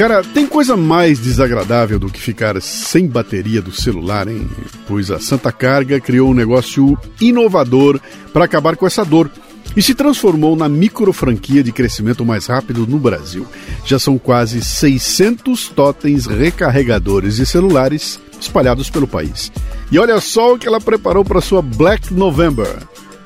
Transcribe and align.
Cara, 0.00 0.24
tem 0.24 0.46
coisa 0.46 0.78
mais 0.78 1.18
desagradável 1.18 1.98
do 1.98 2.08
que 2.08 2.18
ficar 2.18 2.58
sem 2.62 3.06
bateria 3.06 3.60
do 3.60 3.70
celular, 3.70 4.28
hein? 4.28 4.48
Pois 4.88 5.10
a 5.10 5.20
Santa 5.20 5.52
Carga 5.52 6.00
criou 6.00 6.30
um 6.30 6.34
negócio 6.34 6.98
inovador 7.20 8.00
para 8.32 8.46
acabar 8.46 8.76
com 8.76 8.86
essa 8.86 9.04
dor 9.04 9.30
e 9.76 9.82
se 9.82 9.94
transformou 9.94 10.56
na 10.56 10.70
micro 10.70 11.12
franquia 11.12 11.62
de 11.62 11.70
crescimento 11.70 12.24
mais 12.24 12.46
rápido 12.46 12.86
no 12.86 12.98
Brasil. 12.98 13.46
Já 13.84 13.98
são 13.98 14.16
quase 14.16 14.64
600 14.64 15.68
totens 15.68 16.24
recarregadores 16.24 17.36
de 17.36 17.44
celulares 17.44 18.18
espalhados 18.40 18.88
pelo 18.88 19.06
país. 19.06 19.52
E 19.92 19.98
olha 19.98 20.18
só 20.18 20.54
o 20.54 20.58
que 20.58 20.66
ela 20.66 20.80
preparou 20.80 21.26
para 21.26 21.42
sua 21.42 21.60
Black 21.60 22.14
November. 22.14 22.74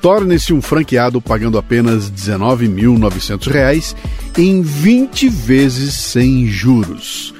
Torne-se 0.05 0.53
um 0.53 0.61
franqueado 0.61 1.19
pagando 1.19 1.57
apenas 1.57 2.09
R$ 2.09 2.15
19.900 2.15 3.95
em 4.37 4.61
20 4.61 5.27
vezes 5.29 5.95
sem 5.95 6.45
juros. 6.45 7.33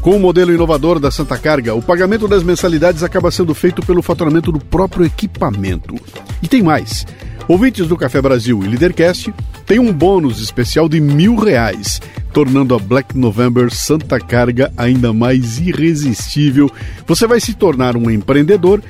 Com 0.00 0.16
o 0.16 0.18
modelo 0.18 0.52
inovador 0.52 0.98
da 0.98 1.08
Santa 1.12 1.38
Carga, 1.38 1.72
o 1.72 1.80
pagamento 1.80 2.26
das 2.26 2.42
mensalidades 2.42 3.04
acaba 3.04 3.30
sendo 3.30 3.54
feito 3.54 3.80
pelo 3.80 4.02
faturamento 4.02 4.50
do 4.50 4.58
próprio 4.58 5.06
equipamento. 5.06 5.94
E 6.42 6.48
tem 6.48 6.64
mais. 6.64 7.06
Ouvintes 7.46 7.86
do 7.86 7.96
Café 7.96 8.20
Brasil 8.20 8.60
e 8.64 8.66
Leadercast 8.66 9.32
têm 9.64 9.78
um 9.78 9.92
bônus 9.92 10.40
especial 10.40 10.88
de 10.88 11.00
mil 11.00 11.36
reais, 11.36 12.02
tornando 12.32 12.74
a 12.74 12.78
Black 12.80 13.16
November 13.16 13.72
Santa 13.72 14.18
Carga 14.18 14.72
ainda 14.76 15.12
mais 15.12 15.60
irresistível. 15.60 16.68
Você 17.06 17.28
vai 17.28 17.38
se 17.38 17.54
tornar 17.54 17.96
um 17.96 18.10
empreendedor 18.10 18.82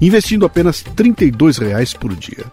investindo 0.00 0.46
apenas 0.46 0.82
32 0.82 1.58
reais 1.58 1.92
por 1.92 2.14
dia. 2.14 2.44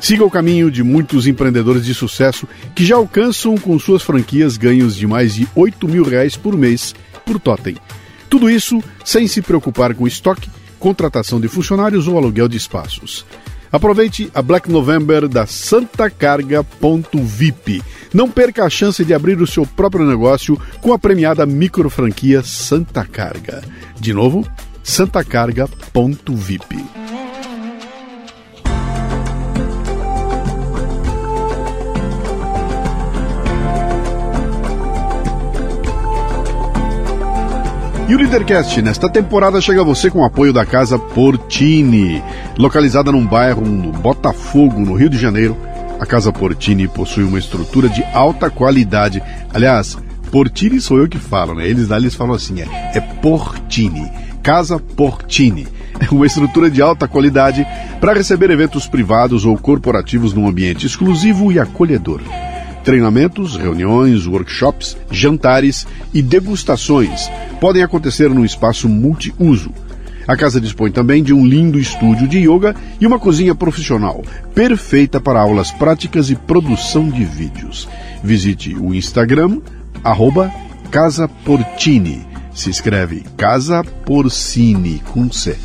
Siga 0.00 0.24
o 0.24 0.30
caminho 0.30 0.70
de 0.70 0.82
muitos 0.82 1.26
empreendedores 1.26 1.84
de 1.84 1.92
sucesso 1.92 2.48
que 2.74 2.84
já 2.84 2.96
alcançam 2.96 3.56
com 3.56 3.78
suas 3.78 4.02
franquias 4.02 4.56
ganhos 4.56 4.94
de 4.94 5.06
mais 5.06 5.34
de 5.34 5.48
8 5.56 5.88
mil 5.88 6.04
reais 6.04 6.36
por 6.36 6.56
mês 6.56 6.94
por 7.26 7.40
totem. 7.40 7.76
Tudo 8.30 8.48
isso 8.48 8.82
sem 9.04 9.26
se 9.26 9.42
preocupar 9.42 9.94
com 9.94 10.06
estoque, 10.06 10.48
contratação 10.78 11.40
de 11.40 11.48
funcionários 11.48 12.06
ou 12.06 12.16
aluguel 12.16 12.46
de 12.46 12.56
espaços. 12.56 13.26
Aproveite 13.70 14.30
a 14.34 14.40
Black 14.40 14.70
November 14.70 15.28
da 15.28 15.46
santacarga.vip. 15.46 17.82
Não 18.14 18.30
perca 18.30 18.64
a 18.64 18.70
chance 18.70 19.04
de 19.04 19.12
abrir 19.12 19.42
o 19.42 19.46
seu 19.46 19.66
próprio 19.66 20.06
negócio 20.06 20.58
com 20.80 20.92
a 20.92 20.98
premiada 20.98 21.44
micro 21.44 21.90
franquia 21.90 22.42
Santa 22.42 23.04
Carga. 23.04 23.62
De 24.00 24.14
novo, 24.14 24.46
santacarga.vip. 24.88 26.84
E 38.08 38.14
o 38.14 38.16
Leadercast 38.16 38.80
nesta 38.80 39.10
temporada 39.10 39.60
chega 39.60 39.82
a 39.82 39.84
você 39.84 40.10
com 40.10 40.20
o 40.20 40.24
apoio 40.24 40.54
da 40.54 40.64
Casa 40.64 40.98
Portini. 40.98 42.22
Localizada 42.56 43.12
num 43.12 43.26
bairro 43.26 43.60
no 43.60 43.92
Botafogo, 43.92 44.80
no 44.80 44.94
Rio 44.94 45.10
de 45.10 45.18
Janeiro, 45.18 45.54
a 46.00 46.06
Casa 46.06 46.32
Portini 46.32 46.88
possui 46.88 47.24
uma 47.24 47.38
estrutura 47.38 47.90
de 47.90 48.02
alta 48.14 48.48
qualidade. 48.48 49.22
Aliás, 49.52 49.98
Portini 50.32 50.80
sou 50.80 50.98
eu 50.98 51.06
que 51.06 51.18
falo, 51.18 51.54
né? 51.54 51.68
Eles 51.68 51.88
lá 51.88 51.98
eles 51.98 52.14
falam 52.14 52.34
assim, 52.34 52.62
é, 52.62 52.92
é 52.94 53.00
Portini. 53.00 54.10
Casa 54.42 54.78
Portini. 54.78 55.66
Uma 56.10 56.26
estrutura 56.26 56.70
de 56.70 56.80
alta 56.80 57.08
qualidade 57.08 57.66
para 58.00 58.14
receber 58.14 58.50
eventos 58.50 58.86
privados 58.86 59.44
ou 59.44 59.56
corporativos 59.56 60.32
num 60.32 60.48
ambiente 60.48 60.86
exclusivo 60.86 61.50
e 61.52 61.58
acolhedor 61.58 62.22
treinamentos, 62.88 63.54
reuniões, 63.54 64.26
workshops, 64.26 64.96
jantares 65.10 65.86
e 66.14 66.22
degustações 66.22 67.30
podem 67.60 67.82
acontecer 67.82 68.30
num 68.30 68.46
espaço 68.46 68.88
multiuso. 68.88 69.70
A 70.26 70.36
casa 70.36 70.60
dispõe 70.60 70.90
também 70.90 71.22
de 71.22 71.32
um 71.32 71.46
lindo 71.46 71.78
estúdio 71.78 72.28
de 72.28 72.38
yoga 72.38 72.74
e 73.00 73.06
uma 73.06 73.18
cozinha 73.18 73.54
profissional, 73.54 74.22
perfeita 74.54 75.18
para 75.18 75.40
aulas 75.40 75.70
práticas 75.70 76.30
e 76.30 76.34
produção 76.34 77.08
de 77.08 77.24
vídeos. 77.24 77.88
Visite 78.22 78.74
o 78.74 78.94
Instagram, 78.94 79.60
arroba 80.04 80.52
Casa 80.90 81.28
Portini. 81.28 82.27
Se 82.58 82.70
escreve 82.70 83.22
Casa 83.36 83.84
Porcini 84.04 85.00
com 85.12 85.30
C. 85.30 85.56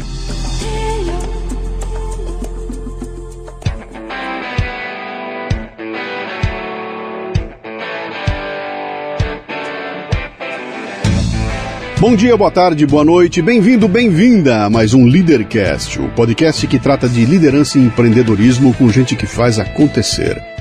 Bom 11.99 12.15
dia, 12.15 12.37
boa 12.37 12.51
tarde, 12.51 12.85
boa 12.85 13.03
noite, 13.03 13.41
bem-vindo, 13.41 13.87
bem-vinda 13.87 14.65
a 14.65 14.69
mais 14.69 14.93
um 14.93 15.07
Leadercast, 15.07 15.99
o 15.99 16.09
podcast 16.09 16.67
que 16.67 16.77
trata 16.77 17.09
de 17.09 17.25
liderança 17.25 17.79
e 17.79 17.81
empreendedorismo 17.81 18.71
com 18.75 18.87
gente 18.91 19.15
que 19.15 19.25
faz 19.25 19.57
acontecer. 19.57 20.52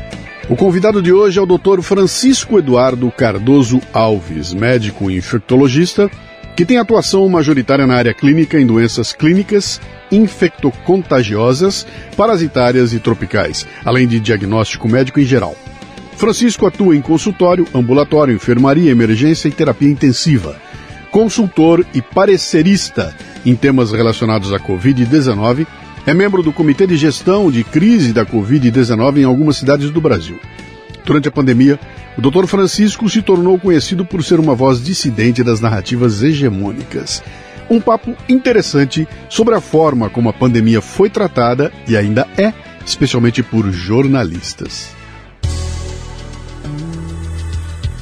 O 0.48 0.56
convidado 0.56 1.00
de 1.00 1.12
hoje 1.12 1.38
é 1.38 1.42
o 1.42 1.46
Dr. 1.46 1.80
Francisco 1.82 2.58
Eduardo 2.58 3.10
Cardoso 3.12 3.80
Alves, 3.92 4.52
médico 4.52 5.10
infectologista, 5.10 6.10
que 6.56 6.66
tem 6.66 6.78
atuação 6.78 7.28
majoritária 7.28 7.86
na 7.86 7.94
área 7.94 8.12
clínica 8.12 8.60
em 8.60 8.66
doenças 8.66 9.12
clínicas, 9.12 9.80
infectocontagiosas, 10.10 11.86
parasitárias 12.16 12.92
e 12.92 12.98
tropicais, 12.98 13.66
além 13.84 14.06
de 14.06 14.18
diagnóstico 14.18 14.88
médico 14.88 15.20
em 15.20 15.24
geral. 15.24 15.54
Francisco 16.16 16.66
atua 16.66 16.96
em 16.96 17.00
consultório, 17.00 17.66
ambulatório, 17.72 18.34
enfermaria, 18.34 18.90
emergência 18.90 19.48
e 19.48 19.52
terapia 19.52 19.88
intensiva 19.88 20.60
consultor 21.12 21.84
e 21.92 22.00
parecerista 22.00 23.14
em 23.44 23.54
temas 23.54 23.92
relacionados 23.92 24.52
à 24.52 24.58
Covid-19, 24.58 25.66
é 26.04 26.12
membro 26.12 26.42
do 26.42 26.52
Comitê 26.52 26.86
de 26.86 26.96
Gestão 26.96 27.50
de 27.50 27.62
Crise 27.62 28.12
da 28.12 28.26
Covid-19 28.26 29.18
em 29.18 29.24
algumas 29.24 29.56
cidades 29.56 29.90
do 29.90 30.00
Brasil. 30.00 30.38
Durante 31.04 31.28
a 31.28 31.32
pandemia, 31.32 31.78
o 32.18 32.20
Dr. 32.20 32.46
Francisco 32.46 33.08
se 33.08 33.22
tornou 33.22 33.58
conhecido 33.58 34.04
por 34.04 34.22
ser 34.24 34.40
uma 34.40 34.54
voz 34.54 34.82
dissidente 34.82 35.44
das 35.44 35.60
narrativas 35.60 36.22
hegemônicas. 36.22 37.22
Um 37.70 37.80
papo 37.80 38.16
interessante 38.28 39.06
sobre 39.28 39.54
a 39.54 39.60
forma 39.60 40.10
como 40.10 40.28
a 40.28 40.32
pandemia 40.32 40.80
foi 40.80 41.08
tratada 41.08 41.72
e 41.88 41.96
ainda 41.96 42.26
é, 42.36 42.52
especialmente 42.84 43.42
por 43.42 43.70
jornalistas. 43.70 44.90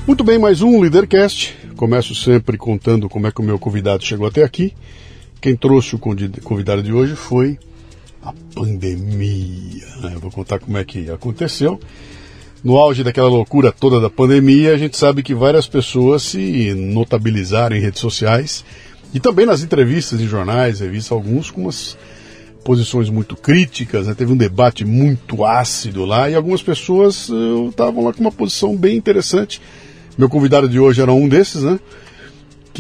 Muito 0.07 0.25
bem, 0.25 0.39
mais 0.39 0.63
um 0.63 0.81
Leadercast. 0.81 1.57
Começo 1.77 2.15
sempre 2.15 2.57
contando 2.57 3.09
como 3.09 3.27
é 3.27 3.31
que 3.31 3.41
o 3.41 3.45
meu 3.45 3.59
convidado 3.59 4.05
chegou 4.05 4.27
até 4.27 4.43
aqui. 4.43 4.75
Quem 5.41 5.55
trouxe 5.55 5.95
o 5.95 5.99
convidado 5.99 6.83
de 6.83 6.93
hoje 6.93 7.15
foi 7.15 7.59
a 8.23 8.33
pandemia. 8.55 9.87
Né? 10.03 10.13
Eu 10.15 10.21
vou 10.21 10.31
contar 10.31 10.59
como 10.59 10.79
é 10.79 10.85
que 10.85 11.11
aconteceu. 11.11 11.81
No 12.63 12.77
auge 12.77 13.03
daquela 13.03 13.29
loucura 13.29 13.73
toda 13.73 14.01
da 14.01 14.11
pandemia, 14.11 14.75
a 14.75 14.79
gente 14.79 14.97
sabe 14.97 15.23
que 15.23 15.35
várias 15.35 15.67
pessoas 15.67 16.23
se 16.23 16.75
notabilizaram 16.75 17.75
em 17.75 17.81
redes 17.81 18.01
sociais 18.01 18.65
e 19.15 19.19
também 19.19 19.47
nas 19.47 19.63
entrevistas 19.63 20.21
em 20.21 20.27
jornais, 20.27 20.81
revistas, 20.81 21.13
alguns 21.13 21.51
com 21.51 21.63
umas 21.63 21.97
posições 22.63 23.09
muito 23.09 23.35
críticas, 23.35 24.07
né? 24.07 24.15
teve 24.15 24.31
um 24.33 24.37
debate 24.37 24.85
muito 24.85 25.45
ácido 25.45 26.05
lá 26.05 26.29
e 26.29 26.35
algumas 26.35 26.63
pessoas 26.63 27.31
estavam 27.71 28.03
uh, 28.03 28.07
lá 28.07 28.13
com 28.13 28.21
uma 28.21 28.31
posição 28.31 28.77
bem 28.77 28.97
interessante 28.97 29.63
meu 30.21 30.29
convidado 30.29 30.69
de 30.69 30.79
hoje 30.79 31.01
era 31.01 31.13
um 31.13 31.27
desses, 31.27 31.63
né? 31.63 31.81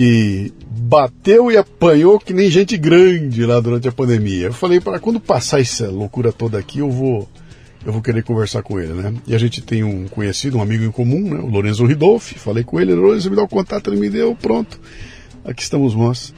Que 0.00 0.50
bateu 0.66 1.52
e 1.52 1.58
apanhou 1.58 2.18
que 2.18 2.32
nem 2.32 2.50
gente 2.50 2.74
grande 2.78 3.44
lá 3.44 3.60
durante 3.60 3.86
a 3.86 3.92
pandemia. 3.92 4.46
Eu 4.46 4.54
falei, 4.54 4.80
para 4.80 4.98
quando 4.98 5.20
passar 5.20 5.60
essa 5.60 5.90
loucura 5.90 6.32
toda 6.32 6.56
aqui, 6.56 6.78
eu 6.78 6.90
vou 6.90 7.28
eu 7.84 7.92
vou 7.92 8.00
querer 8.00 8.22
conversar 8.22 8.62
com 8.62 8.80
ele, 8.80 8.94
né? 8.94 9.12
E 9.26 9.34
a 9.34 9.38
gente 9.38 9.60
tem 9.60 9.84
um 9.84 10.08
conhecido, 10.08 10.56
um 10.56 10.62
amigo 10.62 10.84
em 10.84 10.90
comum, 10.90 11.34
né? 11.34 11.38
O 11.42 11.48
Lorenzo 11.48 11.84
Ridolfi. 11.84 12.38
Falei 12.38 12.64
com 12.64 12.80
ele, 12.80 12.94
Lorenzo 12.94 13.28
me 13.28 13.36
dá 13.36 13.42
o 13.42 13.48
contato, 13.48 13.90
ele 13.90 14.00
me 14.00 14.08
deu, 14.08 14.34
pronto. 14.34 14.80
Aqui 15.44 15.62
estamos 15.62 15.94
nós 15.94 16.32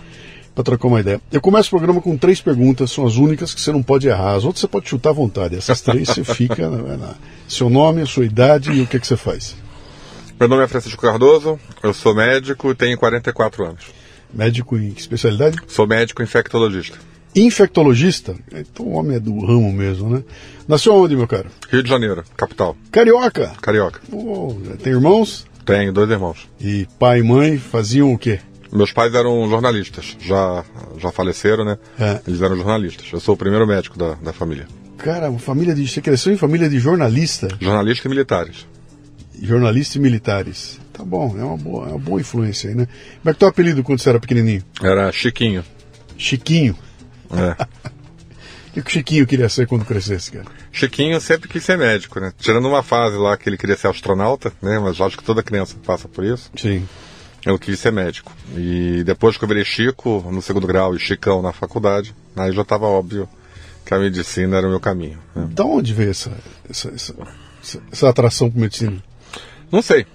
para 0.56 0.64
trocar 0.64 0.88
uma 0.88 0.98
ideia. 0.98 1.20
Eu 1.30 1.40
começo 1.40 1.68
o 1.68 1.78
programa 1.78 2.02
com 2.02 2.16
três 2.16 2.40
perguntas, 2.40 2.90
são 2.90 3.06
as 3.06 3.14
únicas 3.14 3.54
que 3.54 3.60
você 3.60 3.70
não 3.70 3.80
pode 3.80 4.08
errar. 4.08 4.34
As 4.34 4.44
outras 4.44 4.62
você 4.62 4.66
pode 4.66 4.88
chutar 4.88 5.10
à 5.10 5.12
vontade. 5.12 5.54
Essas 5.54 5.80
três 5.80 6.08
você 6.08 6.24
fica, 6.24 6.68
né? 6.68 7.14
seu 7.46 7.70
nome, 7.70 8.02
a 8.02 8.06
sua 8.06 8.24
idade 8.24 8.72
e 8.72 8.80
o 8.82 8.88
que, 8.88 8.98
que 8.98 9.06
você 9.06 9.16
faz. 9.16 9.54
Meu 10.42 10.48
nome 10.48 10.64
é 10.64 10.66
Francisco 10.66 11.00
Cardoso, 11.00 11.56
eu 11.84 11.94
sou 11.94 12.16
médico 12.16 12.72
e 12.72 12.74
tenho 12.74 12.98
44 12.98 13.64
anos. 13.64 13.84
Médico 14.34 14.76
em 14.76 14.90
que 14.90 15.00
especialidade? 15.00 15.56
Sou 15.68 15.86
médico 15.86 16.20
infectologista. 16.20 16.98
Infectologista? 17.32 18.34
Então 18.50 18.86
o 18.86 18.94
homem 18.94 19.18
é 19.18 19.20
do 19.20 19.38
ramo 19.38 19.72
mesmo, 19.72 20.10
né? 20.10 20.24
Nasceu 20.66 20.96
onde, 20.96 21.14
meu 21.14 21.28
caro? 21.28 21.48
Rio 21.70 21.80
de 21.80 21.88
Janeiro, 21.88 22.24
capital. 22.36 22.76
Carioca? 22.90 23.52
Carioca. 23.62 24.00
Oh, 24.10 24.56
tem 24.82 24.94
irmãos? 24.94 25.46
Tenho, 25.64 25.92
dois 25.92 26.10
irmãos. 26.10 26.48
E 26.60 26.88
pai 26.98 27.20
e 27.20 27.22
mãe 27.22 27.56
faziam 27.56 28.12
o 28.12 28.18
quê? 28.18 28.40
Meus 28.72 28.92
pais 28.92 29.14
eram 29.14 29.48
jornalistas, 29.48 30.16
já, 30.18 30.64
já 30.98 31.12
faleceram, 31.12 31.64
né? 31.64 31.78
É. 32.00 32.20
Eles 32.26 32.42
eram 32.42 32.56
jornalistas. 32.56 33.06
Eu 33.12 33.20
sou 33.20 33.36
o 33.36 33.38
primeiro 33.38 33.64
médico 33.64 33.96
da, 33.96 34.14
da 34.14 34.32
família. 34.32 34.66
Cara, 34.98 35.30
família 35.38 35.72
de. 35.72 35.86
Você 35.86 36.00
cresceu 36.00 36.32
em 36.32 36.36
família 36.36 36.68
de 36.68 36.80
jornalista? 36.80 37.46
Jornalistas 37.60 38.04
e 38.06 38.08
militares 38.08 38.71
jornalistas 39.46 39.96
e 39.96 40.00
militares. 40.00 40.80
Tá 40.92 41.04
bom, 41.04 41.36
é 41.38 41.44
uma 41.44 41.56
boa, 41.56 41.86
é 41.86 41.90
uma 41.90 41.98
boa 41.98 42.20
influência 42.20 42.70
aí, 42.70 42.76
né? 42.76 42.86
Como 43.20 43.30
é 43.30 43.32
que 43.32 43.38
teu 43.38 43.48
apelido 43.48 43.82
quando 43.82 44.00
você 44.00 44.08
era 44.08 44.20
pequenininho? 44.20 44.62
Era 44.82 45.10
Chiquinho. 45.10 45.64
Chiquinho? 46.16 46.76
É. 47.30 47.62
O 48.70 48.82
que 48.82 48.88
o 48.88 48.90
Chiquinho 48.90 49.26
queria 49.26 49.48
ser 49.48 49.66
quando 49.66 49.84
crescesse, 49.84 50.30
cara? 50.30 50.46
Chiquinho 50.70 51.20
sempre 51.20 51.48
quis 51.48 51.64
ser 51.64 51.76
médico, 51.76 52.20
né? 52.20 52.32
Tirando 52.38 52.68
uma 52.68 52.82
fase 52.82 53.16
lá 53.16 53.36
que 53.36 53.48
ele 53.48 53.56
queria 53.56 53.76
ser 53.76 53.88
astronauta, 53.88 54.52
né? 54.62 54.78
Mas 54.78 55.00
acho 55.00 55.16
que 55.16 55.24
toda 55.24 55.42
criança 55.42 55.76
passa 55.84 56.08
por 56.08 56.24
isso. 56.24 56.50
Sim. 56.56 56.86
Eu 57.44 57.58
quis 57.58 57.78
ser 57.80 57.90
médico. 57.90 58.32
E 58.56 59.02
depois 59.04 59.36
que 59.36 59.44
eu 59.44 59.48
virei 59.48 59.64
Chico 59.64 60.24
no 60.30 60.40
segundo 60.40 60.66
grau 60.66 60.94
e 60.94 60.98
Chicão 60.98 61.42
na 61.42 61.52
faculdade, 61.52 62.14
aí 62.36 62.52
já 62.52 62.62
estava 62.62 62.86
óbvio 62.86 63.28
que 63.84 63.92
a 63.92 63.98
medicina 63.98 64.56
era 64.58 64.66
o 64.66 64.70
meu 64.70 64.80
caminho. 64.80 65.18
Né? 65.34 65.48
Da 65.50 65.64
onde 65.64 65.92
veio 65.92 66.10
essa, 66.10 66.30
essa, 66.70 66.88
essa, 66.90 67.14
essa 67.90 68.08
atração 68.08 68.50
por 68.50 68.60
medicina? 68.60 69.02
Não 69.72 69.80
sei. 69.80 70.06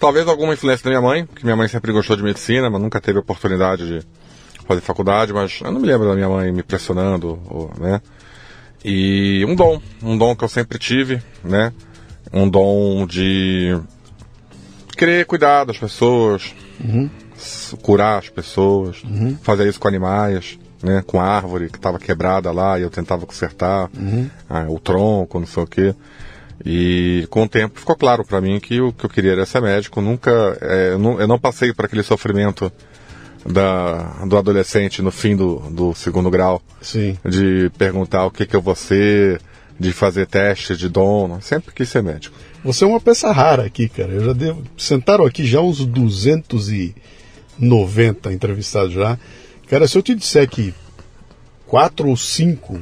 Talvez 0.00 0.26
alguma 0.26 0.52
influência 0.52 0.84
da 0.84 0.90
minha 0.90 1.00
mãe, 1.00 1.26
que 1.26 1.44
minha 1.44 1.56
mãe 1.56 1.68
sempre 1.68 1.92
gostou 1.92 2.16
de 2.16 2.22
medicina, 2.22 2.68
mas 2.68 2.82
nunca 2.82 3.00
teve 3.00 3.18
oportunidade 3.20 3.86
de 3.86 4.06
fazer 4.66 4.80
faculdade, 4.80 5.32
mas 5.32 5.60
eu 5.62 5.70
não 5.70 5.80
me 5.80 5.86
lembro 5.86 6.08
da 6.08 6.14
minha 6.14 6.28
mãe 6.28 6.52
me 6.52 6.62
pressionando, 6.62 7.40
ou, 7.48 7.70
né? 7.78 8.02
E 8.84 9.44
um 9.48 9.54
dom, 9.54 9.80
um 10.02 10.18
dom 10.18 10.34
que 10.34 10.44
eu 10.44 10.48
sempre 10.48 10.78
tive, 10.78 11.22
né? 11.42 11.72
Um 12.32 12.48
dom 12.48 13.06
de 13.06 13.78
querer 14.96 15.24
cuidar 15.24 15.64
das 15.64 15.78
pessoas, 15.78 16.54
uhum. 16.80 17.08
curar 17.80 18.18
as 18.18 18.28
pessoas, 18.28 19.02
uhum. 19.04 19.36
fazer 19.42 19.68
isso 19.68 19.80
com 19.80 19.88
animais, 19.88 20.58
né? 20.82 21.02
Com 21.06 21.20
a 21.20 21.24
árvore 21.24 21.70
que 21.70 21.78
estava 21.78 21.98
quebrada 21.98 22.50
lá 22.50 22.78
e 22.78 22.82
eu 22.82 22.90
tentava 22.90 23.24
consertar, 23.24 23.88
uhum. 23.96 24.28
ah, 24.50 24.66
o 24.68 24.78
tronco, 24.78 25.38
não 25.38 25.46
sei 25.46 25.62
o 25.62 25.66
quê. 25.66 25.94
E 26.64 27.26
com 27.30 27.44
o 27.44 27.48
tempo 27.48 27.78
ficou 27.78 27.96
claro 27.96 28.24
para 28.24 28.40
mim 28.40 28.58
que 28.58 28.80
o 28.80 28.92
que 28.92 29.04
eu 29.04 29.10
queria 29.10 29.32
era 29.32 29.46
ser 29.46 29.60
médico. 29.60 30.00
Nunca, 30.00 30.56
é, 30.60 30.92
eu, 30.92 30.98
não, 30.98 31.20
eu 31.20 31.26
não 31.26 31.38
passei 31.38 31.72
por 31.72 31.84
aquele 31.84 32.02
sofrimento 32.02 32.72
da, 33.44 34.24
do 34.26 34.36
adolescente 34.36 35.02
no 35.02 35.10
fim 35.10 35.36
do, 35.36 35.58
do 35.70 35.94
segundo 35.94 36.30
grau. 36.30 36.62
Sim. 36.80 37.16
De 37.24 37.70
perguntar 37.76 38.26
o 38.26 38.30
que, 38.30 38.46
que 38.46 38.56
eu 38.56 38.62
vou 38.62 38.74
ser, 38.74 39.40
de 39.78 39.92
fazer 39.92 40.26
teste 40.26 40.76
de 40.76 40.88
dom. 40.88 41.38
Sempre 41.40 41.74
quis 41.74 41.88
ser 41.88 42.02
médico. 42.02 42.36
Você 42.64 42.84
é 42.84 42.86
uma 42.86 43.00
peça 43.00 43.30
rara 43.30 43.64
aqui, 43.64 43.88
cara. 43.88 44.12
Eu 44.12 44.24
já 44.24 44.32
devo. 44.32 44.62
Sentaram 44.76 45.24
aqui 45.24 45.46
já 45.46 45.60
uns 45.60 45.84
290 45.84 48.32
entrevistados 48.32 48.92
já. 48.92 49.16
Cara, 49.68 49.86
se 49.86 49.98
eu 49.98 50.02
te 50.02 50.14
disser 50.14 50.48
que 50.48 50.74
quatro 51.66 52.08
ou 52.08 52.16
cinco 52.16 52.80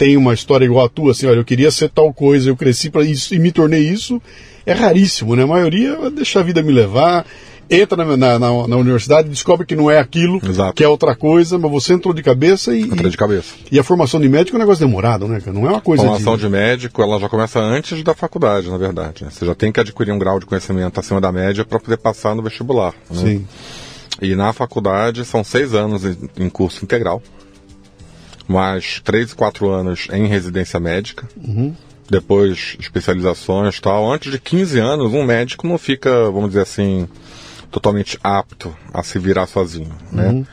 tem 0.00 0.16
uma 0.16 0.32
história 0.32 0.64
igual 0.64 0.86
a 0.86 0.88
tua, 0.88 1.10
assim, 1.10 1.26
olha, 1.26 1.36
eu 1.36 1.44
queria 1.44 1.70
ser 1.70 1.90
tal 1.90 2.10
coisa, 2.10 2.48
eu 2.48 2.56
cresci 2.56 2.88
para 2.88 3.04
isso 3.04 3.34
e 3.34 3.38
me 3.38 3.52
tornei 3.52 3.82
isso, 3.82 4.18
é 4.64 4.72
raríssimo, 4.72 5.36
né? 5.36 5.42
A 5.42 5.46
maioria 5.46 6.10
deixa 6.10 6.40
a 6.40 6.42
vida 6.42 6.62
me 6.62 6.72
levar, 6.72 7.26
entra 7.68 8.02
na, 8.02 8.16
na, 8.16 8.38
na, 8.38 8.66
na 8.66 8.76
universidade 8.78 9.28
e 9.28 9.30
descobre 9.30 9.66
que 9.66 9.76
não 9.76 9.90
é 9.90 9.98
aquilo, 9.98 10.40
Exato. 10.42 10.72
que 10.72 10.82
é 10.82 10.88
outra 10.88 11.14
coisa, 11.14 11.58
mas 11.58 11.70
você 11.70 11.92
entrou 11.92 12.14
de 12.14 12.22
cabeça 12.22 12.74
e. 12.74 12.84
Entrou 12.84 13.10
de 13.10 13.16
cabeça. 13.18 13.54
E 13.70 13.78
a 13.78 13.84
formação 13.84 14.18
de 14.18 14.26
médico 14.26 14.56
é 14.56 14.58
um 14.58 14.60
negócio 14.60 14.86
demorado, 14.86 15.28
né, 15.28 15.38
Não 15.48 15.66
é 15.66 15.70
uma 15.70 15.82
coisa. 15.82 16.02
A 16.02 16.06
formação 16.06 16.34
de... 16.34 16.44
de 16.44 16.48
médico, 16.48 17.02
ela 17.02 17.20
já 17.20 17.28
começa 17.28 17.60
antes 17.60 18.02
da 18.02 18.14
faculdade, 18.14 18.70
na 18.70 18.78
verdade. 18.78 19.24
Né? 19.24 19.30
Você 19.30 19.44
já 19.44 19.54
tem 19.54 19.70
que 19.70 19.80
adquirir 19.80 20.12
um 20.12 20.18
grau 20.18 20.40
de 20.40 20.46
conhecimento 20.46 20.98
acima 20.98 21.20
da 21.20 21.30
média 21.30 21.62
para 21.62 21.78
poder 21.78 21.98
passar 21.98 22.34
no 22.34 22.42
vestibular. 22.42 22.94
Né? 23.10 23.20
Sim. 23.20 23.46
E 24.22 24.34
na 24.34 24.54
faculdade 24.54 25.26
são 25.26 25.44
seis 25.44 25.74
anos 25.74 26.04
em 26.38 26.48
curso 26.48 26.82
integral, 26.82 27.22
mais 28.50 29.00
três 29.00 29.32
e 29.32 29.34
quatro 29.34 29.70
anos 29.70 30.08
em 30.12 30.26
residência 30.26 30.78
médica. 30.80 31.28
Uhum 31.36 31.74
depois 32.10 32.76
especializações 32.80 33.78
tal. 33.78 34.12
Antes 34.12 34.32
de 34.32 34.38
15 34.40 34.80
anos, 34.80 35.14
um 35.14 35.22
médico 35.22 35.66
não 35.66 35.78
fica, 35.78 36.24
vamos 36.24 36.48
dizer 36.48 36.62
assim, 36.62 37.08
totalmente 37.70 38.18
apto 38.22 38.76
a 38.92 39.02
se 39.02 39.18
virar 39.18 39.46
sozinho, 39.46 39.94
né? 40.10 40.28
Uhum. 40.28 40.46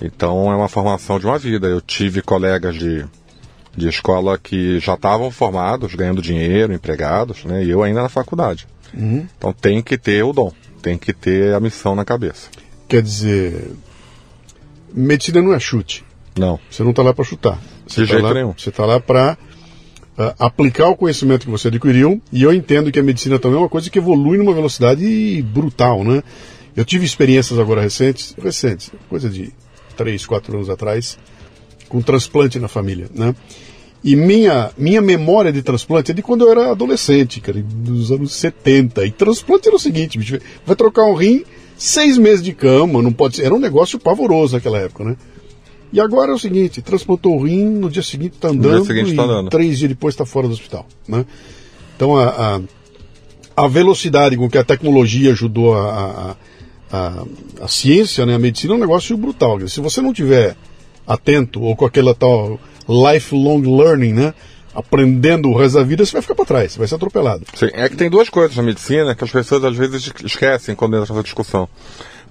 Então 0.00 0.50
é 0.50 0.56
uma 0.56 0.68
formação 0.68 1.18
de 1.18 1.26
uma 1.26 1.38
vida. 1.38 1.66
Eu 1.66 1.80
tive 1.80 2.22
colegas 2.22 2.74
de, 2.76 3.04
de 3.76 3.88
escola 3.88 4.38
que 4.38 4.80
já 4.80 4.94
estavam 4.94 5.30
formados, 5.30 5.94
ganhando 5.94 6.22
dinheiro, 6.22 6.72
empregados, 6.72 7.44
né? 7.44 7.62
E 7.62 7.70
eu 7.70 7.82
ainda 7.82 8.02
na 8.02 8.08
faculdade. 8.08 8.66
Uhum. 8.94 9.26
Então 9.36 9.52
tem 9.52 9.82
que 9.82 9.98
ter 9.98 10.22
o 10.24 10.32
dom, 10.32 10.52
tem 10.80 10.96
que 10.96 11.12
ter 11.12 11.54
a 11.54 11.60
missão 11.60 11.94
na 11.94 12.04
cabeça. 12.04 12.48
Quer 12.88 13.02
dizer, 13.02 13.72
medicina 14.92 15.42
não 15.42 15.52
é 15.52 15.60
chute. 15.60 16.04
Não. 16.36 16.58
Você 16.70 16.82
não 16.82 16.90
está 16.90 17.02
lá 17.02 17.14
para 17.14 17.24
chutar. 17.24 17.60
Você 17.86 18.02
de 18.02 18.08
tá 18.08 18.14
jeito 18.14 18.24
lá, 18.24 18.34
nenhum. 18.34 18.54
Você 18.56 18.70
está 18.70 18.84
lá 18.84 18.98
para 18.98 19.36
uh, 20.18 20.34
aplicar 20.38 20.88
o 20.88 20.96
conhecimento 20.96 21.44
que 21.44 21.50
você 21.50 21.68
adquiriu. 21.68 22.20
E 22.32 22.42
eu 22.42 22.52
entendo 22.52 22.90
que 22.90 22.98
a 22.98 23.02
medicina 23.02 23.38
também 23.38 23.56
é 23.56 23.60
uma 23.60 23.68
coisa 23.68 23.88
que 23.90 23.98
evolui 23.98 24.38
numa 24.38 24.52
velocidade 24.52 25.42
brutal, 25.42 26.02
né? 26.04 26.22
Eu 26.76 26.84
tive 26.84 27.04
experiências 27.04 27.58
agora 27.58 27.80
recentes, 27.80 28.34
recentes, 28.36 28.90
coisa 29.08 29.28
de 29.28 29.52
3, 29.96 30.26
4 30.26 30.56
anos 30.56 30.68
atrás, 30.68 31.16
com 31.88 32.02
transplante 32.02 32.58
na 32.58 32.66
família, 32.66 33.06
né? 33.14 33.34
E 34.02 34.16
minha, 34.16 34.70
minha 34.76 35.00
memória 35.00 35.50
de 35.50 35.62
transplante 35.62 36.10
é 36.10 36.14
de 36.14 36.20
quando 36.20 36.44
eu 36.44 36.50
era 36.50 36.72
adolescente, 36.72 37.40
cara, 37.40 37.62
dos 37.62 38.10
anos 38.12 38.34
70. 38.34 39.06
E 39.06 39.10
transplante 39.10 39.68
era 39.68 39.76
o 39.76 39.80
seguinte, 39.80 40.18
bicho, 40.18 40.38
vai 40.66 40.76
trocar 40.76 41.04
um 41.04 41.14
rim, 41.14 41.42
seis 41.74 42.18
meses 42.18 42.42
de 42.42 42.52
cama, 42.52 43.00
não 43.00 43.12
pode 43.12 43.36
ser. 43.36 43.44
Era 43.44 43.54
um 43.54 43.58
negócio 43.58 43.98
pavoroso 43.98 44.56
naquela 44.56 44.78
época, 44.78 45.04
né? 45.04 45.16
E 45.94 46.00
agora 46.00 46.32
é 46.32 46.34
o 46.34 46.38
seguinte, 46.38 46.82
transplantou 46.82 47.36
o 47.36 47.44
rim, 47.44 47.64
no 47.66 47.88
dia 47.88 48.02
seguinte 48.02 48.34
está 48.34 48.48
andando, 48.48 48.84
dia 48.84 48.94
seguinte 48.94 49.14
tá 49.14 49.22
andando. 49.22 49.48
três 49.48 49.78
dias 49.78 49.88
depois 49.88 50.12
está 50.12 50.26
fora 50.26 50.48
do 50.48 50.52
hospital, 50.52 50.86
né? 51.06 51.24
Então 51.94 52.16
a, 52.16 52.56
a, 52.56 52.60
a, 53.64 53.68
velocidade 53.68 54.36
com 54.36 54.50
que 54.50 54.58
a 54.58 54.64
tecnologia 54.64 55.30
ajudou 55.30 55.76
a, 55.76 56.32
a 56.32 56.36
a, 56.94 57.24
a 57.62 57.68
ciência, 57.68 58.24
né, 58.24 58.34
a 58.34 58.38
medicina 58.38 58.74
é 58.74 58.76
um 58.76 58.80
negócio 58.80 59.16
brutal. 59.16 59.66
Se 59.68 59.80
você 59.80 60.00
não 60.00 60.12
tiver 60.12 60.56
atento 61.06 61.60
ou 61.60 61.74
com 61.74 61.84
aquela 61.84 62.14
tal 62.14 62.58
lifelong 62.88 63.62
learning, 63.62 64.12
né, 64.12 64.34
aprendendo 64.74 65.48
o 65.48 65.56
resto 65.56 65.78
da 65.78 65.84
vida, 65.84 66.04
você 66.04 66.12
vai 66.12 66.22
ficar 66.22 66.34
para 66.34 66.44
trás, 66.44 66.72
você 66.72 66.78
vai 66.78 66.86
ser 66.86 66.94
atropelado. 66.94 67.44
Sim, 67.54 67.68
é 67.72 67.88
que 67.88 67.96
tem 67.96 68.08
duas 68.08 68.28
coisas 68.28 68.56
na 68.56 68.62
medicina 68.62 69.14
que 69.14 69.24
as 69.24 69.30
pessoas 69.30 69.64
às 69.64 69.76
vezes 69.76 70.12
esquecem 70.24 70.74
quando 70.74 70.96
entra 70.96 71.12
nessa 71.12 71.22
discussão. 71.22 71.68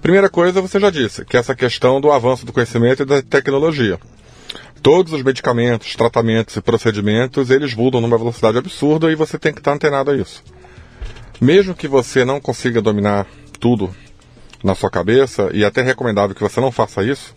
Primeira 0.04 0.28
coisa, 0.28 0.60
você 0.60 0.78
já 0.78 0.90
disse, 0.90 1.24
que 1.24 1.34
é 1.34 1.40
essa 1.40 1.54
questão 1.54 1.98
do 1.98 2.12
avanço 2.12 2.44
do 2.44 2.52
conhecimento 2.52 3.02
e 3.02 3.06
da 3.06 3.22
tecnologia. 3.22 3.98
Todos 4.82 5.14
os 5.14 5.22
medicamentos, 5.22 5.96
tratamentos 5.96 6.54
e 6.56 6.60
procedimentos, 6.60 7.48
eles 7.48 7.72
mudam 7.72 8.02
numa 8.02 8.18
velocidade 8.18 8.58
absurda 8.58 9.10
e 9.10 9.14
você 9.14 9.38
tem 9.38 9.50
que 9.50 9.60
estar 9.60 9.72
antenado 9.72 10.10
a 10.10 10.14
isso. 10.14 10.44
Mesmo 11.40 11.74
que 11.74 11.88
você 11.88 12.22
não 12.22 12.38
consiga 12.38 12.82
dominar 12.82 13.26
tudo 13.58 13.96
na 14.62 14.74
sua 14.74 14.90
cabeça, 14.90 15.48
e 15.54 15.64
é 15.64 15.66
até 15.66 15.80
recomendável 15.80 16.36
que 16.36 16.42
você 16.42 16.60
não 16.60 16.70
faça 16.70 17.02
isso, 17.02 17.32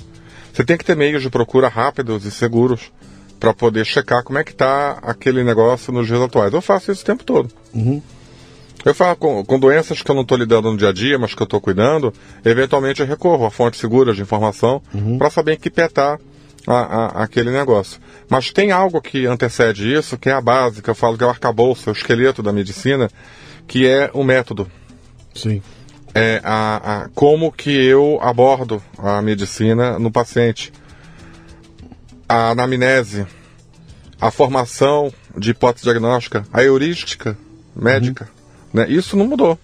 você 0.52 0.66
tem 0.66 0.76
que 0.76 0.84
ter 0.84 0.98
meios 0.98 1.22
de 1.22 1.30
procura 1.30 1.70
rápidos 1.70 2.26
e 2.26 2.32
seguros 2.32 2.92
para 3.40 3.54
poder 3.54 3.86
checar 3.86 4.26
como 4.26 4.40
é 4.40 4.44
que 4.44 4.52
está 4.52 5.00
aquele 5.04 5.42
negócio 5.42 5.94
nos 5.94 6.06
dias 6.06 6.20
atuais. 6.20 6.54
Eu 6.54 6.62
faço 6.62 6.92
isso 6.92 7.04
o 7.04 7.06
tempo 7.06 7.24
todo. 7.24 7.50
Uhum. 7.74 8.02
Eu 8.88 8.96
falo 8.96 9.16
com, 9.16 9.44
com, 9.44 9.60
doenças 9.60 10.02
que 10.02 10.10
eu 10.10 10.16
não 10.16 10.22
estou 10.22 10.38
lidando 10.38 10.72
no 10.72 10.78
dia 10.78 10.90
a 10.90 10.94
dia, 10.94 11.20
mas 11.20 11.36
que 11.36 11.42
eu 11.42 11.46
estou 11.46 11.60
cuidando, 11.60 12.14
eventualmente 12.46 13.02
eu 13.02 13.08
recorro 13.08 13.46
a 13.46 13.52
fontes 13.52 13.80
seguras 13.80 14.16
de 14.16 14.22
informação 14.22 14.82
uhum. 14.94 15.18
para 15.18 15.30
saber 15.30 15.54
em 15.54 15.58
que 15.58 15.70
pé 15.70 15.90
a, 15.96 16.18
a, 16.68 17.24
aquele 17.24 17.52
negócio. 17.52 18.00
Mas 18.30 18.52
tem 18.52 18.72
algo 18.72 19.02
que 19.02 19.26
antecede 19.26 19.94
isso, 19.94 20.18
que 20.18 20.30
é 20.30 20.34
a 20.34 20.42
base, 20.42 20.82
que 20.82 20.90
eu 20.90 20.96
falo 20.96 21.18
que 21.18 21.24
é 21.24 21.28
o 21.28 21.30
arcabouço, 21.30 21.90
é 21.90 21.92
o 21.92 21.96
esqueleto 21.96 22.42
da 22.42 22.54
medicina, 22.54 23.10
que 23.68 23.86
é 23.86 24.10
o 24.14 24.24
método. 24.24 24.70
Sim 25.36 25.62
é, 26.18 26.42
a, 26.44 27.04
a, 27.04 27.10
como 27.10 27.52
que 27.52 27.70
eu 27.70 28.20
abordo 28.22 28.82
a 28.98 29.22
medicina 29.22 30.00
no 30.00 30.12
paciente. 30.12 30.74
A 32.28 32.50
anamnese, 32.50 33.26
a 34.20 34.32
formação 34.32 35.14
de 35.38 35.52
hipótese 35.52 35.86
diagnóstica, 35.86 36.44
a 36.52 36.62
heurística 36.62 37.38
médica, 37.74 38.26
uhum. 38.26 38.37
Né? 38.78 38.90
isso 38.90 39.16
não 39.18 39.28
mudou. 39.28 39.60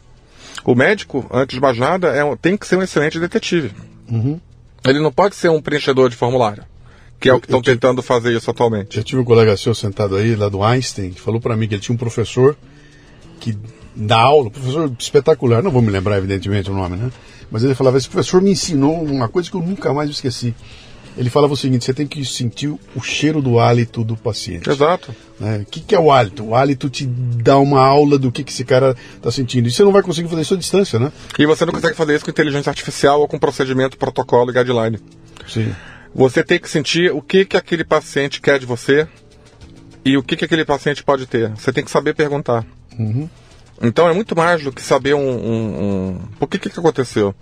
O 0.66 0.76
médico, 0.76 1.26
antes 1.32 1.56
de 1.56 1.62
mais 1.62 1.78
nada, 1.78 2.08
é, 2.10 2.36
tem 2.38 2.56
que 2.56 2.68
ser 2.68 2.78
um 2.78 2.82
excelente 2.82 3.20
detetive. 3.20 3.72
Uhum. 4.10 4.40
Ele 4.86 5.00
não 5.00 5.12
pode 5.12 5.36
ser 5.36 5.50
um 5.50 5.62
preenchedor 5.62 6.10
de 6.10 6.16
formulário, 6.16 6.64
que 7.20 7.30
é 7.30 7.34
o 7.34 7.40
que 7.40 7.48
estão 7.48 7.62
tentando 7.62 8.02
fazer 8.02 8.36
isso 8.36 8.50
atualmente. 8.50 8.98
Eu 8.98 9.04
tive 9.04 9.22
um 9.22 9.26
colega 9.26 9.56
seu 9.58 9.74
sentado 9.74 10.16
aí, 10.16 10.36
lá 10.36 10.50
do 10.50 10.64
Einstein, 10.64 11.12
que 11.12 11.22
falou 11.22 11.40
para 11.40 11.56
mim 11.56 11.68
que 11.68 11.76
ele 11.76 11.82
tinha 11.82 11.96
um 11.96 11.98
professor 11.98 12.56
que 13.40 13.58
da 13.96 14.20
aula, 14.20 14.50
professor 14.50 14.92
espetacular, 14.98 15.62
não 15.62 15.72
vou 15.72 15.82
me 15.82 15.92
lembrar 15.92 16.18
evidentemente 16.18 16.72
o 16.72 16.74
nome, 16.74 16.98
né? 16.98 17.12
Mas 17.52 17.64
ele 17.64 17.76
falava, 17.76 17.98
esse 17.98 18.10
professor 18.10 18.42
me 18.42 18.52
ensinou 18.52 19.04
uma 19.04 19.30
coisa 19.30 19.50
que 19.50 19.56
eu 19.56 19.62
nunca 19.62 19.94
mais 19.94 20.10
esqueci. 20.10 20.56
Ele 21.18 21.30
falava 21.30 21.54
o 21.54 21.58
seguinte, 21.58 21.86
você 21.86 21.94
tem 21.94 22.08
que 22.08 22.26
sentir 22.26 22.68
o 22.68 23.02
cheiro 23.02 23.42
do 23.42 23.60
hálito 23.60 24.04
do 24.04 24.18
paciente. 24.18 24.70
Exato. 24.70 25.16
Né? 25.40 25.60
O 25.60 25.66
que, 25.66 25.80
que 25.80 25.96
é 25.96 26.00
o 26.00 26.12
hálito? 26.12 26.44
O 26.44 26.56
hálito 26.56 26.90
te 26.90 27.06
dá 27.06 27.58
uma 27.60 27.86
aula 27.86 28.18
do 28.18 28.32
que, 28.32 28.44
que 28.44 28.52
esse 28.52 28.66
cara 28.66 28.96
está 29.16 29.30
sentindo. 29.32 29.68
E 29.68 29.72
você 29.72 29.84
não 29.84 29.92
vai 29.92 30.02
conseguir 30.02 30.28
fazer 30.28 30.42
isso 30.42 30.54
à 30.54 30.58
distância, 30.58 31.00
né? 31.00 31.12
E 31.38 31.46
você 31.46 31.66
não 31.66 31.74
consegue 31.74 31.96
fazer 31.96 32.16
isso 32.16 32.26
com 32.26 32.32
inteligência 32.32 32.70
artificial 32.70 33.20
ou 33.22 33.28
com 33.28 33.38
procedimento, 33.38 33.98
protocolo 33.98 34.50
e 34.50 34.54
guideline. 34.54 35.00
Sim. 35.48 35.74
Você 36.16 36.44
tem 36.44 36.60
que 36.60 36.70
sentir 36.70 37.12
o 37.12 37.22
que, 37.22 37.46
que 37.46 37.58
aquele 37.58 37.84
paciente 37.84 38.42
quer 38.42 38.60
de 38.60 38.66
você 38.66 39.08
e 40.06 40.18
o 40.18 40.24
que, 40.24 40.36
que 40.36 40.46
aquele 40.46 40.66
paciente 40.66 41.04
pode 41.04 41.26
ter. 41.26 41.50
Você 41.52 41.72
tem 41.72 41.84
que 41.84 41.92
saber 41.92 42.14
perguntar. 42.14 42.66
Uhum. 42.98 43.30
Então 43.82 44.08
é 44.08 44.14
muito 44.14 44.36
mais 44.36 44.64
do 44.64 44.72
que 44.72 44.82
saber 44.82 45.14
um. 45.14 45.20
um, 45.20 45.84
um... 45.84 46.20
Por 46.40 46.48
que, 46.48 46.60
que 46.60 46.70
que 46.70 46.80
aconteceu? 46.80 47.34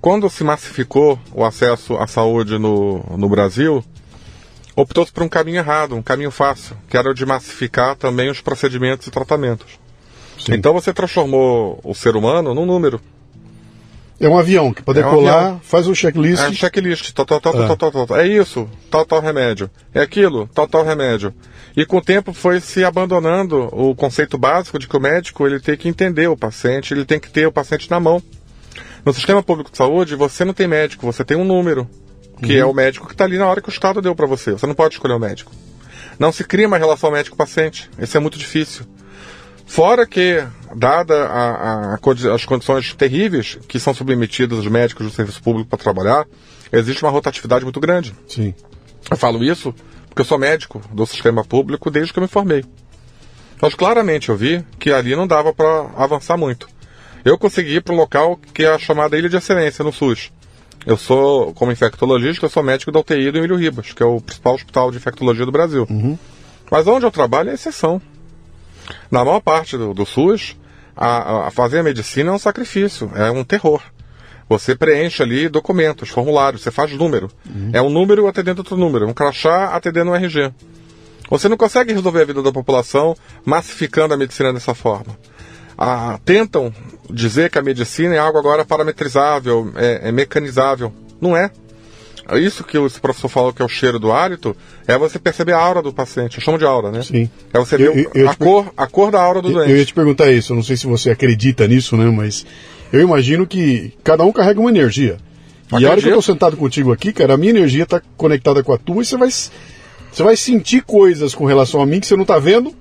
Quando 0.00 0.30
se 0.30 0.44
massificou 0.44 1.18
o 1.34 1.44
acesso 1.44 1.96
à 1.96 2.06
saúde 2.06 2.58
no, 2.58 3.02
no 3.16 3.28
Brasil, 3.28 3.84
optou-se 4.76 5.12
por 5.12 5.22
um 5.22 5.28
caminho 5.28 5.58
errado, 5.58 5.96
um 5.96 6.02
caminho 6.02 6.30
fácil, 6.30 6.76
que 6.88 6.96
era 6.96 7.10
o 7.10 7.14
de 7.14 7.26
massificar 7.26 7.96
também 7.96 8.30
os 8.30 8.40
procedimentos 8.40 9.06
e 9.06 9.10
tratamentos. 9.10 9.78
Sim. 10.38 10.54
Então 10.54 10.72
você 10.72 10.92
transformou 10.92 11.80
o 11.82 11.94
ser 11.94 12.16
humano 12.16 12.54
num 12.54 12.64
número. 12.64 13.00
É 14.20 14.28
um 14.28 14.36
avião 14.36 14.72
que 14.72 14.82
para 14.82 15.00
É 15.00 15.06
um 15.06 15.10
decolar 15.10 15.58
faz 15.62 15.86
um 15.86 15.94
checklist. 15.94 16.42
É 16.42 16.52
checklist, 16.52 17.12
tal, 17.12 17.24
tal, 17.24 17.40
tal, 17.40 17.52
tal, 17.52 17.76
tal, 17.76 17.92
tal, 17.92 18.06
tal. 18.06 18.16
É 18.18 18.26
isso, 18.26 18.68
tal, 18.90 19.04
tal 19.04 19.20
remédio. 19.20 19.70
É 19.94 20.00
aquilo, 20.00 20.48
tal, 20.52 20.66
tal 20.66 20.84
remédio. 20.84 21.32
E 21.76 21.86
com 21.86 21.98
o 21.98 22.02
tempo 22.02 22.32
foi 22.32 22.60
se 22.60 22.84
abandonando 22.84 23.68
o 23.72 23.94
conceito 23.94 24.36
básico 24.36 24.78
de 24.78 24.88
que 24.88 24.96
o 24.96 25.00
médico 25.00 25.46
ele 25.46 25.60
tem 25.60 25.76
que 25.76 25.88
entender 25.88 26.26
o 26.26 26.36
paciente, 26.36 26.92
ele 26.92 27.04
tem 27.04 27.20
que 27.20 27.30
ter 27.30 27.46
o 27.46 27.52
paciente 27.52 27.88
na 27.90 28.00
mão. 28.00 28.20
No 29.04 29.12
sistema 29.12 29.42
público 29.42 29.70
de 29.70 29.76
saúde, 29.76 30.14
você 30.16 30.44
não 30.44 30.52
tem 30.52 30.66
médico, 30.66 31.04
você 31.06 31.24
tem 31.24 31.36
um 31.36 31.44
número, 31.44 31.88
que 32.42 32.56
é 32.56 32.64
o 32.64 32.72
médico 32.74 33.06
que 33.06 33.12
está 33.14 33.24
ali 33.24 33.38
na 33.38 33.46
hora 33.48 33.60
que 33.60 33.68
o 33.68 33.72
Estado 33.72 34.00
deu 34.02 34.14
para 34.14 34.26
você. 34.26 34.52
Você 34.52 34.66
não 34.66 34.74
pode 34.74 34.94
escolher 34.94 35.14
o 35.14 35.18
médico. 35.18 35.52
Não 36.18 36.32
se 36.32 36.44
cria 36.44 36.66
uma 36.66 36.78
relação 36.78 37.10
médico-paciente. 37.10 37.88
Isso 37.98 38.16
é 38.16 38.20
muito 38.20 38.38
difícil. 38.38 38.84
Fora 39.66 40.06
que, 40.06 40.42
dada 40.74 41.14
a- 41.26 41.94
a- 41.94 41.98
as 42.34 42.44
condições 42.44 42.94
terríveis 42.94 43.58
que 43.68 43.78
são 43.78 43.92
submetidas 43.94 44.58
os 44.58 44.66
médicos 44.66 45.06
do 45.06 45.12
serviço 45.12 45.42
público 45.42 45.68
para 45.68 45.78
trabalhar, 45.78 46.26
existe 46.72 47.02
uma 47.04 47.10
rotatividade 47.10 47.64
muito 47.64 47.78
grande. 47.78 48.14
Sim. 48.26 48.54
Eu 49.10 49.16
falo 49.16 49.44
isso 49.44 49.74
porque 50.08 50.22
eu 50.22 50.24
sou 50.24 50.38
médico 50.38 50.80
do 50.92 51.06
sistema 51.06 51.44
público 51.44 51.90
desde 51.90 52.12
que 52.12 52.18
eu 52.18 52.22
me 52.22 52.28
formei. 52.28 52.64
Mas 53.60 53.74
claramente 53.74 54.28
eu 54.30 54.36
vi 54.36 54.64
que 54.78 54.90
ali 54.90 55.14
não 55.14 55.26
dava 55.26 55.52
para 55.52 55.90
avançar 55.96 56.36
muito. 56.36 56.68
Eu 57.28 57.36
consegui 57.36 57.74
ir 57.74 57.82
para 57.82 57.92
um 57.92 57.98
local 57.98 58.40
que 58.54 58.64
é 58.64 58.68
a 58.68 58.78
chamada 58.78 59.14
Ilha 59.18 59.28
de 59.28 59.36
Excelência, 59.36 59.84
no 59.84 59.92
SUS. 59.92 60.32
Eu 60.86 60.96
sou, 60.96 61.52
como 61.52 61.70
infectologista, 61.70 62.46
eu 62.46 62.48
sou 62.48 62.62
médico 62.62 62.90
da 62.90 63.00
UTI 63.00 63.30
do 63.30 63.36
Emílio 63.36 63.56
Ribas, 63.56 63.92
que 63.92 64.02
é 64.02 64.06
o 64.06 64.18
principal 64.18 64.54
hospital 64.54 64.90
de 64.90 64.96
infectologia 64.96 65.44
do 65.44 65.52
Brasil. 65.52 65.86
Mas 66.70 66.86
onde 66.86 67.04
eu 67.04 67.10
trabalho 67.10 67.50
é 67.50 67.52
exceção. 67.52 68.00
Na 69.10 69.22
maior 69.26 69.40
parte 69.40 69.76
do, 69.76 69.92
do 69.92 70.06
SUS, 70.06 70.56
a, 70.96 71.48
a 71.48 71.50
fazer 71.50 71.80
a 71.80 71.82
medicina 71.82 72.30
é 72.30 72.34
um 72.34 72.38
sacrifício, 72.38 73.12
é 73.14 73.30
um 73.30 73.44
terror. 73.44 73.82
Você 74.48 74.74
preenche 74.74 75.22
ali 75.22 75.50
documentos, 75.50 76.08
formulários, 76.08 76.62
você 76.62 76.70
faz 76.70 76.90
número. 76.92 77.30
É 77.74 77.82
um 77.82 77.90
número 77.90 78.26
atendendo 78.26 78.62
outro 78.62 78.78
número, 78.78 79.06
um 79.06 79.12
crachá 79.12 79.74
atendendo 79.76 80.12
um 80.12 80.14
RG. 80.14 80.50
Você 81.28 81.46
não 81.46 81.58
consegue 81.58 81.92
resolver 81.92 82.22
a 82.22 82.24
vida 82.24 82.42
da 82.42 82.50
população 82.50 83.14
massificando 83.44 84.14
a 84.14 84.16
medicina 84.16 84.50
dessa 84.50 84.74
forma. 84.74 85.14
Ah, 85.78 86.18
tentam 86.24 86.72
dizer 87.08 87.50
que 87.50 87.58
a 87.58 87.62
medicina 87.62 88.14
é 88.14 88.18
algo 88.18 88.36
agora 88.38 88.64
parametrizável, 88.64 89.70
é, 89.76 90.08
é 90.08 90.12
mecanizável. 90.12 90.92
Não 91.20 91.36
é. 91.36 91.50
Isso 92.34 92.62
que 92.62 92.76
esse 92.76 93.00
professor 93.00 93.28
falou 93.28 93.52
que 93.54 93.62
é 93.62 93.64
o 93.64 93.68
cheiro 93.68 93.98
do 93.98 94.12
hálito, 94.12 94.54
é 94.86 94.98
você 94.98 95.18
perceber 95.18 95.52
a 95.52 95.58
aura 95.58 95.80
do 95.80 95.92
paciente. 95.94 96.36
Eu 96.36 96.42
chamo 96.42 96.58
de 96.58 96.64
aura, 96.64 96.90
né? 96.90 97.00
Sim. 97.02 97.30
É 97.54 97.58
você 97.58 97.78
ver 97.78 97.96
eu- 97.96 98.10
eu 98.12 98.28
a, 98.28 98.34
cor, 98.34 98.70
a 98.76 98.86
cor 98.86 99.10
da 99.10 99.22
aura 99.22 99.40
do 99.40 99.48
Eu 99.48 99.54
doente. 99.54 99.70
eu 99.70 99.76
ia 99.78 99.84
te 99.86 99.94
perguntar 99.94 100.30
isso, 100.30 100.52
eu 100.52 100.56
não 100.56 100.62
sei 100.62 100.76
se 100.76 100.86
você 100.86 101.10
acredita 101.10 101.66
nisso, 101.66 101.96
né? 101.96 102.04
Mas 102.10 102.44
eu 102.92 103.00
imagino 103.00 103.46
que 103.46 103.94
cada 104.04 104.24
um 104.24 104.32
carrega 104.32 104.60
uma 104.60 104.68
energia. 104.68 105.16
E 105.70 105.74
a 105.74 105.76
hora 105.76 105.80
que 105.80 105.84
eu 105.86 105.90
Acredito. 105.92 106.14
tô 106.16 106.22
sentado 106.22 106.56
contigo 106.56 106.92
aqui, 106.92 107.12
cara, 107.14 107.32
a 107.34 107.36
minha 107.38 107.50
energia 107.50 107.86
tá 107.86 108.02
conectada 108.16 108.62
com 108.62 108.72
a 108.74 108.78
tua 108.78 109.00
e 109.02 109.06
você 109.06 109.16
vai, 109.16 109.30
você 109.30 110.22
vai 110.22 110.36
sentir 110.36 110.82
coisas 110.82 111.34
com 111.34 111.46
relação 111.46 111.80
a 111.80 111.86
mim 111.86 111.98
que 112.00 112.06
você 112.06 112.16
não 112.16 112.24
tá 112.26 112.38
vendo, 112.38 112.74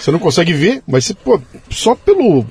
você 0.00 0.10
não 0.10 0.18
consegue 0.18 0.52
ver, 0.52 0.82
mas 0.86 1.04
você, 1.04 1.14
pô, 1.14 1.40
só 1.70 1.94
pelo, 1.94 2.44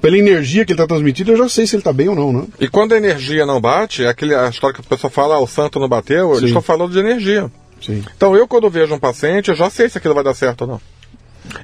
pela 0.00 0.18
energia 0.18 0.64
que 0.64 0.72
ele 0.72 0.78
tá 0.78 0.86
transmitindo, 0.86 1.32
eu 1.32 1.36
já 1.36 1.48
sei 1.48 1.66
se 1.66 1.76
ele 1.76 1.82
tá 1.82 1.92
bem 1.92 2.08
ou 2.08 2.16
não, 2.16 2.32
né? 2.32 2.46
E 2.60 2.68
quando 2.68 2.92
a 2.92 2.96
energia 2.96 3.46
não 3.46 3.60
bate, 3.60 4.04
é 4.04 4.08
aquele, 4.08 4.34
a 4.34 4.48
história 4.48 4.74
que 4.74 4.80
a 4.80 4.88
pessoa 4.88 5.10
fala, 5.10 5.36
ah, 5.36 5.40
o 5.40 5.46
santo 5.46 5.78
não 5.78 5.88
bateu, 5.88 6.30
Sim. 6.30 6.38
eles 6.38 6.44
estão 6.50 6.62
falando 6.62 6.92
de 6.92 6.98
energia. 6.98 7.50
Sim. 7.80 8.04
Então 8.16 8.36
eu, 8.36 8.46
quando 8.46 8.68
vejo 8.70 8.94
um 8.94 8.98
paciente, 8.98 9.48
eu 9.48 9.54
já 9.54 9.70
sei 9.70 9.88
se 9.88 9.98
aquilo 9.98 10.14
vai 10.14 10.24
dar 10.24 10.34
certo 10.34 10.62
ou 10.62 10.68
não. 10.68 10.80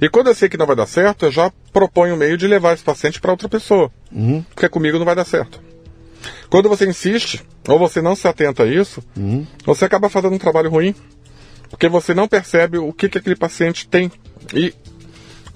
E 0.01 0.09
quando 0.09 0.29
eu 0.29 0.35
sei 0.35 0.49
que 0.49 0.57
não 0.57 0.67
vai 0.67 0.77
dar 0.77 0.87
certo, 0.87 1.27
eu 1.27 1.33
já 1.33 1.53
proponho 1.73 2.15
um 2.15 2.17
meio 2.17 2.37
de 2.37 2.47
levar 2.47 2.75
esse 2.75 2.83
paciente 2.83 3.21
para 3.21 3.31
outra 3.31 3.49
pessoa. 3.49 3.91
Porque 4.55 4.69
comigo 4.69 4.99
não 4.99 5.05
vai 5.05 5.15
dar 5.15 5.25
certo. 5.25 5.61
Quando 6.51 6.69
você 6.69 6.87
insiste, 6.87 7.45
ou 7.69 7.79
você 7.79 8.03
não 8.03 8.17
se 8.17 8.27
atenta 8.27 8.65
a 8.65 8.67
isso, 8.67 9.03
você 9.65 9.85
acaba 9.85 10.09
fazendo 10.09 10.35
um 10.35 10.39
trabalho 10.39 10.71
ruim. 10.71 10.95
Porque 11.71 11.89
você 11.89 12.15
não 12.15 12.27
percebe 12.27 12.79
o 12.79 12.93
que, 12.93 13.09
que 13.09 13.19
aquele 13.19 13.37
paciente 13.37 13.87
tem. 13.87 14.11
E 14.55 14.75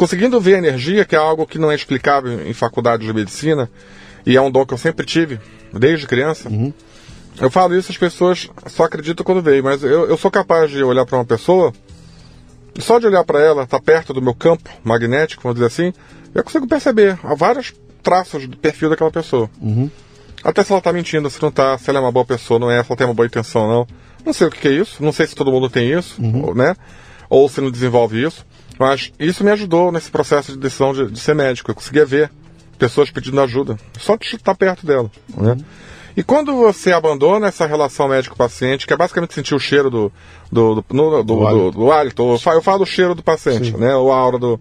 conseguindo 0.02 0.40
ver 0.40 0.56
a 0.56 0.58
energia, 0.58 1.04
que 1.04 1.14
é 1.14 1.18
algo 1.18 1.46
que 1.46 1.60
não 1.60 1.70
é 1.70 1.76
explicável 1.76 2.44
em 2.44 2.52
faculdade 2.52 3.06
de 3.06 3.12
medicina, 3.12 3.70
e 4.26 4.36
é 4.36 4.40
um 4.40 4.50
dom 4.50 4.66
que 4.66 4.74
eu 4.74 4.78
sempre 4.78 5.06
tive, 5.06 5.38
desde 5.72 6.08
criança, 6.08 6.50
eu 7.40 7.48
falo 7.48 7.76
isso, 7.76 7.92
as 7.92 7.96
pessoas 7.96 8.50
só 8.66 8.82
acreditam 8.82 9.24
quando 9.24 9.40
veem, 9.40 9.62
mas 9.62 9.84
eu, 9.84 10.08
eu 10.08 10.16
sou 10.16 10.28
capaz 10.28 10.72
de 10.72 10.82
olhar 10.82 11.06
para 11.06 11.18
uma 11.18 11.24
pessoa, 11.24 11.72
e 12.76 12.82
só 12.82 12.98
de 12.98 13.06
olhar 13.06 13.22
para 13.22 13.38
ela, 13.38 13.64
tá 13.64 13.78
perto 13.78 14.12
do 14.12 14.20
meu 14.20 14.34
campo 14.34 14.68
magnético, 14.82 15.44
vamos 15.44 15.54
dizer 15.54 15.68
assim, 15.68 15.92
eu 16.34 16.42
consigo 16.42 16.66
perceber 16.66 17.16
há 17.22 17.36
vários 17.36 17.72
traços 18.02 18.48
do 18.48 18.56
perfil 18.56 18.90
daquela 18.90 19.12
pessoa. 19.12 19.48
Até 20.42 20.64
se 20.64 20.72
ela 20.72 20.80
tá 20.80 20.92
mentindo, 20.92 21.30
se 21.30 21.40
não 21.40 21.52
tá, 21.52 21.78
se 21.78 21.88
ela 21.88 22.00
é 22.00 22.02
uma 22.02 22.10
boa 22.10 22.26
pessoa, 22.26 22.58
não 22.58 22.68
é, 22.68 22.82
se 22.82 22.90
ela 22.90 22.96
tem 22.96 23.06
uma 23.06 23.14
boa 23.14 23.26
intenção, 23.26 23.68
não. 23.68 23.86
Não 24.26 24.32
sei 24.32 24.48
o 24.48 24.50
que, 24.50 24.58
que 24.58 24.66
é 24.66 24.72
isso, 24.72 25.00
não 25.00 25.12
sei 25.12 25.28
se 25.28 25.36
todo 25.36 25.52
mundo 25.52 25.70
tem 25.70 25.96
isso, 25.96 26.20
ou, 26.44 26.56
né? 26.56 26.74
Ou 27.30 27.48
se 27.48 27.60
não 27.60 27.70
desenvolve 27.70 28.20
isso. 28.20 28.44
Mas 28.82 29.12
isso 29.16 29.44
me 29.44 29.50
ajudou 29.52 29.92
nesse 29.92 30.10
processo 30.10 30.50
de 30.50 30.58
decisão 30.58 30.92
de, 30.92 31.08
de 31.08 31.20
ser 31.20 31.36
médico. 31.36 31.70
Eu 31.70 31.74
conseguia 31.76 32.04
ver 32.04 32.32
pessoas 32.76 33.10
pedindo 33.12 33.40
ajuda, 33.40 33.78
só 33.96 34.16
de 34.16 34.26
estar 34.26 34.56
perto 34.56 34.84
dela, 34.84 35.08
né? 35.36 35.56
E 36.16 36.22
quando 36.24 36.52
você 36.56 36.90
abandona 36.92 37.46
essa 37.46 37.64
relação 37.64 38.08
médico-paciente, 38.08 38.84
que 38.84 38.92
é 38.92 38.96
basicamente 38.96 39.34
sentir 39.34 39.54
o 39.54 39.58
cheiro 39.60 39.88
do, 39.88 40.12
do, 40.50 40.74
do, 40.74 40.82
do, 40.82 41.22
do, 41.22 41.70
do 41.70 41.92
hálito, 41.92 42.22
eu 42.34 42.60
falo- 42.60 42.78
do 42.80 42.84
cheiro 42.86 43.14
do 43.14 43.22
paciente, 43.22 43.70
Sim. 43.70 43.76
né? 43.78 43.94
Ou 43.94 44.12
a 44.12 44.16
aura 44.16 44.36
do, 44.38 44.60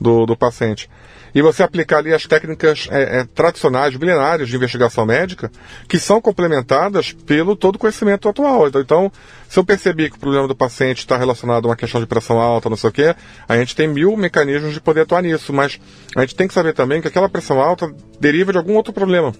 do, 0.00 0.26
do 0.26 0.36
paciente. 0.36 0.90
E 1.34 1.42
você 1.42 1.62
aplicar 1.62 1.98
ali 1.98 2.12
as 2.12 2.26
técnicas 2.26 2.88
é, 2.90 3.20
é, 3.20 3.24
tradicionais, 3.24 3.96
milenares 3.96 4.48
de 4.48 4.56
investigação 4.56 5.04
médica, 5.06 5.50
que 5.88 5.98
são 5.98 6.20
complementadas 6.20 7.12
pelo 7.12 7.56
todo 7.56 7.76
o 7.76 7.78
conhecimento 7.78 8.28
atual. 8.28 8.68
Então, 8.68 8.80
Então, 8.80 9.12
se 9.48 9.58
eu 9.58 9.64
percebi 9.64 10.10
que 10.10 10.16
o 10.16 10.20
problema 10.20 10.46
do 10.46 10.54
paciente 10.54 10.98
está 10.98 11.16
relacionado 11.16 11.64
a 11.64 11.68
uma 11.68 11.76
questão 11.76 12.00
de 12.00 12.06
pressão 12.06 12.38
alta, 12.38 12.68
não 12.68 12.76
sei 12.76 12.90
o 12.90 12.92
quê, 12.92 13.14
a 13.48 13.56
gente 13.56 13.74
tem 13.74 13.88
mil 13.88 14.16
mecanismos 14.16 14.74
de 14.74 14.80
poder 14.80 15.02
atuar 15.02 15.22
nisso, 15.22 15.52
mas 15.52 15.80
a 16.16 16.20
gente 16.20 16.34
tem 16.34 16.46
que 16.46 16.54
saber 16.54 16.72
também 16.74 17.00
que 17.00 17.08
aquela 17.08 17.28
pressão 17.28 17.60
alta 17.60 17.92
deriva 18.20 18.52
de 18.52 18.58
algum 18.58 18.74
outro 18.74 18.92
problema, 18.92 19.32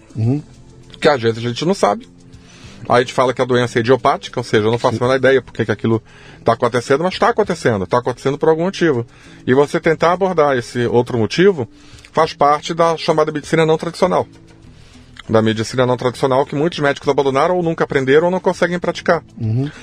que 1.00 1.09
às 1.09 1.20
vezes 1.20 1.38
a 1.38 1.49
gente 1.49 1.64
não 1.64 1.75
sabe. 1.75 2.09
Aí 2.90 2.97
a 2.97 3.00
gente 3.00 3.12
fala 3.12 3.32
que 3.32 3.40
a 3.40 3.44
doença 3.44 3.78
é 3.78 3.80
idiopática, 3.80 4.40
ou 4.40 4.42
seja, 4.42 4.66
eu 4.66 4.70
não 4.70 4.78
faço 4.78 4.97
a 4.97 5.00
menor 5.00 5.14
ideia 5.14 5.40
porque 5.40 5.64
que 5.64 5.70
aquilo 5.70 6.02
está 6.40 6.54
acontecendo, 6.54 7.04
mas 7.04 7.14
está 7.14 7.28
acontecendo, 7.28 7.85
está 7.85 7.99
acontecendo 7.99 8.37
por 8.37 8.49
algum 8.49 8.64
motivo. 8.64 9.06
E 9.47 9.54
você 9.54 9.78
tentar 9.78 10.12
abordar 10.12 10.59
esse 10.59 10.85
outro 10.87 11.16
motivo 11.16 11.68
faz 12.11 12.32
parte 12.35 12.75
da 12.75 12.97
chamada 12.97 13.30
medicina 13.30 13.64
não 13.64 13.78
tradicional. 13.78 14.26
Da 15.28 15.40
medicina 15.40 15.87
não 15.87 15.97
tradicional 15.97 16.44
que 16.44 16.56
muitos 16.56 16.80
médicos 16.80 17.09
abandonaram 17.09 17.56
ou 17.56 17.62
nunca 17.62 17.85
aprenderam 17.85 18.25
ou 18.25 18.30
não 18.32 18.40
conseguem 18.40 18.80
praticar. 18.80 19.23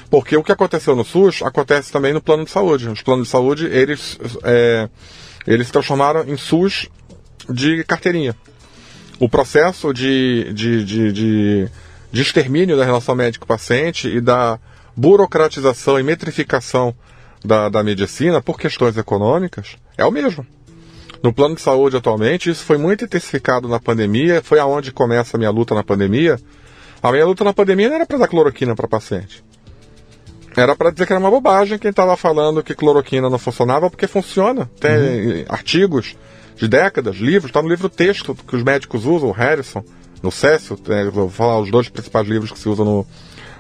Porque 0.10 0.36
o 0.36 0.44
que 0.44 0.52
aconteceu 0.52 0.94
no 0.94 1.06
SUS 1.06 1.42
acontece 1.44 1.90
também 1.90 2.12
no 2.12 2.22
plano 2.22 2.44
de 2.44 2.52
saúde. 2.52 2.90
Os 2.90 3.02
planos 3.02 3.28
de 3.28 3.32
saúde, 3.32 3.68
eles, 3.68 4.20
é, 4.44 4.90
eles 5.48 5.68
se 5.68 5.72
transformaram 5.72 6.26
em 6.28 6.36
SUS 6.36 6.90
de 7.50 7.86
carteirinha 7.86 8.36
o 9.20 9.28
processo 9.28 9.94
de, 9.94 10.54
de, 10.54 10.84
de, 10.84 11.12
de, 11.12 11.70
de 12.12 12.22
extermínio 12.22 12.78
da 12.78 12.86
relação 12.86 13.16
médico-paciente 13.16 14.08
e 14.08 14.22
da 14.22 14.60
burocratização 14.96 16.00
e 16.00 16.04
metrificação 16.04 16.96
da, 17.44 17.70
da 17.70 17.84
medicina 17.84 18.42
por 18.42 18.60
questões 18.60 18.98
econômicas 18.98 19.76
é 19.98 20.06
o 20.06 20.12
mesmo. 20.12 20.46
No 21.24 21.34
plano 21.34 21.56
de 21.56 21.62
saúde 21.62 21.98
atualmente, 21.98 22.50
isso 22.50 22.64
foi 22.64 22.78
muito 22.78 23.06
intensificado 23.06 23.68
na 23.68 23.80
pandemia, 23.80 24.42
foi 24.44 24.60
aonde 24.60 24.92
começa 24.92 25.36
a 25.36 25.40
minha 25.40 25.50
luta 25.50 25.74
na 25.74 25.84
pandemia. 25.84 26.40
A 27.02 27.12
minha 27.12 27.26
luta 27.26 27.44
na 27.44 27.54
pandemia 27.54 27.90
não 27.90 27.96
era 27.96 28.06
para 28.06 28.20
dar 28.20 28.28
cloroquina 28.28 28.76
para 28.76 28.88
paciente. 28.88 29.44
Era 30.56 30.76
para 30.76 30.92
dizer 30.92 31.06
que 31.06 31.14
era 31.14 31.20
uma 31.20 31.30
bobagem 31.30 31.78
quem 31.78 31.92
estava 31.92 32.18
falando 32.18 32.64
que 32.64 32.74
cloroquina 32.74 33.30
não 33.30 33.38
funcionava, 33.38 33.90
porque 33.90 34.08
funciona. 34.08 34.70
Tem 34.80 35.46
artigos 35.48 36.16
de 36.56 36.68
décadas, 36.68 37.18
livros, 37.18 37.50
está 37.50 37.62
no 37.62 37.70
livro 37.70 37.90
texto 37.90 38.36
que 38.36 38.56
os 38.56 38.64
médicos 38.64 39.06
usam, 39.06 39.30
o 39.30 39.32
Harrison, 39.32 39.84
no 40.22 40.32
Cécio, 40.32 40.78
é, 40.90 41.10
vou 41.10 41.30
falar 41.30 41.60
os 41.60 41.72
dois 41.72 41.90
principais 41.90 42.28
livros 42.28 42.52
que 42.52 42.60
se 42.60 42.68
usam 42.70 42.86
no, 42.86 43.08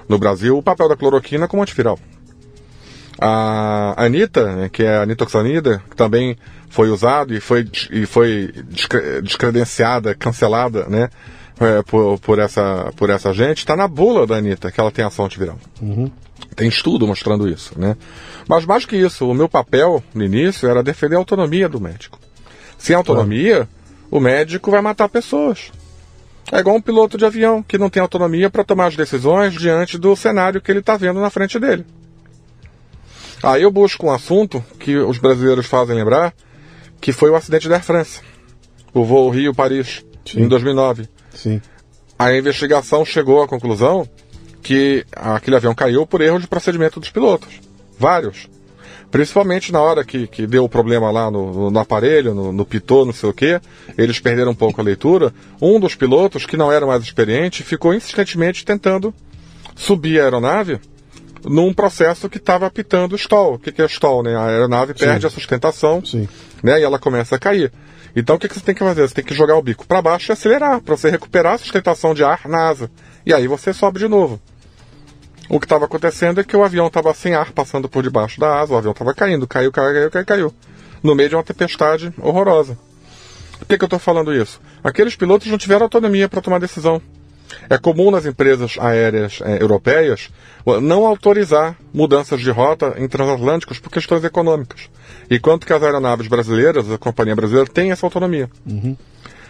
no 0.08 0.18
Brasil, 0.18 0.58
o 0.58 0.64
papel 0.64 0.90
da 0.90 0.96
cloroquina 0.96 1.48
como 1.48 1.62
antiviral. 1.62 2.00
A 3.20 3.96
Anitta, 3.98 4.56
né, 4.56 4.70
que 4.70 4.84
é 4.84 4.98
a 4.98 5.06
nitoxanida, 5.06 5.82
que 5.90 5.96
também 5.96 6.38
foi 6.70 6.90
usado 6.90 7.34
e 7.34 7.40
foi, 7.40 7.68
e 7.92 8.06
foi 8.06 8.52
descre- 8.70 9.22
descredenciada, 9.22 10.14
cancelada, 10.14 10.86
né, 10.88 11.10
é, 11.60 11.82
por, 11.82 12.20
por, 12.20 12.38
essa, 12.38 12.92
por 12.96 13.10
essa 13.10 13.34
gente, 13.34 13.60
está 13.60 13.76
na 13.76 13.88
bula 13.88 14.28
da 14.28 14.36
Anitta, 14.36 14.72
que 14.72 14.80
ela 14.80 14.92
tem 14.92 15.04
ação 15.04 15.26
antiviral. 15.26 15.58
Tem 16.56 16.68
estudo 16.68 17.08
mostrando 17.08 17.48
isso, 17.48 17.80
né? 17.80 17.96
Mas 18.48 18.66
mais 18.66 18.86
que 18.86 18.96
isso, 18.96 19.28
o 19.28 19.34
meu 19.34 19.50
papel 19.50 20.04
no 20.14 20.24
início 20.24 20.70
era 20.70 20.84
defender 20.84 21.16
a 21.16 21.20
autonomia 21.20 21.68
do 21.68 21.80
médico. 21.82 22.20
Sem 22.78 22.96
autonomia, 22.96 23.68
o 24.12 24.20
médico 24.20 24.70
vai 24.70 24.82
matar 24.82 25.10
pessoas. 25.10 25.72
É 26.52 26.60
igual 26.60 26.78
um 26.78 26.82
piloto 26.82 27.18
de 27.18 27.26
avião 27.26 27.62
que 27.62 27.78
não 27.78 27.90
tem 27.90 28.02
autonomia 28.02 28.50
para 28.50 28.64
tomar 28.64 28.88
as 28.88 28.96
decisões 28.96 29.54
diante 29.54 29.98
do 29.98 30.16
cenário 30.16 30.62
que 30.62 30.72
ele 30.72 30.80
está 30.80 30.96
vendo 30.96 31.20
na 31.20 31.30
frente 31.30 31.60
dele. 31.60 31.86
Aí 33.44 33.62
eu 33.62 33.72
busco 33.72 34.08
um 34.08 34.12
assunto 34.12 34.64
que 34.80 34.98
os 34.98 35.18
brasileiros 35.18 35.66
fazem 35.66 35.96
lembrar, 35.96 36.34
que 37.00 37.12
foi 37.12 37.30
o 37.30 37.36
acidente 37.36 37.68
da 37.68 37.76
Air 37.76 37.84
France, 37.84 38.22
o 38.94 39.04
voo 39.04 39.30
Rio-Paris, 39.30 40.04
em 40.36 40.48
2009. 40.48 41.08
Sim. 41.34 41.62
A 42.18 42.34
investigação 42.34 43.06
chegou 43.06 43.42
à 43.44 43.48
conclusão 43.48 44.10
que 44.64 45.06
aquele 45.16 45.56
avião 45.56 45.76
caiu 45.76 46.08
por 46.08 46.22
erro 46.22 46.40
de 46.40 46.48
procedimento 46.48 47.00
dos 47.00 47.12
pilotos. 47.12 47.60
Vários. 48.00 48.50
Principalmente 49.10 49.72
na 49.72 49.82
hora 49.82 50.04
que, 50.04 50.28
que 50.28 50.46
deu 50.46 50.66
o 50.66 50.70
problema 50.70 51.10
lá 51.10 51.32
no, 51.32 51.72
no 51.72 51.80
aparelho, 51.80 52.34
no, 52.34 52.52
no 52.52 52.66
pitô, 52.66 53.06
não 53.06 53.14
sei 53.14 53.30
o 53.30 53.34
que, 53.34 53.60
eles 53.98 54.20
perderam 54.20 54.52
um 54.52 54.56
pouco 54.56 54.82
a 54.82 54.84
leitura. 54.84 55.34
Um 55.62 55.80
dos 55.80 55.96
pilotos, 55.96 56.46
que 56.46 56.58
não 56.58 56.72
era 56.72 56.86
mais 56.86 57.04
experiente, 57.04 57.64
ficou 57.64 57.94
insistentemente 57.94 58.66
tentando 58.66 59.14
subir 59.76 60.20
a 60.20 60.24
aeronave 60.24 60.80
num 61.46 61.74
processo 61.74 62.30
que 62.30 62.38
estava 62.38 62.66
apitando 62.66 63.16
stall. 63.16 63.54
O 63.54 63.60
que, 63.60 63.72
que 63.72 63.82
é 63.82 63.86
stall? 63.86 64.24
Né? 64.24 64.36
A 64.36 64.46
aeronave 64.46 64.94
perde 64.94 65.22
Sim. 65.22 65.28
a 65.28 65.30
sustentação 65.30 66.04
Sim. 66.04 66.28
né? 66.62 66.80
e 66.80 66.84
ela 66.84 67.00
começa 67.00 67.36
a 67.36 67.40
cair. 67.40 67.72
Então 68.16 68.36
o 68.36 68.40
que, 68.40 68.48
que 68.48 68.56
você 68.56 68.62
tem 68.62 68.76
que 68.76 68.84
fazer? 68.84 69.08
Você 69.08 69.14
tem 69.14 69.24
que 69.24 69.34
jogar 69.34 69.56
o 69.56 69.62
bico 69.62 69.86
para 69.88 70.02
baixo 70.02 70.32
e 70.32 70.34
acelerar, 70.34 70.82
para 70.82 70.98
você 70.98 71.10
recuperar 71.10 71.54
a 71.54 71.58
sustentação 71.58 72.14
de 72.14 72.24
ar 72.24 72.42
na 72.46 72.68
asa. 72.68 72.90
E 73.26 73.34
aí 73.34 73.48
você 73.48 73.72
sobe 73.72 74.00
de 74.00 74.08
novo. 74.08 74.42
O 75.50 75.60
que 75.60 75.66
estava 75.66 75.86
acontecendo 75.86 76.42
é 76.42 76.44
que 76.44 76.56
o 76.56 76.64
avião 76.64 76.88
estava 76.88 77.14
sem 77.14 77.34
ar 77.34 77.52
passando 77.52 77.88
por 77.88 78.04
debaixo 78.04 78.40
da 78.40 78.60
asa, 78.60 78.74
o 78.74 78.78
avião 78.78 78.92
estava 78.92 79.14
caindo, 79.14 79.48
caiu, 79.48 79.72
caiu, 79.72 79.94
caiu, 79.94 80.12
caiu, 80.12 80.26
caiu. 80.26 80.54
No 81.02 81.16
meio 81.16 81.30
de 81.30 81.36
uma 81.36 81.44
tempestade 81.44 82.14
horrorosa. 82.18 82.78
Por 83.60 83.66
que, 83.66 83.78
que 83.78 83.84
eu 83.84 83.88
estou 83.88 84.00
falando 84.00 84.34
isso? 84.34 84.60
Aqueles 84.84 85.16
pilotos 85.16 85.48
não 85.48 85.58
tiveram 85.58 85.84
autonomia 85.84 86.28
para 86.28 86.42
tomar 86.42 86.60
decisão. 86.60 87.02
É 87.70 87.78
comum 87.78 88.12
nas 88.12 88.26
empresas 88.26 88.78
aéreas 88.78 89.40
eh, 89.42 89.62
europeias 89.62 90.30
não 90.82 91.06
autorizar 91.06 91.78
mudanças 91.94 92.42
de 92.42 92.52
rota 92.52 92.96
em 92.98 93.08
transatlânticos 93.08 93.80
por 93.80 93.90
questões 93.90 94.24
econômicas. 94.24 94.90
Enquanto 95.32 95.66
que 95.66 95.72
as 95.72 95.82
aeronaves 95.82 96.28
brasileiras, 96.28 96.92
a 96.92 96.98
companhia 96.98 97.36
brasileira, 97.36 97.70
tem 97.70 97.92
essa 97.92 98.06
autonomia. 98.06 98.50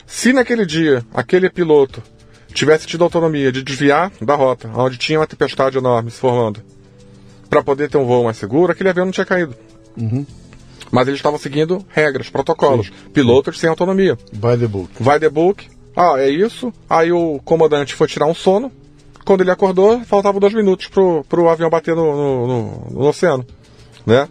Se 0.05 0.31
naquele 0.31 0.65
dia 0.65 1.03
aquele 1.13 1.49
piloto 1.49 2.03
tivesse 2.53 2.87
tido 2.87 3.03
autonomia 3.03 3.51
de 3.51 3.61
desviar 3.63 4.11
da 4.21 4.35
rota, 4.35 4.69
onde 4.75 4.97
tinha 4.97 5.19
uma 5.19 5.27
tempestade 5.27 5.77
enorme 5.77 6.11
se 6.11 6.19
formando, 6.19 6.61
para 7.49 7.63
poder 7.63 7.89
ter 7.89 7.97
um 7.97 8.05
voo 8.05 8.23
mais 8.25 8.37
seguro, 8.37 8.71
aquele 8.71 8.89
avião 8.89 9.05
não 9.05 9.11
tinha 9.13 9.25
caído. 9.25 9.55
Mas 10.91 11.07
eles 11.07 11.19
estavam 11.19 11.37
seguindo 11.39 11.85
regras, 11.89 12.29
protocolos. 12.29 12.91
Pilotos 13.13 13.59
sem 13.59 13.69
autonomia. 13.69 14.17
By 14.33 14.57
the 14.57 14.67
book. 14.67 14.89
Vai 14.99 15.19
the 15.19 15.29
book. 15.29 15.67
Ah, 15.95 16.15
é 16.17 16.29
isso. 16.29 16.71
Aí 16.89 17.11
o 17.11 17.39
comandante 17.43 17.93
foi 17.93 18.07
tirar 18.07 18.25
um 18.27 18.33
sono. 18.33 18.71
Quando 19.25 19.41
ele 19.41 19.51
acordou, 19.51 19.99
faltavam 20.05 20.39
dois 20.39 20.53
minutos 20.53 20.87
pro, 20.87 21.25
pro 21.27 21.49
avião 21.49 21.69
bater 21.69 21.93
no, 21.95 22.15
no, 22.15 22.47
no- 22.47 22.87
no 22.91 23.07
oceano. 23.07 23.45
Né? 24.05 24.29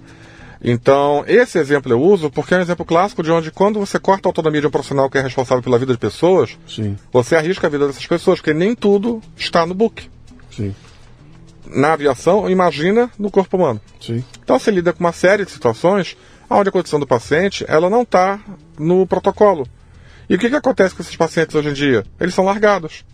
Então, 0.62 1.22
esse 1.26 1.58
exemplo 1.58 1.92
eu 1.92 2.00
uso 2.00 2.30
porque 2.30 2.54
é 2.54 2.58
um 2.58 2.60
exemplo 2.62 2.84
clássico 2.84 3.22
de 3.22 3.30
onde, 3.30 3.50
quando 3.50 3.78
você 3.78 3.98
corta 3.98 4.26
a 4.26 4.30
autonomia 4.30 4.60
de 4.60 4.66
um 4.66 4.70
profissional 4.70 5.08
que 5.10 5.18
é 5.18 5.20
responsável 5.20 5.62
pela 5.62 5.78
vida 5.78 5.92
de 5.92 5.98
pessoas, 5.98 6.56
Sim. 6.66 6.96
você 7.12 7.36
arrisca 7.36 7.66
a 7.66 7.70
vida 7.70 7.86
dessas 7.86 8.06
pessoas, 8.06 8.38
porque 8.40 8.54
nem 8.54 8.74
tudo 8.74 9.20
está 9.36 9.66
no 9.66 9.74
book. 9.74 10.08
Sim. 10.50 10.74
Na 11.66 11.92
aviação, 11.92 12.48
imagina 12.48 13.10
no 13.18 13.30
corpo 13.30 13.56
humano. 13.56 13.80
Sim. 14.00 14.24
Então 14.42 14.58
você 14.58 14.70
lida 14.70 14.92
com 14.92 15.00
uma 15.00 15.12
série 15.12 15.44
de 15.44 15.50
situações 15.50 16.16
onde 16.48 16.68
a 16.68 16.72
condição 16.72 16.98
do 17.00 17.06
paciente 17.06 17.64
ela 17.68 17.90
não 17.90 18.02
está 18.02 18.38
no 18.78 19.06
protocolo. 19.06 19.66
E 20.30 20.34
o 20.34 20.38
que, 20.38 20.48
que 20.48 20.56
acontece 20.56 20.94
com 20.94 21.02
esses 21.02 21.14
pacientes 21.16 21.54
hoje 21.54 21.68
em 21.68 21.72
dia? 21.72 22.04
Eles 22.20 22.34
são 22.34 22.44
largados. 22.44 23.04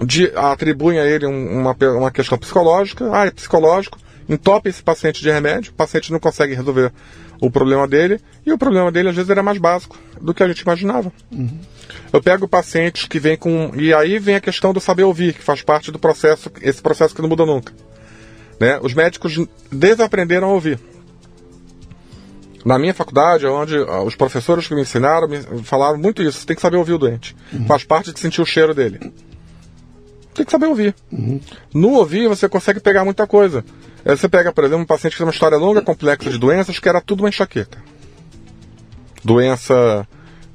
De, 0.00 0.32
atribuem 0.34 0.98
a 0.98 1.04
ele 1.06 1.26
um- 1.26 1.60
uma, 1.60 1.76
uma 1.98 2.10
questão 2.10 2.38
psicológica. 2.38 3.08
Ah, 3.12 3.26
é 3.26 3.30
psicológico. 3.30 3.98
Entope 4.28 4.68
esse 4.68 4.82
paciente 4.82 5.20
de 5.20 5.30
remédio. 5.30 5.72
O 5.72 5.74
paciente 5.74 6.10
não 6.12 6.18
consegue 6.18 6.54
resolver 6.54 6.92
o 7.40 7.50
problema 7.50 7.86
dele. 7.86 8.20
E 8.44 8.52
o 8.52 8.58
problema 8.58 8.90
dele, 8.90 9.10
às 9.10 9.14
vezes, 9.14 9.30
era 9.30 9.42
mais 9.42 9.58
básico 9.58 9.98
do 10.20 10.32
que 10.32 10.42
a 10.42 10.48
gente 10.48 10.60
imaginava. 10.60 11.12
Eu 12.12 12.22
pego 12.22 12.48
pacientes 12.48 13.06
que 13.06 13.18
vêm 13.18 13.36
com. 13.36 13.72
E 13.74 13.92
aí 13.92 14.18
vem 14.18 14.36
a 14.36 14.40
questão 14.40 14.72
do 14.72 14.80
saber 14.80 15.04
ouvir, 15.04 15.34
que 15.34 15.42
faz 15.42 15.62
parte 15.62 15.90
do 15.90 15.98
processo, 15.98 16.50
esse 16.62 16.80
processo 16.80 17.14
que 17.14 17.20
não 17.20 17.28
muda 17.28 17.44
nunca. 17.44 17.72
Né? 18.58 18.78
Os 18.82 18.94
médicos 18.94 19.38
desaprenderam 19.70 20.48
a 20.48 20.52
ouvir. 20.52 20.78
Na 22.64 22.78
minha 22.78 22.94
faculdade, 22.94 23.46
onde 23.46 23.76
ah, 23.76 24.02
os 24.02 24.16
professores 24.16 24.66
que 24.66 24.74
me 24.74 24.80
ensinaram 24.80 25.28
me 25.28 25.38
falaram 25.64 25.98
muito 25.98 26.22
isso. 26.22 26.38
Você 26.38 26.46
tem 26.46 26.56
que 26.56 26.62
saber 26.62 26.78
ouvir 26.78 26.94
o 26.94 26.98
doente. 26.98 27.36
Faz 27.66 27.84
parte 27.84 28.10
de 28.10 28.18
sentir 28.18 28.40
o 28.40 28.46
cheiro 28.46 28.72
dele. 28.74 29.12
Tem 30.32 30.44
que 30.44 30.50
saber 30.50 30.66
ouvir. 30.66 30.94
No 31.74 31.92
ouvir, 31.92 32.26
você 32.26 32.48
consegue 32.48 32.80
pegar 32.80 33.04
muita 33.04 33.26
coisa. 33.26 33.64
Você 34.04 34.28
pega, 34.28 34.52
por 34.52 34.64
exemplo, 34.64 34.82
um 34.82 34.86
paciente 34.86 35.12
que 35.12 35.18
tem 35.18 35.26
uma 35.26 35.32
história 35.32 35.56
longa, 35.56 35.80
complexa 35.80 36.28
de 36.30 36.38
doenças, 36.38 36.78
que 36.78 36.88
era 36.88 37.00
tudo 37.00 37.20
uma 37.22 37.28
enxaqueca. 37.28 37.82
Doença 39.24 40.06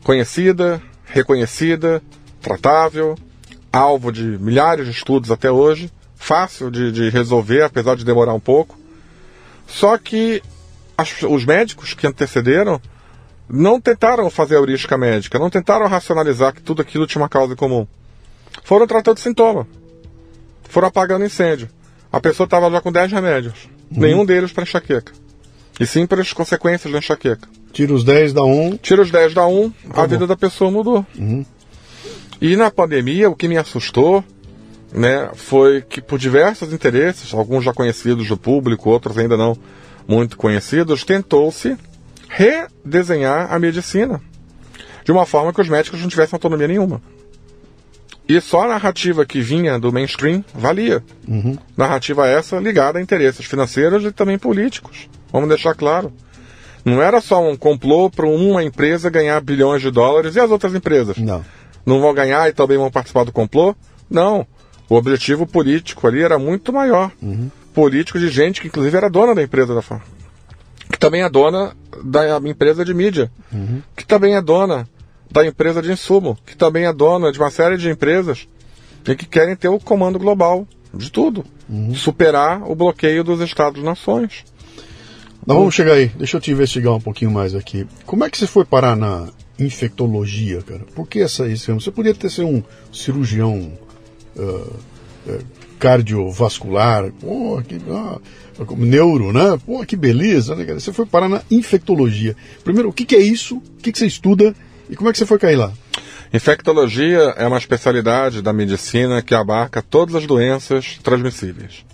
conhecida, 0.04 0.82
reconhecida, 1.06 2.02
tratável, 2.42 3.18
alvo 3.74 4.12
de 4.12 4.24
milhares 4.24 4.86
de 4.86 4.92
estudos 4.92 5.32
até 5.32 5.52
hoje, 5.52 5.92
fácil 6.16 6.70
de, 6.70 6.92
de 6.92 7.10
resolver, 7.10 7.64
apesar 7.64 7.96
de 7.96 8.06
demorar 8.06 8.34
um 8.34 8.40
pouco. 8.40 8.78
Só 9.66 9.98
que 9.98 10.44
as- 10.98 11.24
os 11.24 11.44
médicos 11.46 11.94
que 11.94 12.06
antecederam 12.06 12.80
não 13.48 13.82
tentaram 13.82 14.30
fazer 14.30 14.56
a 14.56 14.60
heurística 14.60 14.96
médica, 14.96 15.40
não 15.40 15.50
tentaram 15.50 15.88
racionalizar 15.88 16.54
que 16.54 16.62
tudo 16.62 16.84
aquilo 16.84 17.08
tinha 17.08 17.22
uma 17.22 17.30
causa 17.30 17.56
comum. 17.56 17.88
Foram 18.64 18.86
tratando 18.86 19.18
sintoma. 19.20 19.68
Foram 20.70 20.88
apagando 20.90 21.26
incêndio. 21.26 21.68
A 22.12 22.20
pessoa 22.20 22.46
estava 22.46 22.70
já 22.72 22.82
com 22.82 22.92
10 22.92 23.12
remédios. 23.12 23.70
Nenhum 23.92 24.26
deles 24.26 24.52
para 24.52 24.64
enxaqueca. 24.64 25.14
E 25.80 25.86
sim 25.86 26.06
para 26.06 26.22
as 26.22 26.34
consequências 26.34 26.92
da 26.92 27.00
enxaqueca. 27.00 27.48
Tira 27.72 27.94
os 27.94 28.04
10 28.04 28.34
da 28.34 28.44
1. 28.44 28.78
Tira 28.78 29.02
os 29.02 29.12
10 29.12 29.34
da 29.34 29.48
1, 29.48 29.64
a 29.64 29.90
Acabou. 29.90 30.08
vida 30.08 30.28
da 30.28 30.36
pessoa 30.36 30.72
mudou. 30.72 31.06
E 32.42 32.56
na 32.56 32.72
pandemia, 32.72 33.30
o 33.30 33.36
que 33.36 33.48
me 33.48 33.58
assustou 33.58 34.24
né, 34.92 35.30
foi 35.36 35.82
que 35.82 36.02
por 36.02 36.18
diversos 36.18 36.74
interesses, 36.74 37.34
alguns 37.34 37.64
já 37.64 37.74
conhecidos 37.74 38.28
do 38.28 38.38
público, 38.38 38.90
outros 38.90 39.18
ainda 39.18 39.38
não 39.38 39.58
muito 40.08 40.36
conhecidos, 40.36 41.04
tentou-se 41.04 41.78
redesenhar 42.28 43.54
a 43.54 43.60
medicina 43.60 44.20
de 45.04 45.12
uma 45.12 45.26
forma 45.26 45.54
que 45.54 45.62
os 45.62 45.70
médicos 45.70 46.02
não 46.02 46.10
tivessem 46.10 46.36
autonomia 46.36 46.68
nenhuma. 46.68 47.02
E 48.30 48.40
só 48.40 48.62
a 48.66 48.68
narrativa 48.68 49.26
que 49.26 49.42
vinha 49.42 49.80
do 49.80 49.92
mainstream 49.92 50.46
valia. 50.54 51.04
Narrativa 51.76 52.28
essa 52.28 52.60
ligada 52.60 53.00
a 53.00 53.02
interesses 53.02 53.44
financeiros 53.44 54.06
e 54.06 54.12
também 54.12 54.38
políticos. 54.38 55.10
Vamos 55.34 55.50
deixar 55.50 55.74
claro. 55.74 56.14
Não 56.86 57.02
era 57.02 57.20
só 57.22 57.44
um 57.44 57.58
complô 57.58 58.08
para 58.08 58.28
uma 58.28 58.64
empresa 58.64 59.10
ganhar 59.10 59.42
bilhões 59.42 59.82
de 59.82 59.90
dólares 59.90 60.36
e 60.36 60.40
as 60.40 60.50
outras 60.52 60.76
empresas 60.76 61.18
Não. 61.18 61.44
não 61.84 62.00
vão 62.00 62.14
ganhar 62.14 62.48
e 62.48 62.54
também 62.54 62.78
vão 62.78 62.92
participar 62.92 63.24
do 63.24 63.32
complô? 63.32 63.76
Não. 64.08 64.46
O 64.88 64.96
objetivo 64.96 65.48
político 65.48 66.08
ali 66.08 66.22
era 66.22 66.38
muito 66.38 66.72
maior. 66.72 67.12
Político 67.74 68.20
de 68.20 68.30
gente 68.30 68.62
que 68.62 68.68
inclusive 68.68 68.96
era 68.96 69.10
dona 69.10 69.34
da 69.34 69.42
empresa 69.42 69.74
da 69.74 69.82
FAM. 69.82 70.02
Que 70.92 71.00
também 71.00 71.24
é 71.24 71.30
dona 71.30 71.76
da 72.04 72.38
empresa 72.46 72.86
de 72.86 72.94
mídia. 72.94 73.32
Que 73.96 74.06
também 74.06 74.36
é 74.36 74.42
dona 74.42 74.88
da 75.32 75.46
empresa 75.46 75.82
de 75.82 75.92
insumo. 75.92 76.38
Que 76.46 76.56
também 76.56 76.86
é 76.86 76.94
dona 76.94 77.32
de 77.32 77.40
uma 77.40 77.52
série 77.52 77.78
de 77.78 77.90
empresas 77.90 78.48
e 79.08 79.16
que 79.16 79.26
querem 79.26 79.56
ter 79.56 79.70
o 79.70 79.80
comando 79.80 80.20
global 80.20 80.68
de 80.94 81.12
tudo. 81.12 81.46
Superar 81.96 82.70
o 82.70 82.76
bloqueio 82.76 83.24
dos 83.24 83.42
Estados-nações. 83.42 84.44
Nós 85.46 85.58
vamos 85.58 85.74
chegar 85.74 85.94
aí. 85.94 86.08
Deixa 86.08 86.38
eu 86.38 86.42
te 86.42 86.52
investigar 86.52 86.94
um 86.94 87.02
pouquinho 87.02 87.32
mais 87.32 87.56
aqui. 87.56 87.88
Como 88.06 88.24
é 88.24 88.30
que 88.30 88.38
você 88.38 88.48
foi 88.48 88.66
parar 88.66 88.96
na 88.96 89.30
infectologia, 89.58 90.62
cara? 90.62 90.82
Por 90.96 91.08
que 91.08 91.20
essa 91.20 91.48
isso? 91.48 91.74
Você 91.74 91.92
podia 91.92 92.14
ter 92.14 92.30
sido 92.30 92.48
um 92.48 92.64
cirurgião 92.92 93.72
eh, 94.38 95.40
cardiovascular, 95.80 97.12
pô, 97.14 97.62
que, 97.66 97.80
ah, 97.90 98.20
neuro, 98.78 99.32
né? 99.32 99.58
Pô, 99.66 99.86
que 99.86 99.96
beleza, 99.96 100.56
né, 100.56 100.66
cara? 100.66 100.80
Você 100.80 100.92
foi 100.92 101.06
parar 101.06 101.30
na 101.30 101.42
infectologia. 101.50 102.36
Primeiro, 102.64 102.90
o 102.90 102.94
que, 102.94 103.06
que 103.06 103.16
é 103.16 103.22
isso? 103.22 103.58
O 103.58 103.82
que, 103.82 103.92
que 103.92 103.98
você 103.98 104.06
estuda? 104.06 104.54
E 104.90 104.96
como 104.96 105.10
é 105.10 105.14
que 105.14 105.20
você 105.20 105.26
foi 105.26 105.38
cair 105.38 105.56
lá? 105.56 105.72
Infectologia 106.34 107.20
é 107.38 107.48
uma 107.48 107.58
especialidade 107.58 108.42
da 108.42 108.54
medicina 108.54 109.22
que 109.22 109.34
abarca 109.34 109.82
todas 109.82 110.16
as 110.16 110.26
doenças 110.26 111.00
transmissíveis. 111.04 111.86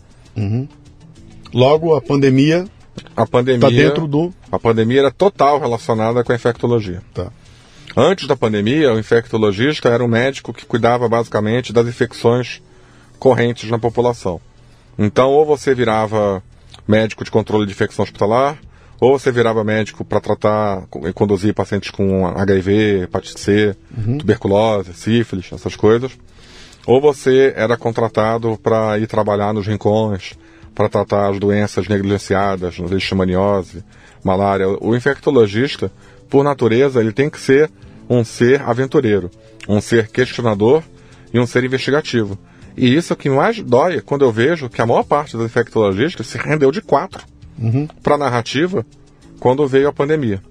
Logo, 1.54 1.96
a 1.96 2.02
pandemia 2.02 2.66
A 3.16 3.26
pandemia, 3.26 3.56
está 3.56 3.70
dentro 3.70 4.08
do. 4.08 4.34
a 4.52 4.60
pandemia 4.60 5.00
era 5.00 5.12
total 5.12 5.60
relacionada 5.60 6.24
com 6.24 6.32
a 6.32 6.36
infectologia. 6.36 7.02
Tá. 7.14 7.32
Antes 7.96 8.28
da 8.28 8.36
pandemia, 8.36 8.94
o 8.94 9.00
infectologista 9.00 9.90
era 9.90 10.04
um 10.04 10.08
médico 10.08 10.54
que 10.54 10.66
cuidava 10.66 11.08
basicamente 11.08 11.72
das 11.72 11.88
infecções 11.88 12.62
correntes 13.18 13.70
na 13.70 13.80
população. 13.80 14.42
Então, 14.98 15.30
ou 15.30 15.46
você 15.46 15.74
virava 15.74 16.44
médico 16.88 17.24
de 17.24 17.32
controle 17.32 17.66
de 17.66 17.72
infecção 17.72 18.04
hospitalar, 18.04 18.58
Ou 19.00 19.18
você 19.18 19.32
virava 19.32 19.64
médico 19.64 20.06
para 20.06 20.22
tratar 20.22 20.84
e 21.08 21.12
conduzir 21.12 21.54
pacientes 21.54 21.92
com 21.92 22.26
HIV, 22.26 23.04
hepatite 23.04 23.40
C, 23.40 23.76
uhum. 23.96 24.18
tuberculose, 24.18 24.94
sífilis, 24.94 25.52
essas 25.52 25.76
coisas. 25.76 26.12
Ou 26.88 27.02
você 27.02 27.54
era 27.56 27.76
contratado 27.76 28.58
para 28.62 28.98
ir 28.98 29.08
trabalhar 29.08 29.54
nos 29.54 29.68
rincões, 29.68 30.34
para 30.74 30.88
tratar 30.88 31.30
as 31.30 31.40
doenças 31.40 31.88
negligenciadas, 31.88 32.78
leishmaniose, 32.78 33.84
malária. 34.24 34.68
O 34.80 34.96
infectologista, 34.96 35.92
por 36.30 36.44
natureza, 36.44 37.02
ele 37.02 37.12
tem 37.12 37.30
que 37.30 37.40
ser 37.40 37.70
um 38.10 38.24
ser 38.24 38.62
aventureiro, 38.62 39.30
um 39.68 39.82
ser 39.82 40.08
questionador 40.08 40.84
e 41.34 41.40
um 41.40 41.46
ser 41.46 41.64
investigativo. 41.64 42.38
E 42.78 42.96
isso 42.96 43.12
é 43.12 43.16
o 43.16 43.18
que 43.18 43.30
mais 43.30 43.62
dói 43.62 44.00
quando 44.00 44.24
eu 44.24 44.32
vejo 44.32 44.70
que 44.70 44.82
a 44.82 44.86
maior 44.86 45.04
parte 45.04 45.36
dos 45.36 45.46
infectologistas 45.46 46.28
se 46.28 46.38
rendeu 46.38 46.72
de 46.72 46.82
quatro 46.82 47.26
uhum. 47.60 47.88
para 48.02 48.18
narrativa 48.18 48.86
quando 49.40 49.68
veio 49.68 49.88
a 49.88 49.94
pandemia. 49.94 50.42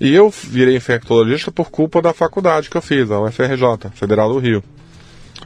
E 0.00 0.14
eu 0.14 0.30
virei 0.30 0.76
infectologista 0.76 1.50
por 1.50 1.70
culpa 1.70 2.02
da 2.02 2.12
faculdade 2.12 2.68
que 2.68 2.76
eu 2.76 2.82
fiz, 2.82 3.10
a 3.10 3.20
UFRJ, 3.20 3.90
Federal 3.94 4.32
do 4.32 4.38
Rio. 4.38 4.62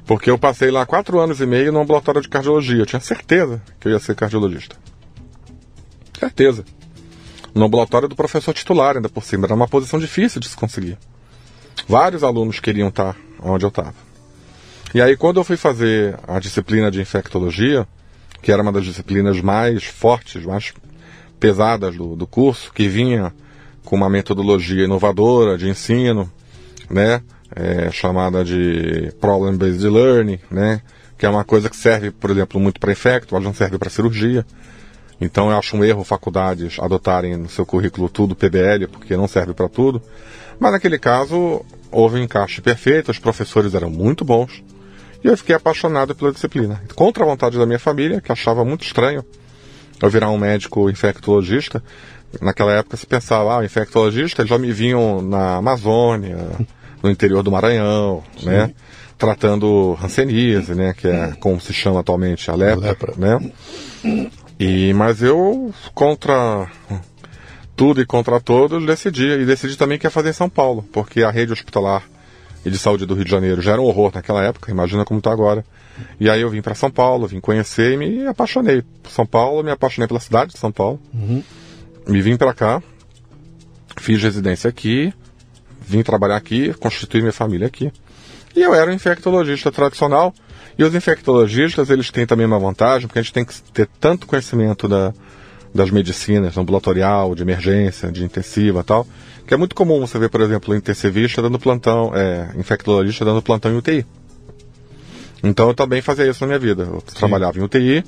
Porque 0.07 0.31
eu 0.31 0.38
passei 0.38 0.70
lá 0.70 0.85
quatro 0.85 1.20
anos 1.20 1.40
e 1.40 1.46
meio 1.46 1.72
no 1.72 1.81
ambulatório 1.81 2.20
de 2.20 2.29
cardiologia. 2.29 2.79
Eu 2.79 2.87
tinha 2.87 3.00
certeza 3.00 3.62
que 3.79 3.87
eu 3.87 3.92
ia 3.92 3.98
ser 3.98 4.16
cardiologista. 4.16 4.76
Certeza. 6.18 6.64
No 7.55 7.64
ambulatório 7.64 8.09
do 8.09 8.16
professor 8.16 8.53
titular, 8.53 8.96
ainda 8.96 9.09
por 9.09 9.24
cima. 9.24 9.46
Era 9.46 9.55
uma 9.55 9.68
posição 9.68 9.98
difícil 10.00 10.40
de 10.40 10.48
se 10.48 10.57
conseguir. 10.57 10.98
Vários 11.88 12.22
alunos 12.22 12.61
queriam 12.61 12.88
estar 12.88 13.16
onde 13.42 13.64
eu 13.64 13.68
estava. 13.68 13.94
E 14.92 15.00
aí, 15.00 15.16
quando 15.16 15.38
eu 15.38 15.44
fui 15.44 15.57
fazer 15.57 16.18
a 16.26 16.40
disciplina 16.40 16.90
de 16.90 17.00
infectologia, 17.00 17.87
que 18.42 18.53
era 18.53 18.62
uma 18.62 18.72
das 18.72 18.85
disciplinas 18.85 19.40
mais 19.40 19.85
fortes, 19.85 20.44
mais 20.44 20.72
pesadas 21.38 21.96
do, 21.96 22.16
do 22.16 22.26
curso, 22.26 22.72
que 22.72 22.88
vinha 22.88 23.33
com 23.85 23.96
uma 23.96 24.11
metodologia 24.11 24.85
inovadora 24.85 25.57
de 25.57 25.68
ensino, 25.68 26.31
né? 26.88 27.22
é, 27.55 27.90
chamada 27.90 28.44
de 28.44 29.12
Problem-Based 29.20 29.88
Learning, 29.88 30.38
né? 30.50 30.81
Que 31.18 31.26
é 31.26 31.29
uma 31.29 31.44
coisa 31.44 31.68
que 31.68 31.76
serve, 31.76 32.11
por 32.11 32.31
exemplo, 32.31 32.61
muito 32.61 32.81
para 32.81 32.92
infecto, 32.92 33.35
mas 33.35 33.44
não 33.44 33.53
serve 33.53 33.79
para 33.79 33.90
cirurgia. 33.90 34.46
Então 35.20 35.50
eu 35.50 35.59
acho 35.59 35.76
um 35.76 35.85
erro 35.85 36.03
faculdades 36.03 36.79
adotarem 36.81 37.37
no 37.37 37.48
seu 37.48 37.66
currículo 37.66 38.09
tudo 38.09 38.35
PBL, 38.35 38.87
porque 38.90 39.16
não 39.16 39.29
serve 39.29 39.53
para 39.53 39.68
tudo. 39.68 40.00
Mas 40.59 40.72
naquele 40.72 40.98
caso 40.98 41.62
houve 41.90 42.16
um 42.16 42.22
encaixe 42.22 42.61
perfeito, 42.62 43.11
os 43.11 43.18
professores 43.18 43.74
eram 43.74 43.90
muito 43.90 44.24
bons. 44.24 44.62
E 45.22 45.28
eu 45.28 45.37
fiquei 45.37 45.54
apaixonado 45.54 46.14
pela 46.14 46.33
disciplina. 46.33 46.83
Contra 46.94 47.24
a 47.24 47.26
vontade 47.26 47.59
da 47.59 47.66
minha 47.66 47.78
família, 47.78 48.20
que 48.20 48.33
achava 48.33 48.64
muito 48.64 48.85
estranho 48.85 49.24
eu 50.00 50.09
virar 50.09 50.30
um 50.30 50.38
médico 50.38 50.88
infectologista. 50.88 51.83
Naquela 52.40 52.72
época 52.72 52.96
se 52.96 53.06
pensava, 53.06 53.52
ah, 53.52 53.59
o 53.59 53.64
infectologista, 53.64 54.40
eles 54.42 54.48
já 54.50 54.59
me 54.59 54.72
vinham 54.72 55.20
na 55.20 55.56
Amazônia, 55.56 56.38
no 57.02 57.11
interior 57.11 57.42
do 57.42 57.50
Maranhão, 57.50 58.22
Sim. 58.38 58.46
né? 58.46 58.72
Tratando 59.18 59.98
hanseníase, 60.02 60.74
né? 60.74 60.94
Que 60.96 61.09
é 61.09 61.33
como 61.40 61.61
se 61.61 61.72
chama 61.74 62.00
atualmente 62.00 62.50
a 62.50 62.54
lepra, 62.54 62.88
lepra. 62.88 63.14
né? 63.18 63.52
E, 64.59 64.92
mas 64.94 65.22
eu, 65.22 65.74
contra 65.94 66.70
tudo 67.76 68.00
e 68.00 68.06
contra 68.06 68.40
todos, 68.40 68.87
decidi. 68.87 69.26
E 69.26 69.44
decidi 69.44 69.76
também 69.76 69.98
que 69.98 70.06
ia 70.06 70.11
fazer 70.11 70.30
em 70.30 70.35
São 70.35 70.48
Paulo, 70.48 70.85
porque 70.92 71.22
a 71.22 71.30
rede 71.30 71.52
hospitalar 71.52 72.02
e 72.64 72.70
de 72.70 72.79
saúde 72.79 73.07
do 73.07 73.14
Rio 73.14 73.25
de 73.25 73.31
Janeiro 73.31 73.62
já 73.62 73.73
era 73.73 73.81
um 73.81 73.85
horror 73.85 74.11
naquela 74.14 74.42
época, 74.44 74.70
imagina 74.70 75.05
como 75.05 75.18
está 75.18 75.33
agora. 75.33 75.64
E 76.18 76.29
aí 76.31 76.40
eu 76.40 76.51
vim 76.51 76.62
para 76.62 76.75
São 76.75 76.90
Paulo, 76.90 77.27
vim 77.27 77.40
conhecer 77.40 77.92
e 77.92 77.96
me 77.96 78.27
apaixonei 78.27 78.83
por 79.03 79.11
São 79.11 79.27
Paulo, 79.27 79.62
me 79.62 79.70
apaixonei 79.70 80.09
pela 80.09 80.20
cidade 80.20 80.53
de 80.53 80.59
São 80.59 80.73
Paulo. 80.73 81.01
Uhum. 81.12 81.42
Me 82.07 82.23
vim 82.23 82.37
para 82.37 82.53
cá, 82.55 82.83
fiz 83.99 84.23
residência 84.23 84.68
aqui, 84.68 85.12
vim 85.81 86.03
trabalhar 86.03 86.37
aqui, 86.37 86.73
constituir 86.75 87.20
minha 87.20 87.33
família 87.33 87.66
aqui. 87.66 87.92
E 88.55 88.62
eu 88.62 88.75
era 88.75 88.90
um 88.90 88.94
infectologista 88.94 89.70
tradicional. 89.70 90.35
E 90.79 90.85
os 90.85 90.94
infectologistas, 90.94 91.90
eles 91.90 92.11
têm 92.11 92.27
também 92.27 92.46
uma 92.46 92.59
vantagem, 92.59 93.07
porque 93.07 93.18
a 93.18 93.23
gente 93.23 93.35
tem 93.35 93.44
que 93.44 93.61
ter 93.73 93.88
tanto 94.01 94.27
conhecimento 94.27 94.88
da, 94.88 95.12
das 95.75 95.90
medicinas, 95.90 96.57
ambulatorial, 96.57 97.35
de 97.35 97.42
emergência, 97.42 98.11
de 98.11 98.25
intensiva 98.25 98.83
tal, 98.83 99.07
que 99.50 99.54
é 99.54 99.56
muito 99.56 99.74
comum 99.74 99.98
você 99.98 100.16
ver, 100.16 100.28
por 100.28 100.42
exemplo, 100.42 100.76
intensivista 100.76 101.42
dando 101.42 101.58
plantão, 101.58 102.12
é, 102.14 102.52
infectologista 102.56 103.24
dando 103.24 103.42
plantão 103.42 103.72
em 103.72 103.78
UTI. 103.78 104.06
Então 105.42 105.66
eu 105.66 105.74
também 105.74 106.00
fazia 106.00 106.30
isso 106.30 106.40
na 106.42 106.46
minha 106.46 106.58
vida. 106.60 106.84
Eu 106.84 107.02
Sim. 107.04 107.16
trabalhava 107.16 107.58
em 107.58 107.62
UTI 107.62 108.04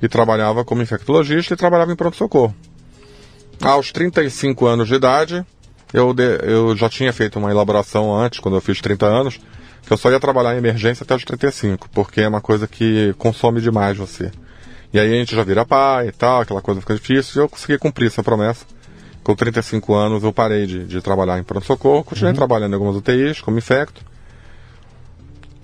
e 0.00 0.08
trabalhava 0.08 0.64
como 0.64 0.82
infectologista 0.82 1.52
e 1.52 1.56
trabalhava 1.56 1.90
em 1.90 1.96
pronto-socorro. 1.96 2.54
Aos 3.60 3.90
35 3.90 4.66
anos 4.66 4.86
de 4.86 4.94
idade, 4.94 5.44
eu, 5.92 6.14
de, 6.14 6.38
eu 6.44 6.76
já 6.76 6.88
tinha 6.88 7.12
feito 7.12 7.40
uma 7.40 7.50
elaboração 7.50 8.16
antes, 8.16 8.38
quando 8.38 8.54
eu 8.54 8.60
fiz 8.60 8.80
30 8.80 9.04
anos, 9.04 9.40
que 9.84 9.92
eu 9.92 9.96
só 9.96 10.12
ia 10.12 10.20
trabalhar 10.20 10.54
em 10.54 10.58
emergência 10.58 11.02
até 11.02 11.16
os 11.16 11.24
35, 11.24 11.90
porque 11.90 12.20
é 12.20 12.28
uma 12.28 12.40
coisa 12.40 12.68
que 12.68 13.12
consome 13.18 13.60
demais 13.60 13.98
você. 13.98 14.30
E 14.92 15.00
aí 15.00 15.12
a 15.12 15.16
gente 15.16 15.34
já 15.34 15.42
vira 15.42 15.66
pai 15.66 16.06
e 16.06 16.12
tal, 16.12 16.42
aquela 16.42 16.62
coisa 16.62 16.80
fica 16.80 16.94
difícil, 16.94 17.42
e 17.42 17.44
eu 17.44 17.48
consegui 17.48 17.78
cumprir 17.78 18.06
essa 18.06 18.22
promessa. 18.22 18.64
Com 19.24 19.34
35 19.34 19.94
anos 19.94 20.22
eu 20.22 20.32
parei 20.32 20.66
de, 20.66 20.84
de 20.84 21.00
trabalhar 21.00 21.38
em 21.38 21.42
pronto-socorro, 21.42 22.04
continuei 22.04 22.30
uhum. 22.30 22.36
trabalhando 22.36 22.72
em 22.72 22.74
algumas 22.74 22.94
UTIs, 22.94 23.40
como 23.40 23.58
infecto. 23.58 24.00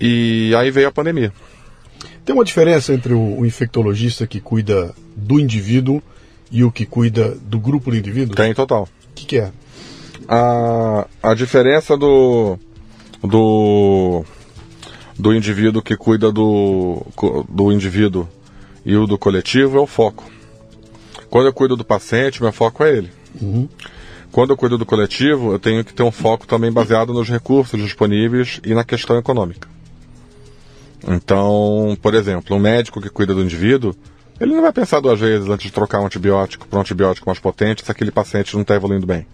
E 0.00 0.52
aí 0.56 0.70
veio 0.70 0.88
a 0.88 0.92
pandemia. 0.92 1.32
Tem 2.24 2.34
uma 2.34 2.44
diferença 2.44 2.92
entre 2.92 3.12
o, 3.12 3.38
o 3.40 3.46
infectologista 3.46 4.26
que 4.26 4.40
cuida 4.40 4.92
do 5.14 5.38
indivíduo 5.38 6.02
e 6.50 6.64
o 6.64 6.72
que 6.72 6.84
cuida 6.84 7.36
do 7.42 7.60
grupo 7.60 7.90
do 7.90 7.96
indivíduo? 7.96 8.34
Tem, 8.34 8.52
total. 8.52 8.88
O 9.10 9.14
que, 9.14 9.26
que 9.26 9.38
é? 9.38 9.52
a, 10.30 11.08
a 11.20 11.34
diferença 11.34 11.96
do, 11.96 12.56
do, 13.20 14.24
do 15.18 15.34
indivíduo 15.34 15.82
que 15.82 15.96
cuida 15.96 16.30
do, 16.30 17.04
do 17.48 17.72
indivíduo 17.72 18.28
e 18.86 18.96
o 18.96 19.08
do 19.08 19.18
coletivo 19.18 19.78
é 19.78 19.80
o 19.80 19.86
foco. 19.86 20.24
Quando 21.28 21.46
eu 21.46 21.52
cuido 21.52 21.76
do 21.76 21.84
paciente, 21.84 22.40
meu 22.40 22.52
foco 22.52 22.84
é 22.84 22.96
ele. 22.96 23.10
Uhum. 23.40 23.68
Quando 24.32 24.50
eu 24.50 24.56
cuido 24.56 24.78
do 24.78 24.86
coletivo, 24.86 25.52
eu 25.52 25.58
tenho 25.58 25.84
que 25.84 25.92
ter 25.92 26.02
um 26.02 26.12
foco 26.12 26.46
também 26.46 26.70
baseado 26.70 27.12
nos 27.12 27.28
recursos 27.28 27.80
disponíveis 27.80 28.60
e 28.64 28.74
na 28.74 28.84
questão 28.84 29.18
econômica. 29.18 29.68
Então, 31.06 31.96
por 32.00 32.14
exemplo, 32.14 32.56
um 32.56 32.60
médico 32.60 33.00
que 33.00 33.08
cuida 33.08 33.34
do 33.34 33.42
indivíduo, 33.42 33.94
ele 34.40 34.54
não 34.54 34.62
vai 34.62 34.72
pensar 34.72 35.00
duas 35.00 35.18
vezes 35.18 35.48
antes 35.48 35.66
de 35.66 35.72
trocar 35.72 36.00
um 36.00 36.06
antibiótico 36.06 36.66
para 36.68 36.78
um 36.78 36.82
antibiótico 36.82 37.28
mais 37.28 37.38
potente 37.38 37.84
se 37.84 37.90
aquele 37.90 38.10
paciente 38.10 38.54
não 38.54 38.62
está 38.62 38.74
evoluindo 38.74 39.06
bem. 39.06 39.26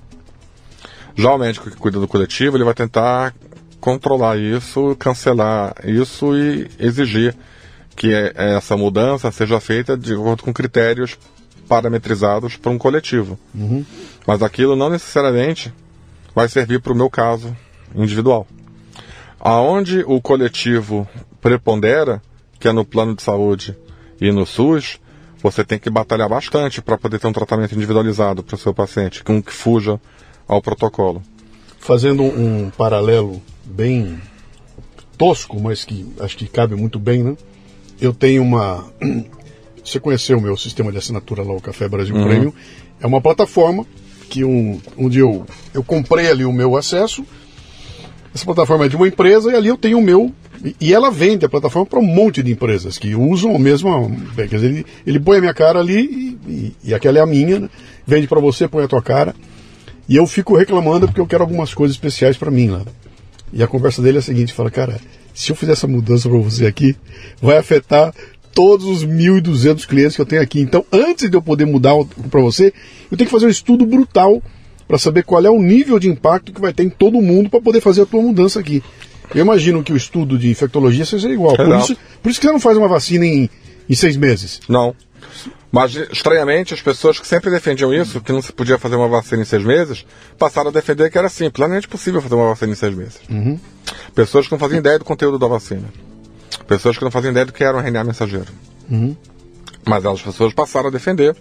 Já 1.14 1.32
o 1.32 1.38
médico 1.38 1.70
que 1.70 1.76
cuida 1.76 2.00
do 2.00 2.08
coletivo, 2.08 2.56
ele 2.56 2.64
vai 2.64 2.74
tentar 2.74 3.34
controlar 3.80 4.36
isso, 4.36 4.96
cancelar 4.98 5.74
isso 5.84 6.36
e 6.36 6.68
exigir 6.78 7.36
que 7.94 8.12
essa 8.34 8.76
mudança 8.76 9.30
seja 9.30 9.60
feita 9.60 9.96
de 9.96 10.12
acordo 10.12 10.42
com 10.42 10.52
critérios 10.52 11.18
parametrizados 11.68 12.56
para 12.56 12.70
um 12.70 12.78
coletivo. 12.78 13.38
Uhum. 13.54 13.84
Mas 14.26 14.42
aquilo 14.42 14.76
não 14.76 14.88
necessariamente 14.88 15.72
vai 16.34 16.48
servir 16.48 16.80
para 16.80 16.92
o 16.92 16.96
meu 16.96 17.10
caso 17.10 17.56
individual. 17.94 18.46
Aonde 19.38 20.04
o 20.06 20.20
coletivo 20.20 21.08
prepondera, 21.40 22.22
que 22.58 22.68
é 22.68 22.72
no 22.72 22.84
plano 22.84 23.14
de 23.14 23.22
saúde 23.22 23.76
e 24.20 24.32
no 24.32 24.46
SUS, 24.46 24.98
você 25.42 25.64
tem 25.64 25.78
que 25.78 25.90
batalhar 25.90 26.28
bastante 26.28 26.82
para 26.82 26.98
poder 26.98 27.18
ter 27.18 27.26
um 27.26 27.32
tratamento 27.32 27.74
individualizado 27.74 28.42
para 28.42 28.54
o 28.54 28.58
seu 28.58 28.74
paciente, 28.74 29.22
com 29.22 29.42
que 29.42 29.52
fuja 29.52 30.00
ao 30.48 30.60
protocolo. 30.60 31.22
Fazendo 31.78 32.22
um 32.22 32.70
paralelo 32.70 33.40
bem 33.64 34.20
tosco, 35.16 35.60
mas 35.60 35.84
que 35.84 36.06
acho 36.20 36.36
que 36.36 36.48
cabe 36.48 36.74
muito 36.74 36.98
bem, 36.98 37.22
né? 37.22 37.36
Eu 38.00 38.12
tenho 38.12 38.42
uma. 38.42 38.84
Você 39.86 40.00
conheceu 40.00 40.38
o 40.38 40.42
meu 40.42 40.56
sistema 40.56 40.90
de 40.90 40.98
assinatura 40.98 41.44
lá, 41.44 41.52
o 41.52 41.60
Café 41.60 41.88
Brasil 41.88 42.14
uhum. 42.14 42.24
Premium? 42.24 42.52
É 43.00 43.06
uma 43.06 43.20
plataforma 43.20 43.86
que 44.28 44.44
um, 44.44 44.80
um 44.98 45.08
dia 45.08 45.20
eu, 45.20 45.46
eu 45.72 45.84
comprei 45.84 46.28
ali 46.28 46.44
o 46.44 46.52
meu 46.52 46.76
acesso. 46.76 47.24
Essa 48.34 48.44
plataforma 48.44 48.86
é 48.86 48.88
de 48.88 48.96
uma 48.96 49.06
empresa 49.06 49.52
e 49.52 49.54
ali 49.54 49.68
eu 49.68 49.76
tenho 49.76 49.98
o 49.98 50.02
meu. 50.02 50.32
E 50.80 50.92
ela 50.92 51.08
vende 51.08 51.46
a 51.46 51.48
plataforma 51.48 51.86
para 51.86 52.00
um 52.00 52.04
monte 52.04 52.42
de 52.42 52.50
empresas 52.50 52.98
que 52.98 53.14
usam 53.14 53.52
o 53.52 53.58
mesmo. 53.60 54.10
Quer 54.34 54.48
dizer, 54.48 54.66
ele, 54.66 54.86
ele 55.06 55.20
põe 55.20 55.38
a 55.38 55.40
minha 55.40 55.54
cara 55.54 55.78
ali 55.78 56.00
e, 56.46 56.50
e, 56.50 56.76
e 56.84 56.94
aquela 56.94 57.18
é 57.18 57.20
a 57.20 57.26
minha, 57.26 57.60
né? 57.60 57.70
vende 58.04 58.26
para 58.26 58.40
você, 58.40 58.66
põe 58.66 58.84
a 58.84 58.88
tua 58.88 59.00
cara. 59.00 59.36
E 60.08 60.16
eu 60.16 60.26
fico 60.26 60.56
reclamando 60.56 61.06
porque 61.06 61.20
eu 61.20 61.26
quero 61.26 61.44
algumas 61.44 61.72
coisas 61.72 61.94
especiais 61.94 62.36
para 62.36 62.50
mim 62.50 62.70
lá. 62.70 62.82
E 63.52 63.62
a 63.62 63.68
conversa 63.68 64.02
dele 64.02 64.18
é 64.18 64.20
a 64.20 64.22
seguinte: 64.22 64.52
fala, 64.52 64.70
cara, 64.70 65.00
se 65.36 65.52
eu 65.52 65.56
fizer 65.56 65.72
essa 65.72 65.86
mudança 65.86 66.28
para 66.28 66.38
você 66.38 66.66
aqui, 66.66 66.96
vai 67.40 67.58
afetar 67.58 68.12
todos 68.56 68.86
os 68.86 69.06
1.200 69.06 69.86
clientes 69.86 70.16
que 70.16 70.22
eu 70.22 70.26
tenho 70.26 70.40
aqui. 70.40 70.60
Então, 70.60 70.82
antes 70.90 71.28
de 71.28 71.36
eu 71.36 71.42
poder 71.42 71.66
mudar 71.66 71.92
para 72.30 72.40
você, 72.40 72.72
eu 73.12 73.16
tenho 73.16 73.28
que 73.28 73.32
fazer 73.32 73.44
um 73.44 73.50
estudo 73.50 73.84
brutal 73.84 74.42
para 74.88 74.96
saber 74.96 75.24
qual 75.24 75.44
é 75.44 75.50
o 75.50 75.60
nível 75.60 75.98
de 75.98 76.08
impacto 76.08 76.54
que 76.54 76.60
vai 76.60 76.72
ter 76.72 76.84
em 76.84 76.88
todo 76.88 77.20
mundo 77.20 77.50
para 77.50 77.60
poder 77.60 77.82
fazer 77.82 78.02
a 78.02 78.06
tua 78.06 78.22
mudança 78.22 78.58
aqui. 78.58 78.82
Eu 79.34 79.42
imagino 79.42 79.82
que 79.82 79.92
o 79.92 79.96
estudo 79.96 80.38
de 80.38 80.48
infectologia 80.48 81.04
seja 81.04 81.28
igual. 81.28 81.54
Por 81.54 81.76
isso, 81.76 81.96
por 82.22 82.30
isso 82.30 82.40
que 82.40 82.46
você 82.46 82.52
não 82.52 82.60
faz 82.60 82.78
uma 82.78 82.88
vacina 82.88 83.26
em, 83.26 83.50
em 83.90 83.94
seis 83.94 84.16
meses. 84.16 84.60
Não. 84.66 84.96
Mas, 85.70 85.94
estranhamente, 85.94 86.72
as 86.72 86.80
pessoas 86.80 87.20
que 87.20 87.26
sempre 87.26 87.50
defendiam 87.50 87.92
isso, 87.92 88.22
que 88.22 88.32
não 88.32 88.40
se 88.40 88.54
podia 88.54 88.78
fazer 88.78 88.96
uma 88.96 89.08
vacina 89.08 89.42
em 89.42 89.44
seis 89.44 89.62
meses, 89.62 90.06
passaram 90.38 90.70
a 90.70 90.72
defender 90.72 91.10
que 91.10 91.18
era 91.18 91.28
sim, 91.28 91.50
plenamente 91.50 91.86
possível 91.86 92.22
fazer 92.22 92.36
uma 92.36 92.48
vacina 92.48 92.72
em 92.72 92.76
seis 92.76 92.94
meses. 92.94 93.20
Uhum. 93.28 93.60
Pessoas 94.14 94.46
que 94.46 94.52
não 94.52 94.58
faziam 94.58 94.78
ideia 94.78 94.98
do 94.98 95.04
conteúdo 95.04 95.38
da 95.38 95.46
vacina. 95.46 95.84
Pessoas 96.66 96.98
que 96.98 97.04
não 97.04 97.10
faziam 97.10 97.30
ideia 97.30 97.46
do 97.46 97.52
que 97.52 97.64
era 97.64 97.76
um 97.76 97.80
RNA 97.80 98.04
mensageiro. 98.04 98.52
Uhum. 98.90 99.16
Mas 99.86 100.04
elas 100.04 100.20
pessoas 100.20 100.52
passaram 100.52 100.88
a 100.88 100.92
defender, 100.92 101.36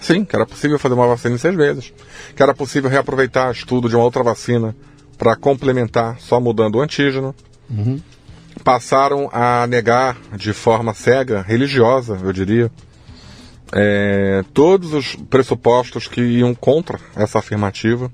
sim, 0.00 0.24
que 0.24 0.36
era 0.36 0.44
possível 0.44 0.78
fazer 0.78 0.94
uma 0.94 1.06
vacina 1.06 1.34
em 1.34 1.38
seis 1.38 1.56
meses. 1.56 1.92
Que 2.34 2.42
era 2.42 2.54
possível 2.54 2.90
reaproveitar 2.90 3.50
estudo 3.50 3.88
de 3.88 3.96
uma 3.96 4.04
outra 4.04 4.22
vacina 4.22 4.76
para 5.16 5.36
complementar, 5.36 6.18
só 6.20 6.40
mudando 6.40 6.76
o 6.76 6.80
antígeno. 6.80 7.34
Uhum. 7.68 8.00
Passaram 8.64 9.28
a 9.32 9.66
negar 9.66 10.16
de 10.36 10.52
forma 10.52 10.92
cega, 10.92 11.42
religiosa, 11.42 12.18
eu 12.22 12.32
diria, 12.32 12.70
é, 13.72 14.44
todos 14.52 14.92
os 14.92 15.14
pressupostos 15.14 16.08
que 16.08 16.20
iam 16.20 16.54
contra 16.54 16.98
essa 17.14 17.38
afirmativa, 17.38 18.10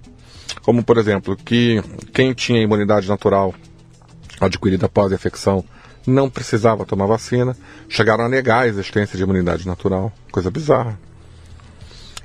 como 0.62 0.84
por 0.84 0.98
exemplo 0.98 1.36
que 1.36 1.82
quem 2.12 2.32
tinha 2.34 2.62
imunidade 2.62 3.08
natural 3.08 3.54
adquirida 4.40 4.86
após 4.86 5.12
a 5.12 5.14
infecção 5.14 5.64
não 6.06 6.30
precisava 6.30 6.86
tomar 6.86 7.06
vacina, 7.06 7.56
chegaram 7.88 8.24
a 8.24 8.28
negar 8.28 8.62
a 8.62 8.68
existência 8.68 9.16
de 9.16 9.22
imunidade 9.22 9.66
natural, 9.66 10.12
coisa 10.30 10.50
bizarra. 10.50 10.98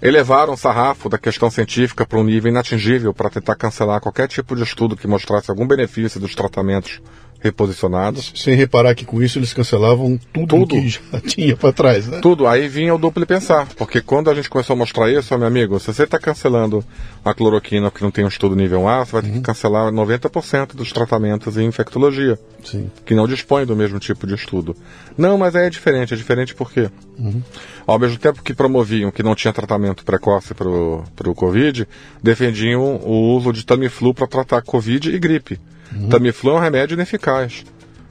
Elevaram 0.01 0.53
o 0.53 0.57
sarrafo 0.57 1.07
da 1.07 1.17
questão 1.17 1.51
científica 1.51 2.05
para 2.05 2.17
um 2.17 2.23
nível 2.23 2.51
inatingível 2.51 3.13
para 3.13 3.29
tentar 3.29 3.55
cancelar 3.55 4.01
qualquer 4.01 4.27
tipo 4.27 4.55
de 4.55 4.63
estudo 4.63 4.97
que 4.97 5.07
mostrasse 5.07 5.51
algum 5.51 5.67
benefício 5.67 6.19
dos 6.19 6.33
tratamentos 6.33 6.99
reposicionados. 7.41 8.31
Sem 8.35 8.55
reparar 8.55 8.95
que 8.95 9.03
com 9.03 9.21
isso 9.21 9.39
eles 9.39 9.53
cancelavam 9.53 10.19
tudo, 10.31 10.47
tudo. 10.47 10.75
que 10.75 10.87
já 10.89 10.99
tinha 11.25 11.57
para 11.57 11.73
trás, 11.73 12.07
né? 12.07 12.19
Tudo. 12.21 12.47
Aí 12.47 12.67
vinha 12.67 12.93
o 12.93 12.97
duplo 12.97 13.25
pensar. 13.25 13.67
Porque 13.75 14.01
quando 14.01 14.29
a 14.29 14.33
gente 14.33 14.49
começou 14.49 14.73
a 14.73 14.77
mostrar 14.77 15.11
isso, 15.11 15.37
meu 15.37 15.47
amigo, 15.47 15.79
se 15.79 15.93
você 15.93 16.03
está 16.03 16.19
cancelando 16.19 16.83
a 17.25 17.33
cloroquina 17.33 17.89
porque 17.91 18.03
não 18.03 18.11
tem 18.11 18.23
um 18.23 18.27
estudo 18.27 18.55
nível 18.55 18.87
A, 18.87 19.03
você 19.03 19.11
vai 19.11 19.21
ter 19.23 19.27
uhum. 19.29 19.33
que 19.35 19.41
cancelar 19.41 19.91
90% 19.91 20.75
dos 20.75 20.91
tratamentos 20.91 21.57
em 21.57 21.65
infectologia. 21.65 22.39
Sim. 22.63 22.89
Que 23.05 23.15
não 23.15 23.27
dispõe 23.27 23.65
do 23.65 23.75
mesmo 23.75 23.99
tipo 23.99 24.27
de 24.27 24.35
estudo. 24.35 24.75
Não, 25.17 25.37
mas 25.37 25.55
aí 25.55 25.65
é 25.65 25.69
diferente. 25.69 26.13
É 26.13 26.17
diferente 26.17 26.53
por 26.53 26.71
quê? 26.71 26.89
Uhum. 27.17 27.41
Ao 27.87 27.97
mesmo 27.97 28.17
tempo 28.17 28.43
que 28.43 28.53
promoviam 28.53 29.11
que 29.11 29.23
não 29.23 29.35
tinha 29.35 29.51
tratamento 29.51 30.05
precoce 30.05 30.53
para 30.53 30.69
o 30.69 31.35
Covid, 31.35 31.87
defendiam 32.21 32.97
o 32.97 33.35
uso 33.35 33.51
de 33.51 33.65
Tamiflu 33.65 34.13
para 34.13 34.27
tratar 34.27 34.61
Covid 34.61 35.09
e 35.09 35.19
gripe. 35.19 35.59
Uhum. 35.93 36.09
Tamiflu 36.09 36.51
é 36.51 36.53
um 36.53 36.59
remédio 36.59 36.95
ineficaz. 36.95 37.63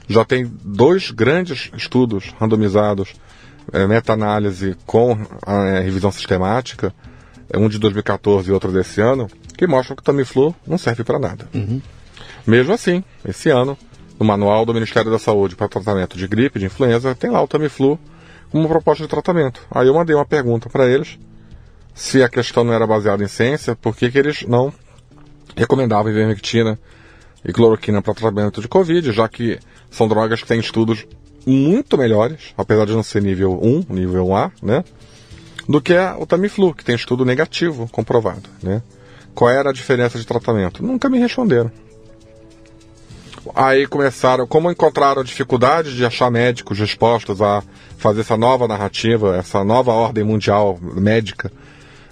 Já 0.08 0.24
tem 0.24 0.50
dois 0.64 1.10
grandes 1.10 1.70
estudos 1.76 2.34
randomizados, 2.38 3.14
é, 3.72 3.86
meta-análise 3.86 4.76
com 4.84 5.16
a 5.46 5.66
é, 5.66 5.80
revisão 5.80 6.10
sistemática, 6.10 6.92
é, 7.48 7.58
um 7.58 7.68
de 7.68 7.78
2014 7.78 8.48
e 8.48 8.52
outro 8.52 8.72
desse 8.72 9.00
ano, 9.00 9.28
que 9.56 9.66
mostram 9.66 9.94
que 9.94 10.02
o 10.02 10.04
Tamiflu 10.04 10.54
não 10.66 10.78
serve 10.78 11.04
para 11.04 11.18
nada. 11.18 11.48
Uhum. 11.54 11.80
Mesmo 12.46 12.72
assim, 12.72 13.04
esse 13.24 13.50
ano, 13.50 13.76
no 14.18 14.26
manual 14.26 14.66
do 14.66 14.74
Ministério 14.74 15.10
da 15.10 15.18
Saúde 15.18 15.54
para 15.54 15.68
tratamento 15.68 16.16
de 16.16 16.26
gripe, 16.26 16.58
de 16.58 16.66
influenza, 16.66 17.14
tem 17.14 17.30
lá 17.30 17.42
o 17.42 17.48
Tamiflu 17.48 17.98
como 18.50 18.68
proposta 18.68 19.04
de 19.04 19.08
tratamento. 19.08 19.60
Aí 19.70 19.86
eu 19.86 19.94
mandei 19.94 20.14
uma 20.14 20.26
pergunta 20.26 20.68
para 20.68 20.86
eles, 20.86 21.18
se 21.94 22.22
a 22.22 22.28
questão 22.28 22.64
não 22.64 22.72
era 22.72 22.86
baseada 22.86 23.22
em 23.22 23.28
ciência, 23.28 23.76
por 23.76 23.96
que, 23.96 24.10
que 24.10 24.18
eles 24.18 24.42
não 24.42 24.72
recomendavam 25.56 26.10
ivermectina 26.10 26.78
e 27.44 27.52
cloroquina 27.52 28.02
para 28.02 28.14
tratamento 28.14 28.60
de 28.60 28.68
Covid, 28.68 29.12
já 29.12 29.28
que 29.28 29.58
são 29.90 30.06
drogas 30.06 30.42
que 30.42 30.48
têm 30.48 30.60
estudos 30.60 31.06
muito 31.46 31.96
melhores, 31.96 32.52
apesar 32.56 32.86
de 32.86 32.92
não 32.92 33.02
ser 33.02 33.22
nível 33.22 33.58
1, 33.62 33.86
nível 33.88 34.26
1A, 34.26 34.52
né? 34.62 34.84
Do 35.68 35.80
que 35.80 35.94
o 36.18 36.26
Tamiflu, 36.26 36.74
que 36.74 36.84
tem 36.84 36.94
estudo 36.94 37.24
negativo 37.24 37.88
comprovado, 37.90 38.48
né? 38.62 38.82
Qual 39.34 39.50
era 39.50 39.70
a 39.70 39.72
diferença 39.72 40.18
de 40.18 40.26
tratamento? 40.26 40.84
Nunca 40.84 41.08
me 41.08 41.18
responderam. 41.18 41.70
Aí 43.54 43.86
começaram, 43.86 44.46
como 44.46 44.70
encontraram 44.70 45.24
dificuldade 45.24 45.96
de 45.96 46.04
achar 46.04 46.30
médicos 46.30 46.76
dispostos 46.76 47.40
a 47.40 47.62
fazer 47.96 48.20
essa 48.20 48.36
nova 48.36 48.68
narrativa, 48.68 49.36
essa 49.36 49.64
nova 49.64 49.92
ordem 49.92 50.24
mundial 50.24 50.78
médica 50.80 51.50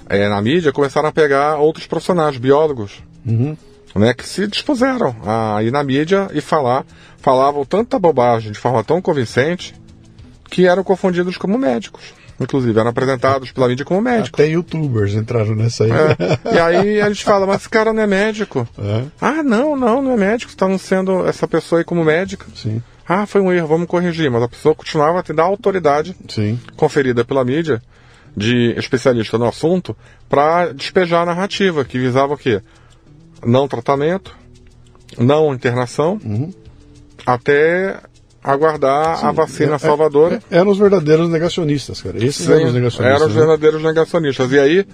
é, 0.09 0.27
na 0.27 0.41
mídia, 0.41 0.73
começaram 0.73 1.09
a 1.09 1.13
pegar 1.13 1.57
outros 1.57 1.87
profissionais, 1.87 2.39
biólogos, 2.39 3.03
uhum 3.27 3.57
né, 3.99 4.15
que 4.15 4.27
se 4.27 4.47
dispuseram 4.47 5.15
a 5.25 5.63
ir 5.63 5.71
na 5.71 5.83
mídia 5.83 6.29
e 6.33 6.41
falar, 6.41 6.85
falavam 7.19 7.65
tanta 7.65 7.99
bobagem 7.99 8.53
de 8.53 8.59
forma 8.59 8.83
tão 8.85 9.01
convincente 9.01 9.75
que 10.51 10.67
eram 10.67 10.83
confundidos 10.83 11.37
como 11.37 11.59
médicos. 11.59 12.19
Inclusive, 12.41 12.79
eram 12.79 12.91
apresentados 12.91 13.51
pela 13.51 13.67
mídia 13.67 13.85
como 13.85 14.01
médicos. 14.01 14.41
Até 14.41 14.47
youtubers 14.47 15.13
entraram 15.15 15.57
nessa 15.57 15.85
aí. 15.85 15.91
É. 15.91 16.55
E 16.55 16.59
aí 16.59 17.01
a 17.01 17.09
gente 17.09 17.25
fala, 17.25 17.47
mas 17.47 17.63
esse 17.63 17.69
cara 17.69 17.93
não 17.93 18.03
é 18.03 18.07
médico. 18.07 18.67
É. 18.79 19.05
Ah, 19.21 19.43
não, 19.43 19.77
não, 19.77 20.01
não 20.01 20.13
é 20.13 20.17
médico. 20.17 20.53
Está 20.53 20.67
anunciando 20.67 21.27
essa 21.27 21.49
pessoa 21.49 21.81
aí 21.81 21.85
como 21.85 22.05
médica. 22.05 22.47
Sim. 22.55 22.81
Ah, 23.09 23.27
foi 23.27 23.41
um 23.41 23.53
erro, 23.53 23.67
vamos 23.67 23.89
corrigir. 23.89 24.31
Mas 24.31 24.43
a 24.43 24.49
pessoa 24.49 24.75
continuava 24.75 25.21
tendo 25.23 25.41
a 25.41 25.45
autoridade 25.45 26.15
Sim. 26.29 26.61
conferida 26.77 27.25
pela 27.25 27.45
mídia 27.45 27.83
de 28.37 28.73
especialista 28.79 29.37
no 29.37 29.49
assunto 29.49 29.97
para 30.29 30.73
despejar 30.73 31.23
a 31.23 31.27
narrativa 31.27 31.85
que 31.85 31.99
visava 31.99 32.35
o 32.35 32.39
quê? 32.39 32.63
Não 33.45 33.69
tratamento, 33.69 34.35
não 35.19 35.55
internação, 35.55 36.21
uhum. 36.25 36.53
até 37.27 38.01
aguardar 38.43 39.19
Sim, 39.19 39.27
a 39.27 39.33
vacina 39.33 39.75
é, 39.75 39.79
salvadora. 39.79 40.43
É, 40.51 40.59
eram 40.59 40.71
os 40.71 40.79
verdadeiros 40.79 41.29
negacionistas, 41.29 42.01
cara. 42.01 42.17
Esses 42.19 42.47
Sim, 42.47 42.53
eram 42.53 42.67
os 42.67 42.75
negacionistas. 42.75 43.17
Eram 43.17 43.27
os 43.27 43.35
né? 43.35 43.41
verdadeiros 43.41 43.83
negacionistas. 43.83 44.53
E 44.53 44.59
aí, 44.59 44.87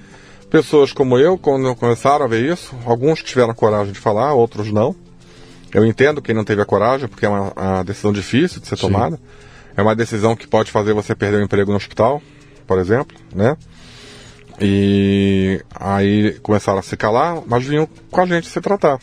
pessoas 0.51 0.93
como 0.93 1.19
eu, 1.19 1.39
quando 1.39 1.75
começaram 1.77 2.25
a 2.25 2.29
ver 2.29 2.51
isso, 2.53 2.75
alguns 2.85 3.23
tiveram 3.23 3.55
coragem 3.55 3.93
de 3.93 3.99
falar, 3.99 4.33
outros 4.35 4.73
não. 4.73 4.95
Eu 5.73 5.85
entendo 5.85 6.23
quem 6.23 6.35
não 6.35 6.45
teve 6.45 6.63
a 6.63 6.65
coragem, 6.65 7.09
porque 7.09 7.27
é 7.27 7.29
uma, 7.29 7.53
uma 7.53 7.83
decisão 7.83 8.13
difícil 8.13 8.61
de 8.61 8.69
ser 8.69 8.77
Sim. 8.77 8.83
tomada. 8.83 9.19
É 9.77 9.83
uma 9.83 9.95
decisão 9.95 10.37
que 10.37 10.47
pode 10.47 10.71
fazer 10.71 10.93
você 10.93 11.15
perder 11.15 11.39
o 11.39 11.43
emprego 11.43 11.71
no 11.71 11.77
hospital, 11.77 12.23
por 12.67 12.79
exemplo, 12.79 13.17
né? 13.35 13.57
E 14.61 15.61
aí 15.75 16.38
começaram 16.43 16.79
a 16.79 16.83
se 16.83 16.97
calar, 16.97 17.43
mas 17.47 17.64
vinham 17.64 17.88
com 18.11 18.21
a 18.21 18.27
gente 18.27 18.49
se 18.49 18.61
tratar. 18.61 18.97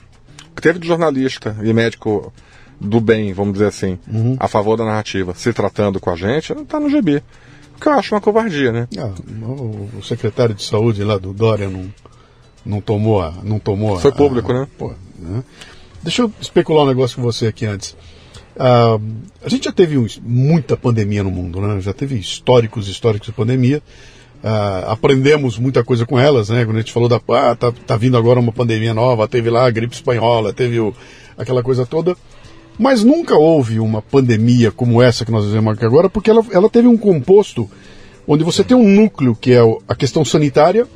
O 0.51 0.55
que 0.55 0.61
teve 0.61 0.79
de 0.79 0.87
jornalista 0.87 1.55
e 1.63 1.73
médico 1.73 2.31
do 2.79 2.99
bem, 2.99 3.31
vamos 3.31 3.53
dizer 3.53 3.67
assim, 3.67 3.99
uhum. 4.11 4.35
a 4.39 4.47
favor 4.47 4.75
da 4.75 4.83
narrativa, 4.83 5.33
se 5.35 5.53
tratando 5.53 5.99
com 5.99 6.09
a 6.09 6.15
gente, 6.15 6.53
não 6.53 6.65
tá 6.65 6.79
no 6.79 6.89
GB. 6.89 7.21
O 7.77 7.79
que 7.79 7.87
eu 7.87 7.93
acho 7.93 8.15
uma 8.15 8.21
covardia, 8.21 8.71
né? 8.71 8.87
Ah, 8.97 9.11
o 9.97 10.01
secretário 10.03 10.55
de 10.55 10.63
saúde 10.63 11.03
lá 11.03 11.17
do 11.17 11.33
Dória 11.33 11.69
não, 11.69 11.91
não 12.65 12.81
tomou 12.81 13.21
a. 13.21 13.33
Não 13.43 13.59
tomou 13.59 13.99
Foi 13.99 14.11
público, 14.11 14.51
a, 14.51 14.61
né? 14.61 14.67
Pô, 14.77 14.93
né? 15.17 15.43
Deixa 16.01 16.23
eu 16.23 16.33
especular 16.41 16.85
um 16.85 16.87
negócio 16.87 17.15
com 17.15 17.21
você 17.21 17.47
aqui 17.47 17.65
antes. 17.65 17.95
Uh, 18.55 19.01
a 19.43 19.49
gente 19.49 19.65
já 19.65 19.71
teve 19.71 19.95
muita 20.21 20.75
pandemia 20.75 21.23
no 21.23 21.31
mundo, 21.31 21.61
né? 21.61 21.79
Já 21.81 21.93
teve 21.93 22.15
históricos 22.15 22.87
históricos 22.87 23.27
de 23.27 23.33
pandemia. 23.33 23.81
Uh, 24.43 24.89
aprendemos 24.89 25.59
muita 25.59 25.83
coisa 25.83 26.05
com 26.05 26.19
elas, 26.19 26.49
né? 26.49 26.65
Quando 26.65 26.77
a 26.77 26.79
gente 26.79 26.91
falou 26.91 27.07
da. 27.07 27.21
Ah, 27.29 27.55
tá, 27.55 27.71
tá 27.71 27.95
vindo 27.95 28.17
agora 28.17 28.39
uma 28.39 28.51
pandemia 28.51 28.93
nova, 28.93 29.27
teve 29.27 29.49
lá 29.49 29.67
a 29.67 29.69
gripe 29.69 29.93
espanhola, 29.93 30.51
teve 30.51 30.79
o, 30.79 30.93
aquela 31.37 31.61
coisa 31.61 31.85
toda. 31.85 32.15
Mas 32.79 33.03
nunca 33.03 33.35
houve 33.35 33.79
uma 33.79 34.01
pandemia 34.01 34.71
como 34.71 35.01
essa 35.01 35.23
que 35.23 35.31
nós 35.31 35.45
vivemos 35.45 35.73
aqui 35.73 35.85
agora, 35.85 36.09
porque 36.09 36.31
ela, 36.31 36.43
ela 36.51 36.69
teve 36.69 36.87
um 36.87 36.97
composto 36.97 37.69
onde 38.27 38.43
você 38.43 38.63
tem 38.63 38.75
um 38.75 38.87
núcleo 38.87 39.35
que 39.39 39.51
é 39.51 39.59
a 39.87 39.93
questão 39.93 40.25
sanitária, 40.25 40.87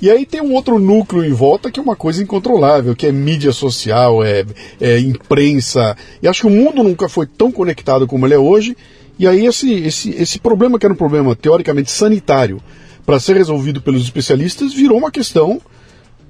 e 0.00 0.10
aí 0.10 0.26
tem 0.26 0.40
um 0.40 0.52
outro 0.52 0.78
núcleo 0.78 1.24
em 1.24 1.32
volta 1.32 1.70
que 1.70 1.80
é 1.80 1.82
uma 1.82 1.96
coisa 1.96 2.22
incontrolável, 2.22 2.94
que 2.94 3.06
é 3.06 3.12
mídia 3.12 3.52
social, 3.52 4.22
é, 4.22 4.44
é 4.80 4.98
imprensa. 4.98 5.96
E 6.20 6.28
acho 6.28 6.42
que 6.42 6.46
o 6.46 6.50
mundo 6.50 6.82
nunca 6.82 7.08
foi 7.08 7.26
tão 7.26 7.50
conectado 7.50 8.06
como 8.06 8.26
ele 8.26 8.34
é 8.34 8.38
hoje. 8.38 8.76
E 9.18 9.26
aí 9.26 9.46
esse, 9.46 9.72
esse, 9.72 10.10
esse 10.10 10.38
problema 10.38 10.78
que 10.78 10.86
era 10.86 10.92
um 10.92 10.96
problema 10.96 11.34
teoricamente 11.34 11.90
sanitário 11.90 12.60
para 13.04 13.20
ser 13.20 13.36
resolvido 13.36 13.80
pelos 13.80 14.02
especialistas 14.02 14.74
virou 14.74 14.98
uma 14.98 15.10
questão 15.10 15.60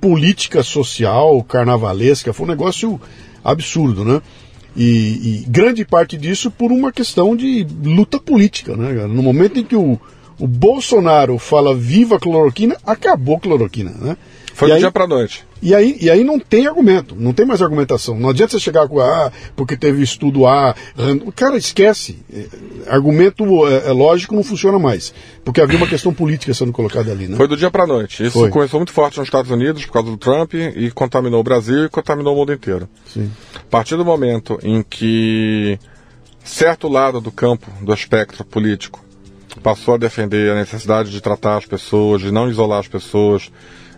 política, 0.00 0.62
social, 0.62 1.42
carnavalesca, 1.42 2.32
foi 2.32 2.46
um 2.46 2.50
negócio 2.50 3.00
absurdo, 3.42 4.04
né? 4.04 4.20
E, 4.76 5.42
e 5.42 5.44
grande 5.48 5.84
parte 5.86 6.18
disso 6.18 6.50
por 6.50 6.70
uma 6.70 6.92
questão 6.92 7.34
de 7.34 7.66
luta 7.82 8.20
política, 8.20 8.76
né? 8.76 9.06
No 9.06 9.22
momento 9.22 9.58
em 9.58 9.64
que 9.64 9.74
o, 9.74 9.98
o 10.38 10.46
Bolsonaro 10.46 11.38
fala 11.38 11.74
viva 11.74 12.20
cloroquina, 12.20 12.76
acabou 12.84 13.40
cloroquina, 13.40 13.90
né? 13.92 14.16
Foi 14.56 14.70
do 14.70 14.78
dia 14.78 14.90
para 14.90 15.06
noite. 15.06 15.44
E 15.60 15.74
aí, 15.74 15.98
e 16.00 16.10
aí 16.10 16.24
não 16.24 16.38
tem 16.38 16.66
argumento, 16.66 17.14
não 17.14 17.34
tem 17.34 17.44
mais 17.44 17.60
argumentação. 17.60 18.18
Não 18.18 18.30
adianta 18.30 18.52
você 18.52 18.60
chegar 18.60 18.88
com 18.88 18.98
ah, 19.00 19.30
porque 19.54 19.76
teve 19.76 20.02
estudo 20.02 20.46
A. 20.46 20.74
O 21.26 21.30
cara 21.30 21.58
esquece. 21.58 22.18
É, 22.32 22.46
argumento 22.88 23.44
é, 23.66 23.88
é, 23.88 23.92
lógico 23.92 24.34
não 24.34 24.42
funciona 24.42 24.78
mais. 24.78 25.12
Porque 25.44 25.60
havia 25.60 25.76
uma 25.76 25.86
questão 25.86 26.12
política 26.14 26.54
sendo 26.54 26.72
colocada 26.72 27.12
ali. 27.12 27.28
Né? 27.28 27.36
Foi 27.36 27.46
do 27.46 27.54
dia 27.54 27.70
para 27.70 27.86
noite. 27.86 28.24
Isso 28.24 28.38
Foi. 28.38 28.48
começou 28.48 28.80
muito 28.80 28.92
forte 28.92 29.18
nos 29.18 29.28
Estados 29.28 29.50
Unidos 29.50 29.84
por 29.84 29.92
causa 29.92 30.10
do 30.10 30.16
Trump 30.16 30.54
e 30.54 30.90
contaminou 30.90 31.40
o 31.40 31.44
Brasil 31.44 31.84
e 31.84 31.88
contaminou 31.90 32.34
o 32.34 32.38
mundo 32.38 32.54
inteiro. 32.54 32.88
Sim. 33.12 33.30
A 33.54 33.70
partir 33.70 33.96
do 33.96 34.06
momento 34.06 34.58
em 34.62 34.82
que 34.82 35.78
certo 36.42 36.88
lado 36.88 37.20
do 37.20 37.30
campo, 37.30 37.70
do 37.82 37.92
espectro 37.92 38.42
político, 38.42 39.04
passou 39.62 39.94
a 39.94 39.98
defender 39.98 40.50
a 40.50 40.54
necessidade 40.54 41.10
de 41.10 41.20
tratar 41.20 41.58
as 41.58 41.66
pessoas, 41.66 42.22
de 42.22 42.30
não 42.30 42.48
isolar 42.48 42.80
as 42.80 42.88
pessoas, 42.88 43.50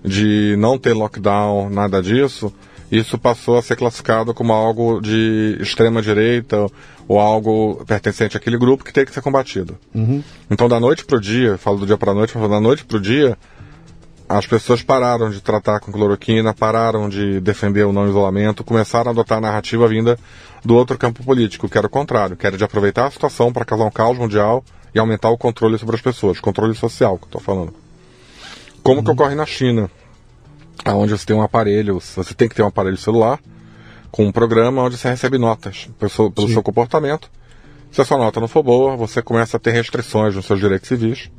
de 0.05 0.57
não 0.59 0.79
ter 0.79 0.93
lockdown, 0.93 1.71
nada 1.71 2.03
disso, 2.03 2.53
isso 2.91 3.19
passou 3.19 3.59
a 3.59 3.63
ser 3.63 3.77
classificado 3.77 4.33
como 4.33 4.53
algo 4.53 5.01
de 5.01 5.59
extrema 5.61 6.01
direita 6.01 6.67
ou 7.07 7.19
algo 7.19 7.85
pertencente 7.87 8.37
àquele 8.37 8.57
grupo 8.57 8.85
que 8.85 8.93
tem 8.93 9.05
que 9.05 9.13
ser 9.13 9.21
combatido. 9.21 9.77
Uhum. 9.95 10.23
Então, 10.51 10.69
da 10.69 10.81
noite 10.81 11.05
pro 11.05 11.21
dia, 11.21 11.59
falo 11.59 11.79
do 11.79 11.87
dia 11.87 11.99
para 11.99 12.13
a 12.13 12.15
noite, 12.15 12.37
da 12.37 12.61
noite 12.61 12.85
pro 12.85 13.01
dia, 13.01 13.37
as 14.29 14.47
pessoas 14.47 14.83
pararam 14.83 15.31
de 15.31 15.41
tratar 15.41 15.81
com 15.81 15.93
cloroquina, 15.93 16.55
pararam 16.55 17.09
de 17.09 17.41
defender 17.41 17.85
o 17.85 17.93
não 17.93 18.09
isolamento, 18.09 18.65
começaram 18.65 19.09
a 19.09 19.13
adotar 19.13 19.39
a 19.39 19.41
narrativa 19.41 19.87
vinda 19.89 20.19
do 20.65 20.75
outro 20.75 20.99
campo 20.99 21.23
político, 21.23 21.69
que 21.69 21.79
era 21.79 21.87
o 21.87 21.91
contrário, 21.91 22.37
que 22.37 22.47
era 22.47 22.57
de 22.57 22.65
aproveitar 22.65 23.07
a 23.07 23.11
situação 23.11 23.53
para 23.53 23.65
causar 23.65 23.85
um 23.85 23.91
caos 23.91 24.19
mundial 24.19 24.65
e 24.95 24.99
aumentar 24.99 25.31
o 25.31 25.39
controle 25.39 25.79
sobre 25.79 25.97
as 25.97 26.03
pessoas, 26.03 26.41
controle 26.41 26.75
social 26.75 27.17
que 27.19 27.25
eu 27.25 27.29
estou 27.29 27.41
falando. 27.41 27.88
Como 28.83 29.03
que 29.05 29.11
ocorre 29.11 29.35
na 29.35 29.47
China, 29.47 29.91
onde 30.87 31.13
você 31.13 31.27
tem 31.27 31.37
um 31.37 31.43
aparelho, 31.43 32.01
você 32.01 32.35
tem 32.35 32.49
que 32.49 32.55
ter 32.55 32.63
um 32.63 32.69
aparelho 32.69 32.97
celular 32.97 33.39
com 34.11 34.25
um 34.25 34.33
programa 34.33 34.83
onde 34.83 34.97
você 34.97 35.09
recebe 35.09 35.37
notas 35.37 35.89
pelo, 35.99 36.31
pelo 36.31 36.49
seu 36.49 36.63
comportamento. 36.63 37.31
Se 37.91 38.01
a 38.01 38.05
sua 38.05 38.19
nota 38.19 38.41
não 38.41 38.49
for 38.49 38.63
boa, 38.63 38.97
você 38.97 39.21
começa 39.21 39.57
a 39.57 39.61
ter 39.61 39.73
restrições 39.73 40.35
nos 40.35 40.47
seus 40.47 40.61
direitos 40.61 40.89
civis 40.89 41.31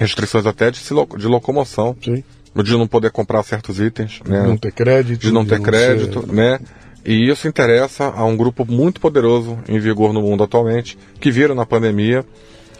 restrições 0.00 0.46
até 0.46 0.70
de, 0.70 0.80
de 0.80 1.26
locomoção. 1.26 1.96
Sim. 2.02 2.24
De 2.54 2.72
não 2.72 2.88
poder 2.88 3.12
comprar 3.12 3.42
certos 3.44 3.78
itens. 3.78 4.20
Né? 4.26 4.40
De 4.40 4.48
não 4.48 4.56
ter 4.56 4.72
crédito. 4.72 5.20
De 5.20 5.30
não 5.30 5.44
ter 5.44 5.58
de 5.58 5.64
crédito, 5.64 6.20
ser... 6.22 6.32
né? 6.32 6.58
E 7.04 7.30
isso 7.30 7.46
interessa 7.46 8.06
a 8.06 8.24
um 8.24 8.36
grupo 8.36 8.66
muito 8.68 9.00
poderoso 9.00 9.58
em 9.68 9.78
vigor 9.78 10.12
no 10.12 10.20
mundo 10.20 10.42
atualmente, 10.42 10.98
que 11.20 11.30
viram 11.30 11.54
na 11.54 11.64
pandemia 11.64 12.24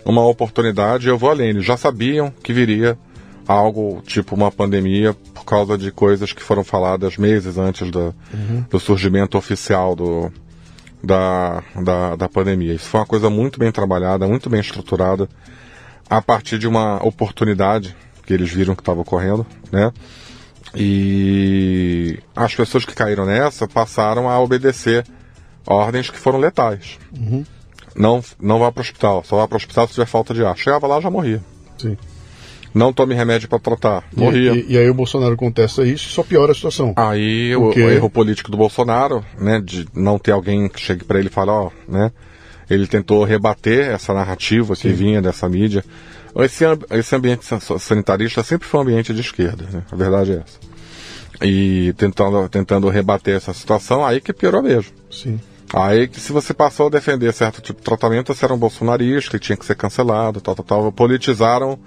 uma 0.04 0.26
oportunidade. 0.26 1.08
Eu 1.08 1.16
vou 1.16 1.30
além, 1.30 1.50
eles 1.50 1.64
já 1.64 1.76
sabiam 1.76 2.32
que 2.42 2.52
viria 2.52 2.98
algo 3.50 4.00
tipo 4.06 4.36
uma 4.36 4.52
pandemia 4.52 5.12
por 5.34 5.44
causa 5.44 5.76
de 5.76 5.90
coisas 5.90 6.32
que 6.32 6.40
foram 6.40 6.62
faladas 6.62 7.16
meses 7.16 7.58
antes 7.58 7.90
do, 7.90 8.14
uhum. 8.32 8.64
do 8.70 8.78
surgimento 8.78 9.36
oficial 9.36 9.96
do, 9.96 10.30
da, 11.02 11.60
da, 11.82 12.14
da 12.14 12.28
pandemia. 12.28 12.74
Isso 12.74 12.88
foi 12.88 13.00
uma 13.00 13.06
coisa 13.06 13.28
muito 13.28 13.58
bem 13.58 13.72
trabalhada, 13.72 14.28
muito 14.28 14.48
bem 14.48 14.60
estruturada 14.60 15.28
a 16.08 16.22
partir 16.22 16.58
de 16.58 16.68
uma 16.68 17.04
oportunidade 17.04 17.96
que 18.24 18.32
eles 18.32 18.50
viram 18.50 18.76
que 18.76 18.82
estava 18.82 19.00
ocorrendo, 19.00 19.44
né? 19.72 19.92
E 20.76 22.20
as 22.36 22.54
pessoas 22.54 22.84
que 22.84 22.94
caíram 22.94 23.26
nessa 23.26 23.66
passaram 23.66 24.28
a 24.28 24.38
obedecer 24.38 25.04
ordens 25.66 26.08
que 26.08 26.18
foram 26.18 26.38
letais. 26.38 27.00
Uhum. 27.18 27.44
Não, 27.96 28.22
não 28.40 28.60
vá 28.60 28.70
para 28.70 28.80
o 28.80 28.82
hospital, 28.82 29.24
só 29.24 29.38
vá 29.38 29.48
para 29.48 29.56
o 29.56 29.58
hospital 29.58 29.88
se 29.88 29.94
tiver 29.94 30.06
falta 30.06 30.32
de 30.32 30.44
ar. 30.44 30.56
Chegava 30.56 30.86
lá 30.86 31.00
já 31.00 31.10
morria. 31.10 31.42
Sim. 31.76 31.96
Não 32.72 32.92
tome 32.92 33.14
remédio 33.14 33.48
para 33.48 33.58
tratar, 33.58 34.04
morria. 34.16 34.52
E, 34.52 34.60
e, 34.60 34.72
e, 34.72 34.78
aí 34.78 34.88
o 34.88 34.94
Bolsonaro 34.94 35.36
contesta 35.36 35.82
isso 35.84 36.08
e 36.08 36.12
só 36.12 36.22
piora 36.22 36.52
a 36.52 36.54
situação. 36.54 36.92
Aí 36.96 37.52
Porque... 37.56 37.82
o, 37.82 37.86
o, 37.86 37.90
erro 37.90 38.10
político 38.10 38.50
do 38.50 38.56
Bolsonaro, 38.56 39.24
né, 39.38 39.60
de 39.60 39.86
não 39.94 40.18
ter 40.18 40.32
alguém 40.32 40.68
que 40.68 40.80
chegue 40.80 41.04
para 41.04 41.18
ele 41.18 41.28
e 41.28 41.32
fale, 41.32 41.50
ó, 41.50 41.70
né, 41.88 42.12
ele 42.68 42.86
tentou 42.86 43.24
rebater 43.24 43.90
essa 43.90 44.14
narrativa 44.14 44.74
que 44.76 44.88
Sim. 44.88 44.92
vinha 44.92 45.20
dessa 45.20 45.48
mídia. 45.48 45.84
Esse, 46.36 46.64
esse 46.90 47.16
ambiente 47.16 47.44
sanitarista 47.80 48.42
sempre 48.44 48.68
foi 48.68 48.78
um 48.78 48.82
ambiente 48.84 49.12
de 49.12 49.20
esquerda, 49.20 49.64
né? 49.72 49.82
a 49.90 49.96
verdade 49.96 50.32
é 50.32 50.34
essa. 50.36 50.58
E 51.42 51.92
tentando, 51.96 52.48
tentando 52.48 52.88
rebater 52.88 53.34
essa 53.34 53.52
situação, 53.52 54.06
aí 54.06 54.20
que 54.20 54.32
piorou 54.32 54.62
mesmo. 54.62 54.92
Sim. 55.10 55.40
Aí 55.72 56.06
que 56.06 56.20
se 56.20 56.32
você 56.32 56.52
passou 56.52 56.86
a 56.86 56.90
defender 56.90 57.32
certo 57.32 57.60
tipo 57.60 57.80
de 57.80 57.84
tratamento, 57.84 58.32
você 58.32 58.44
era 58.44 58.54
um 58.54 58.58
bolsonarista 58.58 59.36
e 59.36 59.40
tinha 59.40 59.56
que 59.56 59.64
ser 59.64 59.74
cancelado, 59.74 60.40
tal, 60.40 60.54
tal, 60.54 60.64
tal. 60.64 60.92
Politizaram 60.92 61.78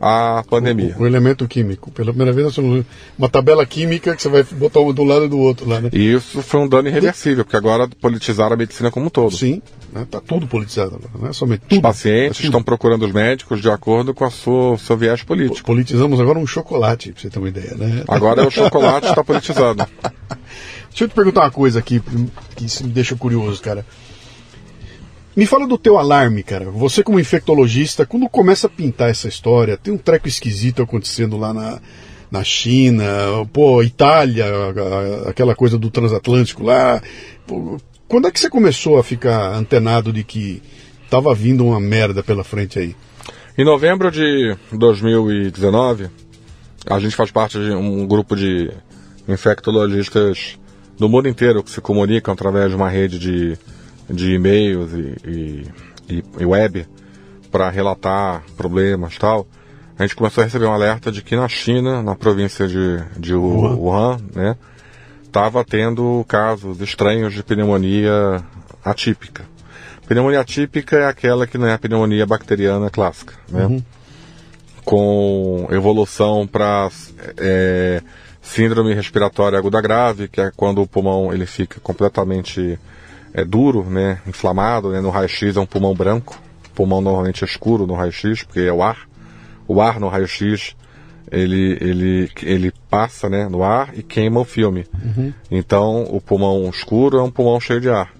a 0.00 0.42
pandemia. 0.48 0.96
O, 0.98 1.02
o, 1.02 1.06
elemento 1.06 1.46
químico. 1.46 1.90
Pela 1.90 2.10
primeira 2.12 2.32
vez, 2.32 2.56
uma 2.56 3.28
tabela 3.28 3.66
química 3.66 4.16
que 4.16 4.22
você 4.22 4.28
vai 4.28 4.42
botar 4.42 4.80
um 4.80 4.92
do 4.94 5.04
lado 5.04 5.28
do 5.28 5.38
outro 5.38 5.68
lá, 5.68 5.80
né? 5.80 5.90
E 5.92 6.14
isso 6.14 6.42
foi 6.42 6.60
um 6.60 6.68
dano 6.68 6.88
irreversível, 6.88 7.44
porque 7.44 7.56
agora 7.56 7.86
politizaram 8.00 8.54
a 8.54 8.56
medicina 8.56 8.90
como 8.90 9.06
um 9.06 9.10
todo. 9.10 9.36
Sim, 9.36 9.60
está 9.88 10.00
né? 10.00 10.06
Tá 10.10 10.20
tudo 10.20 10.46
politizado, 10.46 10.98
não 11.18 11.28
é 11.28 11.32
somente 11.34 11.60
tudo. 11.68 11.76
Os 11.76 11.82
pacientes 11.82 12.40
é 12.40 12.44
estão 12.44 12.62
procurando 12.62 13.04
os 13.04 13.12
médicos 13.12 13.60
de 13.60 13.68
acordo 13.68 14.14
com 14.14 14.24
a 14.24 14.30
sua, 14.30 14.78
seu 14.78 14.96
viés 14.96 15.22
político. 15.22 15.66
Politizamos 15.66 16.18
agora 16.18 16.38
um 16.38 16.46
chocolate, 16.46 17.12
para 17.12 17.20
você 17.20 17.28
ter 17.28 17.38
uma 17.38 17.48
ideia, 17.48 17.74
né? 17.74 18.04
Agora 18.08 18.46
o 18.46 18.50
chocolate 18.50 19.08
está 19.08 19.22
politizado. 19.22 19.86
Deixa 20.88 21.04
eu 21.04 21.08
te 21.08 21.14
perguntar 21.14 21.42
uma 21.42 21.50
coisa 21.50 21.78
aqui, 21.78 22.02
que 22.56 22.84
me 22.84 22.90
deixa 22.90 23.14
curioso, 23.14 23.60
cara. 23.62 23.84
Me 25.40 25.46
fala 25.46 25.66
do 25.66 25.78
teu 25.78 25.96
alarme, 25.96 26.42
cara. 26.42 26.66
Você 26.66 27.02
como 27.02 27.18
infectologista, 27.18 28.04
quando 28.04 28.28
começa 28.28 28.66
a 28.66 28.70
pintar 28.70 29.08
essa 29.08 29.26
história, 29.26 29.74
tem 29.74 29.90
um 29.90 29.96
treco 29.96 30.28
esquisito 30.28 30.82
acontecendo 30.82 31.38
lá 31.38 31.54
na, 31.54 31.80
na 32.30 32.44
China, 32.44 33.02
pô, 33.50 33.82
Itália, 33.82 34.44
aquela 35.26 35.54
coisa 35.54 35.78
do 35.78 35.90
transatlântico 35.90 36.62
lá. 36.62 37.00
Pô, 37.46 37.78
quando 38.06 38.28
é 38.28 38.30
que 38.30 38.38
você 38.38 38.50
começou 38.50 38.98
a 38.98 39.02
ficar 39.02 39.54
antenado 39.54 40.12
de 40.12 40.24
que 40.24 40.62
tava 41.08 41.34
vindo 41.34 41.64
uma 41.64 41.80
merda 41.80 42.22
pela 42.22 42.44
frente 42.44 42.78
aí? 42.78 42.94
Em 43.56 43.64
novembro 43.64 44.10
de 44.10 44.54
2019, 44.70 46.10
a 46.84 46.98
gente 46.98 47.16
faz 47.16 47.30
parte 47.30 47.58
de 47.58 47.70
um 47.70 48.06
grupo 48.06 48.36
de 48.36 48.70
infectologistas 49.26 50.58
do 50.98 51.08
mundo 51.08 51.30
inteiro 51.30 51.64
que 51.64 51.70
se 51.70 51.80
comunicam 51.80 52.34
através 52.34 52.68
de 52.68 52.76
uma 52.76 52.90
rede 52.90 53.18
de 53.18 53.58
de 54.12 54.34
e-mails 54.34 54.92
e, 54.92 55.66
e, 56.08 56.24
e 56.38 56.44
web 56.44 56.86
para 57.50 57.68
relatar 57.70 58.42
problemas 58.56 59.16
tal, 59.18 59.46
a 59.98 60.02
gente 60.02 60.16
começou 60.16 60.42
a 60.42 60.44
receber 60.44 60.66
um 60.66 60.72
alerta 60.72 61.12
de 61.12 61.22
que 61.22 61.36
na 61.36 61.48
China, 61.48 62.02
na 62.02 62.14
província 62.14 62.66
de, 62.66 63.02
de 63.18 63.34
Wuhan, 63.34 63.76
Wuhan 63.76 64.20
né, 64.34 64.56
estava 65.22 65.64
tendo 65.64 66.24
casos 66.26 66.80
estranhos 66.80 67.34
de 67.34 67.42
pneumonia 67.42 68.42
atípica. 68.84 69.44
Pneumonia 70.08 70.40
atípica 70.40 70.96
é 70.96 71.06
aquela 71.06 71.46
que 71.46 71.58
não 71.58 71.66
é 71.66 71.74
a 71.74 71.78
pneumonia 71.78 72.26
bacteriana 72.26 72.90
clássica, 72.90 73.34
né? 73.48 73.66
Uhum. 73.66 73.82
Com 74.84 75.68
evolução 75.70 76.46
para 76.46 76.90
é, 77.36 78.02
síndrome 78.40 78.94
respiratória 78.94 79.58
aguda 79.58 79.80
grave, 79.80 80.26
que 80.26 80.40
é 80.40 80.50
quando 80.56 80.82
o 80.82 80.86
pulmão 80.86 81.32
ele 81.32 81.46
fica 81.46 81.78
completamente 81.80 82.78
é 83.32 83.44
duro, 83.44 83.84
né, 83.84 84.20
inflamado, 84.26 84.90
né, 84.90 85.00
no 85.00 85.10
raio-x 85.10 85.56
é 85.56 85.60
um 85.60 85.66
pulmão 85.66 85.94
branco, 85.94 86.40
pulmão 86.74 87.00
normalmente 87.00 87.44
é 87.44 87.46
escuro 87.46 87.86
no 87.86 87.94
raio-x, 87.94 88.42
porque 88.44 88.60
é 88.60 88.72
o 88.72 88.82
ar. 88.82 89.08
O 89.68 89.80
ar 89.80 90.00
no 90.00 90.08
raio-x 90.08 90.74
ele, 91.30 91.78
ele, 91.80 92.30
ele 92.42 92.72
passa 92.88 93.28
né, 93.28 93.48
no 93.48 93.62
ar 93.62 93.90
e 93.94 94.02
queima 94.02 94.40
o 94.40 94.44
filme. 94.44 94.86
Uhum. 94.94 95.32
Então 95.50 96.04
o 96.04 96.20
pulmão 96.20 96.68
escuro 96.68 97.18
é 97.18 97.22
um 97.22 97.30
pulmão 97.30 97.60
cheio 97.60 97.80
de 97.80 97.88
ar. 97.88 98.12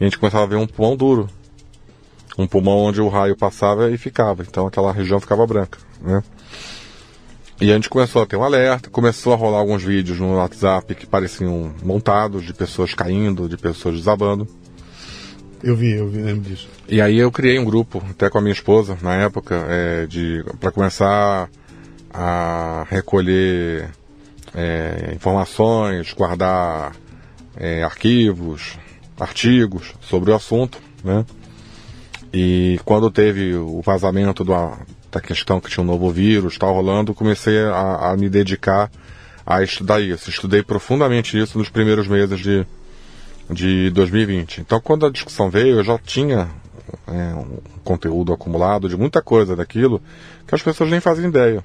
E 0.00 0.04
a 0.04 0.04
gente 0.04 0.18
começava 0.18 0.44
a 0.44 0.48
ver 0.48 0.56
um 0.56 0.66
pulmão 0.66 0.96
duro. 0.96 1.28
Um 2.38 2.46
pulmão 2.46 2.78
onde 2.78 3.00
o 3.00 3.08
raio 3.08 3.36
passava 3.36 3.90
e 3.90 3.98
ficava. 3.98 4.42
Então 4.42 4.66
aquela 4.66 4.92
região 4.92 5.20
ficava 5.20 5.46
branca. 5.46 5.78
Né? 6.00 6.22
E 7.64 7.70
a 7.70 7.76
gente 7.76 7.88
começou 7.88 8.20
a 8.20 8.26
ter 8.26 8.36
um 8.36 8.44
alerta, 8.44 8.90
começou 8.90 9.32
a 9.32 9.36
rolar 9.36 9.56
alguns 9.56 9.82
vídeos 9.82 10.20
no 10.20 10.34
WhatsApp 10.34 10.94
que 10.94 11.06
pareciam 11.06 11.72
montados, 11.82 12.44
de 12.44 12.52
pessoas 12.52 12.92
caindo, 12.92 13.48
de 13.48 13.56
pessoas 13.56 13.96
desabando. 13.96 14.46
Eu 15.62 15.74
vi, 15.74 15.92
eu 15.92 16.06
vi, 16.06 16.18
lembro 16.18 16.42
disso. 16.42 16.68
E 16.86 17.00
aí 17.00 17.18
eu 17.18 17.32
criei 17.32 17.58
um 17.58 17.64
grupo, 17.64 18.02
até 18.10 18.28
com 18.28 18.36
a 18.36 18.42
minha 18.42 18.52
esposa, 18.52 18.98
na 19.00 19.14
época, 19.14 19.64
é, 19.66 20.04
de 20.04 20.44
para 20.60 20.70
começar 20.70 21.48
a 22.12 22.84
recolher 22.90 23.88
é, 24.54 25.12
informações, 25.14 26.12
guardar 26.12 26.94
é, 27.56 27.82
arquivos, 27.82 28.78
artigos 29.18 29.94
sobre 30.02 30.30
o 30.30 30.34
assunto, 30.34 30.78
né? 31.02 31.24
E 32.30 32.78
quando 32.84 33.10
teve 33.10 33.54
o 33.54 33.80
vazamento 33.80 34.44
do, 34.44 34.52
da 35.14 35.20
questão 35.20 35.60
que 35.60 35.70
tinha 35.70 35.82
um 35.82 35.86
novo 35.86 36.10
vírus, 36.10 36.58
tal 36.58 36.74
rolando, 36.74 37.14
comecei 37.14 37.60
a, 37.62 38.10
a 38.10 38.16
me 38.16 38.28
dedicar 38.28 38.90
a 39.46 39.62
estudar 39.62 40.00
isso. 40.00 40.28
Estudei 40.28 40.62
profundamente 40.62 41.38
isso 41.38 41.56
nos 41.56 41.68
primeiros 41.68 42.08
meses 42.08 42.40
de, 42.40 42.66
de 43.48 43.90
2020. 43.90 44.60
Então, 44.60 44.80
quando 44.80 45.06
a 45.06 45.10
discussão 45.10 45.48
veio, 45.48 45.78
eu 45.78 45.84
já 45.84 45.96
tinha 45.98 46.50
é, 47.06 47.34
um 47.34 47.58
conteúdo 47.84 48.32
acumulado 48.32 48.88
de 48.88 48.96
muita 48.96 49.22
coisa 49.22 49.54
daquilo 49.54 50.02
que 50.46 50.54
as 50.54 50.62
pessoas 50.62 50.90
nem 50.90 51.00
fazem 51.00 51.28
ideia. 51.28 51.64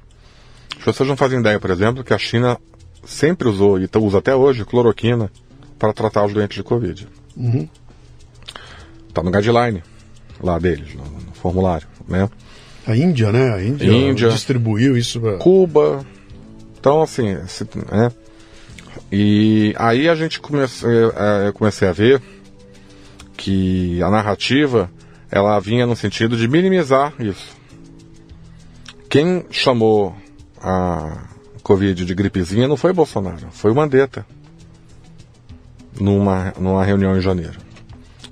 As 0.77 0.83
pessoas 0.83 1.09
não 1.09 1.17
fazem 1.17 1.39
ideia, 1.39 1.59
por 1.59 1.71
exemplo, 1.71 2.03
que 2.03 2.13
a 2.13 2.19
China 2.19 2.57
sempre 3.03 3.47
usou 3.47 3.79
e 3.79 3.89
usa 3.95 4.19
até 4.19 4.35
hoje 4.35 4.63
cloroquina 4.63 5.31
para 5.79 5.91
tratar 5.91 6.25
os 6.25 6.33
doentes 6.33 6.57
de 6.57 6.63
Covid. 6.63 7.07
Uhum. 7.35 7.67
Tá 9.11 9.23
no 9.23 9.31
guideline 9.31 9.81
lá 10.39 10.59
deles, 10.59 10.93
no, 10.93 11.03
no 11.03 11.31
formulário, 11.33 11.87
né? 12.07 12.29
A 12.85 12.95
Índia, 12.95 13.31
né? 13.31 13.53
A 13.53 13.63
Índia, 13.63 13.91
Índia 13.91 14.29
distribuiu 14.29 14.97
isso. 14.97 15.19
Cuba. 15.39 16.05
Então, 16.79 17.01
assim, 17.01 17.33
né? 17.91 18.11
E 19.11 19.73
aí 19.77 20.07
a 20.07 20.15
gente 20.15 20.39
comece, 20.39 20.85
é, 20.85 21.47
eu 21.47 21.53
comecei 21.53 21.87
a 21.87 21.91
ver 21.91 22.21
que 23.35 24.01
a 24.03 24.09
narrativa 24.09 24.89
ela 25.31 25.59
vinha 25.59 25.85
no 25.85 25.95
sentido 25.95 26.35
de 26.35 26.47
minimizar 26.47 27.13
isso. 27.19 27.57
Quem 29.09 29.45
chamou 29.49 30.15
a 30.61 31.23
Covid 31.63 32.05
de 32.05 32.15
gripezinha 32.15 32.67
não 32.67 32.77
foi 32.77 32.93
Bolsonaro, 32.93 33.47
foi 33.51 33.71
o 33.71 33.75
Mandetta. 33.75 34.25
Numa, 35.99 36.53
numa 36.57 36.85
reunião 36.85 37.17
em 37.17 37.21
janeiro. 37.21 37.59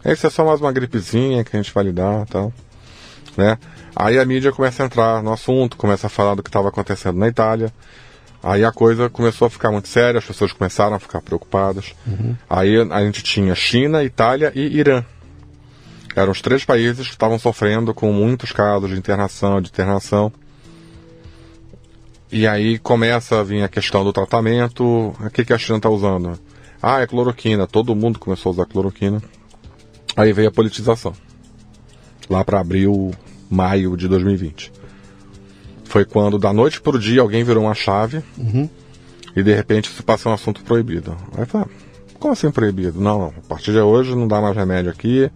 Essa 0.04 0.28
é 0.28 0.30
só 0.30 0.46
mais 0.46 0.62
uma 0.62 0.72
gripezinha 0.72 1.44
que 1.44 1.56
a 1.56 1.62
gente 1.62 1.74
vai 1.74 1.84
lidar 1.84 2.26
tal. 2.28 2.54
Né? 3.36 3.58
Aí 4.00 4.20
a 4.20 4.26
mídia 4.26 4.52
começa 4.52 4.84
a 4.84 4.86
entrar 4.86 5.24
no 5.24 5.34
assunto, 5.34 5.76
começa 5.76 6.06
a 6.06 6.10
falar 6.10 6.36
do 6.36 6.44
que 6.44 6.50
estava 6.50 6.70
acontecendo 6.70 7.18
na 7.18 7.28
Itália. 7.28 7.74
Aí 8.44 8.64
a 8.64 8.72
coisa 8.72 9.10
começou 9.10 9.48
a 9.48 9.50
ficar 9.50 9.72
muito 9.72 9.88
séria, 9.88 10.20
as 10.20 10.26
pessoas 10.26 10.54
começaram 10.54 10.96
a 10.96 11.00
ficar 11.00 11.20
preocupadas. 11.20 11.96
Uhum. 12.06 12.36
Aí 12.48 12.80
a 12.80 13.00
gente 13.02 13.24
tinha 13.24 13.56
China, 13.56 14.04
Itália 14.04 14.52
e 14.54 14.78
Irã. 14.78 15.04
Eram 16.16 16.32
os 16.32 16.44
três 16.44 16.64
países 16.64 17.08
que 17.08 17.14
estavam 17.14 17.40
sofrendo 17.40 17.92
com 17.92 18.14
muitos 18.14 18.52
casos 18.52 18.92
de 18.92 18.96
internação, 18.96 19.60
de 19.60 19.70
internação. 19.70 20.32
E 22.32 22.46
aí 22.46 22.78
começa 22.78 23.40
a 23.40 23.44
vir 23.44 23.64
a 23.64 23.68
questão 23.68 24.04
do 24.04 24.14
tratamento. 24.14 25.16
O 25.20 25.30
que, 25.32 25.44
que 25.44 25.54
a 25.54 25.58
China 25.58 25.78
está 25.78 25.90
usando? 25.90 26.40
Ah, 26.80 27.02
é 27.02 27.08
cloroquina. 27.08 27.66
Todo 27.66 27.96
mundo 27.96 28.20
começou 28.20 28.52
a 28.52 28.54
usar 28.54 28.66
cloroquina. 28.68 29.20
Aí 30.16 30.32
veio 30.34 30.50
a 30.50 30.52
politização. 30.52 31.14
Lá 32.30 32.44
para 32.44 32.60
abril, 32.60 33.12
maio 33.50 33.96
de 33.96 34.08
2020. 34.08 34.72
Foi 35.86 36.06
quando, 36.06 36.38
da 36.38 36.52
noite 36.52 36.82
para 36.82 36.96
o 36.96 37.00
dia, 37.00 37.22
alguém 37.22 37.44
virou 37.44 37.64
uma 37.64 37.74
chave 37.74 38.22
uhum. 38.38 38.70
e 39.36 39.42
de 39.42 39.54
repente 39.54 39.90
se 39.90 40.04
passa 40.04 40.30
um 40.30 40.34
assunto 40.34 40.62
proibido. 40.64 41.16
Aí 41.38 41.46
fala, 41.46 41.68
como 42.20 42.34
assim 42.34 42.52
proibido? 42.52 43.00
Não, 43.00 43.20
não, 43.20 43.28
a 43.28 43.48
partir 43.48 43.72
de 43.72 43.80
hoje 43.80 44.14
não 44.16 44.28
dá 44.28 44.42
mais 44.42 44.56
remédio 44.56 44.92
aqui. 44.92 45.32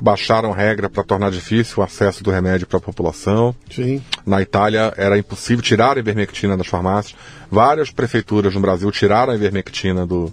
Baixaram 0.00 0.52
regra 0.52 0.88
para 0.88 1.02
tornar 1.02 1.30
difícil 1.30 1.78
o 1.78 1.82
acesso 1.82 2.22
do 2.22 2.30
remédio 2.30 2.66
para 2.66 2.78
a 2.78 2.80
população. 2.80 3.54
Sim. 3.70 4.00
Na 4.24 4.40
Itália 4.40 4.94
era 4.96 5.18
impossível 5.18 5.62
tirar 5.62 5.96
a 5.96 6.00
ivermectina 6.00 6.56
das 6.56 6.68
farmácias. 6.68 7.16
Várias 7.50 7.90
prefeituras 7.90 8.54
no 8.54 8.60
Brasil 8.60 8.90
tiraram 8.92 9.32
a 9.32 9.36
ivermectina 9.36 10.06
do, 10.06 10.32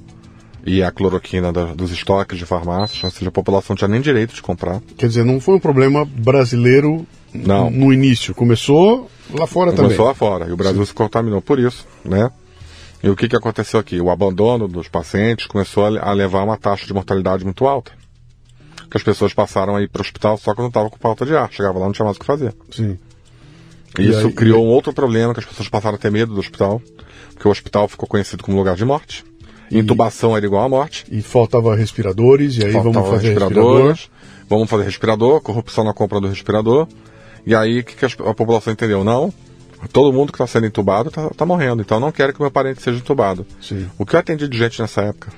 e 0.67 0.83
a 0.83 0.91
cloroquina 0.91 1.51
da, 1.53 1.73
dos 1.73 1.91
estoques 1.91 2.37
de 2.37 2.45
farmácias, 2.45 3.01
ou 3.01 3.09
seja, 3.09 3.29
a 3.29 3.31
população 3.31 3.73
não 3.73 3.77
tinha 3.77 3.87
nem 3.87 4.01
direito 4.01 4.35
de 4.35 4.41
comprar. 4.41 4.81
Quer 4.97 5.07
dizer, 5.07 5.23
não 5.23 5.39
foi 5.39 5.55
um 5.55 5.59
problema 5.59 6.03
brasileiro 6.03 7.07
não. 7.33 7.71
no 7.71 7.93
início, 7.93 8.35
começou 8.35 9.09
lá 9.31 9.47
fora 9.47 9.71
começou 9.71 9.75
também. 9.75 9.83
Começou 9.85 10.05
lá 10.05 10.13
fora, 10.13 10.47
e 10.49 10.51
o 10.51 10.57
Brasil 10.57 10.81
Sim. 10.81 10.89
se 10.89 10.93
contaminou 10.93 11.41
por 11.41 11.57
isso, 11.57 11.87
né? 12.03 12.29
E 13.01 13.09
o 13.09 13.15
que, 13.15 13.29
que 13.29 13.35
aconteceu 13.35 13.79
aqui? 13.79 14.01
O 14.01 14.09
abandono 14.09 14.67
dos 14.67 14.89
pacientes 14.89 15.47
começou 15.47 15.85
a 15.85 16.11
levar 16.11 16.41
a 16.41 16.43
uma 16.43 16.57
taxa 16.57 16.85
de 16.85 16.93
mortalidade 16.93 17.45
muito 17.45 17.65
alta. 17.65 17.91
Que 18.89 18.97
as 18.97 19.03
pessoas 19.03 19.33
passaram 19.33 19.75
a 19.75 19.81
ir 19.81 19.87
para 19.87 19.99
o 19.99 20.01
hospital 20.01 20.37
só 20.37 20.53
quando 20.55 20.69
estavam 20.69 20.89
com 20.89 20.97
falta 20.97 21.25
de 21.25 21.35
ar. 21.35 21.51
Chegava 21.51 21.77
lá 21.77 21.85
não 21.85 21.93
tinha 21.93 22.05
mais 22.05 22.17
o 22.17 22.19
que 22.19 22.25
fazer. 22.25 22.55
Sim. 22.71 22.97
E 23.99 24.09
isso 24.09 24.27
aí, 24.27 24.33
criou 24.33 24.63
e... 24.63 24.67
um 24.67 24.69
outro 24.69 24.93
problema, 24.93 25.33
que 25.33 25.39
as 25.39 25.45
pessoas 25.45 25.69
passaram 25.69 25.95
a 25.95 25.99
ter 25.99 26.11
medo 26.11 26.33
do 26.33 26.39
hospital, 26.39 26.81
porque 27.33 27.47
o 27.47 27.51
hospital 27.51 27.87
ficou 27.87 28.09
conhecido 28.09 28.43
como 28.43 28.57
lugar 28.57 28.75
de 28.75 28.83
morte. 28.83 29.23
Intubação 29.71 30.35
era 30.35 30.45
igual 30.45 30.63
à 30.63 30.69
morte. 30.69 31.05
E 31.11 31.21
faltava 31.21 31.75
respiradores, 31.75 32.57
e 32.57 32.65
aí 32.65 32.71
faltava 32.71 32.93
vamos 32.93 33.09
fazer 33.09 33.27
respiradores. 33.27 34.09
Vamos 34.49 34.69
fazer 34.69 34.83
respirador, 34.83 35.41
corrupção 35.41 35.83
na 35.83 35.93
compra 35.93 36.21
do 36.21 36.27
respirador. 36.27 36.87
E 37.45 37.53
aí 37.53 37.79
o 37.79 37.83
que, 37.83 37.95
que 37.95 38.05
a, 38.05 38.29
a, 38.29 38.33
população 38.33 38.71
entendeu? 38.71 39.03
Não, 39.03 39.33
todo 39.91 40.13
mundo 40.13 40.31
que 40.31 40.35
está 40.35 40.47
sendo 40.47 40.67
entubado 40.67 41.09
está 41.09 41.29
tá 41.29 41.45
morrendo, 41.45 41.81
então 41.81 41.99
não 41.99 42.11
quero 42.11 42.33
que 42.33 42.41
meu 42.41 42.51
parente 42.51 42.81
seja 42.81 42.97
entubado. 42.97 43.45
Sim. 43.61 43.89
O 43.97 44.05
que 44.05 44.15
eu 44.15 44.19
atendi 44.19 44.47
de 44.47 44.57
gente 44.57 44.81
nessa 44.81 45.01
época? 45.01 45.31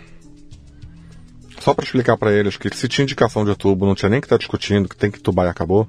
Só 1.59 1.73
para 1.73 1.83
explicar 1.83 2.17
para 2.17 2.31
eles 2.31 2.55
que 2.55 2.73
se 2.75 2.87
tinha 2.87 3.03
indicação 3.03 3.43
de 3.43 3.55
tubo, 3.55 3.85
não 3.85 3.95
tinha 3.95 4.09
nem 4.09 4.21
que 4.21 4.25
estar 4.25 4.37
tá 4.37 4.39
discutindo, 4.39 4.87
que 4.87 4.95
tem 4.95 5.11
que 5.11 5.19
tubar 5.19 5.45
e 5.45 5.49
acabou. 5.49 5.87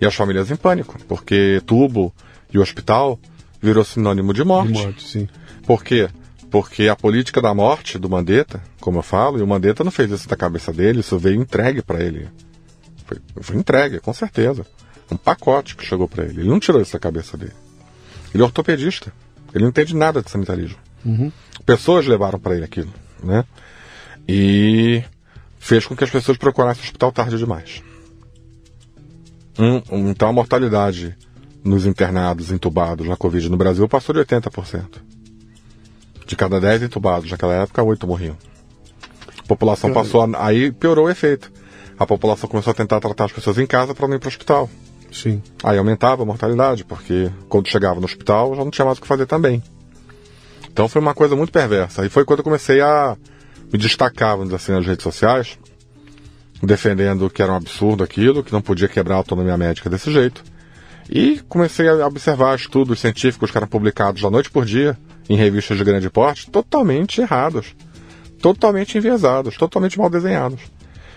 E 0.00 0.06
as 0.06 0.14
famílias 0.14 0.50
em 0.50 0.56
pânico, 0.56 0.96
porque 1.08 1.60
tubo 1.66 2.12
e 2.52 2.58
hospital 2.58 3.18
virou 3.60 3.84
sinônimo 3.84 4.32
de 4.32 4.44
morte. 4.44 4.72
De 4.72 4.82
morte, 4.82 5.08
sim. 5.08 5.28
Por 5.66 5.82
quê? 5.82 6.08
Porque 6.08 6.25
a 6.90 6.96
política 6.96 7.40
da 7.40 7.54
morte 7.54 7.98
do 7.98 8.08
Mandetta, 8.08 8.62
como 8.80 8.98
eu 8.98 9.02
falo, 9.02 9.38
e 9.38 9.42
o 9.42 9.46
Mandetta 9.46 9.84
não 9.84 9.90
fez 9.90 10.10
isso 10.10 10.28
da 10.28 10.36
cabeça 10.36 10.72
dele, 10.72 11.00
isso 11.00 11.18
veio 11.18 11.40
entregue 11.40 11.82
para 11.82 12.02
ele. 12.02 12.28
Foi, 13.04 13.18
foi, 13.40 13.56
entregue, 13.56 14.00
com 14.00 14.12
certeza. 14.12 14.66
Um 15.10 15.16
pacote 15.16 15.76
que 15.76 15.84
chegou 15.84 16.08
para 16.08 16.24
ele. 16.24 16.40
Ele 16.40 16.48
não 16.48 16.58
tirou 16.58 16.80
isso 16.80 16.92
da 16.92 16.98
cabeça 16.98 17.36
dele. 17.36 17.52
Ele 18.32 18.42
é 18.42 18.46
ortopedista. 18.46 19.12
Ele 19.54 19.64
não 19.64 19.70
entende 19.70 19.94
nada 19.94 20.22
de 20.22 20.30
sanitarismo. 20.30 20.78
Uhum. 21.04 21.30
Pessoas 21.64 22.06
levaram 22.06 22.38
para 22.38 22.56
ele 22.56 22.64
aquilo, 22.64 22.92
né? 23.22 23.44
E 24.28 25.04
fez 25.58 25.86
com 25.86 25.96
que 25.96 26.04
as 26.04 26.10
pessoas 26.10 26.36
procurassem 26.36 26.82
o 26.82 26.84
hospital 26.84 27.12
tarde 27.12 27.38
demais. 27.38 27.82
Então 30.08 30.28
a 30.28 30.32
mortalidade 30.32 31.16
nos 31.64 31.86
internados, 31.86 32.50
entubados 32.50 33.08
na 33.08 33.16
Covid 33.16 33.48
no 33.48 33.56
Brasil 33.56 33.88
passou 33.88 34.14
de 34.14 34.20
80%. 34.20 35.15
De 36.26 36.34
cada 36.34 36.60
10 36.60 36.82
entubados 36.82 37.30
naquela 37.30 37.54
época, 37.54 37.82
8 37.82 38.06
morriam. 38.06 38.36
A 39.38 39.46
população 39.46 39.92
passou 39.92 40.22
a, 40.22 40.46
Aí 40.46 40.72
piorou 40.72 41.06
o 41.06 41.10
efeito. 41.10 41.52
A 41.98 42.04
população 42.04 42.48
começou 42.48 42.72
a 42.72 42.74
tentar 42.74 43.00
tratar 43.00 43.26
as 43.26 43.32
pessoas 43.32 43.58
em 43.58 43.66
casa 43.66 43.94
para 43.94 44.08
não 44.08 44.16
ir 44.16 44.18
para 44.18 44.26
o 44.26 44.28
hospital. 44.28 44.68
Sim. 45.12 45.40
Aí 45.62 45.78
aumentava 45.78 46.22
a 46.22 46.26
mortalidade, 46.26 46.84
porque 46.84 47.30
quando 47.48 47.68
chegava 47.68 48.00
no 48.00 48.06
hospital 48.06 48.54
já 48.54 48.64
não 48.64 48.70
tinha 48.70 48.84
mais 48.84 48.98
o 48.98 49.00
que 49.00 49.06
fazer 49.06 49.26
também. 49.26 49.62
Então 50.68 50.88
foi 50.88 51.00
uma 51.00 51.14
coisa 51.14 51.34
muito 51.34 51.52
perversa. 51.52 52.04
E 52.04 52.10
foi 52.10 52.24
quando 52.24 52.40
eu 52.40 52.44
comecei 52.44 52.80
a 52.80 53.16
me 53.72 53.78
destacar, 53.78 54.32
vamos 54.32 54.46
dizer 54.46 54.56
assim, 54.56 54.72
nas 54.72 54.86
redes 54.86 55.02
sociais, 55.02 55.58
defendendo 56.62 57.30
que 57.30 57.40
era 57.40 57.52
um 57.52 57.56
absurdo 57.56 58.04
aquilo, 58.04 58.42
que 58.42 58.52
não 58.52 58.60
podia 58.60 58.88
quebrar 58.88 59.14
a 59.14 59.18
autonomia 59.18 59.56
médica 59.56 59.88
desse 59.88 60.12
jeito. 60.12 60.44
E 61.08 61.40
comecei 61.48 61.88
a 61.88 62.06
observar 62.06 62.56
estudos 62.56 63.00
científicos 63.00 63.50
que 63.50 63.56
eram 63.56 63.68
publicados 63.68 64.20
da 64.20 64.30
noite 64.30 64.50
por 64.50 64.64
dia, 64.64 64.98
em 65.28 65.36
revistas 65.36 65.76
de 65.76 65.84
grande 65.84 66.08
porte 66.10 66.50
totalmente 66.50 67.20
errados, 67.20 67.74
totalmente 68.40 68.96
enviesados, 68.98 69.56
totalmente 69.56 69.98
mal 69.98 70.10
desenhados. 70.10 70.60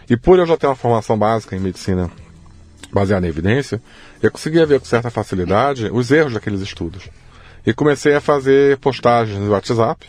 E 0.10 0.18
por 0.18 0.40
eu 0.40 0.46
já 0.46 0.58
ter 0.58 0.68
uma 0.68 0.76
formação 0.76 1.18
básica 1.18 1.56
em 1.56 1.60
medicina 1.60 2.10
baseada 2.92 3.26
em 3.26 3.30
evidência, 3.30 3.82
eu 4.22 4.32
conseguia 4.32 4.66
ver 4.66 4.80
com 4.80 4.86
certa 4.86 5.10
facilidade 5.10 5.90
os 5.92 6.10
erros 6.12 6.34
daqueles 6.34 6.62
estudos. 6.62 7.10
E 7.66 7.74
comecei 7.74 8.16
a 8.16 8.22
fazer 8.22 8.78
postagens 8.78 9.38
no 9.38 9.52
WhatsApp, 9.52 10.08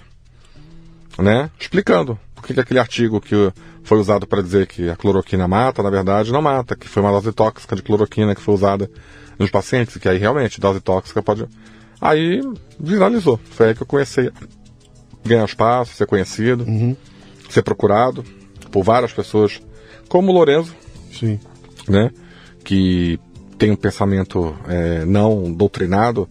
né, 1.18 1.51
explicando 1.59 2.18
por 2.34 2.44
que 2.44 2.59
aquele 2.59 2.80
artigo 2.80 3.20
que 3.20 3.53
foi 3.82 3.98
usado 3.98 4.26
para 4.26 4.42
dizer 4.42 4.66
que 4.66 4.88
a 4.88 4.96
cloroquina 4.96 5.46
mata, 5.46 5.82
na 5.82 5.90
verdade 5.90 6.32
não 6.32 6.40
mata, 6.40 6.76
que 6.76 6.88
foi 6.88 7.03
uma 7.03 7.12
dose 7.12 7.32
tóxica 7.32 7.76
de 7.76 7.82
cloroquina 7.82 8.34
que 8.34 8.40
foi 8.40 8.55
usada 8.55 8.90
nos 9.38 9.51
pacientes, 9.51 9.96
que 9.96 10.09
aí 10.09 10.16
realmente 10.16 10.61
dose 10.61 10.80
tóxica 10.80 11.22
pode 11.22 11.46
Aí 12.01 12.40
viralizou. 12.78 13.38
Foi 13.51 13.68
aí 13.68 13.74
que 13.74 13.82
eu 13.82 13.86
comecei 13.86 14.28
a 14.28 15.28
ganhar 15.28 15.44
espaço, 15.44 15.94
ser 15.94 16.07
conhecido, 16.07 16.64
uhum. 16.64 16.96
ser 17.48 17.62
procurado 17.62 18.24
por 18.70 18.82
várias 18.82 19.12
pessoas, 19.12 19.61
como 20.09 20.30
o 20.30 20.34
Lorenzo, 20.34 20.74
Sim. 21.12 21.38
né? 21.88 22.11
Que 22.64 23.18
tem 23.59 23.70
um 23.70 23.76
pensamento 23.76 24.57
é, 24.66 25.05
não 25.05 25.53
doutrinado 25.53 26.28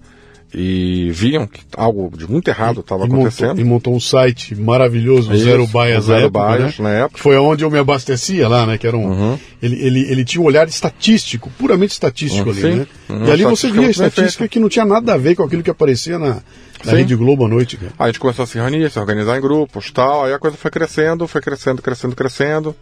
e 0.53 1.11
viam 1.11 1.45
que 1.45 1.61
algo 1.77 2.11
de 2.17 2.29
muito 2.29 2.47
errado 2.47 2.79
estava 2.79 3.05
acontecendo. 3.05 3.49
Montou, 3.49 3.61
e 3.61 3.67
montou 3.67 3.95
um 3.95 3.99
site 3.99 4.55
maravilhoso, 4.55 5.31
Isso, 5.31 5.43
Zero 5.43 5.67
Bias, 5.67 6.05
Zero 6.05 6.25
época, 6.25 6.57
Bias 6.57 6.79
né? 6.79 6.83
na 6.83 6.89
época. 7.05 7.21
Foi 7.21 7.37
onde 7.37 7.63
eu 7.63 7.69
me 7.69 7.77
abastecia 7.77 8.47
lá, 8.47 8.65
né? 8.65 8.77
Que 8.77 8.87
era 8.87 8.97
um, 8.97 9.07
uhum. 9.07 9.39
ele, 9.61 9.75
ele, 9.79 10.11
ele 10.11 10.25
tinha 10.25 10.41
um 10.41 10.45
olhar 10.45 10.67
estatístico, 10.67 11.51
puramente 11.57 11.91
estatístico 11.91 12.49
uhum, 12.49 12.51
ali, 12.51 12.61
sim. 12.61 12.75
né? 12.75 12.87
Uhum, 13.09 13.25
e 13.25 13.31
ali 13.31 13.43
você 13.43 13.71
via 13.71 13.87
a 13.87 13.91
estatística 13.91 14.47
que 14.47 14.59
não 14.59 14.69
tinha 14.69 14.85
nada 14.85 15.13
a 15.13 15.17
ver 15.17 15.35
com 15.35 15.43
aquilo 15.43 15.61
que 15.61 15.69
aparecia 15.69 16.17
na, 16.17 16.41
na 16.83 16.91
Rede 16.93 17.15
Globo 17.15 17.45
à 17.45 17.47
noite. 17.47 17.77
Cara. 17.77 17.91
Aí 17.99 18.05
a 18.05 18.07
gente 18.07 18.19
começou 18.19 18.43
a 18.43 18.47
se 18.47 18.57
reunir, 18.57 18.89
se 18.89 18.99
organizar 18.99 19.37
em 19.37 19.41
grupos 19.41 19.91
tal, 19.91 20.25
aí 20.25 20.33
a 20.33 20.39
coisa 20.39 20.57
foi 20.57 20.71
crescendo, 20.71 21.27
foi 21.27 21.41
crescendo, 21.41 21.81
crescendo, 21.81 22.15
crescendo. 22.15 22.75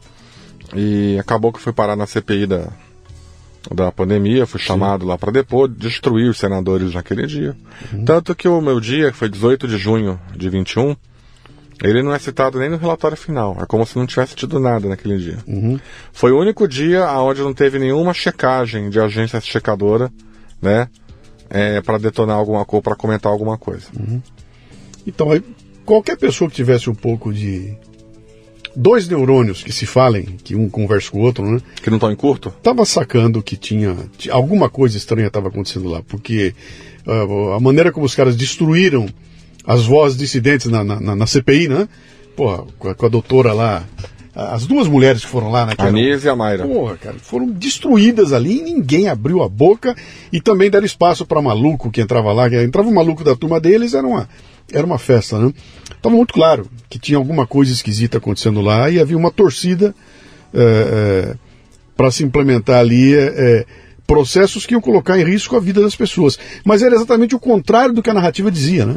E 0.73 1.17
acabou 1.19 1.51
que 1.51 1.59
foi 1.59 1.73
parar 1.73 1.95
na 1.95 2.05
CPI 2.05 2.45
da, 2.45 2.69
da 3.73 3.91
pandemia, 3.91 4.45
fui 4.45 4.59
chamado 4.59 5.01
Sim. 5.03 5.09
lá 5.09 5.17
para 5.17 5.31
depor, 5.31 5.67
destruir 5.67 6.29
os 6.29 6.37
senadores 6.37 6.93
naquele 6.93 7.25
dia. 7.25 7.55
Uhum. 7.91 8.05
Tanto 8.05 8.35
que 8.35 8.47
o 8.47 8.61
meu 8.61 8.79
dia, 8.79 9.11
que 9.11 9.17
foi 9.17 9.29
18 9.29 9.67
de 9.67 9.77
junho 9.77 10.19
de 10.35 10.49
21, 10.49 10.95
ele 11.83 12.01
não 12.01 12.13
é 12.13 12.19
citado 12.19 12.59
nem 12.59 12.69
no 12.69 12.77
relatório 12.77 13.17
final. 13.17 13.57
É 13.61 13.65
como 13.65 13.85
se 13.85 13.97
não 13.97 14.05
tivesse 14.05 14.35
tido 14.35 14.59
nada 14.59 14.87
naquele 14.87 15.17
dia. 15.17 15.37
Uhum. 15.47 15.79
Foi 16.11 16.31
o 16.31 16.39
único 16.39 16.67
dia 16.67 17.05
onde 17.19 17.41
não 17.41 17.53
teve 17.53 17.77
nenhuma 17.77 18.13
checagem 18.13 18.89
de 18.89 18.99
agência 18.99 19.39
checadora, 19.41 20.11
né? 20.61 20.87
É, 21.49 21.79
para 21.81 21.97
detonar 21.97 22.35
alguma 22.35 22.65
coisa, 22.65 22.83
para 22.83 22.95
comentar 22.95 23.31
alguma 23.31 23.57
coisa. 23.57 23.87
Uhum. 23.97 24.21
Então, 25.05 25.29
qualquer 25.85 26.17
pessoa 26.17 26.49
que 26.49 26.55
tivesse 26.55 26.89
um 26.89 26.95
pouco 26.95 27.31
de 27.31 27.77
dois 28.77 29.09
neurônios 29.09 29.63
que 29.63 29.71
se 29.71 29.87
falem, 29.87 30.23
que 30.43 30.55
um 30.55 30.69
conversa 30.69 31.09
com 31.09 31.17
o 31.17 31.21
outro, 31.21 31.43
né? 31.43 31.59
Que 31.81 31.89
não 31.89 31.97
estão 31.97 32.11
em 32.11 32.15
curto? 32.15 32.53
Tava 32.61 32.85
sacando 32.85 33.41
que 33.41 33.57
tinha, 33.57 33.95
alguma 34.29 34.69
coisa 34.69 34.95
estranha 34.95 35.27
estava 35.27 35.47
acontecendo 35.47 35.89
lá, 35.89 36.03
porque 36.07 36.53
uh, 37.05 37.53
a 37.53 37.59
maneira 37.59 37.91
como 37.91 38.05
os 38.05 38.13
caras 38.13 38.35
destruíram 38.35 39.07
as 39.65 39.85
vozes 39.85 40.17
dissidentes 40.17 40.67
na, 40.67 40.83
na, 40.83 41.15
na 41.15 41.27
CPI, 41.27 41.67
né? 41.67 41.89
Porra, 42.35 42.65
com 42.77 42.89
a, 42.89 42.95
com 42.95 43.05
a 43.07 43.09
doutora 43.09 43.51
lá, 43.51 43.83
as 44.33 44.67
duas 44.67 44.87
mulheres 44.87 45.25
que 45.25 45.31
foram 45.31 45.49
lá, 45.49 45.65
né? 45.65 45.73
A 45.75 45.91
Nise 45.91 46.27
e 46.27 46.29
a 46.29 46.35
Mayra. 46.35 46.67
Porra, 46.67 46.95
cara, 46.97 47.15
foram 47.19 47.47
destruídas 47.47 48.31
ali 48.31 48.59
e 48.59 48.61
ninguém 48.61 49.07
abriu 49.07 49.41
a 49.41 49.49
boca 49.49 49.95
e 50.31 50.39
também 50.39 50.69
deram 50.69 50.85
espaço 50.85 51.25
para 51.25 51.41
maluco 51.41 51.89
que 51.89 51.99
entrava 51.99 52.31
lá. 52.31 52.47
Que 52.47 52.63
entrava 52.63 52.87
o 52.87 52.93
maluco 52.93 53.23
da 53.23 53.35
turma 53.35 53.59
deles, 53.59 53.95
era 53.95 54.05
uma, 54.05 54.29
era 54.71 54.85
uma 54.85 54.97
festa, 54.97 55.39
né? 55.39 55.53
Estava 55.95 56.15
muito 56.15 56.33
claro 56.33 56.69
que 56.89 56.99
tinha 56.99 57.17
alguma 57.17 57.47
coisa 57.47 57.71
esquisita 57.71 58.17
acontecendo 58.17 58.61
lá 58.61 58.89
e 58.89 58.99
havia 58.99 59.17
uma 59.17 59.31
torcida 59.31 59.95
é, 60.53 60.59
é, 60.59 61.35
para 61.95 62.11
se 62.11 62.23
implementar 62.23 62.79
ali 62.79 63.15
é, 63.15 63.65
processos 64.05 64.65
que 64.65 64.73
iam 64.73 64.81
colocar 64.81 65.19
em 65.19 65.23
risco 65.23 65.55
a 65.55 65.59
vida 65.59 65.81
das 65.81 65.95
pessoas. 65.95 66.37
Mas 66.63 66.81
era 66.81 66.95
exatamente 66.95 67.35
o 67.35 67.39
contrário 67.39 67.93
do 67.93 68.03
que 68.03 68.09
a 68.09 68.13
narrativa 68.13 68.51
dizia, 68.51 68.85
né? 68.85 68.95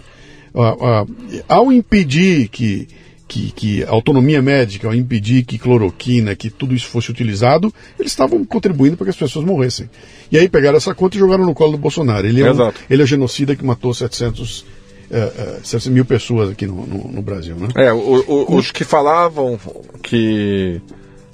Ao 1.48 1.72
impedir 1.72 2.48
que 2.48 2.88
que, 3.30 3.52
que 3.52 3.84
autonomia 3.84 4.42
médica, 4.42 4.88
ao 4.88 4.94
impedir 4.94 5.44
que 5.44 5.56
cloroquina, 5.56 6.34
que 6.34 6.50
tudo 6.50 6.74
isso 6.74 6.88
fosse 6.88 7.12
utilizado, 7.12 7.72
eles 7.96 8.10
estavam 8.10 8.44
contribuindo 8.44 8.96
para 8.96 9.04
que 9.04 9.10
as 9.10 9.16
pessoas 9.16 9.44
morressem. 9.44 9.88
E 10.32 10.36
aí 10.36 10.48
pegaram 10.48 10.76
essa 10.76 10.92
conta 10.96 11.16
e 11.16 11.20
jogaram 11.20 11.46
no 11.46 11.54
colo 11.54 11.70
do 11.72 11.78
Bolsonaro. 11.78 12.26
Ele 12.26 12.42
é, 12.42 12.52
um, 12.52 12.72
ele 12.90 13.04
é 13.04 13.06
genocida 13.06 13.54
que 13.54 13.64
matou 13.64 13.94
700 13.94 14.66
é, 15.10 15.58
é, 15.86 15.90
mil 15.90 16.04
pessoas 16.04 16.50
aqui 16.50 16.66
no, 16.66 16.86
no, 16.86 17.12
no 17.12 17.22
Brasil, 17.22 17.56
né? 17.56 17.68
É, 17.74 17.92
o, 17.92 17.98
o, 17.98 18.56
os 18.56 18.70
que 18.70 18.84
falavam 18.84 19.58
que. 20.02 20.80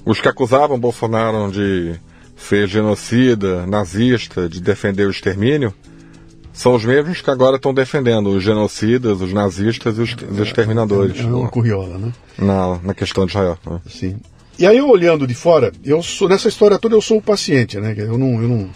Os 0.04 0.20
que 0.20 0.28
acusavam 0.28 0.78
Bolsonaro 0.78 1.50
de 1.50 1.96
ser 2.36 2.68
genocida, 2.68 3.66
nazista, 3.66 4.48
de 4.48 4.60
defender 4.60 5.04
o 5.04 5.10
extermínio, 5.10 5.74
são 6.52 6.74
os 6.74 6.84
mesmos 6.84 7.20
que 7.20 7.30
agora 7.30 7.56
estão 7.56 7.74
defendendo 7.74 8.28
os 8.28 8.42
genocidas, 8.42 9.20
os 9.20 9.32
nazistas 9.32 9.98
e 9.98 10.02
os, 10.02 10.16
os 10.30 10.38
exterminadores. 10.38 11.18
É, 11.18 11.22
é 11.22 11.26
uma 11.26 11.48
curriola, 11.48 11.98
né? 11.98 12.12
Na, 12.38 12.78
na 12.82 12.94
questão 12.94 13.26
de 13.26 13.32
Israel. 13.32 13.58
Né? 13.66 13.80
Sim. 13.88 14.16
E 14.58 14.66
aí 14.66 14.78
eu 14.78 14.88
olhando 14.88 15.26
de 15.26 15.34
fora, 15.34 15.70
eu 15.84 16.02
sou 16.02 16.28
nessa 16.28 16.48
história 16.48 16.78
toda 16.78 16.94
eu 16.94 17.02
sou 17.02 17.18
o 17.18 17.22
paciente, 17.22 17.78
né? 17.78 17.94
Eu 17.98 18.16
não, 18.16 18.40
eu 18.40 18.48
não, 18.48 18.70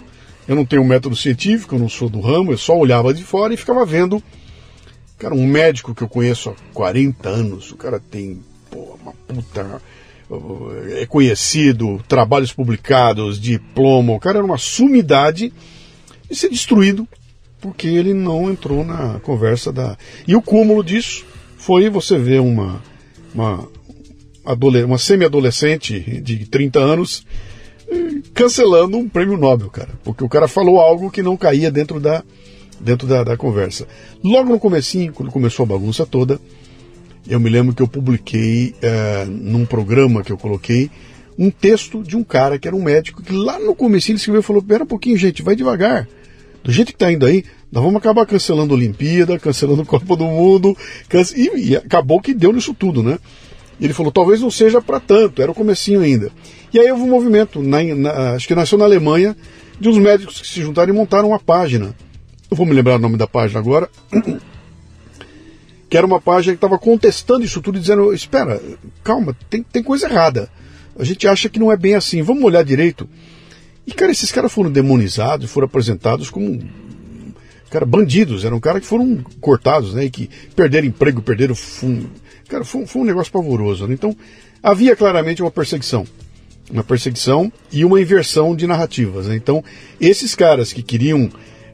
eu 0.46 0.54
não 0.56 0.64
tenho 0.64 0.82
um 0.82 0.86
método 0.86 1.16
científico, 1.16 1.74
eu 1.74 1.78
não 1.78 1.88
sou 1.88 2.10
do 2.10 2.20
ramo, 2.20 2.52
eu 2.52 2.58
só 2.58 2.76
olhava 2.76 3.14
de 3.14 3.24
fora 3.24 3.54
e 3.54 3.56
ficava 3.56 3.86
vendo, 3.86 4.22
cara, 5.20 5.34
um 5.34 5.46
médico 5.46 5.94
que 5.94 6.02
eu 6.02 6.08
conheço 6.08 6.50
há 6.50 6.54
40 6.72 7.28
anos, 7.28 7.70
o 7.70 7.76
cara 7.76 8.00
tem, 8.00 8.40
pô, 8.70 8.98
uma 9.00 9.12
puta 9.12 9.80
é 10.96 11.04
conhecido, 11.06 12.02
trabalhos 12.08 12.52
publicados, 12.52 13.38
diploma, 13.38 14.14
o 14.14 14.20
cara 14.20 14.38
era 14.38 14.46
uma 14.46 14.56
sumidade 14.56 15.52
e 16.30 16.34
ser 16.34 16.48
destruído 16.48 17.06
porque 17.60 17.86
ele 17.86 18.14
não 18.14 18.50
entrou 18.50 18.82
na 18.84 19.20
conversa 19.20 19.70
da. 19.70 19.98
E 20.26 20.34
o 20.34 20.40
cúmulo 20.40 20.82
disso 20.82 21.26
foi 21.58 21.90
você 21.90 22.16
ver 22.16 22.40
uma, 22.40 22.82
uma, 23.34 23.68
uma 24.86 24.98
semi-adolescente 24.98 26.00
de 26.22 26.46
30 26.46 26.78
anos 26.78 27.26
eh, 27.90 28.22
cancelando 28.32 28.96
um 28.96 29.06
prêmio 29.06 29.36
Nobel, 29.36 29.68
cara. 29.68 29.90
Porque 30.02 30.24
o 30.24 30.28
cara 30.28 30.48
falou 30.48 30.80
algo 30.80 31.10
que 31.10 31.22
não 31.22 31.36
caía 31.36 31.70
dentro 31.70 32.00
da, 32.00 32.24
dentro 32.80 33.06
da, 33.06 33.22
da 33.22 33.36
conversa. 33.36 33.86
Logo 34.22 34.50
no 34.50 34.58
comecinho, 34.58 35.12
quando 35.12 35.30
começou 35.30 35.64
a 35.64 35.66
bagunça 35.66 36.06
toda, 36.06 36.40
eu 37.28 37.38
me 37.38 37.50
lembro 37.50 37.74
que 37.74 37.82
eu 37.82 37.88
publiquei 37.88 38.74
é, 38.80 39.26
num 39.26 39.64
programa 39.64 40.22
que 40.22 40.32
eu 40.32 40.38
coloquei 40.38 40.90
um 41.38 41.50
texto 41.50 42.02
de 42.02 42.16
um 42.16 42.24
cara 42.24 42.58
que 42.58 42.66
era 42.66 42.76
um 42.76 42.82
médico 42.82 43.22
que 43.22 43.32
lá 43.32 43.58
no 43.58 43.74
começo 43.74 44.10
ele 44.10 44.18
escreveu 44.18 44.40
e 44.40 44.44
falou: 44.44 44.62
Pera 44.62 44.84
um 44.84 44.86
pouquinho, 44.86 45.16
gente, 45.16 45.42
vai 45.42 45.54
devagar 45.54 46.08
do 46.62 46.70
jeito 46.72 46.88
que 46.88 46.94
está 46.94 47.10
indo 47.10 47.26
aí, 47.26 47.44
nós 47.72 47.82
vamos 47.82 47.98
acabar 47.98 48.26
cancelando 48.26 48.74
a 48.74 48.76
Olimpíada, 48.76 49.38
cancelando 49.38 49.82
o 49.82 49.86
Copa 49.86 50.16
do 50.16 50.24
Mundo, 50.24 50.76
cance... 51.08 51.34
e, 51.36 51.70
e, 51.70 51.76
acabou 51.76 52.20
que 52.20 52.34
deu 52.34 52.52
nisso 52.52 52.74
tudo, 52.74 53.02
né? 53.02 53.18
Ele 53.80 53.94
falou, 53.94 54.12
talvez 54.12 54.42
não 54.42 54.50
seja 54.50 54.80
para 54.80 55.00
tanto, 55.00 55.40
era 55.40 55.50
o 55.50 55.54
comecinho 55.54 56.00
ainda. 56.00 56.30
E 56.72 56.78
aí 56.78 56.90
houve 56.90 57.02
um 57.02 57.08
movimento, 57.08 57.62
na, 57.62 57.82
na, 57.82 58.32
acho 58.32 58.46
que 58.46 58.54
nasceu 58.54 58.76
na 58.76 58.84
Alemanha, 58.84 59.34
de 59.80 59.88
uns 59.88 59.96
médicos 59.96 60.40
que 60.40 60.46
se 60.46 60.60
juntaram 60.60 60.92
e 60.92 60.96
montaram 60.96 61.28
uma 61.28 61.38
página. 61.38 61.94
Não 62.50 62.56
vou 62.56 62.66
me 62.66 62.72
lembrar 62.72 62.96
o 62.96 62.98
nome 62.98 63.16
da 63.16 63.26
página 63.26 63.60
agora. 63.60 63.88
que 65.88 65.96
era 65.96 66.06
uma 66.06 66.20
página 66.20 66.54
que 66.54 66.58
estava 66.58 66.78
contestando 66.78 67.44
isso 67.44 67.60
tudo 67.60 67.78
e 67.78 67.80
dizendo, 67.80 68.12
espera, 68.12 68.60
calma, 69.02 69.36
tem, 69.48 69.62
tem 69.62 69.82
coisa 69.82 70.06
errada. 70.06 70.50
A 70.98 71.04
gente 71.04 71.26
acha 71.26 71.48
que 71.48 71.58
não 71.58 71.72
é 71.72 71.76
bem 71.76 71.94
assim, 71.94 72.22
vamos 72.22 72.44
olhar 72.44 72.62
direito. 72.64 73.08
E, 73.86 73.92
cara, 73.92 74.12
esses 74.12 74.30
caras 74.30 74.52
foram 74.52 74.70
demonizados, 74.70 75.50
foram 75.50 75.66
apresentados 75.66 76.30
como 76.30 76.60
cara, 77.70 77.86
bandidos, 77.86 78.44
eram 78.44 78.60
caras 78.60 78.82
que 78.82 78.86
foram 78.86 79.24
cortados, 79.40 79.94
né? 79.94 80.04
E 80.04 80.10
que 80.10 80.28
perderam 80.54 80.86
emprego, 80.86 81.22
perderam 81.22 81.54
fundo. 81.54 82.10
Cara, 82.48 82.64
foi, 82.64 82.84
foi 82.86 83.02
um 83.02 83.04
negócio 83.04 83.32
pavoroso. 83.32 83.86
Né? 83.86 83.94
Então, 83.94 84.14
havia 84.62 84.96
claramente 84.96 85.40
uma 85.40 85.50
perseguição. 85.50 86.06
Uma 86.70 86.84
perseguição 86.84 87.52
e 87.72 87.84
uma 87.84 88.00
inversão 88.00 88.54
de 88.54 88.66
narrativas. 88.66 89.26
Né? 89.26 89.36
Então, 89.36 89.64
esses 90.00 90.34
caras 90.34 90.72
que 90.72 90.82
queriam 90.82 91.30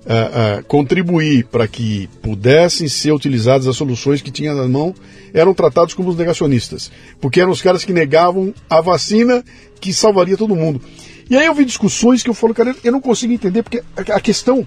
uh, 0.07 0.61
uh, 0.61 0.65
contribuir 0.65 1.45
para 1.47 1.67
que 1.67 2.09
pudessem 2.23 2.89
ser 2.89 3.13
utilizadas 3.13 3.67
as 3.67 3.77
soluções 3.77 4.23
que 4.23 4.31
tinham 4.31 4.55
na 4.55 4.69
mão 4.69 4.95
eram 5.35 5.53
tratados 5.53 5.95
como 5.95 6.09
os 6.09 6.17
negacionistas. 6.17 6.91
Porque 7.21 7.41
eram 7.41 7.51
os 7.51 7.61
caras 7.61 7.85
que 7.85 7.93
negavam 7.93 8.55
a 8.71 8.81
vacina 8.81 9.45
que 9.81 9.93
salvaria 9.93 10.37
todo 10.37 10.57
mundo. 10.57 10.81
E 11.29 11.37
aí 11.37 11.47
eu 11.47 11.55
vi 11.55 11.65
discussões 11.65 12.23
que 12.23 12.31
eu 12.31 12.35
falo, 12.35 12.55
cara, 12.55 12.75
eu 12.85 12.93
não 12.93 13.01
consigo 13.01 13.33
entender, 13.33 13.63
porque 13.63 13.83
a 13.97 14.21
questão 14.21 14.67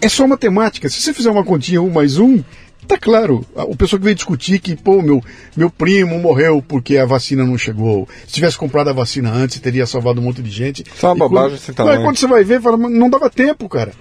é 0.00 0.08
só 0.08 0.26
matemática. 0.26 0.88
Se 0.88 1.00
você 1.00 1.14
fizer 1.14 1.30
uma 1.30 1.44
continha 1.44 1.80
um 1.80 1.88
mais 1.88 2.18
um, 2.18 2.42
tá 2.86 2.98
claro. 2.98 3.46
O 3.54 3.76
pessoal 3.76 4.00
que 4.00 4.04
veio 4.04 4.16
discutir 4.16 4.58
que, 4.58 4.74
pô, 4.74 5.00
meu, 5.00 5.22
meu 5.56 5.70
primo 5.70 6.18
morreu 6.18 6.62
porque 6.66 6.98
a 6.98 7.06
vacina 7.06 7.46
não 7.46 7.56
chegou. 7.56 8.08
Se 8.26 8.34
tivesse 8.34 8.58
comprado 8.58 8.90
a 8.90 8.92
vacina 8.92 9.30
antes, 9.30 9.60
teria 9.60 9.86
salvado 9.86 10.20
um 10.20 10.24
monte 10.24 10.42
de 10.42 10.50
gente. 10.50 10.84
Só 10.98 11.08
uma 11.08 11.28
bobagem 11.28 11.56
assim 11.56 11.72
também. 11.72 11.94
Mas 11.94 12.04
quando 12.04 12.16
você 12.16 12.26
vai 12.26 12.42
ver, 12.42 12.60
fala, 12.60 12.76
não 12.76 13.08
dava 13.08 13.30
tempo, 13.30 13.68
cara. 13.68 13.92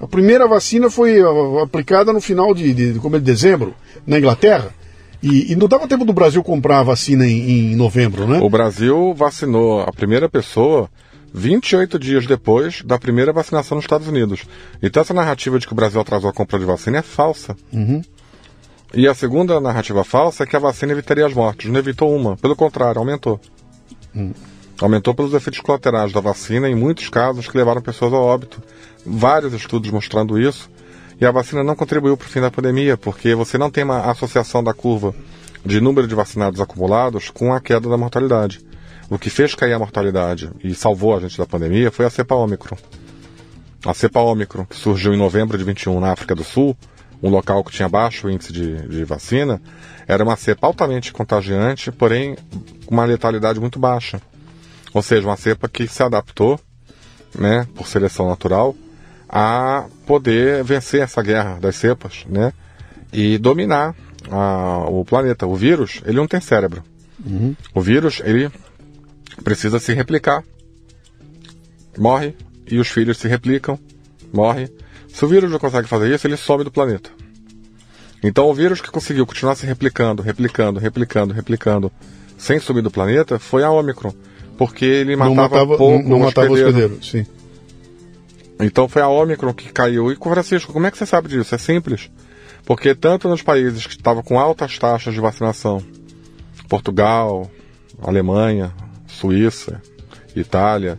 A 0.00 0.06
primeira 0.06 0.46
vacina 0.46 0.90
foi 0.90 1.18
aplicada 1.62 2.12
no 2.12 2.20
final 2.20 2.54
de, 2.54 2.74
de, 2.74 2.98
como 3.00 3.16
é, 3.16 3.18
de 3.18 3.24
dezembro, 3.24 3.74
na 4.06 4.18
Inglaterra. 4.18 4.70
E, 5.22 5.52
e, 5.52 5.56
não 5.56 5.66
dava 5.66 5.88
tempo 5.88 6.04
do 6.04 6.12
Brasil 6.12 6.42
comprar 6.42 6.80
a 6.80 6.82
vacina 6.82 7.26
em, 7.26 7.72
em, 7.72 7.76
novembro, 7.76 8.28
né? 8.28 8.38
O 8.42 8.50
Brasil 8.50 9.14
vacinou 9.14 9.80
a 9.80 9.90
primeira 9.90 10.28
pessoa 10.28 10.90
28 11.32 11.98
dias 11.98 12.26
depois 12.26 12.82
da 12.82 12.98
primeira 12.98 13.32
vacinação 13.32 13.76
nos 13.76 13.84
Estados 13.84 14.06
Unidos. 14.06 14.44
Então 14.82 15.00
essa 15.00 15.14
narrativa 15.14 15.58
de 15.58 15.66
que 15.66 15.72
o 15.72 15.76
Brasil 15.76 16.00
atrasou 16.00 16.28
a 16.28 16.32
compra 16.32 16.58
de 16.58 16.66
vacina 16.66 16.98
é 16.98 17.02
falsa. 17.02 17.56
Uhum. 17.72 18.02
E 18.94 19.08
a 19.08 19.14
segunda 19.14 19.58
narrativa 19.60 20.04
falsa 20.04 20.44
é 20.44 20.46
que 20.46 20.54
a 20.54 20.60
vacina 20.60 20.92
evitaria 20.92 21.26
as 21.26 21.34
mortes. 21.34 21.70
Não 21.70 21.78
evitou 21.78 22.14
uma, 22.14 22.36
pelo 22.36 22.54
contrário, 22.54 22.98
aumentou. 22.98 23.40
Uhum. 24.14 24.32
Aumentou 24.80 25.14
pelos 25.14 25.32
efeitos 25.32 25.60
colaterais 25.60 26.12
da 26.12 26.20
vacina, 26.20 26.68
em 26.68 26.74
muitos 26.74 27.08
casos 27.08 27.48
que 27.48 27.56
levaram 27.56 27.80
pessoas 27.80 28.12
ao 28.12 28.22
óbito. 28.22 28.62
Vários 29.04 29.54
estudos 29.54 29.90
mostrando 29.90 30.38
isso. 30.38 30.70
E 31.18 31.24
a 31.24 31.30
vacina 31.30 31.64
não 31.64 31.74
contribuiu 31.74 32.16
para 32.16 32.26
o 32.26 32.28
fim 32.28 32.40
da 32.40 32.50
pandemia, 32.50 32.96
porque 32.96 33.34
você 33.34 33.56
não 33.56 33.70
tem 33.70 33.84
uma 33.84 34.10
associação 34.10 34.62
da 34.62 34.74
curva 34.74 35.14
de 35.64 35.80
número 35.80 36.06
de 36.06 36.14
vacinados 36.14 36.60
acumulados 36.60 37.30
com 37.30 37.54
a 37.54 37.60
queda 37.60 37.88
da 37.88 37.96
mortalidade. 37.96 38.60
O 39.08 39.18
que 39.18 39.30
fez 39.30 39.54
cair 39.54 39.72
a 39.72 39.78
mortalidade 39.78 40.50
e 40.62 40.74
salvou 40.74 41.16
a 41.16 41.20
gente 41.20 41.38
da 41.38 41.46
pandemia 41.46 41.90
foi 41.90 42.04
a 42.04 42.10
cepa 42.10 42.34
Ômicron. 42.34 42.76
A 43.84 43.94
cepa 43.94 44.20
Ômicron, 44.20 44.66
que 44.66 44.76
surgiu 44.76 45.14
em 45.14 45.16
novembro 45.16 45.56
de 45.56 45.64
21 45.64 46.00
na 46.00 46.12
África 46.12 46.34
do 46.34 46.44
Sul, 46.44 46.76
um 47.22 47.30
local 47.30 47.64
que 47.64 47.72
tinha 47.72 47.88
baixo 47.88 48.28
índice 48.28 48.52
de, 48.52 48.88
de 48.88 49.04
vacina, 49.04 49.60
era 50.06 50.22
uma 50.22 50.36
cepa 50.36 50.66
altamente 50.66 51.12
contagiante, 51.12 51.90
porém 51.90 52.36
com 52.84 52.94
uma 52.94 53.04
letalidade 53.04 53.58
muito 53.58 53.78
baixa. 53.78 54.20
Ou 54.96 55.02
seja, 55.02 55.28
uma 55.28 55.36
cepa 55.36 55.68
que 55.68 55.86
se 55.86 56.02
adaptou, 56.02 56.58
né, 57.38 57.68
por 57.74 57.86
seleção 57.86 58.30
natural, 58.30 58.74
a 59.28 59.84
poder 60.06 60.64
vencer 60.64 61.02
essa 61.02 61.22
guerra 61.22 61.58
das 61.60 61.76
cepas, 61.76 62.24
né? 62.26 62.50
E 63.12 63.36
dominar 63.36 63.94
a, 64.30 64.86
o 64.88 65.04
planeta. 65.04 65.46
O 65.46 65.54
vírus, 65.54 66.00
ele 66.06 66.16
não 66.16 66.26
tem 66.26 66.40
cérebro. 66.40 66.82
Uhum. 67.22 67.54
O 67.74 67.80
vírus, 67.82 68.22
ele 68.24 68.50
precisa 69.44 69.78
se 69.78 69.92
replicar. 69.92 70.42
Morre 71.98 72.34
e 72.66 72.78
os 72.78 72.88
filhos 72.88 73.18
se 73.18 73.28
replicam. 73.28 73.78
Morre. 74.32 74.72
Se 75.12 75.22
o 75.26 75.28
vírus 75.28 75.50
não 75.50 75.58
consegue 75.58 75.86
fazer 75.86 76.14
isso, 76.14 76.26
ele 76.26 76.38
some 76.38 76.64
do 76.64 76.70
planeta. 76.70 77.10
Então 78.22 78.46
o 78.46 78.54
vírus 78.54 78.80
que 78.80 78.90
conseguiu 78.90 79.26
continuar 79.26 79.56
se 79.56 79.66
replicando, 79.66 80.22
replicando, 80.22 80.80
replicando, 80.80 81.34
replicando, 81.34 81.92
sem 82.38 82.58
sumir 82.58 82.82
do 82.82 82.90
planeta, 82.90 83.38
foi 83.38 83.62
a 83.62 83.70
Omicron. 83.70 84.14
Porque 84.56 84.84
ele 84.84 85.16
matava, 85.16 85.34
não 85.34 85.42
matava 85.42 85.76
pouco 85.76 86.02
não, 86.02 86.10
não 86.10 86.18
matava 86.20 86.46
hospedeiro. 86.48 86.94
hospedeiro, 86.94 87.04
sim. 87.04 87.26
Então 88.58 88.88
foi 88.88 89.02
a 89.02 89.08
Omicron 89.08 89.52
que 89.52 89.70
caiu. 89.72 90.10
E 90.10 90.16
com 90.16 90.30
Francisco, 90.30 90.72
como 90.72 90.86
é 90.86 90.90
que 90.90 90.96
você 90.96 91.06
sabe 91.06 91.28
disso? 91.28 91.54
É 91.54 91.58
simples. 91.58 92.10
Porque 92.64 92.94
tanto 92.94 93.28
nos 93.28 93.42
países 93.42 93.86
que 93.86 93.94
estavam 93.94 94.22
com 94.22 94.40
altas 94.40 94.78
taxas 94.78 95.14
de 95.14 95.20
vacinação, 95.20 95.82
Portugal, 96.68 97.50
Alemanha, 98.02 98.72
Suíça, 99.06 99.80
Itália, 100.34 100.98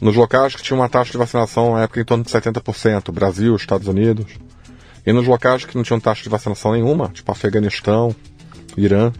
nos 0.00 0.14
locais 0.14 0.54
que 0.54 0.62
tinham 0.62 0.80
uma 0.80 0.88
taxa 0.88 1.12
de 1.12 1.18
vacinação 1.18 1.74
na 1.74 1.82
época 1.82 2.00
em 2.00 2.04
torno 2.04 2.24
de 2.24 2.30
70%, 2.30 3.10
Brasil, 3.12 3.54
Estados 3.56 3.88
Unidos, 3.88 4.26
e 5.04 5.12
nos 5.12 5.26
locais 5.26 5.64
que 5.64 5.76
não 5.76 5.82
tinham 5.82 5.98
taxa 5.98 6.22
de 6.22 6.28
vacinação 6.28 6.72
nenhuma, 6.72 7.08
tipo 7.08 7.30
Afeganistão, 7.32 8.14
Irã, 8.76 9.12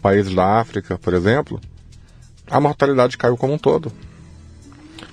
países 0.00 0.34
da 0.34 0.60
África, 0.60 0.96
por 0.98 1.14
exemplo, 1.14 1.60
a 2.50 2.60
mortalidade 2.60 3.16
caiu 3.16 3.36
como 3.36 3.54
um 3.54 3.58
todo. 3.58 3.92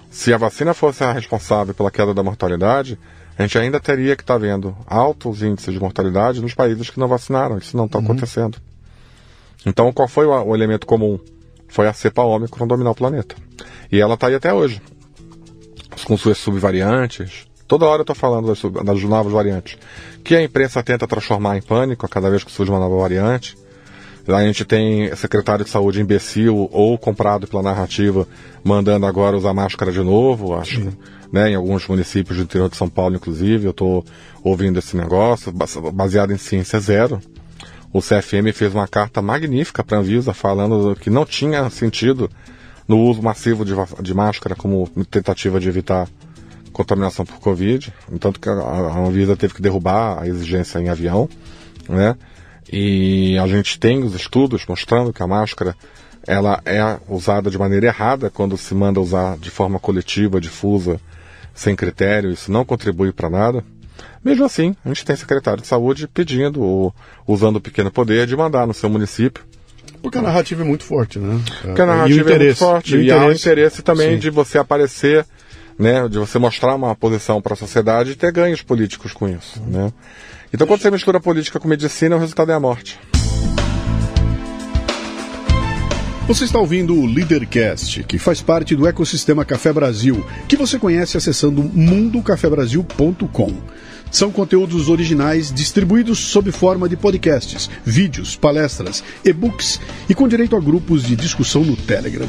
Se 0.09 0.33
a 0.33 0.38
vacina 0.38 0.73
fosse 0.73 1.03
a 1.03 1.11
responsável 1.11 1.73
pela 1.75 1.91
queda 1.91 2.13
da 2.13 2.23
mortalidade, 2.23 2.97
a 3.38 3.43
gente 3.43 3.57
ainda 3.57 3.79
teria 3.79 4.15
que 4.15 4.23
estar 4.23 4.33
tá 4.33 4.39
vendo 4.39 4.75
altos 4.88 5.43
índices 5.43 5.71
de 5.71 5.79
mortalidade 5.79 6.41
nos 6.41 6.55
países 6.55 6.89
que 6.89 6.99
não 6.99 7.07
vacinaram. 7.07 7.57
Isso 7.57 7.77
não 7.77 7.85
está 7.85 7.99
uhum. 7.99 8.05
acontecendo. 8.05 8.57
Então, 9.63 9.93
qual 9.93 10.07
foi 10.07 10.25
o, 10.25 10.43
o, 10.43 10.55
elemento 10.55 10.88
comum? 10.88 11.19
Foi 11.67 11.88
a 11.88 11.93
cepa 11.93 12.23
ômicron 12.23 12.65
dominar 12.65 12.91
o 12.91 12.95
planeta. 12.95 13.35
E 13.91 13.99
ela 13.99 14.15
está 14.15 14.27
aí 14.27 14.35
até 14.35 14.51
hoje. 14.51 14.81
Com 16.05 16.17
suas 16.17 16.39
subvariantes. 16.39 17.45
Toda 17.67 17.85
hora 17.85 17.99
eu 17.99 18.03
estou 18.03 18.15
falando 18.15 18.47
das, 18.47 18.61
das 18.61 19.03
novas 19.03 19.31
variantes. 19.31 19.77
Que 20.23 20.35
a 20.35 20.41
imprensa 20.41 20.81
tenta 20.81 21.05
transformar 21.05 21.57
em 21.57 21.61
pânico 21.61 22.05
a 22.05 22.09
cada 22.09 22.29
vez 22.29 22.43
que 22.43 22.51
surge 22.51 22.71
uma 22.71 22.79
nova 22.79 22.97
variante. 22.97 23.55
Lá 24.28 24.39
a 24.39 24.45
gente 24.45 24.65
tem 24.65 25.15
secretário 25.15 25.63
de 25.63 25.71
saúde 25.71 26.01
imbecil 26.01 26.69
ou 26.71 26.97
comprado 26.97 27.47
pela 27.47 27.63
narrativa 27.63 28.28
mandando 28.61 29.05
agora 29.05 29.38
usar 29.38 29.53
máscara 29.53 29.89
de 29.89 30.01
novo, 30.01 30.53
acho, 30.53 30.82
Sim. 30.82 30.91
né, 31.32 31.51
em 31.51 31.55
alguns 31.55 31.88
municípios 31.88 32.38
do 32.38 32.43
interior 32.43 32.69
de 32.69 32.75
São 32.75 32.89
Paulo, 32.89 33.15
inclusive, 33.15 33.65
eu 33.65 33.71
estou 33.71 34.03
ouvindo 34.43 34.80
esse 34.80 34.97
negócio, 34.97 35.53
baseado 35.93 36.34
em 36.34 36.38
ciência 36.38 36.78
zero. 36.80 37.21
O 37.93 38.01
CFM 38.01 38.51
fez 38.53 38.73
uma 38.73 38.88
carta 38.88 39.21
magnífica 39.21 39.82
para 39.82 39.97
a 39.97 40.01
Anvisa 40.01 40.34
falando 40.34 40.93
que 40.95 41.09
não 41.09 41.25
tinha 41.25 41.69
sentido 41.69 42.30
no 42.86 42.99
uso 42.99 43.21
massivo 43.21 43.63
de, 43.63 43.73
de 44.01 44.13
máscara 44.13 44.55
como 44.55 44.89
tentativa 45.09 45.57
de 45.57 45.69
evitar 45.69 46.07
contaminação 46.73 47.25
por 47.25 47.39
Covid, 47.39 47.93
tanto 48.19 48.39
que 48.41 48.49
a, 48.49 48.53
a 48.53 48.99
Anvisa 48.99 49.38
teve 49.38 49.53
que 49.53 49.61
derrubar 49.61 50.21
a 50.21 50.28
exigência 50.28 50.80
em 50.80 50.89
avião, 50.89 51.30
né? 51.88 52.15
E 52.72 53.38
a 53.38 53.47
gente 53.47 53.80
tem 53.80 54.03
os 54.03 54.13
estudos 54.13 54.65
mostrando 54.65 55.13
que 55.13 55.24
a 55.24 55.28
máscara 55.28 55.76
ela 56.26 56.61
é 56.65 56.82
usada 57.07 57.49
de 57.49 57.57
maneira 57.57 57.88
errada 57.88 58.30
quando 58.30 58.57
se 58.57 58.76
manda 58.76 58.99
usar 58.99 59.38
de 59.38 59.49
forma 59.49 59.80
coletiva, 59.80 60.41
difusa, 60.41 60.99
sem 61.55 61.76
critério, 61.76 62.32
isso 62.32 62.51
não 62.51 62.65
contribui 62.65 63.13
para 63.13 63.30
nada. 63.30 63.63
Mesmo 64.24 64.45
assim, 64.45 64.76
a 64.84 64.89
gente 64.89 65.05
tem 65.05 65.15
secretário 65.15 65.61
de 65.61 65.68
saúde 65.68 66.07
pedindo, 66.07 66.61
ou 66.61 66.93
usando 67.26 67.55
o 67.55 67.61
pequeno 67.61 67.89
poder, 67.89 68.28
de 68.28 68.36
mandar 68.36 68.68
no 68.68 68.74
seu 68.74 68.89
município. 68.89 69.43
Porque 70.01 70.18
a 70.18 70.22
narrativa 70.22 70.63
é 70.63 70.65
muito 70.65 70.84
forte, 70.84 71.18
né? 71.18 71.41
Porque 71.61 71.82
a 71.82 71.86
narrativa 71.86 72.32
é 72.32 72.38
muito 72.38 72.55
forte. 72.55 72.97
E, 72.97 73.05
e 73.05 73.11
há 73.11 73.26
o 73.26 73.32
interesse 73.32 73.82
também 73.82 74.11
Sim. 74.11 74.20
de 74.20 74.30
você 74.30 74.57
aparecer, 74.57 75.26
né? 75.80 76.07
De 76.07 76.20
você 76.20 76.38
mostrar 76.38 76.76
uma 76.76 76.95
posição 76.95 77.41
para 77.41 77.53
a 77.53 77.57
sociedade 77.57 78.11
e 78.11 78.15
ter 78.15 78.32
ganhos 78.32 78.61
políticos 78.61 79.13
com 79.13 79.28
isso, 79.28 79.61
né? 79.65 79.91
Então, 80.54 80.66
quando 80.66 80.82
você 80.82 80.89
mistura 80.89 81.20
política 81.20 81.60
com 81.60 81.68
medicina, 81.68 82.16
o 82.16 82.20
resultado 82.20 82.52
é 82.52 82.56
a 82.56 82.60
morte. 82.60 83.00
Você 86.28 86.43
está 86.43 86.60
ouvindo 86.60 86.93
o 86.93 87.06
Leadercast, 87.06 88.04
que 88.04 88.20
faz 88.20 88.41
parte 88.41 88.76
do 88.76 88.86
ecossistema 88.86 89.45
Café 89.45 89.72
Brasil, 89.72 90.26
que 90.48 90.58
você 90.58 90.78
conhece 90.78 91.16
acessando 91.16 91.64
mundocafebrasil.com. 91.64 93.54
São 94.12 94.32
conteúdos 94.32 94.89
originais 94.89 95.54
distribuídos 95.54 96.20
sob 96.20 96.52
forma 96.52 96.88
de 96.89 96.98
podcasts, 96.98 97.70
vídeos, 97.84 98.36
palestras, 98.36 99.04
e-books 99.24 99.80
e 100.10 100.14
com 100.14 100.28
direito 100.28 100.56
a 100.56 100.60
grupos 100.60 101.04
de 101.04 101.16
discussão 101.16 101.64
no 101.64 101.76
Telegram. 101.76 102.28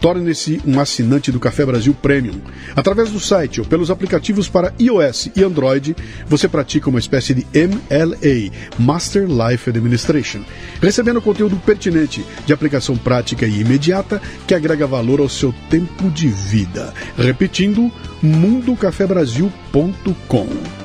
Torne-se 0.00 0.60
um 0.66 0.78
assinante 0.78 1.32
do 1.32 1.40
Café 1.40 1.64
Brasil 1.66 1.94
Premium. 1.94 2.40
Através 2.76 3.10
do 3.10 3.18
site 3.18 3.60
ou 3.60 3.66
pelos 3.66 3.90
aplicativos 3.90 4.48
para 4.48 4.72
iOS 4.78 5.30
e 5.34 5.42
Android, 5.42 5.96
você 6.26 6.46
pratica 6.48 6.88
uma 6.88 6.98
espécie 6.98 7.34
de 7.34 7.46
MLA, 7.54 8.50
Master 8.78 9.26
Life 9.26 9.68
Administration, 9.68 10.40
recebendo 10.80 11.20
conteúdo 11.20 11.56
pertinente, 11.56 12.24
de 12.46 12.52
aplicação 12.52 12.96
prática 12.96 13.44
e 13.46 13.60
imediata, 13.60 14.22
que 14.46 14.54
agrega 14.54 14.86
valor 14.86 15.18
ao 15.20 15.28
seu 15.28 15.52
tempo 15.68 16.08
de 16.10 16.28
vida. 16.28 16.94
Repetindo, 17.16 17.90
mundocafebrasil.com. 18.22 20.78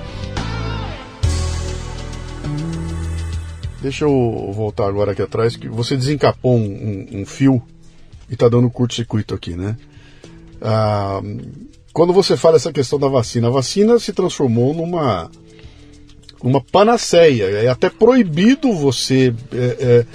Deixa 3.83 4.05
eu 4.05 4.49
voltar 4.55 4.87
agora 4.87 5.11
aqui 5.11 5.21
atrás, 5.21 5.57
que 5.57 5.67
você 5.67 5.97
desencapou 5.97 6.55
um, 6.55 7.09
um, 7.11 7.21
um 7.21 7.25
fio 7.25 7.61
e 8.33 8.35
está 8.35 8.49
dando 8.49 8.67
curto-circuito 8.67 9.35
aqui, 9.35 9.55
né? 9.55 9.77
Ah, 10.59 11.21
quando 11.93 12.11
você 12.11 12.35
fala 12.35 12.55
essa 12.55 12.73
questão 12.73 12.97
da 12.97 13.07
vacina, 13.07 13.47
a 13.47 13.51
vacina 13.51 13.99
se 13.99 14.11
transformou 14.11 14.73
numa 14.73 15.29
uma 16.41 16.59
panaceia. 16.59 17.45
É 17.45 17.69
até 17.69 17.89
proibido 17.91 18.73
você 18.73 19.33
é, 19.53 19.77
é, 19.79 20.05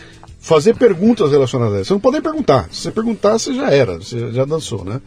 fazer 0.41 0.75
perguntas 0.75 1.31
relacionadas 1.31 1.77
a 1.77 1.81
isso. 1.81 1.89
Você 1.89 1.95
não 1.95 2.01
pode 2.01 2.21
perguntar. 2.21 2.69
Se 2.73 2.83
você 2.83 2.91
perguntar, 2.91 3.39
você 3.39 3.55
já 3.55 3.71
era, 3.71 3.99
você 3.99 4.33
já 4.33 4.45
dançou, 4.45 4.85
né? 4.85 5.01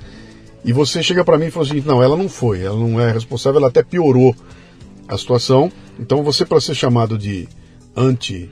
E 0.64 0.72
você 0.72 1.04
chega 1.04 1.26
para 1.26 1.38
mim 1.38 1.48
e 1.48 1.52
fala 1.52 1.66
assim: 1.66 1.84
não, 1.86 2.02
ela 2.02 2.16
não 2.16 2.30
foi, 2.30 2.62
ela 2.62 2.78
não 2.78 3.00
é 3.00 3.12
responsável, 3.12 3.60
ela 3.60 3.68
até 3.68 3.84
piorou 3.84 4.34
a 5.06 5.18
situação. 5.18 5.70
Então 6.00 6.24
você, 6.24 6.46
para 6.46 6.62
ser 6.62 6.76
chamado 6.76 7.18
de 7.18 7.48
anti 7.94 8.50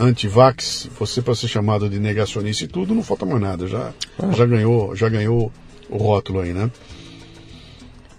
anti-vax, 0.00 0.88
você 0.98 1.20
para 1.20 1.34
ser 1.34 1.48
chamado 1.48 1.88
de 1.88 1.98
negacionista 1.98 2.64
e 2.64 2.68
tudo, 2.68 2.94
não 2.94 3.02
falta 3.02 3.26
mais 3.26 3.40
nada, 3.40 3.66
já, 3.66 3.92
já 4.34 4.46
ganhou, 4.46 4.96
já 4.96 5.08
ganhou 5.08 5.52
o 5.88 5.96
rótulo 5.98 6.40
aí, 6.40 6.52
né? 6.52 6.70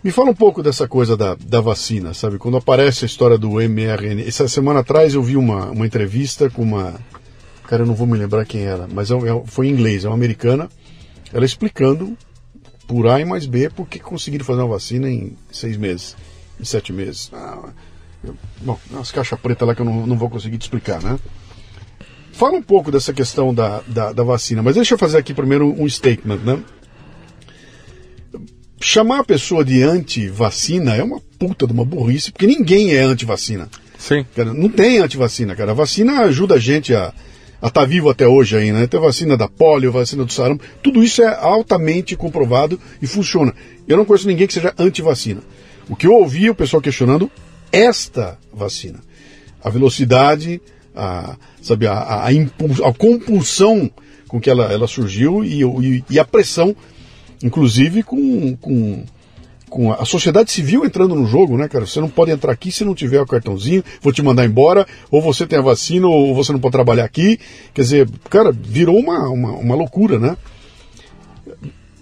Me 0.03 0.11
fala 0.11 0.31
um 0.31 0.35
pouco 0.35 0.63
dessa 0.63 0.87
coisa 0.87 1.15
da, 1.15 1.35
da 1.35 1.61
vacina, 1.61 2.13
sabe? 2.13 2.39
Quando 2.39 2.57
aparece 2.57 3.05
a 3.05 3.07
história 3.07 3.37
do 3.37 3.61
mRNA. 3.61 4.27
Essa 4.27 4.47
semana 4.47 4.79
atrás 4.79 5.13
eu 5.13 5.21
vi 5.21 5.37
uma, 5.37 5.69
uma 5.69 5.85
entrevista 5.85 6.49
com 6.49 6.63
uma. 6.63 6.99
Cara, 7.67 7.83
eu 7.83 7.85
não 7.85 7.93
vou 7.93 8.07
me 8.07 8.17
lembrar 8.17 8.45
quem 8.45 8.63
era, 8.63 8.87
mas 8.91 9.11
é, 9.11 9.13
é, 9.13 9.43
foi 9.45 9.67
em 9.67 9.71
inglês, 9.71 10.03
é 10.03 10.07
uma 10.07 10.15
americana. 10.15 10.69
Ela 11.31 11.45
explicando 11.45 12.17
por 12.87 13.07
A 13.07 13.21
e 13.21 13.25
mais 13.25 13.45
B 13.45 13.69
por 13.69 13.87
que 13.87 13.99
conseguiram 13.99 14.43
fazer 14.43 14.61
uma 14.61 14.69
vacina 14.69 15.07
em 15.07 15.37
seis 15.51 15.77
meses, 15.77 16.15
em 16.59 16.65
sete 16.65 16.91
meses. 16.91 17.29
Ah, 17.31 17.69
eu, 18.23 18.35
bom, 18.59 18.79
umas 18.89 19.11
caixas 19.11 19.39
pretas 19.39 19.67
lá 19.67 19.75
que 19.75 19.81
eu 19.81 19.85
não, 19.85 20.07
não 20.07 20.17
vou 20.17 20.31
conseguir 20.31 20.57
te 20.57 20.63
explicar, 20.63 21.01
né? 21.01 21.19
Fala 22.31 22.57
um 22.57 22.61
pouco 22.61 22.91
dessa 22.91 23.13
questão 23.13 23.53
da, 23.53 23.81
da, 23.87 24.13
da, 24.13 24.23
vacina, 24.23 24.61
mas 24.61 24.75
deixa 24.75 24.93
eu 24.93 24.97
fazer 24.97 25.17
aqui 25.17 25.33
primeiro 25.33 25.69
um 25.79 25.87
statement, 25.87 26.39
né? 26.39 26.59
Chamar 28.79 29.19
a 29.19 29.23
pessoa 29.23 29.63
de 29.63 29.83
anti-vacina 29.83 30.95
é 30.95 31.03
uma 31.03 31.19
puta 31.37 31.67
de 31.67 31.73
uma 31.73 31.85
burrice, 31.85 32.31
porque 32.31 32.47
ninguém 32.47 32.95
é 32.95 33.01
anti-vacina. 33.01 33.69
Sim. 33.97 34.25
Cara, 34.35 34.53
não 34.53 34.69
tem 34.69 34.97
anti-vacina, 34.97 35.55
cara. 35.55 35.71
A 35.71 35.75
vacina 35.75 36.21
ajuda 36.21 36.55
a 36.55 36.59
gente 36.59 36.95
a 36.95 37.13
estar 37.57 37.69
tá 37.69 37.85
vivo 37.85 38.09
até 38.09 38.27
hoje 38.27 38.57
aí, 38.57 38.71
né? 38.71 38.87
Tem 38.87 38.99
vacina 38.99 39.37
da 39.37 39.47
polio, 39.47 39.91
vacina 39.91 40.25
do 40.25 40.33
sarampo, 40.33 40.63
tudo 40.81 41.03
isso 41.03 41.21
é 41.21 41.27
altamente 41.27 42.15
comprovado 42.15 42.79
e 42.99 43.05
funciona. 43.05 43.53
Eu 43.87 43.97
não 43.97 44.05
conheço 44.05 44.27
ninguém 44.27 44.47
que 44.47 44.53
seja 44.53 44.73
anti-vacina. 44.79 45.41
O 45.87 45.95
que 45.95 46.07
eu 46.07 46.13
ouvi 46.13 46.49
o 46.49 46.55
pessoal 46.55 46.81
questionando 46.81 47.29
esta 47.71 48.37
vacina. 48.51 48.99
A 49.63 49.69
velocidade, 49.69 50.59
a, 50.95 51.35
sabe, 51.61 51.87
a, 51.87 51.93
a, 51.93 52.27
a 52.27 52.93
compulsão 52.93 53.89
com 54.27 54.39
que 54.39 54.49
ela, 54.49 54.71
ela 54.71 54.87
surgiu 54.87 55.43
e, 55.43 55.61
e, 55.61 56.03
e 56.09 56.19
a 56.19 56.23
pressão, 56.25 56.75
inclusive 57.43 58.01
com, 58.01 58.55
com, 58.55 59.03
com 59.69 59.91
a 59.91 60.05
sociedade 60.05 60.51
civil 60.51 60.85
entrando 60.85 61.15
no 61.15 61.25
jogo, 61.25 61.57
né, 61.57 61.67
cara? 61.67 61.85
Você 61.85 61.99
não 61.99 62.09
pode 62.09 62.31
entrar 62.31 62.51
aqui 62.51 62.71
se 62.71 62.85
não 62.85 62.95
tiver 62.95 63.21
o 63.21 63.25
cartãozinho, 63.25 63.83
vou 64.01 64.13
te 64.13 64.21
mandar 64.21 64.45
embora, 64.45 64.87
ou 65.09 65.21
você 65.21 65.45
tem 65.45 65.59
a 65.59 65.61
vacina, 65.61 66.07
ou 66.07 66.33
você 66.33 66.51
não 66.51 66.59
pode 66.59 66.73
trabalhar 66.73 67.03
aqui. 67.03 67.39
Quer 67.73 67.81
dizer, 67.81 68.09
cara, 68.29 68.51
virou 68.51 68.97
uma, 68.97 69.29
uma, 69.29 69.51
uma 69.51 69.75
loucura, 69.75 70.19
né? 70.19 70.37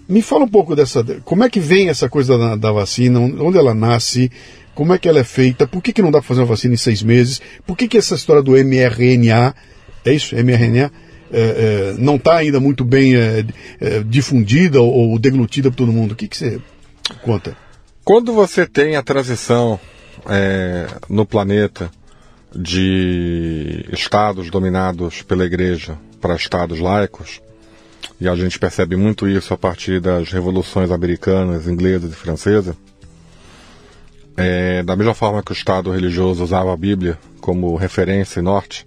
Me 0.08 0.22
fala 0.22 0.44
um 0.44 0.48
pouco 0.48 0.74
dessa. 0.74 1.04
Como 1.24 1.44
é 1.44 1.48
que 1.48 1.60
vem 1.60 1.88
essa 1.88 2.08
coisa 2.08 2.36
da, 2.36 2.56
da 2.56 2.72
vacina? 2.72 3.20
Onde 3.20 3.56
ela 3.56 3.72
nasce? 3.72 4.28
Como 4.74 4.92
é 4.94 4.98
que 4.98 5.08
ela 5.08 5.20
é 5.20 5.24
feita, 5.24 5.66
por 5.66 5.82
que, 5.82 5.92
que 5.92 6.02
não 6.02 6.10
dá 6.10 6.18
para 6.18 6.28
fazer 6.28 6.40
uma 6.40 6.46
vacina 6.46 6.74
em 6.74 6.78
seis 6.78 7.02
meses, 7.02 7.40
por 7.66 7.76
que, 7.76 7.88
que 7.88 7.98
essa 7.98 8.14
história 8.14 8.42
do 8.42 8.52
mRNA, 8.52 9.54
é 10.04 10.12
isso, 10.12 10.34
mRNA, 10.34 10.90
é, 11.32 11.40
é, 11.40 11.94
não 11.98 12.16
está 12.16 12.38
ainda 12.38 12.58
muito 12.58 12.84
bem 12.84 13.14
é, 13.16 13.44
é, 13.80 14.02
difundida 14.04 14.80
ou, 14.80 15.10
ou 15.10 15.18
deglutida 15.18 15.70
por 15.70 15.76
todo 15.76 15.92
mundo. 15.92 16.12
O 16.12 16.16
que, 16.16 16.26
que 16.26 16.36
você 16.36 16.60
conta? 17.22 17.56
Quando 18.04 18.32
você 18.32 18.66
tem 18.66 18.96
a 18.96 19.02
transição 19.02 19.78
é, 20.28 20.86
no 21.08 21.24
planeta 21.24 21.90
de 22.54 23.86
estados 23.92 24.50
dominados 24.50 25.22
pela 25.22 25.44
igreja 25.44 25.96
para 26.20 26.34
estados 26.34 26.80
laicos, 26.80 27.40
e 28.20 28.28
a 28.28 28.34
gente 28.34 28.58
percebe 28.58 28.96
muito 28.96 29.28
isso 29.28 29.54
a 29.54 29.56
partir 29.56 30.00
das 30.00 30.30
revoluções 30.30 30.90
americanas, 30.90 31.66
inglesas 31.66 32.12
e 32.12 32.16
francesas, 32.16 32.74
é, 34.36 34.82
da 34.82 34.96
mesma 34.96 35.14
forma 35.14 35.42
que 35.42 35.52
o 35.52 35.54
Estado 35.54 35.90
religioso 35.90 36.42
usava 36.42 36.72
a 36.72 36.76
Bíblia 36.76 37.18
como 37.40 37.76
referência 37.76 38.40
e 38.40 38.42
norte, 38.42 38.86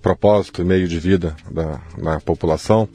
propósito 0.00 0.62
e 0.62 0.64
meio 0.64 0.88
de 0.88 0.98
vida 0.98 1.36
da, 1.50 1.80
da 1.96 2.20
população, 2.20 2.88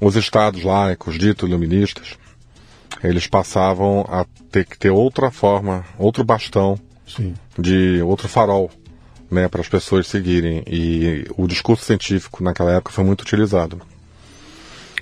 os 0.00 0.16
Estados 0.16 0.62
laicos, 0.62 1.18
ditos 1.18 1.48
iluministas, 1.48 2.16
eles 3.02 3.26
passavam 3.26 4.04
a 4.08 4.26
ter 4.50 4.64
que 4.64 4.78
ter 4.78 4.90
outra 4.90 5.30
forma, 5.30 5.84
outro 5.98 6.24
bastão, 6.24 6.78
Sim. 7.06 7.34
de 7.58 8.00
outro 8.02 8.28
farol, 8.28 8.70
né, 9.30 9.48
para 9.48 9.60
as 9.60 9.68
pessoas 9.68 10.06
seguirem. 10.06 10.62
E 10.66 11.26
o 11.36 11.46
discurso 11.46 11.84
científico 11.84 12.42
naquela 12.42 12.72
época 12.72 12.92
foi 12.92 13.04
muito 13.04 13.22
utilizado. 13.22 13.80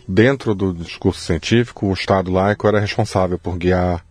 dentro 0.07 0.55
do 0.55 0.75
discurso 0.75 1.21
científico, 1.21 1.87
o 1.87 1.93
Estado 1.93 2.31
laico 2.31 2.67
era 2.67 2.81
responsável 2.81 3.39
por 3.39 3.57
guiar 3.57 4.05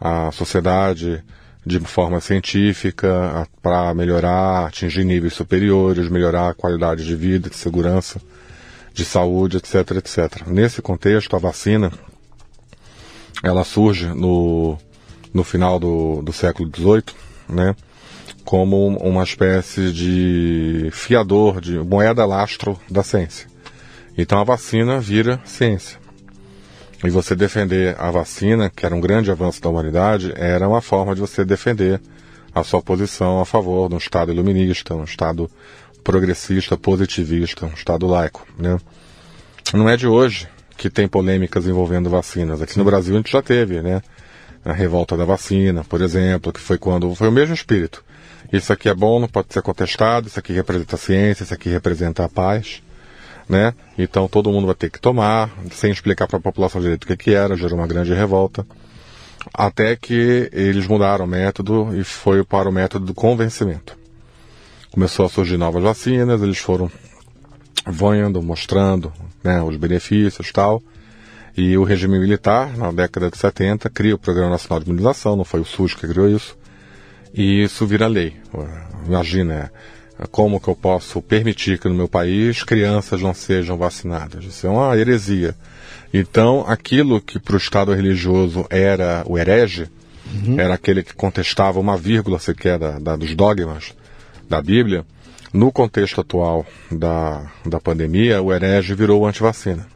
a 0.00 0.32
sociedade 0.32 1.22
de 1.64 1.78
forma 1.80 2.20
científica 2.20 3.46
para 3.62 3.92
melhorar, 3.94 4.66
atingir 4.66 5.04
níveis 5.04 5.34
superiores, 5.34 6.08
melhorar 6.08 6.50
a 6.50 6.54
qualidade 6.54 7.04
de 7.04 7.14
vida, 7.14 7.50
de 7.50 7.56
segurança, 7.56 8.20
de 8.94 9.04
saúde, 9.04 9.58
etc, 9.58 9.92
etc. 9.96 10.46
Nesse 10.46 10.80
contexto, 10.80 11.36
a 11.36 11.38
vacina 11.38 11.92
ela 13.42 13.64
surge 13.64 14.06
no, 14.06 14.78
no 15.32 15.44
final 15.44 15.78
do, 15.78 16.22
do 16.22 16.32
século 16.32 16.70
XVIII, 16.74 17.04
né, 17.48 17.76
como 18.44 18.88
uma 18.98 19.22
espécie 19.22 19.92
de 19.92 20.88
fiador, 20.92 21.60
de 21.60 21.78
moeda 21.78 22.24
lastro 22.24 22.78
da 22.90 23.02
ciência. 23.02 23.48
Então 24.16 24.40
a 24.40 24.44
vacina 24.44 24.98
vira 24.98 25.40
ciência. 25.44 25.99
E 27.02 27.08
você 27.08 27.34
defender 27.34 27.96
a 27.98 28.10
vacina, 28.10 28.68
que 28.68 28.84
era 28.84 28.94
um 28.94 29.00
grande 29.00 29.30
avanço 29.30 29.60
da 29.60 29.70
humanidade, 29.70 30.32
era 30.36 30.68
uma 30.68 30.82
forma 30.82 31.14
de 31.14 31.20
você 31.20 31.44
defender 31.44 32.00
a 32.54 32.62
sua 32.62 32.82
posição 32.82 33.40
a 33.40 33.46
favor 33.46 33.88
de 33.88 33.94
um 33.94 33.98
Estado 33.98 34.32
iluminista, 34.32 34.94
um 34.94 35.04
Estado 35.04 35.50
progressista, 36.04 36.76
positivista, 36.76 37.64
um 37.64 37.72
Estado 37.72 38.06
laico. 38.06 38.46
Né? 38.58 38.78
Não 39.72 39.88
é 39.88 39.96
de 39.96 40.06
hoje 40.06 40.46
que 40.76 40.90
tem 40.90 41.08
polêmicas 41.08 41.66
envolvendo 41.66 42.10
vacinas. 42.10 42.60
Aqui 42.60 42.76
no 42.76 42.84
Brasil 42.84 43.14
a 43.14 43.18
gente 43.18 43.32
já 43.32 43.42
teve, 43.42 43.82
né? 43.82 44.02
A 44.64 44.72
revolta 44.72 45.16
da 45.16 45.24
vacina, 45.24 45.84
por 45.84 46.00
exemplo, 46.02 46.52
que 46.52 46.60
foi 46.60 46.78
quando 46.78 47.14
foi 47.14 47.28
o 47.28 47.32
mesmo 47.32 47.54
espírito. 47.54 48.02
Isso 48.52 48.72
aqui 48.72 48.88
é 48.88 48.94
bom, 48.94 49.20
não 49.20 49.28
pode 49.28 49.52
ser 49.52 49.62
contestado, 49.62 50.26
isso 50.26 50.38
aqui 50.38 50.52
representa 50.52 50.96
a 50.96 50.98
ciência, 50.98 51.44
isso 51.44 51.54
aqui 51.54 51.68
representa 51.68 52.24
a 52.24 52.28
paz 52.28 52.82
né? 53.50 53.74
Então 53.98 54.28
todo 54.28 54.50
mundo 54.50 54.66
vai 54.66 54.76
ter 54.76 54.88
que 54.88 55.00
tomar, 55.00 55.50
sem 55.72 55.90
explicar 55.90 56.28
para 56.28 56.38
a 56.38 56.40
população 56.40 56.80
direito 56.80 57.02
o 57.02 57.06
que, 57.08 57.16
que 57.16 57.34
era, 57.34 57.56
gerou 57.56 57.76
uma 57.76 57.86
grande 57.86 58.14
revolta. 58.14 58.64
Até 59.52 59.96
que 59.96 60.48
eles 60.52 60.86
mudaram 60.86 61.24
o 61.24 61.28
método 61.28 61.90
e 61.98 62.04
foi 62.04 62.44
para 62.44 62.68
o 62.68 62.72
método 62.72 63.06
do 63.06 63.14
convencimento. 63.14 63.98
Começou 64.92 65.26
a 65.26 65.28
surgir 65.28 65.56
novas 65.56 65.82
vacinas, 65.82 66.42
eles 66.42 66.58
foram 66.58 66.90
vendo, 67.86 68.40
mostrando 68.40 69.12
né, 69.42 69.60
os 69.62 69.76
benefícios 69.76 70.52
tal. 70.52 70.80
E 71.56 71.76
o 71.76 71.82
regime 71.82 72.20
militar, 72.20 72.76
na 72.76 72.92
década 72.92 73.30
de 73.30 73.36
70, 73.36 73.90
cria 73.90 74.14
o 74.14 74.18
Programa 74.18 74.50
Nacional 74.50 74.78
de 74.78 74.88
Imunização, 74.88 75.34
não 75.34 75.44
foi 75.44 75.60
o 75.60 75.64
SUS 75.64 75.94
que 75.94 76.06
criou 76.06 76.28
isso. 76.28 76.56
E 77.34 77.64
isso 77.64 77.84
vira 77.86 78.06
lei. 78.06 78.36
Imagina, 79.06 79.72
como 80.28 80.60
que 80.60 80.68
eu 80.68 80.76
posso 80.76 81.22
permitir 81.22 81.78
que 81.78 81.88
no 81.88 81.94
meu 81.94 82.08
país 82.08 82.62
crianças 82.62 83.22
não 83.22 83.32
sejam 83.32 83.76
vacinadas? 83.76 84.44
Isso 84.44 84.66
é 84.66 84.70
uma 84.70 84.96
heresia. 84.96 85.54
Então, 86.12 86.64
aquilo 86.66 87.20
que 87.20 87.38
para 87.38 87.54
o 87.54 87.58
Estado 87.58 87.94
religioso 87.94 88.66
era 88.68 89.22
o 89.26 89.38
herege, 89.38 89.88
uhum. 90.34 90.58
era 90.58 90.74
aquele 90.74 91.02
que 91.02 91.14
contestava 91.14 91.78
uma 91.78 91.96
vírgula 91.96 92.38
sequer 92.38 92.78
da, 92.78 92.98
da, 92.98 93.16
dos 93.16 93.34
dogmas 93.34 93.94
da 94.48 94.60
Bíblia, 94.60 95.04
no 95.52 95.72
contexto 95.72 96.20
atual 96.20 96.66
da, 96.90 97.50
da 97.64 97.80
pandemia, 97.80 98.42
o 98.42 98.52
herege 98.52 98.94
virou 98.94 99.26
antivacina. 99.26 99.86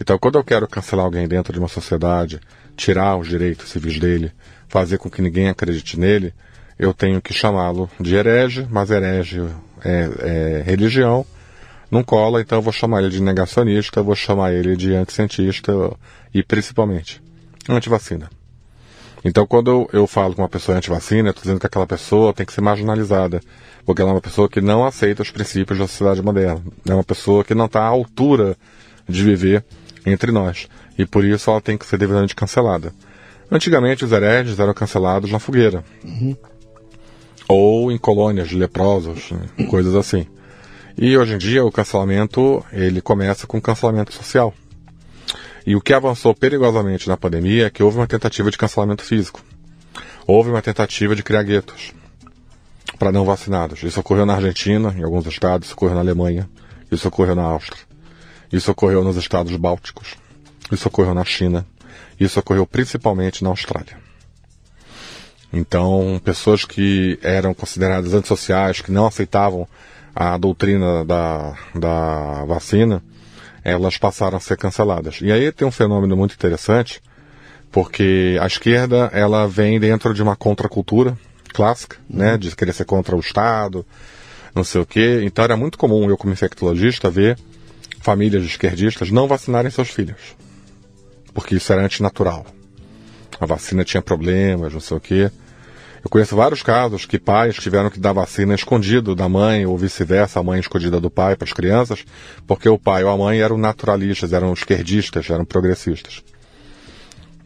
Então, 0.00 0.18
quando 0.18 0.38
eu 0.38 0.44
quero 0.44 0.66
cancelar 0.66 1.04
alguém 1.04 1.28
dentro 1.28 1.52
de 1.52 1.58
uma 1.58 1.68
sociedade, 1.68 2.40
tirar 2.76 3.16
os 3.16 3.28
direitos 3.28 3.70
civis 3.70 3.98
dele, 3.98 4.32
fazer 4.68 4.96
com 4.98 5.10
que 5.10 5.20
ninguém 5.20 5.48
acredite 5.48 5.98
nele, 5.98 6.32
eu 6.80 6.94
tenho 6.94 7.20
que 7.20 7.34
chamá-lo 7.34 7.90
de 8.00 8.16
herege, 8.16 8.66
mas 8.70 8.90
herege 8.90 9.44
é, 9.84 10.10
é, 10.20 10.62
religião, 10.64 11.26
não 11.90 12.02
cola, 12.02 12.40
então 12.40 12.56
eu 12.56 12.62
vou 12.62 12.72
chamar 12.72 13.02
ele 13.02 13.10
de 13.10 13.20
negacionista, 13.20 14.02
vou 14.02 14.14
chamar 14.14 14.54
ele 14.54 14.74
de 14.74 14.94
anticientista 14.94 15.72
e 16.32 16.42
principalmente 16.42 17.22
antivacina. 17.68 18.30
Então 19.22 19.46
quando 19.46 19.70
eu, 19.70 19.90
eu 19.92 20.06
falo 20.06 20.34
com 20.34 20.40
uma 20.40 20.48
pessoa 20.48 20.78
antivacina, 20.78 21.28
eu 21.28 21.32
estou 21.32 21.42
dizendo 21.42 21.60
que 21.60 21.66
aquela 21.66 21.86
pessoa 21.86 22.32
tem 22.32 22.46
que 22.46 22.52
ser 22.52 22.62
marginalizada, 22.62 23.42
porque 23.84 24.00
ela 24.00 24.12
é 24.12 24.14
uma 24.14 24.20
pessoa 24.22 24.48
que 24.48 24.62
não 24.62 24.82
aceita 24.82 25.20
os 25.20 25.30
princípios 25.30 25.78
da 25.78 25.86
sociedade 25.86 26.22
moderna, 26.22 26.62
é 26.88 26.94
uma 26.94 27.04
pessoa 27.04 27.44
que 27.44 27.54
não 27.54 27.66
está 27.66 27.82
à 27.82 27.88
altura 27.88 28.56
de 29.06 29.22
viver 29.22 29.62
entre 30.06 30.32
nós, 30.32 30.66
e 30.96 31.04
por 31.04 31.26
isso 31.26 31.50
ela 31.50 31.60
tem 31.60 31.76
que 31.76 31.84
ser 31.84 31.98
devidamente 31.98 32.34
cancelada. 32.34 32.90
Antigamente 33.52 34.02
os 34.02 34.12
hereges 34.12 34.58
eram 34.58 34.72
cancelados 34.72 35.30
na 35.30 35.38
fogueira. 35.38 35.84
Uhum 36.02 36.34
ou 37.50 37.90
em 37.90 37.98
colônias 37.98 38.48
de 38.48 38.56
leprosos, 38.56 39.32
né? 39.32 39.66
coisas 39.68 39.96
assim. 39.96 40.24
E 40.96 41.16
hoje 41.16 41.34
em 41.34 41.38
dia 41.38 41.64
o 41.64 41.72
cancelamento 41.72 42.64
ele 42.72 43.00
começa 43.00 43.46
com 43.46 43.60
cancelamento 43.60 44.12
social. 44.12 44.54
E 45.66 45.74
o 45.74 45.80
que 45.80 45.92
avançou 45.92 46.34
perigosamente 46.34 47.08
na 47.08 47.16
pandemia 47.16 47.66
é 47.66 47.70
que 47.70 47.82
houve 47.82 47.98
uma 47.98 48.06
tentativa 48.06 48.50
de 48.50 48.56
cancelamento 48.56 49.02
físico. 49.02 49.40
Houve 50.26 50.50
uma 50.50 50.62
tentativa 50.62 51.16
de 51.16 51.24
criar 51.24 51.42
guetos 51.42 51.92
para 52.98 53.10
não 53.10 53.24
vacinados. 53.24 53.82
Isso 53.82 53.98
ocorreu 53.98 54.24
na 54.24 54.34
Argentina, 54.34 54.94
em 54.96 55.02
alguns 55.02 55.26
estados, 55.26 55.66
isso 55.66 55.74
ocorreu 55.74 55.94
na 55.94 56.00
Alemanha, 56.00 56.48
isso 56.90 57.08
ocorreu 57.08 57.34
na 57.34 57.42
Áustria, 57.42 57.82
isso 58.52 58.70
ocorreu 58.70 59.02
nos 59.02 59.16
estados 59.16 59.54
bálticos, 59.56 60.14
isso 60.70 60.86
ocorreu 60.86 61.14
na 61.14 61.24
China, 61.24 61.66
isso 62.18 62.38
ocorreu 62.38 62.66
principalmente 62.66 63.42
na 63.42 63.50
Austrália. 63.50 63.99
Então, 65.52 66.20
pessoas 66.24 66.64
que 66.64 67.18
eram 67.22 67.52
consideradas 67.52 68.14
antissociais, 68.14 68.80
que 68.80 68.92
não 68.92 69.06
aceitavam 69.06 69.66
a 70.14 70.36
doutrina 70.36 71.04
da, 71.04 71.54
da 71.74 72.44
vacina, 72.44 73.02
elas 73.64 73.98
passaram 73.98 74.36
a 74.36 74.40
ser 74.40 74.56
canceladas. 74.56 75.18
E 75.20 75.30
aí 75.32 75.50
tem 75.50 75.66
um 75.66 75.72
fenômeno 75.72 76.16
muito 76.16 76.34
interessante, 76.34 77.02
porque 77.70 78.38
a 78.40 78.46
esquerda 78.46 79.10
ela 79.12 79.46
vem 79.46 79.78
dentro 79.78 80.14
de 80.14 80.22
uma 80.22 80.36
contracultura 80.36 81.18
clássica, 81.52 81.96
né, 82.08 82.38
de 82.38 82.54
querer 82.54 82.72
ser 82.72 82.84
contra 82.84 83.16
o 83.16 83.20
Estado, 83.20 83.84
não 84.54 84.62
sei 84.62 84.80
o 84.80 84.86
quê. 84.86 85.22
Então 85.24 85.44
era 85.44 85.56
muito 85.56 85.76
comum 85.76 86.08
eu 86.08 86.16
como 86.16 86.32
infectologista 86.32 87.10
ver 87.10 87.36
famílias 88.00 88.44
esquerdistas 88.44 89.10
não 89.10 89.26
vacinarem 89.26 89.70
seus 89.70 89.90
filhos, 89.90 90.36
porque 91.34 91.56
isso 91.56 91.72
era 91.72 91.84
antinatural 91.84 92.46
a 93.40 93.46
vacina 93.46 93.84
tinha 93.84 94.02
problemas, 94.02 94.72
não 94.72 94.80
sei 94.80 94.96
o 94.96 95.00
quê. 95.00 95.30
Eu 96.02 96.08
conheço 96.08 96.34
vários 96.34 96.62
casos 96.62 97.04
que 97.04 97.18
pais 97.18 97.56
tiveram 97.56 97.90
que 97.90 98.00
dar 98.00 98.12
vacina 98.12 98.54
escondido 98.54 99.14
da 99.14 99.28
mãe 99.28 99.66
ou 99.66 99.76
vice-versa, 99.76 100.40
a 100.40 100.42
mãe 100.42 100.58
escondida 100.60 100.98
do 100.98 101.10
pai 101.10 101.36
para 101.36 101.46
as 101.46 101.52
crianças, 101.52 102.04
porque 102.46 102.68
o 102.68 102.78
pai 102.78 103.04
ou 103.04 103.10
a 103.10 103.16
mãe 103.16 103.40
eram 103.40 103.58
naturalistas, 103.58 104.32
eram 104.32 104.52
esquerdistas, 104.52 105.28
eram 105.28 105.44
progressistas. 105.44 106.22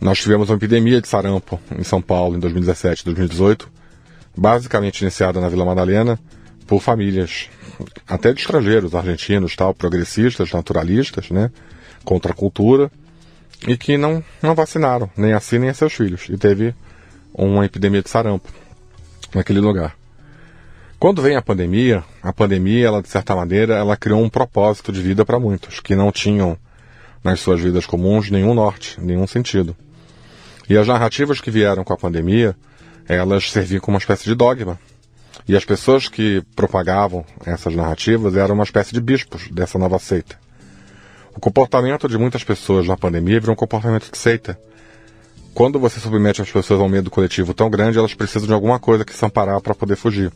Nós 0.00 0.18
tivemos 0.18 0.50
uma 0.50 0.56
epidemia 0.56 1.00
de 1.00 1.08
sarampo 1.08 1.60
em 1.76 1.82
São 1.82 2.00
Paulo 2.00 2.36
em 2.36 2.40
2017 2.40 3.04
2018, 3.04 3.68
basicamente 4.36 5.00
iniciada 5.00 5.40
na 5.40 5.48
Vila 5.48 5.64
Madalena 5.64 6.18
por 6.66 6.80
famílias, 6.80 7.48
até 8.06 8.32
de 8.32 8.40
estrangeiros, 8.40 8.94
argentinos, 8.94 9.56
tal, 9.56 9.74
progressistas, 9.74 10.52
naturalistas, 10.52 11.30
né, 11.30 11.50
contra 12.04 12.32
a 12.32 12.34
cultura, 12.34 12.90
e 13.66 13.76
que 13.76 13.96
não, 13.96 14.22
não 14.42 14.54
vacinaram, 14.54 15.10
nem 15.16 15.32
a 15.32 15.40
si 15.40 15.58
nem 15.58 15.70
a 15.70 15.74
seus 15.74 15.92
filhos. 15.92 16.26
E 16.28 16.36
teve 16.36 16.74
uma 17.32 17.64
epidemia 17.64 18.02
de 18.02 18.10
sarampo 18.10 18.48
naquele 19.34 19.60
lugar. 19.60 19.96
Quando 20.98 21.20
vem 21.20 21.36
a 21.36 21.42
pandemia, 21.42 22.04
a 22.22 22.32
pandemia, 22.32 22.86
ela 22.86 23.02
de 23.02 23.08
certa 23.08 23.34
maneira, 23.34 23.74
ela 23.74 23.96
criou 23.96 24.22
um 24.22 24.28
propósito 24.28 24.92
de 24.92 25.02
vida 25.02 25.24
para 25.24 25.38
muitos 25.38 25.80
que 25.80 25.94
não 25.94 26.10
tinham 26.10 26.56
nas 27.22 27.40
suas 27.40 27.60
vidas 27.60 27.86
comuns 27.86 28.30
nenhum 28.30 28.54
norte, 28.54 29.00
nenhum 29.00 29.26
sentido. 29.26 29.76
E 30.68 30.76
as 30.76 30.86
narrativas 30.86 31.40
que 31.40 31.50
vieram 31.50 31.84
com 31.84 31.92
a 31.92 31.96
pandemia, 31.96 32.56
elas 33.06 33.50
serviam 33.50 33.80
como 33.80 33.96
uma 33.96 34.00
espécie 34.00 34.24
de 34.24 34.34
dogma. 34.34 34.78
E 35.46 35.54
as 35.54 35.64
pessoas 35.64 36.08
que 36.08 36.42
propagavam 36.56 37.24
essas 37.44 37.74
narrativas 37.74 38.34
eram 38.36 38.54
uma 38.54 38.64
espécie 38.64 38.94
de 38.94 39.00
bispos 39.00 39.48
dessa 39.50 39.78
nova 39.78 39.98
seita. 39.98 40.38
O 41.36 41.40
comportamento 41.40 42.08
de 42.08 42.16
muitas 42.16 42.44
pessoas 42.44 42.86
na 42.86 42.96
pandemia 42.96 43.40
virou 43.40 43.54
um 43.54 43.56
comportamento 43.56 44.10
de 44.10 44.16
seita. 44.16 44.58
Quando 45.52 45.78
você 45.78 46.00
submete 46.00 46.40
as 46.40 46.50
pessoas 46.50 46.80
a 46.80 46.84
um 46.84 46.88
medo 46.88 47.10
coletivo 47.10 47.52
tão 47.52 47.68
grande, 47.68 47.98
elas 47.98 48.14
precisam 48.14 48.46
de 48.46 48.52
alguma 48.52 48.78
coisa 48.78 49.04
que 49.04 49.12
se 49.12 49.24
amparar 49.24 49.60
para 49.60 49.74
poder 49.74 49.96
fugir. 49.96 50.32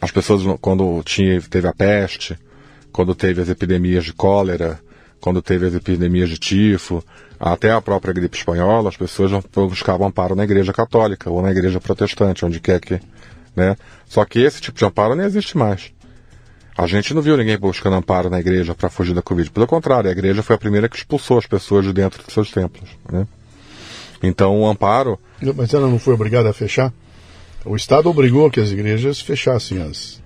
As 0.00 0.10
pessoas, 0.10 0.42
quando 0.60 1.02
tinha, 1.02 1.40
teve 1.42 1.66
a 1.66 1.74
peste, 1.74 2.38
quando 2.92 3.14
teve 3.14 3.42
as 3.42 3.48
epidemias 3.48 4.04
de 4.04 4.12
cólera, 4.12 4.80
quando 5.20 5.42
teve 5.42 5.66
as 5.66 5.74
epidemias 5.74 6.28
de 6.28 6.38
tifo, 6.38 7.02
até 7.38 7.70
a 7.70 7.80
própria 7.80 8.12
gripe 8.12 8.36
espanhola, 8.36 8.88
as 8.88 8.96
pessoas 8.96 9.30
buscavam 9.54 10.06
amparo 10.06 10.34
na 10.34 10.44
igreja 10.44 10.72
católica 10.72 11.30
ou 11.30 11.42
na 11.42 11.50
igreja 11.50 11.80
protestante, 11.80 12.44
onde 12.44 12.60
quer 12.60 12.80
que, 12.80 13.00
né? 13.54 13.76
Só 14.06 14.24
que 14.24 14.40
esse 14.40 14.60
tipo 14.60 14.78
de 14.78 14.84
amparo 14.84 15.14
não 15.14 15.24
existe 15.24 15.56
mais. 15.56 15.92
A 16.78 16.86
gente 16.86 17.12
não 17.12 17.20
viu 17.20 17.36
ninguém 17.36 17.58
buscando 17.58 17.96
amparo 17.96 18.30
na 18.30 18.38
igreja 18.38 18.72
para 18.72 18.88
fugir 18.88 19.12
da 19.12 19.20
Covid. 19.20 19.50
Pelo 19.50 19.66
contrário, 19.66 20.08
a 20.08 20.12
igreja 20.12 20.44
foi 20.44 20.54
a 20.54 20.58
primeira 20.58 20.88
que 20.88 20.96
expulsou 20.96 21.36
as 21.36 21.44
pessoas 21.44 21.84
de 21.84 21.92
dentro 21.92 22.22
dos 22.22 22.32
seus 22.32 22.52
templos. 22.52 22.88
Né? 23.10 23.26
Então, 24.22 24.56
o 24.60 24.66
amparo. 24.68 25.18
Mas 25.56 25.74
ela 25.74 25.88
não 25.88 25.98
foi 25.98 26.14
obrigada 26.14 26.48
a 26.48 26.52
fechar? 26.52 26.92
O 27.64 27.74
Estado 27.74 28.08
obrigou 28.08 28.48
que 28.48 28.60
as 28.60 28.70
igrejas 28.70 29.20
fechassem 29.20 29.82
as. 29.82 30.22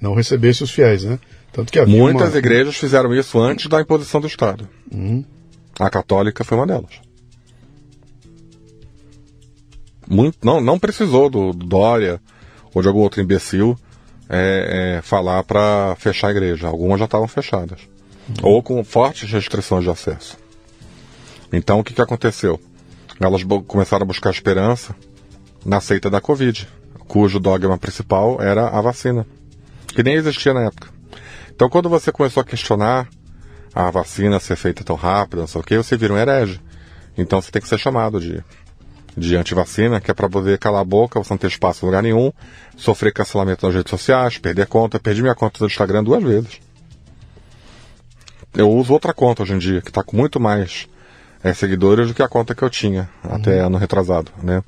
não 0.00 0.14
recebessem 0.14 0.64
os 0.64 0.70
fiéis, 0.70 1.02
né? 1.02 1.18
Tanto 1.52 1.72
que 1.72 1.80
havia 1.80 1.98
Muitas 1.98 2.30
uma- 2.30 2.38
igrejas 2.38 2.76
fizeram 2.76 3.12
isso 3.12 3.38
antes 3.40 3.66
da 3.66 3.80
imposição 3.80 4.20
do 4.20 4.26
Estado. 4.28 4.68
Uhum. 4.90 5.24
A 5.80 5.90
católica 5.90 6.44
foi 6.44 6.56
uma 6.58 6.66
delas. 6.66 6.92
Muito, 10.08 10.38
não, 10.44 10.60
não 10.60 10.78
precisou 10.78 11.28
do, 11.28 11.52
do 11.52 11.66
Dória 11.66 12.20
ou 12.72 12.82
de 12.82 12.88
algum 12.88 13.00
outro 13.00 13.20
imbecil 13.20 13.76
é, 14.28 14.96
é, 14.98 15.02
falar 15.02 15.42
para 15.44 15.94
fechar 15.98 16.28
a 16.28 16.30
igreja. 16.30 16.68
Algumas 16.68 16.98
já 16.98 17.04
estavam 17.04 17.28
fechadas. 17.28 17.80
Ou 18.42 18.62
com 18.62 18.82
fortes 18.84 19.30
restrições 19.30 19.84
de 19.84 19.90
acesso. 19.90 20.38
Então 21.52 21.80
o 21.80 21.84
que, 21.84 21.92
que 21.92 22.00
aconteceu? 22.00 22.60
Elas 23.20 23.42
começaram 23.66 24.04
a 24.04 24.06
buscar 24.06 24.30
esperança 24.30 24.94
na 25.64 25.80
seita 25.80 26.08
da 26.08 26.20
Covid, 26.20 26.68
cujo 27.06 27.38
dogma 27.38 27.78
principal 27.78 28.40
era 28.40 28.68
a 28.68 28.80
vacina, 28.80 29.26
que 29.88 30.02
nem 30.02 30.14
existia 30.14 30.54
na 30.54 30.62
época. 30.62 30.88
Então 31.54 31.68
quando 31.68 31.88
você 31.88 32.10
começou 32.10 32.40
a 32.40 32.44
questionar 32.44 33.08
a 33.74 33.90
vacina 33.90 34.40
ser 34.40 34.56
feita 34.56 34.82
tão 34.82 34.96
rápido, 34.96 35.40
não 35.40 35.46
sei 35.46 35.60
o 35.60 35.64
que, 35.64 35.76
você 35.76 35.96
vira 35.96 36.14
um 36.14 36.16
herege. 36.16 36.60
Então 37.16 37.40
você 37.40 37.50
tem 37.50 37.60
que 37.60 37.68
ser 37.68 37.78
chamado 37.78 38.18
de, 38.18 38.42
de 39.16 39.36
antivacina, 39.36 40.00
que 40.00 40.10
é 40.10 40.14
para 40.14 40.28
poder 40.28 40.58
calar 40.58 40.80
a 40.80 40.84
boca, 40.84 41.22
você 41.22 41.32
não 41.32 41.38
ter 41.38 41.48
espaço 41.48 41.84
em 41.84 41.86
lugar 41.86 42.02
nenhum, 42.02 42.32
sofrer 42.76 43.12
cancelamento 43.12 43.66
nas 43.66 43.74
redes 43.74 43.90
sociais, 43.90 44.38
perder 44.38 44.66
conta. 44.66 44.98
Perdi 44.98 45.22
minha 45.22 45.34
conta 45.34 45.58
do 45.58 45.66
Instagram 45.66 46.02
duas 46.02 46.22
vezes. 46.22 46.60
Eu 48.54 48.70
uso 48.70 48.92
outra 48.92 49.14
conta 49.14 49.42
hoje 49.42 49.54
em 49.54 49.58
dia, 49.58 49.80
que 49.80 49.88
está 49.88 50.02
com 50.02 50.16
muito 50.16 50.38
mais 50.38 50.86
é, 51.42 51.52
seguidores 51.52 52.08
do 52.08 52.14
que 52.14 52.22
a 52.22 52.28
conta 52.28 52.54
que 52.54 52.62
eu 52.62 52.70
tinha 52.70 53.08
até 53.22 53.60
ano 53.60 53.78
retrasado, 53.78 54.30
né? 54.42 54.62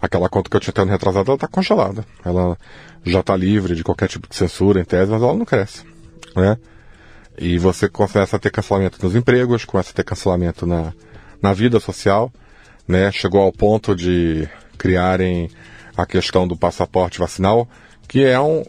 Aquela 0.00 0.28
conta 0.28 0.48
que 0.48 0.56
eu 0.56 0.60
tinha 0.60 0.70
até 0.70 0.82
ano 0.82 0.92
retrasado, 0.92 1.30
ela 1.30 1.36
está 1.36 1.48
congelada. 1.48 2.04
Ela 2.24 2.56
já 3.04 3.20
está 3.20 3.36
livre 3.36 3.74
de 3.74 3.82
qualquer 3.82 4.08
tipo 4.08 4.28
de 4.28 4.36
censura 4.36 4.80
em 4.80 4.84
tese, 4.84 5.10
mas 5.10 5.22
ela 5.22 5.34
não 5.34 5.44
cresce, 5.44 5.84
né? 6.36 6.56
E 7.36 7.58
você 7.58 7.88
começa 7.88 8.36
a 8.36 8.38
ter 8.38 8.50
cancelamento 8.50 8.98
nos 9.04 9.14
empregos, 9.14 9.64
começa 9.64 9.90
a 9.90 9.94
ter 9.94 10.04
cancelamento 10.04 10.66
na, 10.66 10.92
na 11.42 11.52
vida 11.52 11.78
social, 11.80 12.32
né? 12.88 13.12
Chegou 13.12 13.42
ao 13.42 13.52
ponto 13.52 13.94
de 13.94 14.48
criarem 14.78 15.50
a 15.96 16.06
questão 16.06 16.48
do 16.48 16.56
passaporte 16.56 17.18
vacinal, 17.18 17.68
que 18.08 18.24
é, 18.24 18.40
um, 18.40 18.64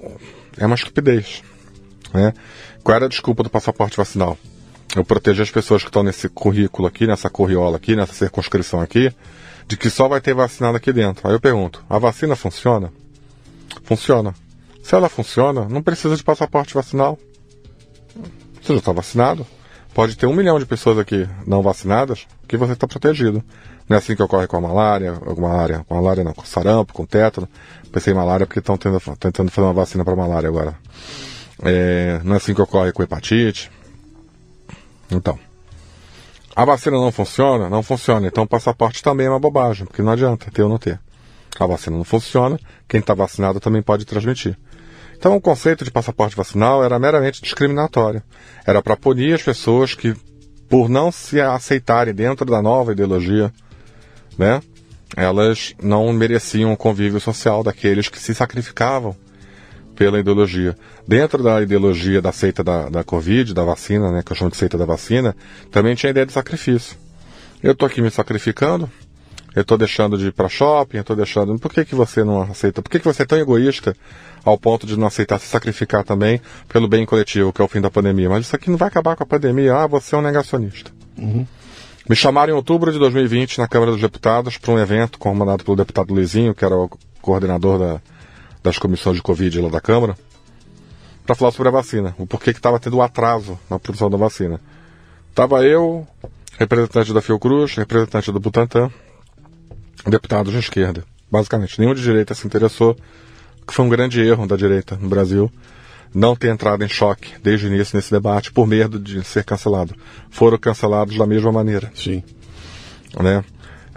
é 0.57 0.65
uma 0.65 0.75
estupidez, 0.75 1.41
né? 2.13 2.33
Qual 2.83 2.95
era 2.95 3.05
a 3.05 3.09
desculpa 3.09 3.43
do 3.43 3.49
passaporte 3.49 3.95
vacinal? 3.95 4.37
Eu 4.95 5.05
proteger 5.05 5.43
as 5.43 5.51
pessoas 5.51 5.83
que 5.83 5.89
estão 5.89 6.01
nesse 6.03 6.27
currículo 6.27 6.87
aqui, 6.87 7.05
nessa 7.05 7.29
corriola 7.29 7.77
aqui, 7.77 7.95
nessa 7.95 8.13
circunscrição 8.13 8.81
aqui, 8.81 9.13
de 9.67 9.77
que 9.77 9.89
só 9.89 10.07
vai 10.07 10.19
ter 10.19 10.33
vacinado 10.33 10.75
aqui 10.75 10.91
dentro. 10.91 11.27
Aí 11.27 11.33
eu 11.33 11.39
pergunto, 11.39 11.83
a 11.87 11.99
vacina 11.99 12.35
funciona? 12.35 12.91
Funciona. 13.83 14.33
Se 14.81 14.95
ela 14.95 15.07
funciona, 15.07 15.67
não 15.69 15.83
precisa 15.83 16.15
de 16.15 16.23
passaporte 16.23 16.73
vacinal. 16.73 17.19
Você 18.59 18.73
já 18.73 18.79
está 18.79 18.91
vacinado. 18.91 19.45
Pode 19.93 20.17
ter 20.17 20.25
um 20.25 20.33
milhão 20.33 20.57
de 20.57 20.65
pessoas 20.65 20.97
aqui 20.97 21.27
não 21.45 21.61
vacinadas 21.61 22.25
que 22.47 22.57
você 22.57 22.73
está 22.73 22.87
protegido. 22.87 23.43
Não 23.89 23.95
é 23.95 23.97
assim 23.97 24.15
que 24.15 24.21
ocorre 24.21 24.45
com 24.45 24.57
a 24.57 24.61
malária, 24.61 25.13
com 25.13 25.41
malária, 25.41 25.83
com 25.87 25.95
malária 25.95 26.23
não, 26.23 26.33
com 26.33 26.45
sarampo, 26.45 26.93
com 26.93 27.07
tétano. 27.07 27.49
Pensei 27.91 28.13
em 28.13 28.15
malária 28.15 28.45
porque 28.45 28.59
estão 28.59 28.77
tentando 28.77 29.49
fazer 29.49 29.65
uma 29.65 29.73
vacina 29.73 30.05
para 30.05 30.15
malária 30.15 30.47
agora. 30.47 30.75
É, 31.63 32.21
não 32.23 32.35
é 32.35 32.37
assim 32.37 32.53
que 32.53 32.61
ocorre 32.61 32.91
com 32.91 33.01
hepatite. 33.01 33.71
Então, 35.09 35.39
a 36.55 36.65
vacina 36.65 36.97
não 36.97 37.11
funciona? 37.11 37.67
Não 37.67 37.81
funciona. 37.81 38.27
Então 38.27 38.43
o 38.43 38.47
passaporte 38.47 39.01
também 39.01 39.25
é 39.25 39.29
uma 39.29 39.39
bobagem, 39.39 39.87
porque 39.87 40.03
não 40.03 40.11
adianta 40.11 40.51
ter 40.51 40.61
ou 40.61 40.69
não 40.69 40.77
ter. 40.77 40.99
A 41.59 41.65
vacina 41.65 41.97
não 41.97 42.03
funciona, 42.03 42.59
quem 42.87 42.99
está 42.99 43.15
vacinado 43.15 43.59
também 43.59 43.81
pode 43.81 44.05
transmitir. 44.05 44.55
Então 45.17 45.35
o 45.35 45.41
conceito 45.41 45.83
de 45.83 45.89
passaporte 45.89 46.35
vacinal 46.35 46.83
era 46.83 46.99
meramente 46.99 47.41
discriminatório. 47.41 48.21
Era 48.67 48.83
para 48.83 48.95
punir 48.95 49.33
as 49.33 49.41
pessoas 49.41 49.95
que, 49.95 50.15
por 50.69 50.87
não 50.87 51.11
se 51.11 51.41
aceitarem 51.41 52.13
dentro 52.13 52.45
da 52.45 52.61
nova 52.61 52.91
ideologia, 52.91 53.51
né, 54.39 54.61
elas 55.17 55.75
não 55.83 56.11
mereciam 56.13 56.71
o 56.71 56.77
convívio 56.77 57.19
social 57.19 57.61
daqueles 57.61 58.07
que 58.07 58.17
se 58.17 58.33
sacrificavam 58.33 59.15
pela 59.95 60.17
ideologia. 60.17 60.77
Dentro 61.05 61.43
da 61.43 61.61
ideologia 61.61 62.21
da 62.21 62.31
seita 62.31 62.63
da, 62.63 62.87
da 62.87 63.03
Covid, 63.03 63.53
da 63.53 63.65
vacina, 63.65 64.11
né, 64.11 64.23
que 64.25 64.31
eu 64.31 64.35
chamo 64.35 64.49
de 64.49 64.55
seita 64.55 64.77
da 64.77 64.85
vacina, 64.85 65.35
também 65.69 65.93
tinha 65.93 66.09
a 66.09 66.11
ideia 66.11 66.25
de 66.25 66.31
sacrifício. 66.31 66.95
Eu 67.61 67.73
estou 67.73 67.85
aqui 67.85 68.01
me 68.01 68.09
sacrificando, 68.09 68.89
eu 69.53 69.61
estou 69.61 69.77
deixando 69.77 70.17
de 70.17 70.27
ir 70.27 70.31
para 70.31 70.47
shopping, 70.47 70.97
eu 70.97 71.01
estou 71.01 71.17
deixando. 71.17 71.59
Por 71.59 71.73
que, 71.73 71.83
que 71.83 71.95
você 71.95 72.23
não 72.23 72.43
aceita? 72.43 72.81
Por 72.81 72.89
que, 72.89 72.99
que 72.99 73.05
você 73.05 73.23
é 73.23 73.25
tão 73.25 73.37
egoísta 73.37 73.93
ao 74.45 74.57
ponto 74.57 74.87
de 74.87 74.97
não 74.97 75.07
aceitar 75.07 75.37
se 75.37 75.47
sacrificar 75.47 76.05
também 76.05 76.39
pelo 76.69 76.87
bem 76.87 77.05
coletivo, 77.05 77.51
que 77.51 77.61
é 77.61 77.65
o 77.65 77.67
fim 77.67 77.81
da 77.81 77.91
pandemia? 77.91 78.29
Mas 78.29 78.45
isso 78.45 78.55
aqui 78.55 78.69
não 78.69 78.77
vai 78.77 78.87
acabar 78.87 79.17
com 79.17 79.23
a 79.23 79.27
pandemia. 79.27 79.75
Ah, 79.75 79.87
você 79.87 80.15
é 80.15 80.17
um 80.17 80.21
negacionista. 80.21 80.91
Uhum. 81.17 81.45
Me 82.09 82.15
chamaram 82.15 82.51
em 82.51 82.55
outubro 82.55 82.91
de 82.91 82.97
2020 82.97 83.59
na 83.59 83.67
Câmara 83.67 83.91
dos 83.91 84.01
Deputados 84.01 84.57
para 84.57 84.71
um 84.71 84.79
evento 84.79 85.19
comandado 85.19 85.63
pelo 85.63 85.77
deputado 85.77 86.11
Luizinho, 86.11 86.55
que 86.55 86.65
era 86.65 86.75
o 86.75 86.89
coordenador 87.21 87.77
da, 87.77 88.01
das 88.63 88.79
comissões 88.79 89.17
de 89.17 89.21
Covid 89.21 89.61
lá 89.61 89.69
da 89.69 89.79
Câmara, 89.79 90.17
para 91.23 91.35
falar 91.35 91.51
sobre 91.51 91.67
a 91.67 91.71
vacina, 91.71 92.15
o 92.17 92.25
porquê 92.25 92.51
que 92.51 92.57
estava 92.57 92.79
tendo 92.79 92.99
atraso 92.99 93.59
na 93.69 93.77
produção 93.77 94.09
da 94.09 94.17
vacina. 94.17 94.59
Tava 95.35 95.63
eu, 95.63 96.07
representante 96.57 97.13
da 97.13 97.21
Fiocruz, 97.21 97.75
representante 97.75 98.31
do 98.31 98.39
Butantan, 98.39 98.89
deputados 100.07 100.51
de 100.51 100.57
esquerda. 100.57 101.03
Basicamente, 101.31 101.79
nenhum 101.79 101.93
de 101.93 102.01
direita 102.01 102.33
se 102.33 102.47
interessou, 102.47 102.97
que 103.67 103.71
foi 103.71 103.85
um 103.85 103.89
grande 103.89 104.19
erro 104.19 104.47
da 104.47 104.55
direita 104.55 104.97
no 104.99 105.09
Brasil, 105.09 105.51
não 106.13 106.35
ter 106.35 106.49
entrado 106.49 106.83
em 106.83 106.87
choque 106.87 107.33
desde 107.41 107.67
o 107.67 107.73
início 107.73 107.95
nesse 107.95 108.11
debate 108.11 108.51
por 108.51 108.67
medo 108.67 108.99
de 108.99 109.23
ser 109.23 109.43
cancelado. 109.43 109.95
Foram 110.29 110.57
cancelados 110.57 111.17
da 111.17 111.25
mesma 111.25 111.51
maneira. 111.51 111.91
Sim. 111.95 112.23
Né? 113.19 113.43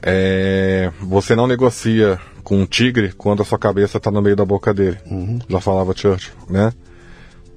É, 0.02 0.90
você 1.00 1.34
não 1.34 1.46
negocia 1.46 2.18
com 2.42 2.60
um 2.60 2.66
tigre 2.66 3.12
quando 3.12 3.42
a 3.42 3.44
sua 3.44 3.58
cabeça 3.58 3.98
está 3.98 4.10
no 4.10 4.20
meio 4.20 4.36
da 4.36 4.44
boca 4.44 4.74
dele. 4.74 4.98
Uhum. 5.06 5.38
Já 5.48 5.60
falava 5.60 5.96
Churchill, 5.96 6.34
né? 6.50 6.72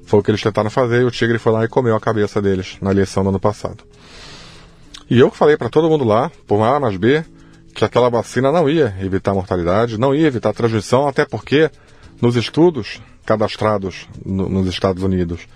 Foi 0.06 0.20
o 0.20 0.24
que 0.24 0.30
eles 0.30 0.42
tentaram 0.42 0.70
fazer 0.70 1.02
e 1.02 1.04
o 1.04 1.12
tigre 1.12 1.40
foi 1.40 1.52
lá 1.52 1.66
e 1.66 1.68
comeu 1.68 1.96
a 1.96 2.00
cabeça 2.00 2.42
deles 2.42 2.78
na 2.80 2.92
eleição 2.92 3.24
do 3.24 3.30
ano 3.30 3.40
passado. 3.40 3.84
E 5.10 5.20
eu 5.20 5.32
falei 5.32 5.58
para 5.58 5.70
todo 5.70 5.90
mundo 5.90 6.04
lá, 6.04 6.32
por 6.48 6.62
A 6.62 6.80
mais 6.80 6.96
B, 6.98 7.24
que 7.74 7.84
aquela 7.84 8.10
vacina 8.10 8.52
não 8.52 8.70
ia 8.70 8.96
evitar 9.02 9.34
mortalidade, 9.34 10.00
não 10.00 10.14
ia 10.14 10.28
evitar 10.28 10.50
a 10.50 10.54
transmissão, 10.54 11.08
até 11.08 11.26
porque 11.26 11.70
nos 12.22 12.36
estudos 12.36 13.02
cadastrados 13.26 14.08
no, 14.26 14.48
nos 14.48 14.68
Estados 14.68 15.04
Unidos 15.04 15.48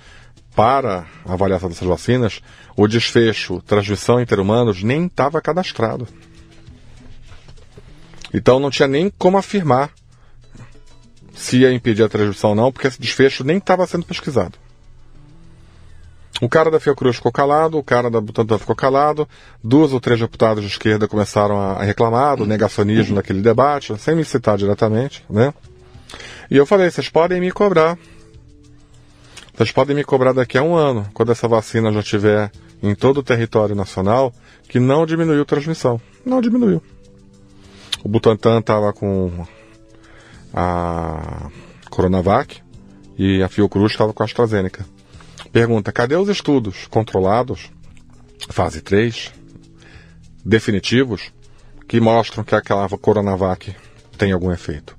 para 0.55 1.05
avaliação 1.25 1.69
dessas 1.69 1.87
vacinas, 1.87 2.41
o 2.75 2.87
desfecho 2.87 3.61
transmissão 3.61 4.19
interhumanos 4.19 4.83
nem 4.83 5.05
estava 5.05 5.41
cadastrado. 5.41 6.07
Então 8.33 8.59
não 8.59 8.69
tinha 8.69 8.87
nem 8.87 9.09
como 9.17 9.37
afirmar 9.37 9.91
se 11.33 11.59
ia 11.59 11.71
impedir 11.71 12.03
a 12.03 12.09
transmissão 12.09 12.51
ou 12.51 12.55
não, 12.55 12.71
porque 12.71 12.87
esse 12.87 12.99
desfecho 12.99 13.43
nem 13.43 13.57
estava 13.57 13.87
sendo 13.87 14.05
pesquisado. 14.05 14.57
O 16.41 16.47
cara 16.47 16.71
da 16.71 16.79
Fiocruz 16.79 17.17
ficou 17.17 17.31
calado, 17.31 17.77
o 17.77 17.83
cara 17.83 18.09
da 18.09 18.21
Butantan 18.21 18.57
ficou 18.57 18.75
calado, 18.75 19.27
duas 19.63 19.91
ou 19.91 19.99
três 19.99 20.19
deputados 20.19 20.63
de 20.63 20.69
esquerda 20.69 21.07
começaram 21.07 21.59
a 21.59 21.83
reclamar 21.83 22.37
do 22.37 22.45
negacionismo 22.45 23.15
naquele 23.15 23.41
debate, 23.41 23.97
sem 23.97 24.15
me 24.15 24.23
citar 24.23 24.57
diretamente, 24.57 25.23
né? 25.29 25.53
E 26.49 26.57
eu 26.57 26.65
falei, 26.65 26.89
vocês 26.89 27.09
podem 27.09 27.39
me 27.39 27.51
cobrar. 27.51 27.97
Vocês 29.53 29.71
podem 29.71 29.95
me 29.95 30.03
cobrar 30.03 30.33
daqui 30.33 30.57
a 30.57 30.63
um 30.63 30.75
ano, 30.75 31.07
quando 31.13 31.31
essa 31.31 31.47
vacina 31.47 31.91
já 31.91 31.99
estiver 31.99 32.51
em 32.81 32.95
todo 32.95 33.19
o 33.19 33.23
território 33.23 33.75
nacional, 33.75 34.33
que 34.67 34.79
não 34.79 35.05
diminuiu 35.05 35.41
a 35.41 35.45
transmissão. 35.45 36.01
Não 36.25 36.41
diminuiu. 36.41 36.81
O 38.03 38.09
Butantan 38.09 38.59
estava 38.59 38.93
com 38.93 39.45
a 40.53 41.49
Coronavac 41.89 42.61
e 43.17 43.43
a 43.43 43.49
Fiocruz 43.49 43.91
estava 43.91 44.13
com 44.13 44.23
a 44.23 44.25
AstraZeneca. 44.25 44.85
Pergunta: 45.51 45.91
cadê 45.91 46.15
os 46.15 46.29
estudos 46.29 46.87
controlados, 46.87 47.69
fase 48.49 48.81
3, 48.81 49.33
definitivos, 50.45 51.31
que 51.87 51.99
mostram 51.99 52.43
que 52.43 52.55
aquela 52.55 52.87
Coronavac 52.89 53.75
tem 54.17 54.31
algum 54.31 54.51
efeito? 54.51 54.98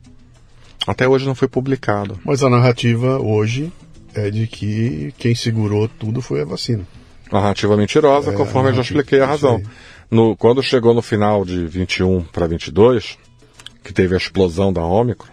Até 0.91 1.07
hoje 1.07 1.24
não 1.24 1.36
foi 1.36 1.47
publicado. 1.47 2.18
Mas 2.24 2.43
a 2.43 2.51
narrativa 2.51 3.20
hoje 3.20 3.72
é 4.12 4.28
de 4.28 4.49
que 4.49 5.14
quem 5.18 5.36
segurou 5.36 5.86
tudo 5.86 6.20
foi 6.20 6.43
a 6.43 6.45
vacina. 6.45 6.84
Narrativa 7.30 7.76
mentirosa, 7.76 8.32
É, 8.32 8.34
conforme 8.34 8.70
eu 8.70 8.74
já 8.74 8.82
expliquei 8.82 9.20
a 9.20 9.26
razão. 9.26 9.62
No, 10.11 10.36
quando 10.36 10.61
chegou 10.64 10.93
no 10.93 11.01
final 11.01 11.45
de 11.45 11.64
21 11.64 12.22
para 12.22 12.49
22, 12.49 13.16
que 13.84 13.93
teve 13.93 14.14
a 14.14 14.18
explosão 14.18 14.72
da 14.72 14.82
Ômicron, 14.84 15.30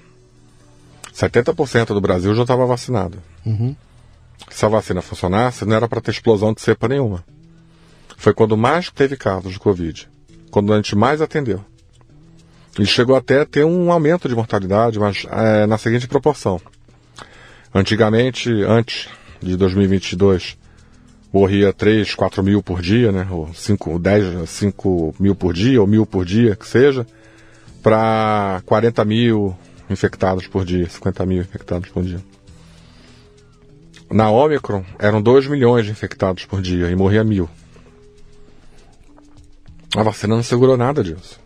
70% 1.12 1.88
do 1.88 2.02
Brasil 2.02 2.36
já 2.36 2.44
estava 2.44 2.64
vacinado. 2.68 3.18
Uhum. 3.44 3.76
Se 4.52 4.64
a 4.64 4.70
vacina 4.70 5.02
funcionasse, 5.02 5.66
não 5.66 5.76
era 5.76 5.88
para 5.88 6.02
ter 6.02 6.12
explosão 6.12 6.54
de 6.54 6.62
cepa 6.62 6.88
nenhuma. 6.88 7.26
Foi 8.16 8.32
quando 8.32 8.56
mais 8.56 8.92
teve 8.92 9.18
casos 9.18 9.54
de 9.54 9.60
Covid. 9.60 10.08
Quando 10.52 10.72
a 10.72 10.76
gente 10.76 10.96
mais 10.96 11.20
atendeu. 11.20 11.66
E 12.80 12.86
chegou 12.86 13.16
até 13.16 13.42
a 13.42 13.46
ter 13.46 13.66
um 13.66 13.92
aumento 13.92 14.30
de 14.30 14.36
mortalidade, 14.36 15.00
mas 15.00 15.26
é, 15.32 15.66
na 15.66 15.78
seguinte 15.78 16.08
proporção. 16.08 16.62
Antigamente, 17.74 18.52
antes 18.64 19.10
de 19.42 19.56
2022 19.58 20.58
morria 21.34 21.74
3, 21.74 22.16
4 22.16 22.44
mil 22.44 22.64
por 22.64 22.82
dia, 22.82 23.12
né? 23.12 23.28
Ou 23.30 23.54
5, 23.54 24.00
10, 24.00 24.50
5 24.50 25.16
mil 25.20 25.36
por 25.36 25.54
dia, 25.54 25.82
ou 25.82 25.88
mil 25.88 26.06
por 26.06 26.26
dia, 26.26 26.56
que 26.56 26.68
seja, 26.68 27.06
para 27.82 28.62
40 28.66 29.04
mil 29.06 29.56
infectados 29.90 30.48
por 30.48 30.66
dia, 30.66 30.88
50 30.90 31.26
mil 31.26 31.42
infectados 31.42 31.90
por 31.90 32.04
dia. 32.04 32.20
Na 34.10 34.30
Omicron, 34.30 34.86
eram 34.98 35.22
2 35.22 35.48
milhões 35.48 35.86
de 35.86 35.92
infectados 35.92 36.46
por 36.46 36.62
dia 36.62 36.90
e 36.90 36.96
morria 36.96 37.24
mil. 37.24 37.50
A 39.96 40.04
vacina 40.04 40.36
não 40.36 40.44
segurou 40.44 40.78
nada 40.78 41.04
disso. 41.04 41.40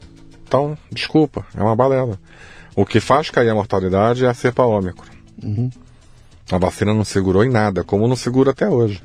Então, 0.51 0.77
desculpa, 0.91 1.45
é 1.55 1.63
uma 1.63 1.73
balela. 1.77 2.19
O 2.75 2.85
que 2.85 2.99
faz 2.99 3.29
cair 3.29 3.47
a 3.47 3.55
mortalidade 3.55 4.25
é 4.25 4.27
a 4.27 4.33
cepa 4.33 4.63
Ômicron. 4.63 5.05
Uhum. 5.41 5.69
A 6.51 6.57
vacina 6.57 6.93
não 6.93 7.05
segurou 7.05 7.45
em 7.45 7.49
nada, 7.49 7.85
como 7.85 8.05
não 8.05 8.17
segura 8.17 8.51
até 8.51 8.67
hoje. 8.67 9.01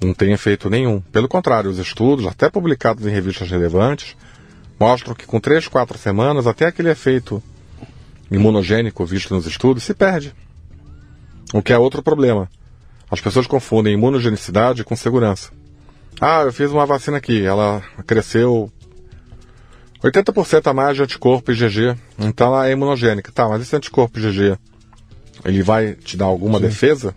Não 0.00 0.14
tem 0.14 0.30
efeito 0.30 0.70
nenhum. 0.70 1.00
Pelo 1.00 1.26
contrário, 1.26 1.68
os 1.68 1.78
estudos, 1.78 2.28
até 2.28 2.48
publicados 2.48 3.04
em 3.04 3.10
revistas 3.10 3.50
relevantes, 3.50 4.16
mostram 4.78 5.16
que 5.16 5.26
com 5.26 5.40
3, 5.40 5.66
4 5.66 5.98
semanas, 5.98 6.46
até 6.46 6.66
aquele 6.66 6.90
efeito 6.90 7.42
imunogênico 8.30 9.04
visto 9.04 9.34
nos 9.34 9.48
estudos 9.48 9.82
se 9.82 9.94
perde. 9.94 10.32
O 11.52 11.60
que 11.60 11.72
é 11.72 11.78
outro 11.78 12.04
problema. 12.04 12.48
As 13.10 13.20
pessoas 13.20 13.48
confundem 13.48 13.94
imunogenicidade 13.94 14.84
com 14.84 14.94
segurança. 14.94 15.50
Ah, 16.20 16.42
eu 16.42 16.52
fiz 16.52 16.70
uma 16.70 16.86
vacina 16.86 17.16
aqui, 17.16 17.44
ela 17.44 17.82
cresceu 18.06 18.70
80% 20.04 20.66
a 20.66 20.74
mais 20.74 20.96
de 20.96 21.02
anticorpo 21.02 21.50
IgG, 21.50 21.96
então 22.18 22.48
ela 22.48 22.68
é 22.68 22.72
imunogênica. 22.72 23.32
Tá, 23.32 23.48
mas 23.48 23.62
esse 23.62 23.74
anticorpo 23.74 24.18
IgG, 24.18 24.58
ele 25.44 25.62
vai 25.62 25.94
te 25.94 26.16
dar 26.16 26.26
alguma 26.26 26.58
Sim. 26.58 26.66
defesa? 26.66 27.14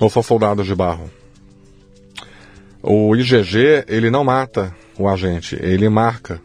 Ou 0.00 0.10
são 0.10 0.22
soldados 0.22 0.66
de 0.66 0.74
barro? 0.74 1.08
O 2.82 3.14
IgG, 3.14 3.84
ele 3.86 4.10
não 4.10 4.24
mata 4.24 4.74
o 4.98 5.08
agente, 5.08 5.56
ele 5.60 5.88
marca 5.88 6.40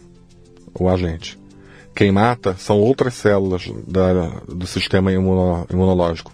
o 0.74 0.88
agente. 0.88 1.40
Quem 1.96 2.12
mata 2.12 2.56
são 2.58 2.80
outras 2.80 3.16
células 3.16 3.72
da, 3.88 4.30
do 4.48 4.66
sistema 4.68 5.12
imuno, 5.12 5.66
imunológico 5.72 6.32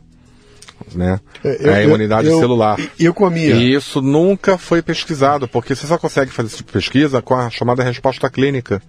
né? 0.95 1.19
É, 1.43 1.57
eu, 1.59 1.71
é 1.71 1.75
a 1.75 1.83
imunidade 1.83 2.27
eu, 2.27 2.39
celular. 2.39 2.77
Eu 2.99 3.13
comia. 3.13 3.55
E 3.55 3.73
isso 3.73 4.01
nunca 4.01 4.57
foi 4.57 4.81
pesquisado, 4.81 5.47
porque 5.47 5.75
você 5.75 5.87
só 5.87 5.97
consegue 5.97 6.31
fazer 6.31 6.47
esse 6.47 6.57
tipo 6.57 6.71
de 6.71 6.73
pesquisa 6.73 7.21
com 7.21 7.35
a 7.35 7.49
chamada 7.49 7.83
resposta 7.83 8.29
clínica. 8.29 8.81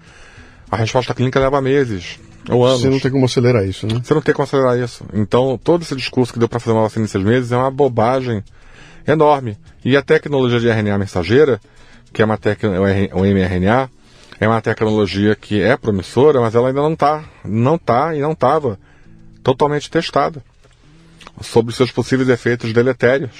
A 0.71 0.77
resposta 0.77 1.15
clínica 1.15 1.41
leva 1.41 1.61
meses 1.61 2.19
ou 2.49 2.65
anos. 2.65 2.83
Você 2.83 2.91
não 2.91 3.01
tem 3.01 3.11
como 3.11 3.25
acelerar 3.25 3.67
isso, 3.67 3.87
né? 3.87 4.01
Você 4.03 4.15
não 4.15 4.23
tem 4.23 4.35
como 4.35 4.45
acelerar 4.45 4.79
isso. 4.79 5.05
Então, 5.13 5.59
todo 5.63 5.83
esse 5.83 5.97
discurso 5.97 6.33
que 6.33 6.39
deu 6.39 6.49
para 6.49 6.61
fazer 6.61 6.73
uma 6.73 6.83
vacina 6.83 7.05
em 7.05 7.09
seis 7.09 7.25
meses 7.25 7.53
é 7.53 7.57
uma 7.57 7.71
bobagem 7.71 8.43
enorme. 9.07 9.57
E 9.85 9.97
a 9.97 10.03
tecnologia 10.03 10.61
de 10.61 10.69
RNA 10.69 10.99
mensageira, 10.99 11.61
que 12.13 12.23
é 12.23 12.25
uma 12.25 12.39
tecnologia, 12.39 13.11
o 13.13 13.25
mRNA, 13.25 13.91
é 14.41 14.49
uma 14.49 14.61
tecnologia 14.61 15.35
que 15.35 15.61
é 15.61 15.77
promissora, 15.77 16.41
mas 16.41 16.55
ela 16.55 16.69
ainda 16.69 16.81
não 16.81 16.95
está, 16.95 17.25
não 17.45 17.77
tá 17.77 18.15
e 18.15 18.21
não 18.21 18.33
estava 18.33 18.79
totalmente 19.43 19.91
testada 19.91 20.43
sobre 21.41 21.75
seus 21.75 21.91
possíveis 21.91 22.29
efeitos 22.29 22.73
deletérios. 22.73 23.31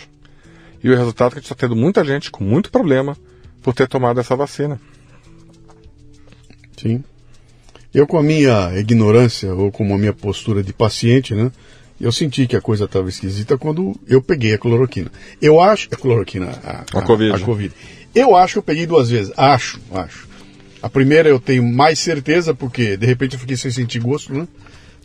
E 0.83 0.91
o 0.91 0.97
resultado 0.97 1.29
é 1.29 1.31
que 1.33 1.39
a 1.39 1.41
gente 1.41 1.53
está 1.53 1.67
tendo 1.67 1.77
muita 1.77 2.05
gente 2.05 2.31
com 2.31 2.43
muito 2.43 2.71
problema 2.71 3.17
por 3.63 3.75
ter 3.75 3.87
tomado 3.87 4.21
essa 4.21 4.35
vacina. 4.35 4.81
Sim. 6.77 7.05
Eu, 7.93 8.07
com 8.07 8.19
a 8.19 8.23
minha 8.23 8.79
ignorância, 8.79 9.53
ou 9.55 9.71
com 9.71 9.93
a 9.93 9.99
minha 9.99 10.13
postura 10.13 10.63
de 10.63 10.73
paciente, 10.73 11.35
né? 11.35 11.51
Eu 12.01 12.11
senti 12.11 12.47
que 12.47 12.57
a 12.57 12.61
coisa 12.61 12.87
estava 12.87 13.09
esquisita 13.09 13.59
quando 13.59 13.95
eu 14.09 14.23
peguei 14.23 14.55
a 14.55 14.59
cloroquina. 14.59 15.11
Eu 15.43 15.61
acho. 15.61 15.89
A 15.93 15.97
cloroquina, 15.97 16.59
a, 16.65 16.85
a, 16.95 17.01
a, 17.01 17.03
COVID. 17.03 17.33
a 17.33 17.39
COVID. 17.39 17.75
Eu 18.15 18.35
acho 18.35 18.55
que 18.55 18.59
eu 18.59 18.63
peguei 18.63 18.87
duas 18.87 19.11
vezes. 19.11 19.33
Acho, 19.37 19.79
acho. 19.93 20.27
A 20.81 20.89
primeira 20.89 21.29
eu 21.29 21.39
tenho 21.39 21.63
mais 21.63 21.99
certeza, 21.99 22.55
porque 22.55 22.97
de 22.97 23.05
repente 23.05 23.35
eu 23.35 23.41
fiquei 23.41 23.57
sem 23.57 23.71
sentir 23.71 23.99
gosto, 23.99 24.33
né? 24.33 24.49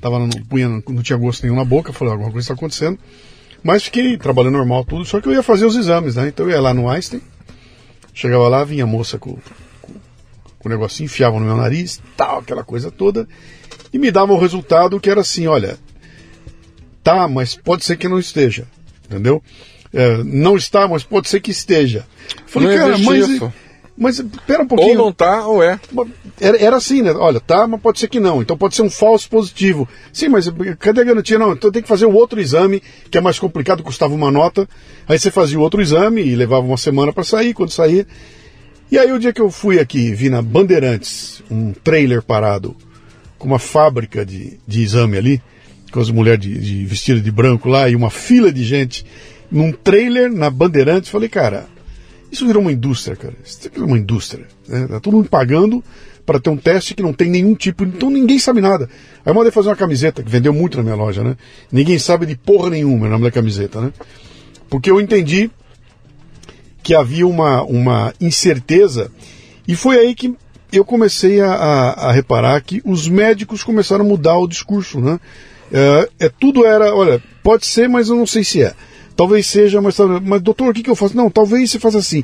Tava 0.06 0.20
no, 0.20 0.30
punha, 0.46 0.70
não 0.70 1.02
tinha 1.02 1.18
gosto 1.18 1.42
nenhum 1.42 1.56
na 1.56 1.66
boca, 1.66 1.92
falei, 1.92 2.14
alguma 2.14 2.32
coisa 2.32 2.46
está 2.46 2.54
acontecendo. 2.54 3.00
Mas 3.64 3.86
fiquei 3.86 4.16
trabalhando 4.18 4.54
normal 4.54 4.86
tudo, 4.86 5.04
só 5.04 5.20
que 5.20 5.28
eu 5.28 5.34
ia 5.34 5.42
fazer 5.42 5.66
os 5.66 5.76
exames, 5.76 6.16
né? 6.16 6.28
Então 6.28 6.46
eu 6.46 6.52
ia 6.52 6.62
lá 6.62 6.76
no 6.76 6.88
Einstein, 6.88 7.20
chegava 8.14 8.48
lá, 8.48 8.64
vinha 8.64 8.84
a 8.84 8.88
moça 8.88 9.18
com, 9.18 9.32
com, 9.82 9.94
com 10.60 10.70
o 10.70 10.72
negocinho, 10.72 11.06
enfiava 11.06 11.40
no 11.40 11.46
meu 11.48 11.58
nariz, 11.58 12.00
tal, 12.16 12.38
aquela 12.38 12.64
coisa 12.64 12.92
toda, 12.92 13.28
e 13.92 13.98
me 13.98 14.12
dava 14.12 14.32
o 14.32 14.38
resultado 14.38 15.00
que 15.00 15.10
era 15.10 15.22
assim, 15.22 15.48
olha, 15.48 15.80
tá, 17.04 17.28
mas 17.28 17.56
pode 17.56 17.84
ser 17.84 17.98
que 17.98 18.08
não 18.08 18.20
esteja, 18.20 18.68
entendeu? 19.10 19.42
É, 19.92 20.24
não 20.24 20.56
está, 20.56 20.88
mas 20.88 21.04
pode 21.04 21.30
ser 21.30 21.40
que 21.40 21.50
esteja. 21.50 22.06
Falei, 22.46 22.70
não 22.70 22.78
cara, 22.78 22.98
mas. 23.00 23.28
Isso. 23.28 23.54
Mas 23.98 24.22
pera 24.46 24.64
um 24.64 24.68
pouquinho. 24.68 25.00
Ou 25.00 25.06
não 25.06 25.12
tá, 25.12 25.48
ou 25.48 25.64
é. 25.64 25.80
Era, 26.40 26.58
era 26.58 26.76
assim, 26.76 27.02
né? 27.02 27.12
Olha, 27.12 27.40
tá, 27.40 27.66
mas 27.66 27.80
pode 27.80 28.00
ser 28.00 28.10
que 28.10 28.20
não. 28.20 28.42
Então 28.42 28.58
pode 28.58 28.76
ser 28.76 28.82
um 28.82 28.90
falso 28.90 29.30
positivo. 29.30 29.88
Sim, 30.12 30.28
mas 30.28 30.52
cadê 30.80 31.02
a 31.02 31.06
garantia? 31.06 31.40
Não, 31.40 31.54
então 31.54 31.72
tem 31.72 31.82
que 31.82 31.88
fazer 31.88 32.06
um 32.06 32.14
outro 32.14 32.42
exame, 32.42 32.84
que 33.10 33.18
é 33.18 33.22
mais 33.22 33.40
complicado, 33.40 33.84
custava 33.84 34.14
uma 34.14 34.30
nota. 34.30 34.68
Aí 35.08 35.18
você 35.18 35.32
fazia 35.32 35.58
o 35.58 35.62
outro 35.62 35.82
exame 35.82 36.22
e 36.22 36.36
levava 36.36 36.66
uma 36.66 36.78
semana 36.78 37.14
para 37.14 37.24
sair, 37.24 37.54
quando 37.54 37.72
saía. 37.72 38.06
E 38.92 38.98
aí 38.98 39.12
o 39.12 39.20
dia 39.20 39.32
que 39.32 39.42
eu 39.42 39.50
fui 39.50 39.80
aqui, 39.80 40.14
vi 40.14 40.30
na 40.30 40.42
Bandeirantes, 40.42 41.42
um 41.50 41.72
trailer 41.72 42.22
parado, 42.22 42.76
com 43.38 43.48
uma 43.48 43.60
fábrica 43.60 44.26
de, 44.26 44.60
de 44.68 44.84
exame 44.84 45.18
ali, 45.18 45.42
com 45.92 46.02
as 46.02 46.12
mulheres 46.12 46.42
de, 46.42 46.60
de 46.60 46.86
vestidas 46.86 47.24
de 47.24 47.32
branco 47.32 47.70
lá 47.70 47.90
e 47.90 47.96
uma 47.96 48.10
fila 48.10 48.52
de 48.52 48.64
gente, 48.64 49.06
num 49.50 49.72
trailer 49.72 50.32
na 50.32 50.50
Bandeirantes, 50.50 51.10
falei, 51.10 51.30
cara, 51.30 51.68
isso 52.32 52.46
virou 52.46 52.62
uma 52.62 52.72
indústria, 52.72 53.16
cara. 53.16 53.34
Isso 53.44 53.70
virou 53.72 53.88
uma 53.88 53.98
indústria. 53.98 54.46
Né? 54.68 54.88
Tá 54.88 55.00
todo 55.00 55.16
mundo 55.16 55.30
pagando 55.30 55.84
para 56.26 56.40
ter 56.40 56.50
um 56.50 56.58
teste 56.58 56.96
que 56.96 57.04
não 57.04 57.14
tem 57.14 57.30
nenhum 57.30 57.54
tipo, 57.54 57.84
então 57.84 58.10
ninguém 58.10 58.40
sabe 58.40 58.60
nada. 58.60 58.90
Aí 59.24 59.32
eu 59.32 59.34
mandei 59.34 59.52
fazer 59.52 59.70
uma 59.70 59.76
camiseta, 59.76 60.24
que 60.24 60.30
vendeu 60.30 60.54
muito 60.54 60.78
na 60.78 60.84
minha 60.84 60.96
loja, 60.96 61.24
né? 61.24 61.38
Ninguém 61.72 62.00
sabe 62.00 62.26
de 62.26 62.36
porra 62.36 62.72
nenhuma 62.72 63.06
o 63.06 63.10
nome 63.10 63.24
da 63.24 63.32
camiseta, 63.32 63.80
né? 63.80 63.94
Porque 64.70 64.90
eu 64.90 65.00
entendi 65.00 65.52
que 66.82 66.96
havia 66.96 67.28
uma, 67.28 67.64
uma 67.64 68.14
incerteza, 68.20 69.12
e 69.68 69.76
foi 69.76 69.98
aí 69.98 70.16
que 70.16 70.36
eu 70.72 70.84
comecei 70.84 71.42
a, 71.42 71.52
a, 71.52 72.10
a 72.10 72.12
reparar 72.12 72.60
que 72.62 72.82
os 72.84 73.08
médicos 73.08 73.64
começaram 73.64 74.04
a 74.04 74.08
mudar 74.08 74.38
o 74.38 74.48
discurso, 74.48 75.00
né? 75.00 75.20
É, 75.72 76.10
é, 76.26 76.30
tudo 76.30 76.66
era, 76.66 76.94
olha, 76.94 77.22
pode 77.44 77.66
ser, 77.66 77.88
mas 77.88 78.10
eu 78.10 78.16
não 78.16 78.28
sei 78.28 78.44
se 78.44 78.64
é. 78.64 78.74
Talvez 79.16 79.48
seja, 79.48 79.82
mas, 79.82 79.98
mas 80.24 80.42
doutor, 80.42 80.70
o 80.70 80.74
que, 80.74 80.84
que 80.84 80.90
eu 80.90 80.96
faço? 80.96 81.16
Não, 81.16 81.30
talvez 81.30 81.72
você 81.72 81.80
faça 81.80 82.00
assim. 82.00 82.24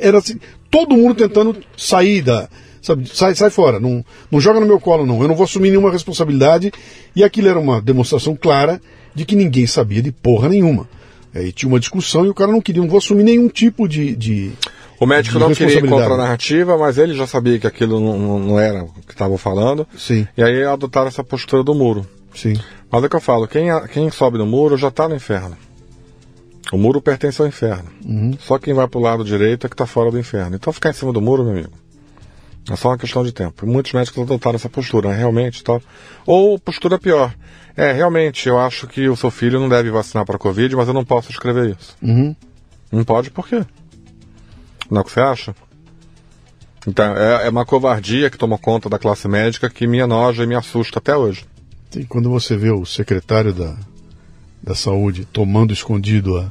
Era 0.00 0.18
assim, 0.18 0.38
todo 0.70 0.96
mundo 0.96 1.14
tentando 1.14 1.56
sair 1.76 2.22
da. 2.22 2.48
Sabe, 2.82 3.08
sai, 3.12 3.34
sai 3.34 3.50
fora, 3.50 3.80
não, 3.80 4.04
não 4.30 4.40
joga 4.40 4.60
no 4.60 4.66
meu 4.66 4.78
colo, 4.78 5.06
não. 5.06 5.20
Eu 5.20 5.28
não 5.28 5.34
vou 5.34 5.44
assumir 5.44 5.70
nenhuma 5.70 5.90
responsabilidade. 5.90 6.72
E 7.16 7.24
aquilo 7.24 7.48
era 7.48 7.58
uma 7.58 7.80
demonstração 7.80 8.36
clara 8.36 8.80
de 9.14 9.24
que 9.24 9.34
ninguém 9.34 9.66
sabia 9.66 10.02
de 10.02 10.12
porra 10.12 10.48
nenhuma. 10.48 10.86
Aí 11.34 11.52
tinha 11.52 11.68
uma 11.68 11.80
discussão 11.80 12.24
e 12.24 12.28
o 12.28 12.34
cara 12.34 12.52
não 12.52 12.60
queria, 12.60 12.82
não 12.82 12.88
vou 12.88 12.98
assumir 12.98 13.24
nenhum 13.24 13.48
tipo 13.48 13.88
de. 13.88 14.14
de 14.14 14.52
o 14.98 15.06
médico 15.06 15.38
não 15.38 15.52
queria 15.52 15.78
ir 15.78 15.88
contra 15.88 16.14
a 16.14 16.16
narrativa, 16.16 16.78
mas 16.78 16.96
ele 16.96 17.14
já 17.14 17.26
sabia 17.26 17.58
que 17.58 17.66
aquilo 17.66 18.00
não, 18.00 18.38
não 18.38 18.60
era 18.60 18.84
o 18.84 18.88
que 19.06 19.12
estavam 19.12 19.36
falando. 19.36 19.86
Sim. 19.96 20.26
E 20.36 20.42
aí 20.42 20.64
adotaram 20.64 21.08
essa 21.08 21.24
postura 21.24 21.62
do 21.62 21.74
muro. 21.74 22.06
Sim. 22.34 22.54
Mas 22.90 23.04
é 23.04 23.08
que 23.08 23.16
eu 23.16 23.20
falo, 23.20 23.46
quem, 23.46 23.68
quem 23.92 24.10
sobe 24.10 24.38
no 24.38 24.46
muro 24.46 24.76
já 24.76 24.88
está 24.88 25.08
no 25.08 25.14
inferno. 25.14 25.56
O 26.72 26.78
muro 26.78 27.00
pertence 27.00 27.40
ao 27.40 27.46
inferno. 27.46 27.88
Uhum. 28.04 28.36
Só 28.40 28.58
quem 28.58 28.74
vai 28.74 28.88
para 28.88 28.98
o 28.98 29.02
lado 29.02 29.24
direito 29.24 29.66
é 29.66 29.68
que 29.68 29.74
está 29.74 29.86
fora 29.86 30.10
do 30.10 30.18
inferno. 30.18 30.56
Então 30.56 30.72
ficar 30.72 30.90
em 30.90 30.94
cima 30.94 31.12
do 31.12 31.20
muro, 31.20 31.44
meu 31.44 31.52
amigo, 31.52 31.72
é 32.70 32.74
só 32.74 32.88
uma 32.88 32.98
questão 32.98 33.22
de 33.22 33.32
tempo. 33.32 33.64
muitos 33.66 33.92
médicos 33.92 34.22
adotaram 34.22 34.56
essa 34.56 34.68
postura, 34.68 35.10
né? 35.10 35.16
realmente, 35.16 35.62
tal. 35.62 35.80
Ou 36.26 36.58
postura 36.58 36.98
pior. 36.98 37.32
É, 37.76 37.92
realmente, 37.92 38.48
eu 38.48 38.58
acho 38.58 38.86
que 38.88 39.08
o 39.08 39.16
seu 39.16 39.30
filho 39.30 39.60
não 39.60 39.68
deve 39.68 39.90
vacinar 39.90 40.24
para 40.24 40.36
a 40.36 40.38
Covid, 40.38 40.74
mas 40.74 40.88
eu 40.88 40.94
não 40.94 41.04
posso 41.04 41.30
escrever 41.30 41.76
isso. 41.78 41.96
Uhum. 42.02 42.34
Não 42.90 43.04
pode 43.04 43.30
por 43.30 43.46
quê? 43.46 43.64
Não 44.90 44.98
é 44.98 45.00
o 45.02 45.04
que 45.04 45.12
você 45.12 45.20
acha? 45.20 45.54
Então, 46.86 47.16
é, 47.16 47.46
é 47.46 47.50
uma 47.50 47.66
covardia 47.66 48.30
que 48.30 48.38
tomou 48.38 48.58
conta 48.58 48.88
da 48.88 48.98
classe 48.98 49.28
médica 49.28 49.68
que 49.68 49.86
me 49.86 49.98
enoja 49.98 50.44
e 50.44 50.46
me 50.46 50.54
assusta 50.54 50.98
até 50.98 51.16
hoje. 51.16 51.44
E 51.94 52.04
quando 52.04 52.30
você 52.30 52.56
vê 52.56 52.70
o 52.70 52.84
secretário 52.84 53.52
da, 53.52 53.76
da 54.66 54.74
saúde 54.74 55.24
tomando 55.24 55.72
escondido 55.72 56.36
a, 56.36 56.50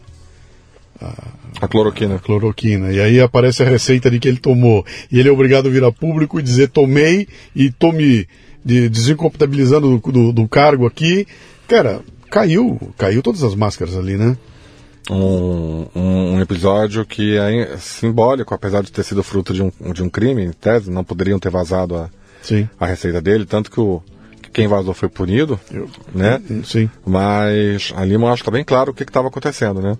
a, 1.01 1.27
a, 1.61 1.67
cloroquina. 1.67 2.15
A 2.15 2.19
cloroquina. 2.19 2.91
E 2.93 3.01
aí 3.01 3.19
aparece 3.19 3.61
a 3.61 3.69
receita 3.69 4.09
de 4.09 4.19
que 4.19 4.27
ele 4.29 4.37
tomou. 4.37 4.85
E 5.11 5.19
ele 5.19 5.27
é 5.27 5.31
obrigado 5.31 5.67
a 5.67 5.69
vir 5.69 5.83
a 5.83 5.91
público 5.91 6.39
e 6.39 6.43
dizer 6.43 6.69
tomei 6.69 7.27
e 7.53 7.69
tome 7.69 8.25
de, 8.63 8.87
desincompatibilizando 8.87 9.99
do, 9.99 10.11
do, 10.11 10.31
do, 10.31 10.47
cargo 10.47 10.87
aqui. 10.87 11.27
Cara, 11.67 11.99
caiu, 12.31 12.79
caiu 12.97 13.21
todas 13.21 13.43
as 13.43 13.53
máscaras 13.53 13.97
ali, 13.97 14.15
né? 14.15 14.37
Um, 15.11 15.85
um, 15.93 16.33
um, 16.33 16.41
episódio 16.41 17.05
que 17.05 17.37
é 17.37 17.77
simbólico, 17.77 18.55
apesar 18.55 18.81
de 18.81 18.91
ter 18.91 19.03
sido 19.03 19.21
fruto 19.21 19.53
de 19.53 19.61
um, 19.61 19.71
de 19.93 20.01
um 20.01 20.09
crime, 20.09 20.43
em 20.43 20.51
tese, 20.51 20.89
não 20.89 21.03
poderiam 21.03 21.37
ter 21.37 21.51
vazado 21.51 21.95
a, 21.95 22.09
Sim. 22.41 22.67
a 22.79 22.87
receita 22.87 23.21
dele, 23.21 23.45
tanto 23.45 23.69
que 23.69 23.79
o 23.79 24.01
quem 24.55 24.67
vazou 24.67 24.93
foi 24.93 25.09
punido, 25.09 25.59
Eu- 25.69 25.89
né? 26.13 26.41
Sim. 26.63 26.89
Mas 27.05 27.91
ali 27.93 28.17
mostra 28.17 28.49
bem 28.49 28.63
claro 28.63 28.91
o 28.91 28.93
que 28.93 29.03
estava 29.03 29.27
acontecendo, 29.27 29.81
né? 29.81 29.97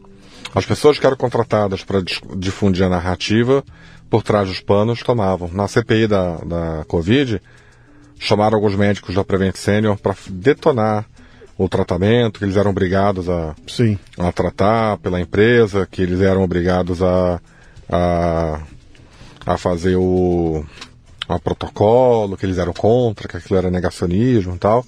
As 0.55 0.65
pessoas 0.65 0.97
que 0.97 1.05
eram 1.05 1.17
contratadas 1.17 1.83
para 1.83 2.01
difundir 2.37 2.85
a 2.85 2.89
narrativa, 2.89 3.61
por 4.09 4.23
trás 4.23 4.47
dos 4.47 4.61
panos, 4.61 5.03
tomavam. 5.03 5.49
Na 5.51 5.67
CPI 5.67 6.07
da, 6.07 6.37
da 6.37 6.85
Covid, 6.87 7.41
chamaram 8.17 8.55
alguns 8.55 8.75
médicos 8.75 9.13
da 9.13 9.25
Prevent 9.25 9.55
Senior 9.57 9.97
para 9.97 10.15
detonar 10.29 11.05
o 11.57 11.67
tratamento, 11.67 12.39
que 12.39 12.45
eles 12.45 12.55
eram 12.55 12.71
obrigados 12.71 13.27
a, 13.29 13.53
Sim. 13.67 13.99
a 14.17 14.31
tratar 14.31 14.97
pela 14.99 15.19
empresa, 15.19 15.85
que 15.89 16.01
eles 16.01 16.21
eram 16.21 16.43
obrigados 16.43 17.01
a, 17.01 17.41
a, 17.89 18.59
a 19.45 19.57
fazer 19.57 19.97
o 19.97 20.63
a 21.27 21.39
protocolo, 21.39 22.37
que 22.37 22.45
eles 22.45 22.57
eram 22.57 22.73
contra, 22.73 23.27
que 23.27 23.37
aquilo 23.37 23.57
era 23.57 23.71
negacionismo 23.71 24.55
e 24.55 24.59
tal. 24.59 24.85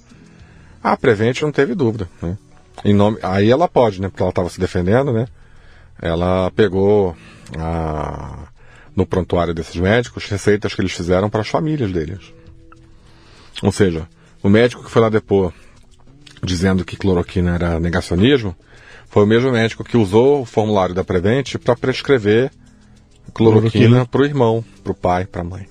A 0.82 0.96
Prevent 0.96 1.42
não 1.42 1.52
teve 1.52 1.74
dúvida, 1.74 2.08
né? 2.22 2.36
Em 2.84 2.94
nome, 2.94 3.18
aí 3.22 3.50
ela 3.50 3.66
pode, 3.66 4.00
né? 4.00 4.08
Porque 4.08 4.22
ela 4.22 4.30
estava 4.30 4.48
se 4.48 4.60
defendendo, 4.60 5.12
né? 5.12 5.26
Ela 6.00 6.50
pegou 6.52 7.16
a, 7.58 8.48
no 8.94 9.04
prontuário 9.04 9.52
desses 9.52 9.74
médicos 9.76 10.26
receitas 10.26 10.74
que 10.74 10.80
eles 10.80 10.92
fizeram 10.92 11.28
para 11.28 11.40
as 11.40 11.48
famílias 11.48 11.90
deles. 11.90 12.32
Ou 13.62 13.72
seja, 13.72 14.08
o 14.42 14.48
médico 14.48 14.84
que 14.84 14.90
foi 14.90 15.02
lá 15.02 15.08
depor 15.08 15.52
dizendo 16.42 16.84
que 16.84 16.96
cloroquina 16.96 17.54
era 17.54 17.80
negacionismo, 17.80 18.54
foi 19.08 19.24
o 19.24 19.26
mesmo 19.26 19.50
médico 19.50 19.82
que 19.82 19.96
usou 19.96 20.42
o 20.42 20.44
formulário 20.44 20.94
da 20.94 21.02
Prevent 21.02 21.56
para 21.56 21.74
prescrever 21.74 22.52
cloroquina 23.34 24.06
para 24.06 24.22
o 24.22 24.24
irmão, 24.24 24.64
para 24.82 24.92
o 24.92 24.94
pai, 24.94 25.26
para 25.26 25.40
a 25.40 25.44
mãe. 25.44 25.66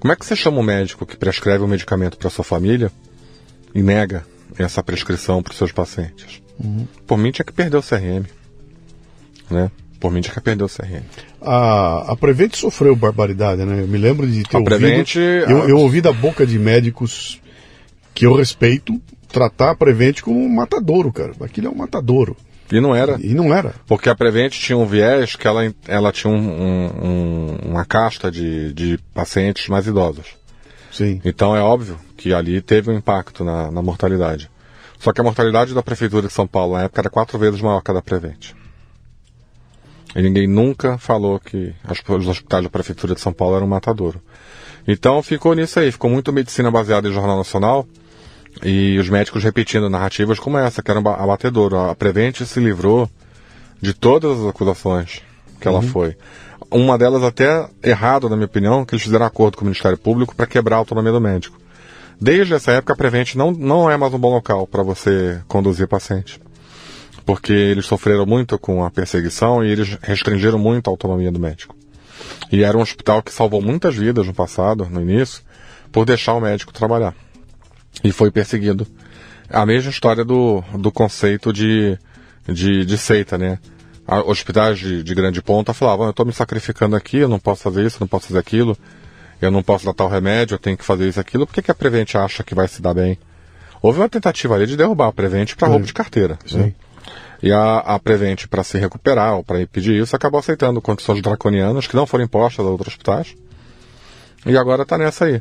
Como 0.00 0.12
é 0.12 0.16
que 0.16 0.24
você 0.24 0.34
chama 0.34 0.58
um 0.58 0.62
médico 0.62 1.04
que 1.06 1.16
prescreve 1.16 1.62
um 1.62 1.68
medicamento 1.68 2.16
para 2.16 2.30
sua 2.30 2.44
família 2.44 2.90
e 3.74 3.82
nega 3.82 4.24
essa 4.58 4.82
prescrição 4.82 5.42
para 5.42 5.52
os 5.52 5.58
seus 5.58 5.72
pacientes? 5.72 6.42
Por 7.06 7.18
mim 7.18 7.30
tinha 7.30 7.44
que 7.44 7.52
perder 7.52 7.76
o 7.76 7.82
CRM. 7.82 8.24
Né? 9.50 9.70
Por 9.98 10.10
mim 10.10 10.20
tinha 10.22 10.32
que 10.34 10.40
perder 10.40 10.64
o 10.64 10.68
CRM. 10.68 11.02
A, 11.42 12.12
a 12.12 12.16
Prevent 12.16 12.54
sofreu 12.54 12.96
barbaridade, 12.96 13.64
né? 13.64 13.82
Eu 13.82 13.88
me 13.88 13.98
lembro 13.98 14.26
de 14.26 14.42
ter 14.42 14.56
A 14.56 14.60
ouvido. 14.60 14.78
Prevent- 14.78 15.16
eu, 15.16 15.68
eu 15.68 15.78
ouvi 15.78 16.00
da 16.00 16.12
boca 16.12 16.46
de 16.46 16.58
médicos 16.58 17.38
que 18.14 18.24
eu 18.26 18.34
respeito 18.34 19.00
tratar 19.28 19.70
a 19.70 19.74
Prevent 19.74 20.20
como 20.22 20.38
um 20.42 20.48
matadouro, 20.48 21.12
cara. 21.12 21.32
Aquilo 21.42 21.68
é 21.68 21.70
um 21.70 21.74
matadouro. 21.76 22.36
E 22.70 22.80
não 22.80 22.94
era. 22.94 23.18
E 23.20 23.34
não 23.34 23.52
era. 23.54 23.74
Porque 23.86 24.08
a 24.08 24.14
Prevent 24.14 24.52
tinha 24.52 24.76
um 24.78 24.86
viés 24.86 25.34
que 25.36 25.46
ela, 25.46 25.62
ela 25.88 26.12
tinha 26.12 26.32
um- 26.32 26.36
um- 26.36 27.04
um- 27.04 27.56
uma 27.70 27.84
casta 27.84 28.30
de, 28.30 28.72
de 28.72 28.98
pacientes 29.12 29.66
mais 29.68 29.86
idosos. 29.86 30.26
Sim. 30.92 31.20
Então 31.24 31.56
é 31.56 31.60
óbvio 31.60 31.98
que 32.16 32.32
ali 32.32 32.60
teve 32.60 32.90
um 32.90 32.94
impacto 32.96 33.42
na, 33.44 33.70
na 33.70 33.82
mortalidade. 33.82 34.50
Só 34.98 35.12
que 35.12 35.20
a 35.20 35.24
mortalidade 35.24 35.72
da 35.74 35.82
Prefeitura 35.82 36.26
de 36.28 36.32
São 36.32 36.46
Paulo 36.46 36.74
na 36.76 36.82
época 36.84 37.00
era 37.00 37.10
quatro 37.10 37.38
vezes 37.38 37.60
maior 37.60 37.80
que 37.80 37.90
a 37.90 37.94
da 37.94 38.02
Prevent. 38.02 38.52
E 40.14 40.22
ninguém 40.22 40.46
nunca 40.46 40.98
falou 40.98 41.38
que 41.38 41.72
as- 41.84 42.02
os 42.08 42.26
hospitais 42.26 42.64
da 42.64 42.70
Prefeitura 42.70 43.14
de 43.14 43.20
São 43.20 43.32
Paulo 43.32 43.56
eram 43.56 43.66
um 43.66 43.70
matadouro. 43.70 44.20
Então 44.86 45.22
ficou 45.22 45.54
nisso 45.54 45.78
aí, 45.78 45.92
ficou 45.92 46.10
muito 46.10 46.32
medicina 46.32 46.70
baseada 46.70 47.08
em 47.08 47.12
Jornal 47.12 47.36
Nacional 47.38 47.86
e 48.62 48.98
os 48.98 49.08
médicos 49.08 49.42
repetindo 49.42 49.88
narrativas 49.88 50.38
como 50.38 50.58
essa, 50.58 50.82
que 50.82 50.90
era 50.90 51.00
um 51.00 51.02
ba- 51.02 51.16
abatedouro. 51.16 51.78
A 51.78 51.94
Prevent 51.94 52.40
se 52.42 52.60
livrou 52.60 53.08
de 53.80 53.94
todas 53.94 54.40
as 54.40 54.46
acusações 54.46 55.22
que 55.60 55.68
ela 55.68 55.80
foi. 55.82 56.16
Uma 56.70 56.96
delas 56.96 57.22
até 57.22 57.68
errado, 57.82 58.28
na 58.28 58.36
minha 58.36 58.46
opinião, 58.46 58.84
que 58.84 58.94
eles 58.94 59.02
fizeram 59.02 59.26
acordo 59.26 59.56
com 59.56 59.62
o 59.62 59.66
Ministério 59.66 59.98
Público 59.98 60.34
para 60.36 60.46
quebrar 60.46 60.76
a 60.76 60.78
autonomia 60.78 61.12
do 61.12 61.20
médico. 61.20 61.58
Desde 62.20 62.54
essa 62.54 62.72
época, 62.72 62.92
a 62.92 62.96
Prevent 62.96 63.34
não, 63.34 63.50
não 63.50 63.90
é 63.90 63.96
mais 63.96 64.12
um 64.12 64.18
bom 64.18 64.32
local 64.32 64.66
para 64.66 64.82
você 64.82 65.40
conduzir 65.48 65.88
paciente. 65.88 66.40
Porque 67.24 67.52
eles 67.52 67.86
sofreram 67.86 68.26
muito 68.26 68.58
com 68.58 68.84
a 68.84 68.90
perseguição 68.90 69.64
e 69.64 69.70
eles 69.70 69.98
restringiram 70.02 70.58
muito 70.58 70.88
a 70.88 70.92
autonomia 70.92 71.30
do 71.32 71.40
médico. 71.40 71.74
E 72.52 72.62
era 72.62 72.76
um 72.76 72.82
hospital 72.82 73.22
que 73.22 73.32
salvou 73.32 73.62
muitas 73.62 73.94
vidas 73.94 74.26
no 74.26 74.34
passado, 74.34 74.86
no 74.90 75.00
início, 75.00 75.42
por 75.90 76.04
deixar 76.04 76.34
o 76.34 76.40
médico 76.40 76.72
trabalhar. 76.72 77.14
E 78.04 78.12
foi 78.12 78.30
perseguido. 78.30 78.86
A 79.48 79.66
mesma 79.66 79.90
história 79.90 80.24
do, 80.24 80.62
do 80.78 80.92
conceito 80.92 81.52
de, 81.52 81.98
de, 82.48 82.84
de 82.84 82.98
seita, 82.98 83.36
né? 83.36 83.58
A- 84.06 84.20
Hospitais 84.22 84.78
de, 84.78 85.02
de 85.02 85.14
grande 85.14 85.42
ponta 85.42 85.74
falavam, 85.74 86.06
eu 86.06 86.10
estou 86.10 86.24
me 86.24 86.32
sacrificando 86.32 86.94
aqui, 86.96 87.18
eu 87.18 87.28
não 87.28 87.38
posso 87.38 87.62
fazer 87.62 87.84
isso, 87.84 87.96
eu 87.96 88.00
não 88.02 88.08
posso 88.08 88.28
fazer 88.28 88.38
aquilo, 88.38 88.76
eu 89.42 89.50
não 89.50 89.62
posso 89.62 89.84
dar 89.84 89.92
tal 89.92 90.08
remédio, 90.08 90.54
eu 90.54 90.58
tenho 90.58 90.76
que 90.76 90.84
fazer 90.84 91.08
isso 91.08 91.18
aquilo, 91.20 91.46
por 91.46 91.54
que, 91.54 91.62
que 91.62 91.70
a 91.70 91.74
Prevent 91.74 92.14
acha 92.14 92.42
que 92.44 92.54
vai 92.54 92.68
se 92.68 92.80
dar 92.80 92.94
bem? 92.94 93.18
Houve 93.82 93.98
uma 94.00 94.08
tentativa 94.08 94.54
ali 94.54 94.66
de 94.66 94.76
derrubar 94.76 95.08
a 95.08 95.12
Prevent 95.12 95.54
para 95.56 95.66
roubo 95.68 95.86
de 95.86 95.92
carteira. 95.92 96.38
né? 96.58 96.72
E 97.42 97.50
a, 97.50 97.78
a 97.78 97.98
Prevent, 97.98 98.46
para 98.46 98.62
se 98.62 98.78
recuperar 98.78 99.34
ou 99.34 99.42
para 99.42 99.60
impedir 99.62 100.00
isso, 100.00 100.14
acabou 100.14 100.38
aceitando 100.38 100.80
condições 100.82 101.22
draconianas 101.22 101.86
que 101.86 101.96
não 101.96 102.06
foram 102.06 102.24
impostas 102.24 102.64
a 102.64 102.68
outros 102.68 102.88
hospitais. 102.88 103.34
E 104.46 104.56
agora 104.56 104.82
está 104.82 104.98
nessa 104.98 105.24
aí. 105.24 105.40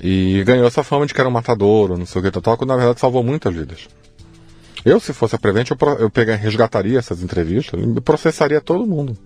E 0.00 0.42
ganhou 0.44 0.66
essa 0.66 0.82
fama 0.82 1.06
de 1.06 1.12
que 1.14 1.20
era 1.20 1.28
um 1.28 1.32
matador, 1.32 1.96
não 1.98 2.06
sei 2.06 2.20
o 2.20 2.24
que, 2.24 2.30
tal, 2.30 2.42
tal, 2.42 2.56
quando 2.56 2.70
na 2.70 2.76
verdade 2.76 3.00
salvou 3.00 3.22
muitas 3.22 3.54
vidas. 3.54 3.88
Eu, 4.84 5.00
se 5.00 5.12
fosse 5.12 5.34
a 5.34 5.38
Prevent, 5.38 5.70
eu, 5.70 5.76
eu 5.98 6.08
pegar, 6.10 6.36
resgataria 6.36 6.98
essas 6.98 7.22
entrevistas 7.22 7.80
e 7.82 8.00
processaria 8.00 8.60
todo 8.60 8.86
mundo. 8.86 9.16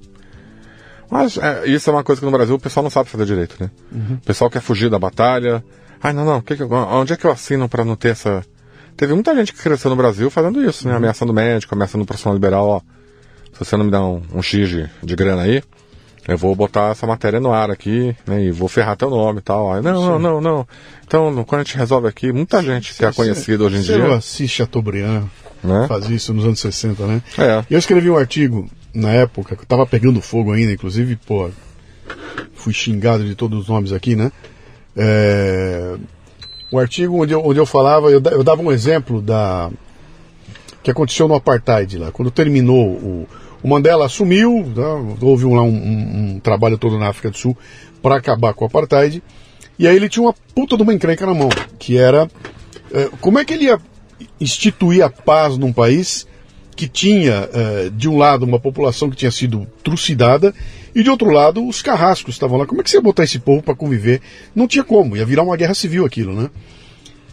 Mas 1.10 1.36
é, 1.36 1.66
isso 1.68 1.90
é 1.90 1.92
uma 1.92 2.02
coisa 2.02 2.20
que 2.20 2.24
no 2.24 2.32
Brasil 2.32 2.54
o 2.54 2.58
pessoal 2.58 2.82
não 2.82 2.90
sabe 2.90 3.10
fazer 3.10 3.26
direito, 3.26 3.56
né? 3.60 3.70
O 4.14 4.24
pessoal 4.24 4.48
quer 4.48 4.62
fugir 4.62 4.88
da 4.88 4.98
batalha. 4.98 5.62
Ai, 6.02 6.12
não, 6.14 6.24
não, 6.24 6.40
que 6.40 6.56
que 6.56 6.62
eu- 6.62 6.72
onde 6.72 7.12
é 7.12 7.16
que 7.16 7.26
eu 7.26 7.30
assino 7.30 7.68
para 7.68 7.84
não 7.84 7.94
ter 7.94 8.08
essa. 8.08 8.42
Teve 8.96 9.12
muita 9.12 9.34
gente 9.34 9.52
que 9.52 9.62
cresceu 9.62 9.90
no 9.90 9.96
Brasil 9.96 10.30
fazendo 10.30 10.62
isso, 10.64 10.88
né? 10.88 10.94
Ameaçando 10.96 11.32
médico, 11.34 11.74
ameaçando 11.74 12.02
o 12.04 12.06
profissional 12.06 12.34
liberal, 12.34 12.66
ó. 12.66 12.80
Se 13.52 13.58
você 13.62 13.76
não 13.76 13.84
me 13.84 13.90
dá 13.90 14.02
um, 14.02 14.22
um 14.34 14.40
X 14.42 14.68
de, 14.70 14.88
de 15.02 15.14
grana 15.14 15.42
aí, 15.42 15.62
eu 16.26 16.38
vou 16.38 16.54
botar 16.54 16.92
essa 16.92 17.06
matéria 17.06 17.40
no 17.40 17.52
ar 17.52 17.70
aqui, 17.70 18.14
né? 18.26 18.44
E 18.44 18.50
vou 18.50 18.68
ferrar 18.68 18.96
teu 18.96 19.10
nome 19.10 19.40
e 19.40 19.42
tal. 19.42 19.72
Aí, 19.72 19.82
não, 19.82 19.92
não, 19.92 20.18
não, 20.18 20.40
não. 20.40 20.68
Então, 21.04 21.44
quando 21.44 21.62
a 21.62 21.64
gente 21.64 21.76
resolve 21.76 22.06
aqui, 22.06 22.32
muita 22.32 22.62
gente 22.62 22.94
que 22.94 23.04
é 23.04 23.12
conhecida 23.12 23.64
hoje 23.64 23.78
em 23.78 23.82
dia. 23.82 24.14
Assis 24.14 24.50
Chateaubriand 24.50 25.24
Né? 25.64 25.86
fazia 25.88 26.14
isso 26.14 26.32
nos 26.32 26.44
anos 26.44 26.60
60, 26.60 27.06
né? 27.06 27.22
É. 27.38 27.64
Eu 27.68 27.78
escrevi 27.78 28.08
um 28.08 28.16
artigo 28.16 28.68
na 28.94 29.10
época, 29.10 29.56
que 29.56 29.62
eu 29.62 29.66
tava 29.66 29.86
pegando 29.86 30.20
fogo 30.20 30.52
ainda, 30.52 30.72
inclusive, 30.72 31.16
pô, 31.16 31.50
fui 32.54 32.72
xingado 32.72 33.24
de 33.24 33.34
todos 33.34 33.60
os 33.60 33.68
nomes 33.68 33.92
aqui, 33.92 34.14
né? 34.14 34.30
É, 34.96 35.96
um 36.72 36.78
artigo 36.78 37.22
onde 37.22 37.32
eu, 37.32 37.44
onde 37.44 37.58
eu 37.58 37.66
falava, 37.66 38.10
eu, 38.10 38.22
eu 38.30 38.44
dava 38.44 38.62
um 38.62 38.70
exemplo 38.70 39.20
da 39.20 39.70
que 40.82 40.90
aconteceu 40.90 41.28
no 41.28 41.34
apartheid 41.34 41.96
lá, 41.96 42.10
quando 42.10 42.30
terminou 42.30 42.86
o, 42.86 43.28
o 43.62 43.68
Mandela 43.68 44.06
assumiu, 44.06 44.64
né, 44.74 45.16
houve 45.20 45.44
lá 45.44 45.62
um, 45.62 45.68
um- 45.68 46.32
um 46.36 46.40
trabalho 46.40 46.76
todo 46.78 46.98
na 46.98 47.08
África 47.08 47.30
do 47.30 47.36
Sul 47.38 47.56
para 48.02 48.16
acabar 48.16 48.52
com 48.54 48.64
o 48.64 48.68
apartheid, 48.68 49.22
e 49.78 49.86
aí 49.86 49.94
ele 49.96 50.08
tinha 50.08 50.24
uma 50.24 50.34
puta 50.54 50.76
de 50.76 50.82
uma 50.82 50.92
encrenca 50.92 51.24
na 51.26 51.34
mão, 51.34 51.48
que 51.78 51.96
era 51.96 52.28
é, 52.92 53.08
como 53.20 53.38
é 53.38 53.44
que 53.44 53.54
ele 53.54 53.64
ia 53.64 53.78
instituir 54.40 55.02
a 55.04 55.08
paz 55.10 55.56
num 55.56 55.72
país 55.72 56.26
que 56.74 56.88
tinha, 56.88 57.48
eh, 57.52 57.90
de 57.94 58.08
um 58.08 58.16
lado, 58.16 58.44
uma 58.44 58.58
população 58.58 59.10
que 59.10 59.16
tinha 59.16 59.30
sido 59.30 59.66
trucidada 59.84 60.54
e 60.94 61.02
de 61.02 61.10
outro 61.10 61.30
lado, 61.30 61.66
os 61.66 61.82
carrascos 61.82 62.34
estavam 62.34 62.56
lá. 62.58 62.66
Como 62.66 62.80
é 62.80 62.84
que 62.84 62.88
você 62.90 62.96
ia 62.96 63.02
botar 63.02 63.24
esse 63.24 63.38
povo 63.38 63.62
para 63.62 63.74
conviver? 63.74 64.20
Não 64.54 64.66
tinha 64.66 64.82
como, 64.82 65.16
ia 65.16 65.24
virar 65.26 65.42
uma 65.42 65.56
guerra 65.56 65.74
civil 65.74 66.04
aquilo, 66.06 66.34
né? 66.34 66.48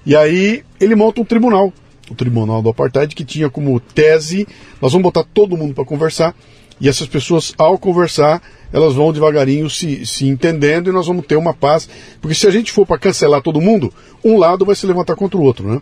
E 0.05 0.15
aí 0.15 0.63
ele 0.79 0.93
monta 0.95 1.21
um 1.21 1.25
tribunal, 1.25 1.73
o 2.09 2.15
Tribunal 2.15 2.61
do 2.61 2.69
Apartheid, 2.69 3.15
que 3.15 3.23
tinha 3.23 3.49
como 3.49 3.79
tese: 3.79 4.47
nós 4.81 4.91
vamos 4.91 5.03
botar 5.03 5.23
todo 5.23 5.57
mundo 5.57 5.73
para 5.73 5.85
conversar, 5.85 6.35
e 6.79 6.87
essas 6.87 7.07
pessoas, 7.07 7.53
ao 7.57 7.77
conversar, 7.77 8.41
elas 8.71 8.93
vão 8.93 9.11
devagarinho 9.11 9.69
se, 9.69 10.05
se 10.05 10.27
entendendo 10.27 10.89
e 10.89 10.93
nós 10.93 11.07
vamos 11.07 11.25
ter 11.25 11.35
uma 11.35 11.53
paz. 11.53 11.89
Porque 12.21 12.35
se 12.35 12.47
a 12.47 12.51
gente 12.51 12.71
for 12.71 12.85
para 12.85 12.99
cancelar 12.99 13.41
todo 13.41 13.59
mundo, 13.59 13.93
um 14.23 14.37
lado 14.37 14.65
vai 14.65 14.75
se 14.75 14.85
levantar 14.85 15.15
contra 15.15 15.37
o 15.37 15.43
outro, 15.43 15.67
né? 15.67 15.81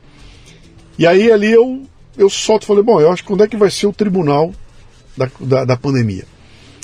E 0.98 1.06
aí 1.06 1.32
ali 1.32 1.52
eu, 1.52 1.84
eu 2.18 2.30
solto 2.30 2.64
e 2.64 2.66
falei, 2.66 2.84
bom, 2.84 3.00
eu 3.00 3.12
acho 3.12 3.22
que 3.22 3.28
quando 3.28 3.44
é 3.44 3.48
que 3.48 3.56
vai 3.56 3.70
ser 3.70 3.86
o 3.86 3.94
tribunal 3.94 4.52
da, 5.16 5.30
da, 5.40 5.66
da 5.66 5.78
pandemia? 5.78 6.26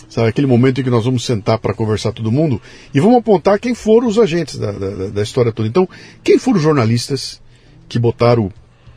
Sabe, 0.08 0.28
aquele 0.28 0.46
momento 0.46 0.80
em 0.80 0.84
que 0.84 0.92
nós 0.92 1.06
vamos 1.06 1.26
sentar 1.26 1.58
para 1.58 1.74
conversar 1.74 2.12
todo 2.12 2.32
mundo 2.32 2.62
e 2.94 3.00
vamos 3.00 3.18
apontar 3.18 3.60
quem 3.60 3.74
foram 3.74 4.06
os 4.06 4.20
agentes 4.20 4.60
da, 4.60 4.72
da, 4.72 5.08
da 5.08 5.24
história 5.24 5.52
toda. 5.52 5.68
Então, 5.68 5.90
quem 6.24 6.38
foram 6.38 6.58
os 6.58 6.64
jornalistas 6.64 7.42
que 7.90 7.98
botaram 7.98 8.52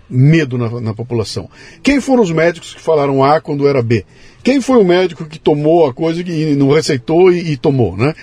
medo 0.09 0.57
na, 0.57 0.81
na 0.81 0.95
população? 0.95 1.49
Quem 1.83 2.01
foram 2.01 2.23
os 2.23 2.31
médicos 2.31 2.75
que 2.75 2.81
falaram 2.81 3.23
A 3.23 3.41
quando 3.41 3.67
era 3.67 3.83
B? 3.83 4.05
Quem 4.43 4.61
foi 4.61 4.79
o 4.79 4.85
médico 4.85 5.25
que 5.25 5.39
tomou 5.39 5.87
a 5.87 5.93
coisa 5.93 6.23
e 6.23 6.55
não 6.55 6.71
receitou 6.71 7.33
e, 7.33 7.53
e 7.53 7.57
tomou, 7.57 7.97
né? 7.97 8.15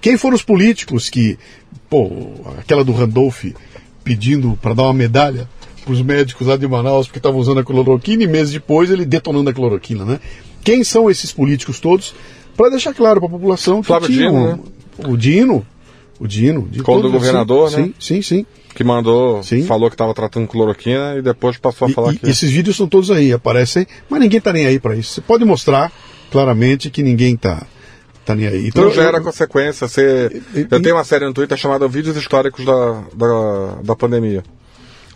Quem 0.00 0.16
foram 0.16 0.36
os 0.36 0.42
políticos 0.42 1.08
que, 1.08 1.38
pô, 1.88 2.10
aquela 2.58 2.84
do 2.84 2.92
Randolph 2.92 3.44
pedindo 4.02 4.58
para 4.60 4.74
dar 4.74 4.84
uma 4.84 4.92
medalha 4.92 5.48
para 5.84 5.92
os 5.92 6.02
médicos 6.02 6.46
lá 6.46 6.56
de 6.56 6.66
Manaus 6.66 7.06
porque 7.06 7.18
estavam 7.18 7.40
usando 7.40 7.60
a 7.60 7.64
cloroquina 7.64 8.22
e 8.22 8.26
meses 8.26 8.52
depois 8.52 8.90
ele 8.90 9.04
detonando 9.04 9.50
a 9.50 9.52
cloroquina, 9.52 10.04
né? 10.04 10.20
Quem 10.62 10.84
são 10.84 11.10
esses 11.10 11.32
políticos 11.32 11.80
todos? 11.80 12.14
Para 12.56 12.70
deixar 12.70 12.94
claro 12.94 13.20
para 13.20 13.28
a 13.28 13.32
população 13.32 13.80
que 13.80 13.88
Flávio 13.88 14.08
tinha 14.08 14.30
Dino, 14.30 14.46
né? 14.46 14.58
o 14.98 15.16
Dino, 15.16 15.66
O 16.20 16.26
Dino. 16.28 16.68
De 16.70 16.82
Quando 16.82 17.06
o 17.06 17.10
governador, 17.10 17.70
sim, 17.70 17.76
né? 17.76 17.82
Sim, 17.98 18.22
sim, 18.22 18.22
sim. 18.22 18.46
Que 18.74 18.82
mandou, 18.82 19.42
Sim. 19.42 19.64
falou 19.64 19.90
que 19.90 19.94
estava 19.94 20.14
tratando 20.14 20.46
cloroquina 20.48 21.16
e 21.18 21.22
depois 21.22 21.56
passou 21.58 21.86
a 21.86 21.90
E- 21.90 21.94
falar 21.94 22.12
e 22.14 22.18
que. 22.18 22.30
esses 22.30 22.50
vídeos 22.50 22.74
estão 22.74 22.86
todos 22.88 23.10
aí, 23.10 23.32
aparecem, 23.32 23.86
mas 24.08 24.20
ninguém 24.20 24.40
tá 24.40 24.52
nem 24.52 24.64
aí 24.66 24.78
para 24.78 24.96
isso. 24.96 25.12
Você 25.14 25.20
pode 25.20 25.44
mostrar 25.44 25.92
claramente 26.30 26.88
que 26.90 27.02
ninguém 27.02 27.36
tá, 27.36 27.66
tá 28.24 28.34
nem 28.34 28.46
aí. 28.46 28.70
Não 28.74 28.84
eu- 28.84 28.90
gera 28.94 29.20
consequência. 29.20 29.86
Você... 29.86 30.42
Eu 30.70 30.80
tenho 30.80 30.96
uma 30.96 31.04
série 31.04 31.26
no 31.26 31.34
Twitter 31.34 31.56
chamada 31.58 31.86
Vídeos 31.86 32.16
Históricos 32.16 32.64
da, 32.64 33.02
da, 33.14 33.74
da 33.84 33.94
Pandemia. 33.96 34.42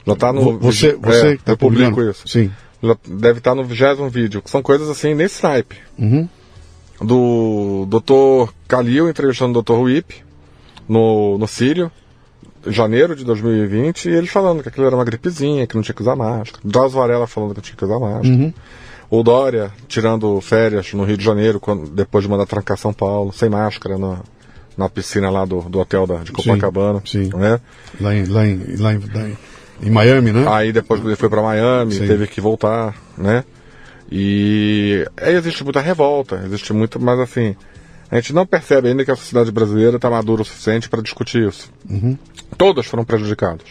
Já 0.07 0.15
tá 0.15 0.33
no. 0.33 0.43
Vo- 0.43 0.59
Você, 0.59 0.93
você 0.93 1.33
é, 1.33 1.37
tá 1.37 1.53
eu 1.53 1.57
publico 1.57 2.01
isso. 2.03 2.29
Sim. 2.29 2.51
Já 2.83 2.95
deve 3.09 3.39
estar 3.39 3.55
no 3.55 3.65
vigésimo 3.65 4.09
vídeo, 4.11 4.43
que 4.43 4.51
são 4.51 4.63
coisas 4.63 4.89
assim 4.91 5.15
nesse 5.15 5.43
naipe. 5.43 5.77
Uhum. 5.99 6.29
Do 7.01 7.87
Dr. 7.87 8.53
Kalil 8.69 9.09
entrevistando 9.09 9.59
o 9.59 9.63
Dr. 9.63 9.73
Whip 9.75 10.15
no, 10.89 11.37
no 11.39 11.47
Sírio, 11.49 11.91
janeiro 12.67 13.15
de 13.15 13.25
2020, 13.25 14.07
e 14.07 14.15
ele 14.15 14.27
falando 14.27 14.63
que 14.63 14.69
aquilo 14.69 14.87
era 14.87 14.97
uma 14.97 15.05
gripezinha, 15.05 15.67
que 15.67 15.75
não 15.75 15.83
tinha 15.83 15.95
que 15.95 16.03
usar 16.03 16.17
máscara. 16.17 16.61
Drauzio 16.65 16.99
Varela 16.99 17.27
falando 17.27 17.51
que 17.51 17.57
não 17.57 17.63
tinha 17.63 17.77
que 17.77 17.85
usar 17.85 17.99
máscara. 17.99 18.29
Uhum. 18.29 18.53
O 19.09 19.23
Dória 19.23 19.71
tirando 19.87 20.41
férias 20.41 20.93
no 20.93 21.05
Rio 21.05 21.17
de 21.17 21.25
Janeiro, 21.25 21.61
quando, 21.61 21.89
depois 21.89 22.25
de 22.25 22.31
mandar 22.31 22.47
trancar 22.47 22.77
São 22.77 22.93
Paulo, 22.93 23.33
sem 23.33 23.49
máscara 23.49 23.97
na, 23.97 24.19
na 24.77 24.89
piscina 24.89 25.31
lá 25.31 25.45
do, 25.45 25.61
do 25.63 25.79
hotel 25.79 26.07
da, 26.07 26.17
de 26.17 26.33
Copacabana. 26.33 27.01
sim. 27.05 27.31
Né? 27.35 27.61
Lá 28.01 28.15
em, 28.15 28.25
lá 28.27 28.47
em, 28.47 28.77
lá 28.79 28.95
em, 28.95 28.99
lá 28.99 29.29
em, 29.29 29.39
em 29.83 29.91
Miami, 29.91 30.33
né? 30.33 30.45
Aí 30.49 30.73
depois 30.73 31.05
ele 31.05 31.17
foi 31.17 31.29
para 31.29 31.43
Miami, 31.43 31.95
Sim. 31.95 32.07
teve 32.07 32.27
que 32.27 32.41
voltar, 32.41 32.95
né? 33.17 33.45
E 34.11 35.05
aí 35.17 35.35
existe 35.35 35.65
muita 35.65 35.81
revolta, 35.81 36.43
existe 36.45 36.73
muito, 36.73 37.01
mas 37.01 37.19
assim, 37.19 37.57
a 38.11 38.17
gente 38.17 38.33
não 38.33 38.47
percebe 38.47 38.89
ainda 38.89 39.05
que 39.05 39.11
a 39.11 39.17
sociedade 39.17 39.51
brasileira 39.51 39.97
está 39.97 40.09
madura 40.11 40.43
o 40.43 40.45
suficiente 40.45 40.89
para 40.89 41.03
discutir 41.03 41.49
isso. 41.49 41.71
Todos 42.57 42.87
foram 42.87 43.05
prejudicados. 43.05 43.65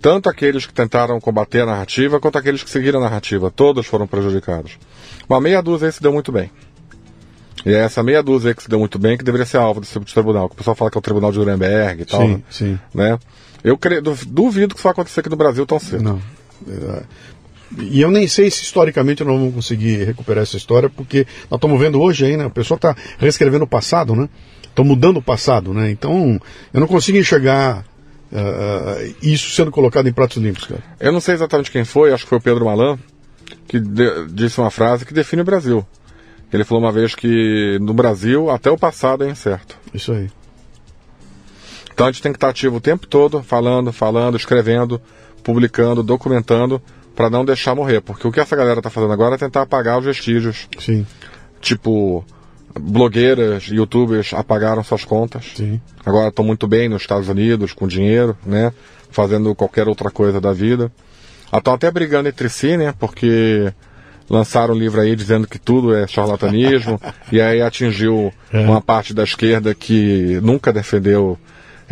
Tanto 0.00 0.28
aqueles 0.28 0.66
que 0.66 0.72
tentaram 0.72 1.20
combater 1.20 1.60
a 1.60 1.66
narrativa, 1.66 2.18
quanto 2.18 2.36
aqueles 2.38 2.62
que 2.62 2.70
seguiram 2.70 2.98
a 3.00 3.02
narrativa. 3.04 3.50
Todos 3.50 3.86
foram 3.86 4.06
prejudicados. 4.06 4.78
Uma 5.28 5.40
meia 5.40 5.62
dúzia 5.62 5.86
aí 5.88 5.92
se 5.92 6.02
deu 6.02 6.12
muito 6.12 6.32
bem. 6.32 6.50
E 7.64 7.70
é 7.72 7.78
essa 7.78 8.02
meia 8.02 8.20
dúzia 8.22 8.50
aí 8.50 8.54
que 8.54 8.62
se 8.64 8.68
deu 8.68 8.80
muito 8.80 8.98
bem 8.98 9.16
que 9.16 9.22
deveria 9.22 9.46
ser 9.46 9.58
alvo 9.58 9.80
desse 9.80 9.92
tipo 9.92 10.04
de 10.04 10.12
tribunal. 10.12 10.48
Que 10.48 10.54
o 10.54 10.58
pessoal 10.58 10.74
fala 10.74 10.90
que 10.90 10.98
é 10.98 11.00
o 11.00 11.02
tribunal 11.02 11.30
de 11.30 11.38
Nuremberg 11.38 12.02
e 12.02 12.04
tal. 12.04 12.20
Sim, 12.22 12.28
né? 12.34 12.42
sim. 12.50 12.78
né? 12.92 13.18
Eu 13.62 13.78
cre... 13.78 14.00
du- 14.00 14.18
duvido 14.26 14.74
que 14.74 14.80
isso 14.80 14.84
vai 14.84 14.92
acontecer 14.92 15.20
aqui 15.20 15.28
no 15.28 15.36
Brasil 15.36 15.64
tão 15.64 15.78
cedo. 15.78 16.02
Não. 16.02 16.20
E 17.78 18.00
eu 18.00 18.10
nem 18.10 18.26
sei 18.28 18.50
se 18.50 18.62
historicamente 18.62 19.24
nós 19.24 19.38
vamos 19.38 19.54
conseguir 19.54 20.04
recuperar 20.04 20.42
essa 20.42 20.56
história, 20.56 20.90
porque 20.90 21.26
nós 21.50 21.58
estamos 21.58 21.80
vendo 21.80 22.00
hoje 22.00 22.26
aí, 22.26 22.36
né? 22.36 22.46
O 22.46 22.50
pessoal 22.50 22.76
está 22.76 22.96
reescrevendo 23.18 23.64
o 23.64 23.68
passado, 23.68 24.14
né? 24.14 24.28
Estão 24.62 24.84
mudando 24.84 25.18
o 25.18 25.22
passado, 25.22 25.72
né? 25.72 25.90
Então, 25.90 26.40
eu 26.72 26.80
não 26.80 26.86
consigo 26.86 27.18
enxergar 27.18 27.84
ah, 28.32 28.96
isso 29.22 29.50
sendo 29.50 29.70
colocado 29.70 30.08
em 30.08 30.12
pratos 30.12 30.38
limpos, 30.38 30.64
cara. 30.64 30.82
Eu 30.98 31.12
não 31.12 31.20
sei 31.20 31.34
exatamente 31.34 31.70
quem 31.70 31.84
foi, 31.84 32.12
acho 32.12 32.24
que 32.24 32.30
foi 32.30 32.38
o 32.38 32.42
Pedro 32.42 32.64
Malan, 32.64 32.98
que 33.68 33.78
disse 34.30 34.58
uma 34.58 34.70
frase 34.70 35.04
que 35.04 35.12
define 35.12 35.42
o 35.42 35.44
Brasil. 35.44 35.86
Ele 36.52 36.64
falou 36.64 36.82
uma 36.82 36.92
vez 36.92 37.14
que 37.14 37.78
no 37.80 37.94
Brasil 37.94 38.50
até 38.50 38.70
o 38.70 38.76
passado 38.76 39.24
é 39.24 39.30
incerto. 39.30 39.78
Isso 39.92 40.12
aí. 40.12 40.30
Então 41.92 42.06
a 42.06 42.12
gente 42.12 42.22
tem 42.22 42.32
que 42.32 42.36
estar 42.36 42.48
ativo 42.48 42.76
o 42.76 42.80
tempo 42.80 43.06
todo, 43.06 43.42
falando, 43.42 43.92
falando, 43.92 44.36
escrevendo, 44.36 45.00
publicando, 45.42 46.02
documentando, 46.02 46.80
para 47.22 47.30
não 47.30 47.44
deixar 47.44 47.72
morrer. 47.76 48.00
Porque 48.00 48.26
o 48.26 48.32
que 48.32 48.40
essa 48.40 48.56
galera 48.56 48.80
está 48.80 48.90
fazendo 48.90 49.12
agora 49.12 49.36
é 49.36 49.38
tentar 49.38 49.62
apagar 49.62 49.96
os 49.96 50.04
vestígios. 50.04 50.68
Sim, 50.76 51.06
Tipo, 51.60 52.24
blogueiras, 52.76 53.68
youtubers 53.68 54.34
apagaram 54.34 54.82
suas 54.82 55.04
contas. 55.04 55.52
sim. 55.54 55.80
Agora 56.04 56.30
estão 56.30 56.44
muito 56.44 56.66
bem 56.66 56.88
nos 56.88 57.02
Estados 57.02 57.28
Unidos, 57.28 57.72
com 57.72 57.86
dinheiro, 57.86 58.36
né? 58.44 58.72
Fazendo 59.12 59.54
qualquer 59.54 59.86
outra 59.86 60.10
coisa 60.10 60.40
da 60.40 60.52
vida. 60.52 60.90
Estão 61.56 61.74
até 61.74 61.88
brigando 61.92 62.28
entre 62.28 62.48
si, 62.48 62.76
né? 62.76 62.92
Porque 62.98 63.72
lançaram 64.28 64.74
um 64.74 64.78
livro 64.78 65.00
aí 65.00 65.14
dizendo 65.14 65.46
que 65.46 65.60
tudo 65.60 65.94
é 65.94 66.08
charlatanismo. 66.08 67.00
e 67.30 67.40
aí 67.40 67.62
atingiu 67.62 68.32
uma 68.52 68.80
parte 68.80 69.14
da 69.14 69.22
esquerda 69.22 69.72
que 69.76 70.40
nunca 70.42 70.72
defendeu 70.72 71.38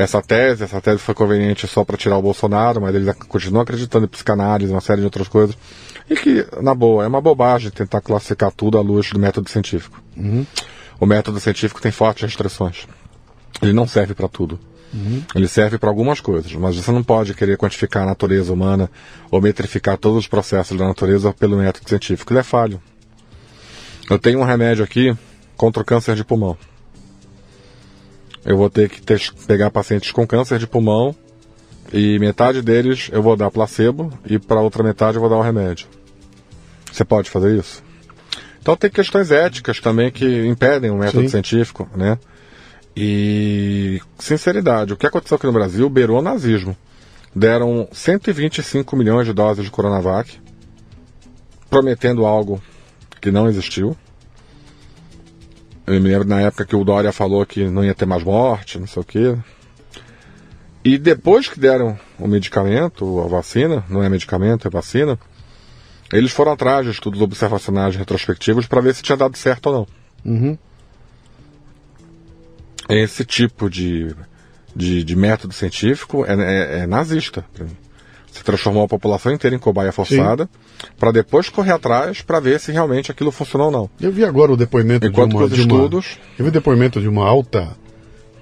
essa 0.03 0.21
tese. 0.23 0.65
Essa 0.65 0.81
tese 0.81 0.99
foi 0.99 1.15
conveniente 1.15 1.67
só 1.67 1.85
para 1.85 1.97
tirar 1.97 2.17
o 2.19 2.23
Bolsonaro, 2.23 2.81
mas 2.81 2.95
eles 2.95 3.09
ac- 3.09 3.27
continuam 3.27 3.63
acreditando 3.63 4.05
em 4.07 4.09
psicanálise, 4.09 4.71
uma 4.73 4.81
série 4.81 5.01
de 5.01 5.05
outras 5.07 5.29
coisas. 5.29 5.57
E 6.09 6.17
que, 6.17 6.47
na 6.61 6.75
boa, 6.75 7.05
é 7.05 7.07
uma 7.07 7.21
bobagem 7.21 7.71
tentar 7.71 8.01
classificar 8.01 8.51
tudo 8.53 8.77
à 8.79 8.81
luz 8.81 9.11
do 9.13 9.19
método 9.19 9.49
científico. 9.49 10.03
O 10.99 11.07
método 11.07 11.39
científico 11.41 11.81
tem 11.81 11.93
fortes 11.93 12.25
restrições. 12.25 12.87
Ele 13.63 13.73
não 13.73 13.87
serve 13.87 14.15
para 14.15 14.29
tudo. 14.29 14.59
Ele 15.37 15.47
serve 15.47 15.79
para 15.79 15.89
algumas 15.89 16.21
coisas, 16.21 16.53
mas 16.55 16.75
você 16.77 16.91
não 16.91 17.03
pode 17.05 17.33
querer 17.35 17.57
quantificar 17.57 18.03
a 18.03 18.07
natureza 18.07 18.53
humana 18.53 18.91
ou 19.31 19.41
metrificar 19.41 19.97
todos 19.97 20.19
os 20.19 20.27
processos 20.27 20.77
da 20.77 20.85
natureza 20.87 21.33
pelo 21.33 21.57
método 21.59 21.89
científico. 21.89 22.33
Ele 22.33 22.41
é 22.41 22.43
falho. 22.43 22.83
Eu 24.11 24.19
tenho 24.19 24.41
um 24.41 24.45
remédio 24.45 24.83
aqui 24.83 25.17
contra 25.57 25.81
o 25.83 25.87
câncer 25.87 26.17
de 26.17 26.25
pulmão. 26.25 26.59
Eu 28.45 28.57
vou 28.57 28.71
ter 28.71 28.89
que 28.89 29.01
tes- 29.03 29.31
pegar 29.47 29.71
pacientes 29.71 30.11
com 30.13 30.27
câncer 30.27 30.59
de 30.59 30.67
pulmão 30.67 31.15
e 31.93 32.19
metade 32.19 32.63
deles 32.63 33.09
eu 33.13 33.23
vou 33.23 33.37
dar 33.37 33.51
placebo 33.51 34.13
e 34.25 34.39
para 34.39 34.61
outra 34.61 34.83
metade 34.83 35.17
eu 35.17 35.21
vou 35.21 35.29
dar 35.31 35.37
o 35.37 35.43
remédio. 35.43 35.87
Você 36.91 37.05
pode 37.05 37.31
fazer 37.31 37.57
isso? 37.59 37.83
Então 38.61 38.77
tem 38.77 38.91
questões 38.91 39.31
éticas 39.31 39.81
também 39.81 40.11
que 40.11 40.47
impedem 40.47 40.91
o 40.91 40.97
método 40.97 41.23
Sim. 41.23 41.29
científico, 41.29 41.89
né? 41.97 42.19
E, 42.97 44.01
sinceridade, 44.19 44.93
o 44.93 44.97
que 44.97 45.07
aconteceu 45.07 45.37
aqui 45.37 45.47
no 45.47 45.53
Brasil 45.53 45.89
beirou 45.89 46.19
o 46.19 46.23
nazismo. 46.23 46.77
Deram 47.35 47.89
125 47.93 48.97
milhões 48.97 49.27
de 49.27 49.33
doses 49.33 49.65
de 49.65 49.71
Coronavac, 49.71 50.39
prometendo 51.71 52.27
algo 52.27 52.61
que 53.21 53.31
não 53.31 53.49
existiu. 53.49 53.97
Eu 55.93 56.01
me 56.01 56.09
lembro 56.09 56.29
na 56.29 56.41
época 56.41 56.65
que 56.65 56.77
o 56.77 56.85
Dória 56.85 57.13
falou 57.13 57.45
que 57.45 57.65
não 57.69 57.85
ia 57.85 57.95
ter 57.95 58.07
mais 58.07 58.23
morte, 58.23 58.79
não 58.79 58.87
sei 58.87 59.03
o 59.03 59.05
quê. 59.05 59.37
E 60.85 60.97
depois 60.97 61.49
que 61.49 61.59
deram 61.59 61.99
o 62.19 62.27
medicamento, 62.29 63.21
a 63.21 63.27
vacina, 63.27 63.85
não 63.89 64.03
é 64.03 64.09
medicamento, 64.09 64.67
é 64.67 64.71
vacina, 64.71 65.19
eles 66.13 66.31
foram 66.33 66.53
atrás 66.53 66.85
de 66.87 66.93
estudos 66.93 67.21
observacionais 67.21 67.97
retrospectivos 67.97 68.67
para 68.67 68.81
ver 68.81 68.95
se 68.95 69.03
tinha 69.03 69.17
dado 69.17 69.37
certo 69.37 69.67
ou 69.67 69.73
não. 69.73 69.87
Uhum. 70.33 70.59
esse 72.91 73.25
tipo 73.25 73.71
de, 73.71 74.15
de, 74.77 75.03
de 75.05 75.17
método 75.17 75.55
científico 75.55 76.25
é, 76.27 76.35
é- 76.35 76.79
é 76.81 76.87
nazista 76.87 77.45
para 77.55 77.65
mim. 77.65 77.77
Você 78.33 78.43
transformou 78.45 78.85
a 78.85 78.89
população 78.89 79.33
inteira 79.33 79.55
em 79.57 79.59
cobaia 79.59 79.93
forçada 79.93 80.49
para 80.99 81.11
depois 81.13 81.49
correr 81.49 81.73
atrás 81.73 82.23
para 82.23 82.41
ver 82.41 82.61
se 82.61 82.71
realmente 82.73 83.11
aquilo 83.11 83.31
funcionou 83.31 83.67
ou 83.67 83.73
não. 83.73 83.91
Eu 84.01 84.11
vi 84.13 84.25
agora 84.25 84.53
o 84.53 84.57
depoimento 84.57 85.07
Enquanto 85.07 85.31
de 85.31 85.37
uma, 85.37 85.45
os 85.45 85.53
de 85.53 85.61
uma- 85.63 85.75
estudos- 85.75 86.19
Eu 86.39 86.45
vi 86.45 86.49
o 86.49 86.53
depoimento 86.53 87.01
de 87.01 87.09
uma 87.09 87.27
alta 87.27 87.77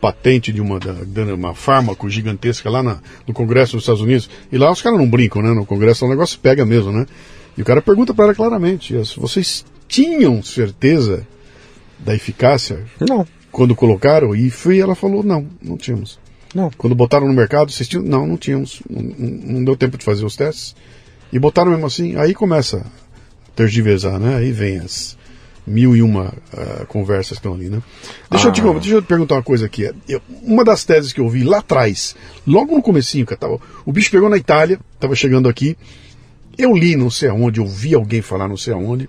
patente 0.01 0.52
de 0.52 0.60
uma, 0.60 0.78
da, 0.78 0.93
dando 1.05 1.35
uma 1.35 1.55
fármaco 1.55 2.09
gigantesca 2.09 2.70
lá 2.70 2.82
na- 2.82 2.98
no 3.27 3.35
Congresso 3.35 3.73
dos 3.73 3.82
Estados 3.82 4.01
Unidos. 4.02 4.31
E 4.52 4.56
lá 4.59 4.70
os 4.70 4.81
caras 4.81 4.98
não 4.98 5.09
brincam, 5.10 5.43
né? 5.43 5.51
No 5.52 5.66
Congresso 5.66 6.06
o 6.06 6.09
negócio 6.09 6.39
pega 6.39 6.65
mesmo, 6.65 6.93
né? 6.93 7.05
E 7.56 7.62
o 7.62 7.65
cara 7.65 7.82
pergunta 7.82 8.15
para 8.15 8.27
ela 8.27 8.35
claramente: 8.35 8.94
vocês 9.16 9.65
tinham 9.89 10.40
certeza 10.43 11.27
da 11.98 12.15
eficácia 12.15 12.85
Não, 13.01 13.27
quando 13.51 13.74
colocaram? 13.74 14.36
E 14.36 14.51
foi, 14.51 14.78
ela 14.78 14.94
falou: 14.94 15.24
não, 15.24 15.48
não 15.60 15.77
tínhamos. 15.77 16.19
Não. 16.55 16.70
Quando 16.77 16.95
botaram 16.95 17.27
no 17.27 17.33
mercado, 17.35 17.70
vocês 17.70 17.89
tinham? 17.89 18.03
Não, 18.05 18.27
não 18.27 18.37
tínhamos. 18.37 18.83
Não, 18.89 19.03
não- 19.03 19.65
deu 19.65 19.77
tempo 19.77 19.97
de 19.99 20.05
fazer 20.05 20.25
os 20.25 20.37
testes. 20.37 20.75
E 21.33 21.39
botaram 21.39 21.70
mesmo 21.70 21.87
assim, 21.87 22.16
aí 22.16 22.35
começa 22.35 22.79
a 22.79 23.51
tergiversar, 23.55 24.19
né? 24.19 24.37
Aí 24.37 24.51
vem 24.53 24.79
as 24.79 25.16
mil 25.66 25.95
e 25.95 26.01
uma 26.01 26.33
ah, 26.57 26.87
conversas 26.87 27.33
que 27.33 27.35
estão 27.41 27.53
ali, 27.53 27.69
né? 27.69 27.83
Deixa, 28.31 28.49
eu 28.49 28.53
te, 28.53 28.61
Ah. 28.62 28.73
deixa 28.73 28.95
eu 28.95 29.03
te 29.03 29.07
perguntar 29.07 29.35
uma 29.35 29.43
coisa 29.43 29.66
aqui. 29.66 29.91
Eu- 30.09 30.23
uma 30.43 30.65
das 30.65 30.85
teses 30.85 31.12
que 31.12 31.20
eu 31.20 31.29
vi 31.29 31.45
lá 31.45 31.59
atrás, 31.59 32.16
logo 32.47 32.75
no 32.75 32.81
comecinho, 32.83 33.27
que 33.27 33.37
tava, 33.37 33.61
o 33.85 33.93
bicho 33.93 34.11
pegou 34.11 34.31
na 34.31 34.39
Itália, 34.39 34.81
estava 34.95 35.15
chegando 35.15 35.47
aqui, 35.47 35.77
eu 36.57 36.75
li 36.75 36.97
não 36.97 37.11
sei 37.11 37.29
aonde, 37.29 37.61
eu 37.61 37.66
vi 37.66 37.95
alguém 37.95 38.23
falar 38.23 38.49
não 38.49 38.57
sei 38.57 38.73
aonde, 38.73 39.07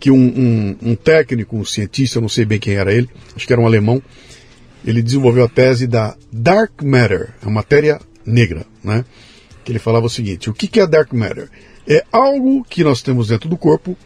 que 0.00 0.10
um, 0.10 0.16
um- 0.16 0.76
um 0.90 0.94
técnico, 0.94 1.56
um 1.56 1.64
cientista, 1.64 2.18
eu 2.18 2.22
não 2.22 2.28
sei 2.28 2.44
bem 2.46 2.58
quem 2.58 2.74
era 2.74 2.92
ele, 2.92 3.08
acho 3.34 3.46
que 3.46 3.52
era 3.52 3.60
um 3.60 3.66
alemão, 3.66 4.02
ele 4.86 5.02
desenvolveu 5.02 5.44
a 5.44 5.48
tese 5.48 5.86
da 5.86 6.16
Dark 6.32 6.82
Matter, 6.82 7.34
a 7.42 7.50
matéria 7.50 8.00
negra, 8.24 8.64
né? 8.82 9.04
Que 9.64 9.72
ele 9.72 9.78
falava 9.78 10.06
o 10.06 10.10
seguinte: 10.10 10.48
o 10.48 10.54
que 10.54 10.80
é 10.80 10.86
Dark 10.86 11.12
Matter? 11.12 11.50
É 11.86 12.04
algo 12.12 12.64
que 12.64 12.84
nós 12.84 13.02
temos 13.02 13.28
dentro 13.28 13.48
do 13.48 13.56
corpo 13.56 13.96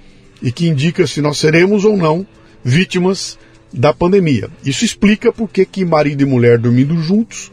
e 0.43 0.51
que 0.51 0.67
indica 0.67 1.07
se 1.07 1.21
nós 1.21 1.39
seremos 1.39 1.85
ou 1.85 1.97
não 1.97 2.27
vítimas 2.65 3.39
da 3.73 3.93
pandemia. 3.93 4.51
Isso 4.65 4.85
explica 4.85 5.33
por 5.33 5.49
que 5.49 5.85
marido 5.85 6.23
e 6.23 6.27
mulher 6.27 6.59
dormindo 6.59 7.01
juntos, 7.03 7.51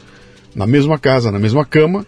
na 0.56 0.66
mesma 0.66 0.98
casa, 0.98 1.32
na 1.32 1.40
mesma 1.40 1.66
cama, 1.66 2.06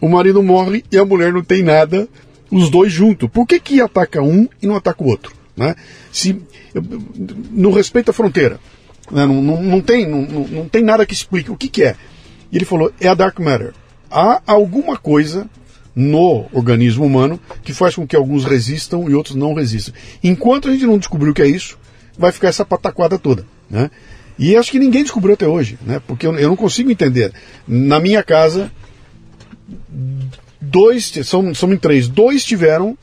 o 0.00 0.08
marido 0.08 0.42
morre 0.42 0.84
e 0.90 0.96
a 0.96 1.04
mulher 1.04 1.32
não 1.32 1.42
tem 1.42 1.62
nada, 1.62 2.08
os 2.50 2.70
dois 2.70 2.92
juntos. 2.92 3.28
Por 3.30 3.46
que 3.46 3.58
que 3.58 3.80
ataca 3.80 4.22
um 4.22 4.48
e 4.62 4.66
não 4.66 4.76
ataca 4.76 5.02
o 5.02 5.06
outro? 5.06 5.32
Né? 5.56 5.74
Se, 6.12 6.40
no 7.50 7.70
respeito 7.70 8.10
à 8.10 8.14
fronteira, 8.14 8.60
Né? 9.10 9.26
Não, 9.26 9.42
não, 9.42 9.62
não, 9.62 9.80
tem, 9.80 10.06
não, 10.06 10.22
não 10.22 10.68
tem 10.68 10.82
nada 10.82 11.04
que 11.06 11.14
explique 11.14 11.50
o 11.50 11.56
que, 11.56 11.68
que 11.68 11.82
é. 11.82 11.96
E 12.50 12.56
ele 12.56 12.64
falou: 12.64 12.92
é 13.00 13.08
a 13.08 13.14
dark 13.14 13.38
matter. 13.38 13.72
Há 14.10 14.42
alguma 14.46 14.96
coisa 14.96 15.48
no 15.94 16.46
organismo 16.52 17.04
humano 17.04 17.38
que 17.62 17.72
faz 17.72 17.94
com 17.94 18.06
que 18.06 18.16
alguns 18.16 18.44
resistam 18.44 19.08
e 19.08 19.14
outros 19.14 19.36
não 19.36 19.54
resistam. 19.54 19.94
Enquanto 20.22 20.68
a 20.68 20.72
gente 20.72 20.86
não 20.86 20.98
descobrir 20.98 21.30
o 21.30 21.34
que 21.34 21.42
é 21.42 21.46
isso, 21.46 21.78
vai 22.18 22.32
ficar 22.32 22.48
essa 22.48 22.64
pataquada 22.64 23.18
toda. 23.18 23.44
Né? 23.68 23.90
E 24.38 24.56
acho 24.56 24.70
que 24.70 24.78
ninguém 24.78 25.02
descobriu 25.02 25.34
até 25.34 25.46
hoje, 25.46 25.78
né? 25.84 26.00
porque 26.06 26.26
eu, 26.26 26.34
eu 26.36 26.48
não 26.48 26.56
consigo 26.56 26.90
entender. 26.90 27.32
Na 27.66 28.00
minha 28.00 28.22
casa, 28.22 28.70
dois, 30.60 31.12
são, 31.24 31.54
são 31.54 31.72
em 31.72 31.76
três, 31.76 32.08
dois 32.08 32.44
tiveram 32.44 32.96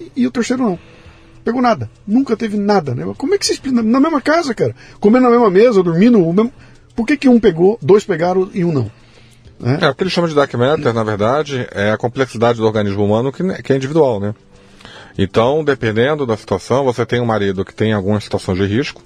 e, 0.00 0.22
e 0.22 0.26
o 0.26 0.30
terceiro 0.30 0.62
não. 0.62 0.78
Pegou 1.44 1.60
nada. 1.60 1.90
Nunca 2.06 2.36
teve 2.36 2.56
nada. 2.56 2.94
Né? 2.94 3.04
Como 3.18 3.34
é 3.34 3.38
que 3.38 3.46
se 3.46 3.52
explica? 3.52 3.82
Na 3.82 4.00
mesma 4.00 4.20
casa, 4.20 4.54
cara. 4.54 4.74
Comendo 4.98 5.24
na 5.24 5.30
mesma 5.30 5.50
mesa, 5.50 5.82
dormindo. 5.82 6.18
Mesmo... 6.32 6.52
Por 6.96 7.06
que, 7.06 7.16
que 7.16 7.28
um 7.28 7.38
pegou, 7.38 7.78
dois 7.82 8.04
pegaram 8.04 8.48
e 8.54 8.64
um 8.64 8.72
não? 8.72 8.90
Né? 9.60 9.78
É, 9.82 9.88
o 9.88 9.94
que 9.94 10.02
eles 10.02 10.12
chamam 10.12 10.28
de 10.28 10.34
dark 10.34 10.52
matter, 10.54 10.92
na 10.92 11.04
verdade, 11.04 11.66
é 11.72 11.90
a 11.90 11.96
complexidade 11.96 12.58
do 12.58 12.66
organismo 12.66 13.04
humano 13.04 13.32
que, 13.32 13.42
que 13.62 13.72
é 13.72 13.76
individual, 13.76 14.18
né? 14.18 14.34
Então, 15.16 15.62
dependendo 15.62 16.26
da 16.26 16.36
situação, 16.36 16.84
você 16.84 17.06
tem 17.06 17.20
um 17.20 17.26
marido 17.26 17.64
que 17.64 17.74
tem 17.74 17.92
algumas 17.92 18.24
situações 18.24 18.58
de 18.58 18.66
risco, 18.66 19.02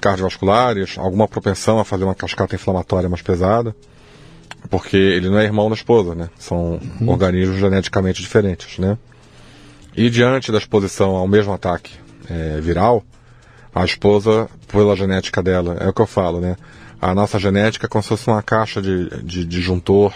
cardiovasculares, 0.00 0.96
alguma 0.98 1.26
propensão 1.26 1.78
a 1.78 1.84
fazer 1.84 2.04
uma 2.04 2.14
cascata 2.14 2.54
inflamatória 2.54 3.08
mais 3.08 3.22
pesada, 3.22 3.74
porque 4.70 4.96
ele 4.96 5.28
não 5.28 5.38
é 5.38 5.44
irmão 5.44 5.68
da 5.68 5.74
esposa, 5.74 6.14
né? 6.14 6.28
São 6.38 6.80
uhum. 7.00 7.08
organismos 7.08 7.58
geneticamente 7.58 8.22
diferentes, 8.22 8.78
né? 8.78 8.96
E 9.94 10.08
diante 10.08 10.50
da 10.50 10.58
exposição 10.58 11.10
ao 11.16 11.28
mesmo 11.28 11.52
ataque 11.52 11.94
é, 12.28 12.60
viral, 12.60 13.04
a 13.74 13.84
esposa, 13.84 14.48
pela 14.68 14.96
genética 14.96 15.42
dela, 15.42 15.76
é 15.80 15.88
o 15.88 15.92
que 15.92 16.02
eu 16.02 16.06
falo, 16.06 16.40
né? 16.40 16.56
A 17.00 17.14
nossa 17.14 17.38
genética 17.38 17.86
é 17.86 17.88
como 17.88 18.02
se 18.02 18.10
fosse 18.10 18.28
uma 18.28 18.42
caixa 18.42 18.80
de, 18.80 19.08
de, 19.22 19.44
de 19.44 19.60
juntor 19.60 20.14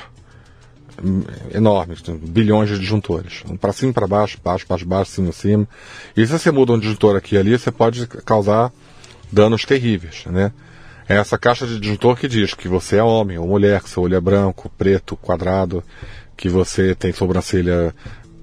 enorme, 1.53 1.94
bilhões 2.23 2.70
de 2.70 2.78
disjuntores. 2.78 3.43
Para 3.61 3.73
cima, 3.73 3.93
para 3.93 4.07
baixo, 4.07 4.39
baixo, 4.43 4.66
baixo, 4.69 4.86
baixo, 4.86 5.11
cima, 5.11 5.32
cima. 5.32 5.69
E 6.16 6.27
se 6.27 6.32
você 6.32 6.51
muda 6.51 6.73
um 6.73 6.78
disjuntor 6.78 7.16
aqui 7.16 7.35
e 7.35 7.39
ali, 7.39 7.59
você 7.59 7.70
pode 7.70 8.07
causar 8.07 8.73
danos 9.31 9.65
terríveis, 9.65 10.24
né? 10.27 10.53
É 11.09 11.16
essa 11.16 11.39
caixa 11.39 11.66
de 11.66 11.78
disjuntor 11.78 12.16
que 12.16 12.27
diz 12.27 12.55
que 12.55 12.66
você 12.66 12.97
é 12.97 13.03
homem 13.03 13.39
ou 13.39 13.47
mulher, 13.47 13.81
que 13.82 13.90
seu 13.90 14.03
olho 14.03 14.16
é 14.16 14.20
branco, 14.20 14.70
preto, 14.77 15.16
quadrado, 15.16 15.82
que 16.36 16.48
você 16.48 16.94
tem 16.94 17.12
sobrancelha 17.12 17.94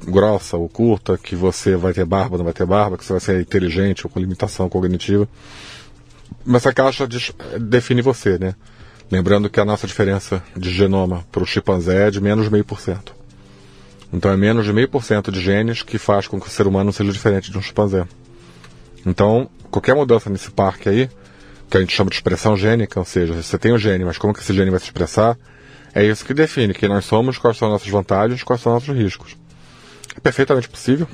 grossa 0.06 0.58
ou 0.58 0.68
curta, 0.70 1.18
que 1.18 1.36
você 1.36 1.76
vai 1.76 1.94
ter 1.94 2.06
barba, 2.06 2.38
não 2.38 2.46
vai 2.46 2.54
ter 2.54 2.66
barba, 2.66 2.98
que 2.98 3.06
você 3.06 3.14
vai 3.14 3.20
ser 3.20 3.42
inteligente 3.42 4.06
ou 4.06 4.10
com 4.10 4.20
limitação 4.20 4.70
cognitiva. 4.70 5.28
Mas 6.46 6.62
essa 6.64 6.74
caixa 6.74 7.08
define 7.60 8.02
você, 8.02 8.38
né? 8.38 8.56
Lembrando 9.10 9.50
que 9.50 9.60
a 9.60 9.66
nossa 9.66 9.86
diferença 9.86 10.44
de 10.56 10.72
genoma 10.72 11.26
para 11.32 11.44
o 11.44 11.46
chimpanzé 11.46 12.08
é 12.08 12.12
de 12.12 12.20
menos 12.20 12.50
meio 12.50 12.66
por 12.66 12.80
cento. 12.80 13.16
Então 14.12 14.32
é 14.32 14.38
menos 14.38 14.66
de 14.66 14.74
meio 14.74 14.90
por 14.90 15.04
cento 15.04 15.32
de 15.32 15.40
genes 15.40 15.82
que 15.82 15.98
faz 15.98 16.28
com 16.28 16.40
que 16.40 16.48
o 16.48 16.50
ser 16.50 16.68
humano 16.68 16.92
seja 16.92 17.12
diferente 17.12 17.52
de 17.52 17.58
um 17.58 17.62
chimpanzé. 17.62 18.06
Então, 19.06 19.50
qualquer 19.70 19.96
mudança 19.96 20.30
nesse 20.30 20.52
parque 20.52 20.88
aí, 20.90 21.10
que 21.70 21.78
a 21.78 21.80
gente 21.80 21.96
chama 21.96 22.10
de 22.10 22.16
expressão 22.16 22.56
gênica, 22.56 23.00
ou 23.00 23.06
seja, 23.06 23.34
você 23.34 23.58
tem 23.58 23.74
o 23.74 23.78
gene, 23.78 24.06
mas 24.06 24.18
como 24.18 24.34
que 24.34 24.40
esse 24.40 24.54
gene 24.54 24.70
vai 24.70 24.80
se 24.80 24.86
expressar, 24.86 25.38
é 25.94 26.04
isso 26.04 26.26
que 26.26 26.34
define 26.34 26.74
quem 26.74 26.90
nós 26.90 27.06
somos, 27.06 27.38
quais 27.38 27.58
são 27.58 27.68
as 27.68 27.74
nossas 27.74 27.88
vantagens, 27.90 28.44
quais 28.44 28.62
são 28.62 28.76
os 28.76 28.88
nossos 28.88 28.96
riscos. 28.96 29.36
É 30.16 30.20
perfeitamente 30.20 30.70
possível, 30.70 31.08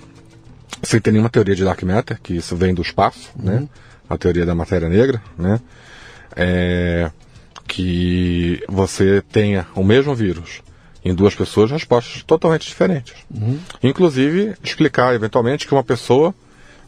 sem 0.83 0.99
ter 0.99 1.11
nenhuma 1.11 1.29
teoria 1.29 1.55
de 1.55 1.63
dark 1.63 1.81
matter, 1.83 2.19
que 2.21 2.35
isso 2.35 2.55
vem 2.55 2.73
do 2.73 2.81
espaço, 2.81 3.29
né? 3.35 3.53
uhum. 3.53 3.59
né? 3.61 3.69
A 4.09 4.17
teoria 4.17 4.45
da 4.45 4.55
matéria 4.55 4.89
negra, 4.89 5.21
né? 5.37 5.59
É, 6.35 7.11
que 7.67 8.63
você 8.67 9.21
tenha 9.31 9.67
o 9.75 9.83
mesmo 9.83 10.15
vírus 10.15 10.61
em 11.05 11.13
duas 11.13 11.35
pessoas, 11.35 11.71
respostas 11.71 12.23
totalmente 12.23 12.67
diferentes. 12.67 13.15
Uhum. 13.33 13.59
Inclusive, 13.81 14.55
explicar 14.63 15.13
eventualmente 15.13 15.67
que 15.67 15.73
uma 15.73 15.83
pessoa 15.83 16.33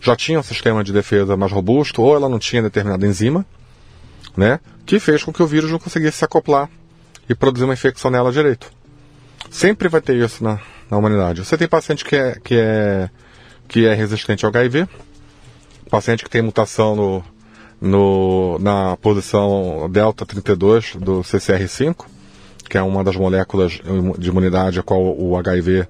já 0.02 0.16
tinha 0.16 0.40
um 0.40 0.44
sistema 0.44 0.84
de 0.84 0.92
defesa 0.92 1.38
mais 1.38 1.52
robusto, 1.52 2.02
ou 2.02 2.16
ela 2.16 2.28
não 2.28 2.40
tinha 2.40 2.62
determinada 2.62 3.06
enzima, 3.06 3.46
né, 4.36 4.60
que 4.86 5.00
fez 5.00 5.24
com 5.24 5.32
que 5.32 5.44
o 5.44 5.48
vírus 5.48 5.72
não 5.72 5.80
conseguisse 5.80 6.18
se 6.18 6.26
acoplar 6.26 6.70
e 7.30 7.36
produzir 7.36 7.66
uma 7.66 7.74
infecção 7.74 8.10
nela 8.10 8.32
direito. 8.32 8.72
Sempre 9.50 9.88
vai 9.88 10.02
ter 10.02 10.16
isso 10.16 10.44
na, 10.44 10.60
na 10.92 10.98
humanidade. 10.98 11.44
Você 11.44 11.58
tem 11.58 11.70
paciente 11.70 12.04
que 12.04 12.18
é, 12.18 12.38
que 12.44 12.56
é, 12.56 13.10
que 13.68 13.86
é 13.86 13.94
resistente 13.94 14.46
ao 14.46 14.50
HIV, 14.50 14.88
paciente 15.90 16.26
que 16.26 16.30
tem 16.30 16.42
mutação 16.42 16.96
no, 16.96 17.24
no, 17.80 18.60
na 18.60 18.98
posição 18.98 19.90
delta 19.90 20.26
32 20.26 20.98
do 20.98 21.22
CCR5, 21.22 22.06
que 22.70 22.78
é 22.78 22.82
uma 22.84 23.06
das 23.06 23.16
moléculas 23.16 23.80
de 24.20 24.30
imunidade 24.30 24.80
a 24.80 24.84
qual 24.84 25.02
o 25.02 25.38
HIV 25.38 25.88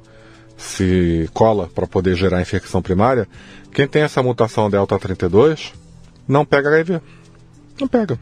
se 0.56 1.28
cola 1.34 1.68
para 1.73 1.88
poder 1.88 2.15
gerar 2.15 2.40
infecção 2.40 2.82
primária. 2.82 3.28
Quem 3.73 3.88
tem 3.88 4.03
essa 4.03 4.22
mutação 4.22 4.69
delta 4.69 4.99
32 4.99 5.73
não 6.28 6.45
pega 6.45 6.69
HIV. 6.69 7.02
Não 7.80 7.88
pega. 7.88 8.19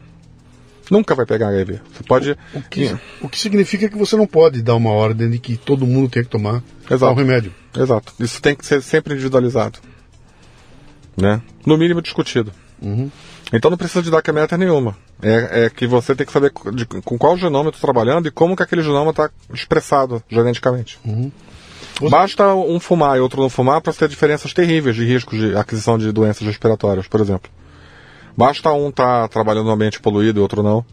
Nunca 0.90 1.14
vai 1.14 1.24
pegar 1.24 1.48
HIV. 1.48 1.80
Você 1.92 2.02
pode. 2.02 2.36
O 2.52 2.62
que, 2.62 2.96
o 3.20 3.28
que 3.28 3.38
significa 3.38 3.88
que 3.88 3.96
você 3.96 4.16
não 4.16 4.26
pode 4.26 4.60
dar 4.60 4.74
uma 4.74 4.90
ordem 4.90 5.30
de 5.30 5.38
que 5.38 5.56
todo 5.56 5.86
mundo 5.86 6.10
tem 6.10 6.24
que 6.24 6.28
tomar 6.28 6.62
Exato. 6.90 7.12
o 7.12 7.14
remédio. 7.14 7.54
Exato. 7.76 8.12
Isso 8.18 8.42
tem 8.42 8.56
que 8.56 8.66
ser 8.66 8.82
sempre 8.82 9.14
individualizado. 9.14 9.78
Né? 11.16 11.40
No 11.64 11.76
mínimo 11.76 12.02
discutido. 12.02 12.52
Uhum. 12.82 13.10
Então 13.52 13.70
não 13.70 13.78
precisa 13.78 14.02
de 14.02 14.10
DAC 14.10 14.32
meta 14.32 14.56
nenhuma. 14.56 14.96
É, 15.22 15.64
é, 15.64 15.70
que 15.70 15.86
você 15.86 16.14
tem 16.14 16.26
que 16.26 16.32
saber 16.32 16.50
de, 16.72 16.86
com 16.86 17.18
qual 17.18 17.36
genoma 17.36 17.68
está 17.68 17.80
trabalhando 17.80 18.26
e 18.26 18.30
como 18.30 18.56
que 18.56 18.62
aquele 18.62 18.82
genoma 18.82 19.10
está 19.10 19.30
expressado 19.52 20.22
geneticamente. 20.28 20.98
Uhum. 21.04 21.30
Basta 22.08 22.54
um 22.54 22.80
fumar 22.80 23.18
e 23.18 23.20
outro 23.20 23.42
não 23.42 23.50
fumar 23.50 23.80
para 23.80 23.92
ter 23.92 24.08
diferenças 24.08 24.54
terríveis 24.54 24.96
de 24.96 25.04
riscos 25.04 25.38
de 25.38 25.54
aquisição 25.56 25.98
de 25.98 26.10
doenças 26.10 26.46
respiratórias, 26.46 27.06
por 27.06 27.20
exemplo. 27.20 27.50
Basta 28.36 28.72
um 28.72 28.88
estar 28.88 29.22
tá 29.22 29.28
trabalhando 29.28 29.66
no 29.66 29.72
ambiente 29.72 30.00
poluído 30.00 30.40
e 30.40 30.42
outro 30.42 30.62
não. 30.62 30.84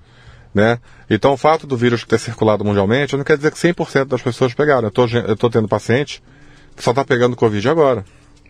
Né? 0.53 0.79
Então 1.09 1.33
o 1.33 1.37
fato 1.37 1.67
do 1.67 1.77
vírus 1.77 2.03
ter 2.03 2.19
circulado 2.19 2.65
mundialmente 2.65 3.15
não 3.15 3.23
quer 3.23 3.37
dizer 3.37 3.51
que 3.51 3.57
100% 3.57 4.05
das 4.05 4.21
pessoas 4.21 4.53
pegaram. 4.53 4.91
Eu 4.95 5.33
estou 5.33 5.49
tendo 5.49 5.67
paciente 5.67 6.21
que 6.75 6.83
só 6.83 6.91
está 6.91 7.05
pegando 7.05 7.35
Covid 7.35 7.67
agora. 7.69 8.05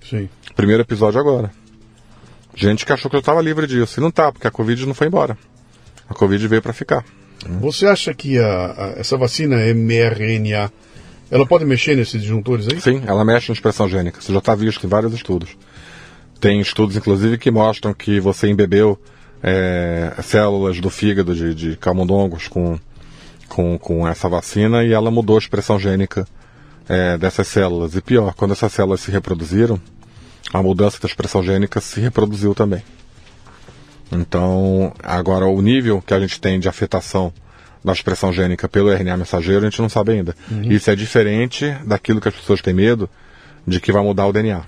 Sim. 0.07 0.29
Primeiro 0.55 0.83
episódio 0.83 1.19
agora. 1.19 1.51
Gente 2.55 2.85
que 2.85 2.93
achou 2.93 3.09
que 3.09 3.15
eu 3.15 3.19
estava 3.19 3.41
livre 3.41 3.67
disso. 3.67 3.99
E 3.99 4.01
não 4.01 4.09
tá, 4.09 4.31
porque 4.31 4.47
a 4.47 4.51
Covid 4.51 4.85
não 4.85 4.93
foi 4.93 5.07
embora. 5.07 5.37
A 6.09 6.13
Covid 6.13 6.47
veio 6.47 6.61
para 6.61 6.73
ficar. 6.73 7.03
Você 7.59 7.85
acha 7.85 8.13
que 8.13 8.39
a, 8.39 8.45
a, 8.45 8.93
essa 8.97 9.17
vacina 9.17 9.57
mRNA 9.73 10.71
ela 11.29 11.45
pode 11.45 11.65
mexer 11.65 11.95
nesses 11.95 12.21
disjuntores 12.21 12.67
aí? 12.67 12.79
Sim, 12.79 13.03
ela 13.05 13.23
mexe 13.23 13.49
na 13.49 13.53
expressão 13.53 13.87
gênica. 13.87 14.19
Isso 14.19 14.31
já 14.31 14.39
está 14.39 14.55
visto 14.55 14.85
em 14.85 14.89
vários 14.89 15.13
estudos. 15.13 15.49
Tem 16.39 16.59
estudos, 16.59 16.95
inclusive, 16.95 17.37
que 17.37 17.49
mostram 17.49 17.93
que 17.93 18.19
você 18.19 18.47
embebeu 18.47 18.99
é, 19.41 20.13
células 20.23 20.79
do 20.79 20.89
fígado 20.89 21.33
de, 21.33 21.53
de 21.53 21.77
camundongos 21.77 22.47
com, 22.47 22.79
com, 23.47 23.77
com 23.77 24.07
essa 24.07 24.27
vacina 24.29 24.83
e 24.83 24.93
ela 24.93 25.11
mudou 25.11 25.35
a 25.35 25.39
expressão 25.39 25.79
gênica 25.79 26.27
é, 26.87 27.17
dessas 27.17 27.47
células. 27.47 27.95
E 27.95 28.01
pior, 28.01 28.33
quando 28.33 28.51
essas 28.51 28.71
células 28.71 29.01
se 29.01 29.11
reproduziram, 29.11 29.79
a 30.53 30.61
mudança 30.61 30.99
da 30.99 31.07
expressão 31.07 31.43
gênica 31.43 31.81
se 31.81 31.99
reproduziu 31.99 32.55
também. 32.55 32.83
Então, 34.11 34.93
agora 35.03 35.45
o 35.45 35.61
nível 35.61 36.01
que 36.01 36.13
a 36.13 36.19
gente 36.19 36.39
tem 36.39 36.59
de 36.59 36.69
afetação 36.69 37.33
da 37.83 37.91
expressão 37.93 38.33
gênica 38.33 38.67
pelo 38.67 38.91
RNA 38.91 39.17
mensageiro, 39.17 39.65
a 39.65 39.69
gente 39.69 39.81
não 39.81 39.89
sabe 39.89 40.13
ainda. 40.13 40.35
Uhum. 40.49 40.63
Isso 40.71 40.89
é 40.89 40.95
diferente 40.95 41.69
daquilo 41.85 42.19
que 42.21 42.27
as 42.27 42.35
pessoas 42.35 42.61
têm 42.61 42.73
medo 42.73 43.09
de 43.65 43.79
que 43.79 43.91
vai 43.91 44.01
mudar 44.01 44.25
o 44.25 44.33
DNA. 44.33 44.61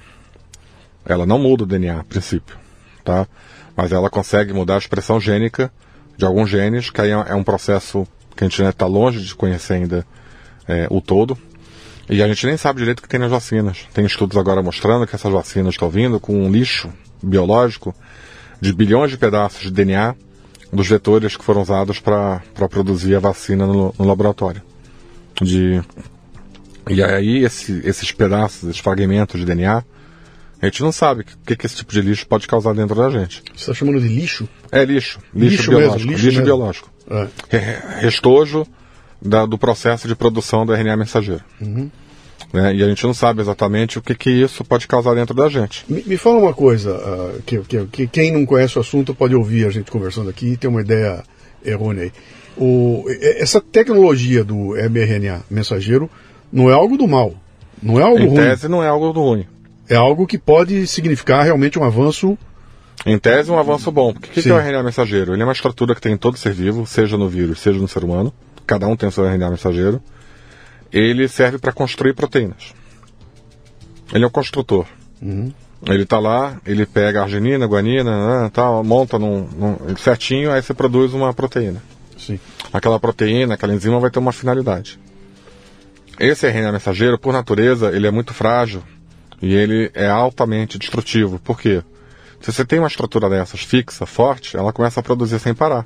Ela 1.12 1.26
não 1.26 1.40
muda 1.40 1.64
o 1.64 1.68
DNA, 1.68 2.00
a 2.00 2.04
princípio, 2.04 2.56
tá? 3.04 3.28
Mas 3.76 3.92
ela 3.92 4.10
consegue 4.10 4.54
mudar 4.54 4.76
a 4.76 4.80
expressão 4.80 5.20
gênica 5.20 5.72
de 6.18 6.26
alguns 6.26 6.50
genes, 6.50 6.90
que 6.90 7.02
aí 7.02 7.12
é 7.12 7.36
um 7.36 7.44
processo 7.44 8.08
que 8.36 8.44
a 8.44 8.48
gente 8.48 8.62
está 8.62 8.86
né, 8.86 8.92
longe 8.92 9.22
de 9.22 9.36
conhecer 9.36 9.74
ainda 9.74 10.06
é, 10.68 10.88
o 10.90 11.02
todo, 11.02 11.38
e 12.10 12.24
a 12.24 12.28
gente 12.28 12.46
nem 12.46 12.58
sabe 12.58 12.80
direito 12.80 13.00
o 13.00 13.02
que 13.04 13.10
tem 13.10 13.20
nas 13.20 13.30
vacinas. 13.30 13.88
Tem 13.94 14.06
estudos 14.06 14.38
agora 14.38 14.62
mostrando 14.64 15.06
que 15.06 15.16
essas 15.16 15.32
vacinas 15.32 15.76
estão 15.76 15.90
vindo 15.90 16.20
com 16.20 16.34
um 16.34 16.52
lixo 16.52 16.92
biológico 17.22 17.94
de 18.60 18.74
bilhões 18.74 19.12
de 19.12 19.18
pedaços 19.18 19.62
de 19.62 19.72
DNA 19.72 20.16
dos 20.72 20.88
vetores 20.88 21.38
que 21.38 21.44
foram 21.44 21.62
usados 21.62 22.00
para 22.00 22.42
produzir 22.70 23.16
a 23.16 23.20
vacina 23.20 23.66
no, 23.66 23.94
no, 23.98 24.06
laboratório. 24.06 24.62
De, 25.42 25.82
e 26.90 27.04
aí 27.04 27.44
esse, 27.44 27.82
esses 27.86 28.12
pedaços, 28.12 28.70
esses 28.70 28.80
fragmentos 28.80 29.40
de 29.40 29.46
DNA, 29.46 29.84
a 30.62 30.66
gente 30.66 30.82
não 30.82 30.92
sabe 30.92 31.22
o 31.22 31.26
que, 31.46 31.56
que 31.56 31.66
esse 31.66 31.78
tipo 31.78 31.92
de 31.92 32.02
lixo 32.02 32.28
pode 32.28 32.48
causar 32.48 32.74
dentro 32.74 32.96
da 32.96 33.10
gente. 33.10 33.42
Você 33.56 33.62
está 33.62 33.74
chamando 33.74 34.02
de 34.02 34.08
lixo? 34.08 34.48
É 34.72 34.84
lixo. 34.84 35.20
Lixo, 35.34 35.56
lixo 35.56 35.70
biológico. 35.70 35.98
Mesmo, 35.98 36.12
lixo, 36.12 36.26
lixo 36.26 36.42
biológico. 36.44 36.92
É. 37.52 38.00
Restojo 38.02 38.68
da, 39.22 39.46
do 39.46 39.58
processo 39.58 40.08
de 40.08 40.16
produção 40.16 40.66
do 40.66 40.74
RNA 40.74 40.98
mensageiro. 40.98 41.44
Uhum. 41.62 41.90
Né? 42.54 42.76
E 42.76 42.84
a 42.84 42.88
gente 42.88 43.04
não 43.04 43.14
sabe 43.14 43.42
exatamente 43.42 43.98
o 44.00 44.02
que, 44.02 44.16
que 44.16 44.30
isso 44.30 44.64
pode 44.64 44.88
causar 44.88 45.14
dentro 45.14 45.36
da 45.36 45.50
gente. 45.50 45.86
Me, 45.88 46.04
me 46.06 46.18
fala 46.18 46.38
uma 46.38 46.54
coisa, 46.54 46.96
uh, 46.96 47.42
que, 47.44 47.60
que, 47.60 47.86
que, 47.86 48.08
quem 48.08 48.32
não 48.32 48.46
conhece 48.46 48.78
o 48.78 48.82
assunto 48.82 49.14
pode 49.14 49.36
ouvir 49.36 49.66
a 49.66 49.70
gente 49.70 49.92
conversando 49.92 50.30
aqui 50.30 50.54
e 50.54 50.58
ter 50.58 50.68
uma 50.68 50.82
ideia 50.82 51.24
errônea 51.64 52.04
aí. 52.04 52.12
O, 52.58 53.06
essa 53.22 53.62
tecnologia 53.62 54.44
do 54.44 54.76
mRNA 54.76 55.44
mensageiro 55.50 56.10
não 56.52 56.70
é 56.70 56.74
algo 56.74 56.98
do 56.98 57.08
mal, 57.08 57.34
não 57.82 58.00
é 58.00 58.04
algo 58.04 58.20
em 58.20 58.28
ruim. 58.28 58.34
Em 58.34 58.50
tese 58.50 58.68
não 58.68 58.84
é 58.84 58.88
algo 58.88 59.14
do 59.14 59.22
ruim. 59.22 59.46
É 59.90 59.96
algo 59.96 60.28
que 60.28 60.38
pode 60.38 60.86
significar 60.86 61.44
realmente 61.44 61.80
um 61.80 61.84
avanço 61.84 62.38
em 63.06 63.18
tese, 63.18 63.50
um 63.50 63.58
avanço 63.58 63.92
bom. 63.92 64.12
O 64.12 64.14
que, 64.14 64.42
que 64.42 64.50
é 64.50 64.54
o 64.54 64.60
RNA 64.60 64.84
mensageiro? 64.84 65.34
Ele 65.34 65.42
é 65.42 65.46
uma 65.46 65.54
estrutura 65.54 65.96
que 65.96 66.02
tem 66.02 66.14
em 66.14 66.18
todo 66.18 66.38
ser 66.38 66.54
vivo, 66.54 66.86
seja 66.86 67.18
no 67.18 67.28
vírus, 67.28 67.60
seja 67.60 67.80
no 67.80 67.88
ser 67.88 68.04
humano. 68.04 68.32
Cada 68.68 68.88
um 68.88 68.96
tem 68.96 69.10
o 69.10 69.12
seu 69.12 69.26
RNA 69.26 69.50
mensageiro. 69.50 70.00
Ele 70.94 71.28
serve 71.28 71.58
para 71.58 71.72
construir 71.72 72.14
proteínas. 72.14 72.76
Ele 74.14 74.24
é 74.24 74.28
um 74.28 74.32
construtor. 74.32 74.86
Uhum. 75.22 75.52
Ele 75.88 76.04
está 76.04 76.20
lá, 76.20 76.58
ele 76.66 76.86
pega 76.86 77.24
arginina, 77.24 77.66
guanina, 77.66 78.44
né, 78.44 78.52
tal, 78.54 78.84
monta 78.84 79.18
num, 79.18 79.48
num, 79.58 79.96
certinho, 79.98 80.52
aí 80.52 80.62
você 80.62 80.74
produz 80.74 81.14
uma 81.14 81.34
proteína. 81.34 81.82
Sim. 82.18 82.38
Aquela 82.74 83.00
proteína, 83.00 83.54
aquela 83.54 83.74
enzima 83.74 84.00
vai 84.00 84.12
ter 84.12 84.20
uma 84.20 84.34
finalidade. 84.34 85.00
Esse 86.20 86.48
RNA 86.48 86.74
mensageiro, 86.74 87.18
por 87.18 87.32
natureza, 87.32 87.92
ele 87.96 88.06
é 88.06 88.12
muito 88.12 88.34
frágil 88.34 88.84
e 89.42 89.54
ele 89.54 89.92
é 89.94 90.08
altamente 90.08 90.78
destrutivo. 90.78 91.40
Por 91.40 91.60
quê? 91.60 91.84
Se 92.42 92.52
você 92.52 92.64
tem 92.64 92.80
uma 92.80 92.88
estrutura 92.88 93.30
dessas 93.30 93.62
fixa, 93.62 94.06
forte, 94.06 94.56
ela 94.56 94.72
começa 94.72 95.00
a 95.00 95.04
produzir 95.04 95.40
sem 95.40 95.54
parar. 95.54 95.86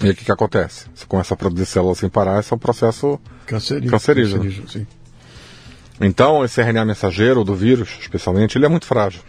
E 0.00 0.06
aí 0.06 0.10
o 0.10 0.14
que, 0.14 0.24
que 0.24 0.32
acontece? 0.32 0.86
Você 0.94 1.06
começa 1.06 1.34
a 1.34 1.36
produzir 1.36 1.66
células 1.66 1.98
sem 1.98 2.08
parar, 2.08 2.40
esse 2.40 2.52
é 2.52 2.56
um 2.56 2.58
processo 2.58 3.18
cancerígeno. 3.46 3.90
cancerígeno. 3.90 4.42
cancerígeno 4.44 4.86
então, 6.00 6.44
esse 6.44 6.60
RNA 6.60 6.84
mensageiro 6.84 7.44
do 7.44 7.54
vírus, 7.54 7.96
especialmente, 8.00 8.58
ele 8.58 8.66
é 8.66 8.68
muito 8.68 8.86
frágil. 8.86 9.22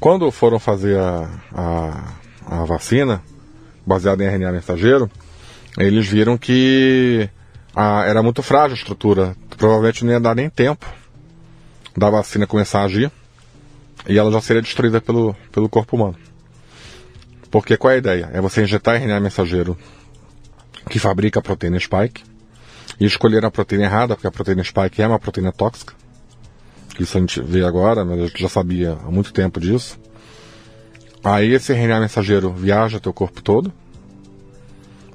Quando 0.00 0.30
foram 0.30 0.58
fazer 0.58 0.98
a, 0.98 1.28
a, 1.54 2.60
a 2.60 2.64
vacina, 2.64 3.22
baseada 3.84 4.24
em 4.24 4.26
RNA 4.26 4.52
mensageiro, 4.52 5.10
eles 5.78 6.06
viram 6.06 6.38
que 6.38 7.28
a, 7.74 8.04
era 8.04 8.22
muito 8.22 8.42
frágil 8.42 8.74
a 8.74 8.78
estrutura. 8.78 9.36
Provavelmente 9.56 10.04
não 10.04 10.12
ia 10.12 10.20
dar 10.20 10.34
nem 10.34 10.48
tempo 10.48 10.86
da 11.96 12.10
vacina 12.10 12.46
começar 12.46 12.80
a 12.80 12.84
agir 12.84 13.10
e 14.08 14.18
ela 14.18 14.30
já 14.30 14.40
seria 14.40 14.62
destruída 14.62 15.00
pelo, 15.00 15.34
pelo 15.50 15.68
corpo 15.68 15.96
humano. 15.96 16.16
Porque 17.50 17.76
qual 17.76 17.92
é 17.92 17.94
a 17.94 17.98
ideia? 17.98 18.30
É 18.32 18.40
você 18.40 18.62
injetar 18.62 18.96
RNA 18.96 19.20
mensageiro 19.20 19.76
que 20.90 20.98
fabrica 20.98 21.40
a 21.40 21.42
proteína 21.42 21.80
spike 21.80 22.22
e 23.00 23.06
escolher 23.06 23.44
a 23.44 23.50
proteína 23.50 23.84
errada, 23.84 24.14
porque 24.14 24.26
a 24.26 24.30
proteína 24.30 24.62
spike 24.62 25.00
é 25.00 25.06
uma 25.06 25.18
proteína 25.18 25.52
tóxica. 25.52 25.94
Isso 26.98 27.16
a 27.16 27.20
gente 27.20 27.40
vê 27.40 27.64
agora, 27.64 28.04
mas 28.04 28.20
a 28.20 28.26
gente 28.26 28.42
já 28.42 28.48
sabia 28.48 28.92
há 29.04 29.10
muito 29.10 29.32
tempo 29.32 29.60
disso. 29.60 29.98
Aí 31.22 31.52
esse 31.52 31.72
RNA 31.72 32.00
mensageiro 32.00 32.52
viaja 32.52 33.00
teu 33.00 33.12
corpo 33.12 33.42
todo, 33.42 33.72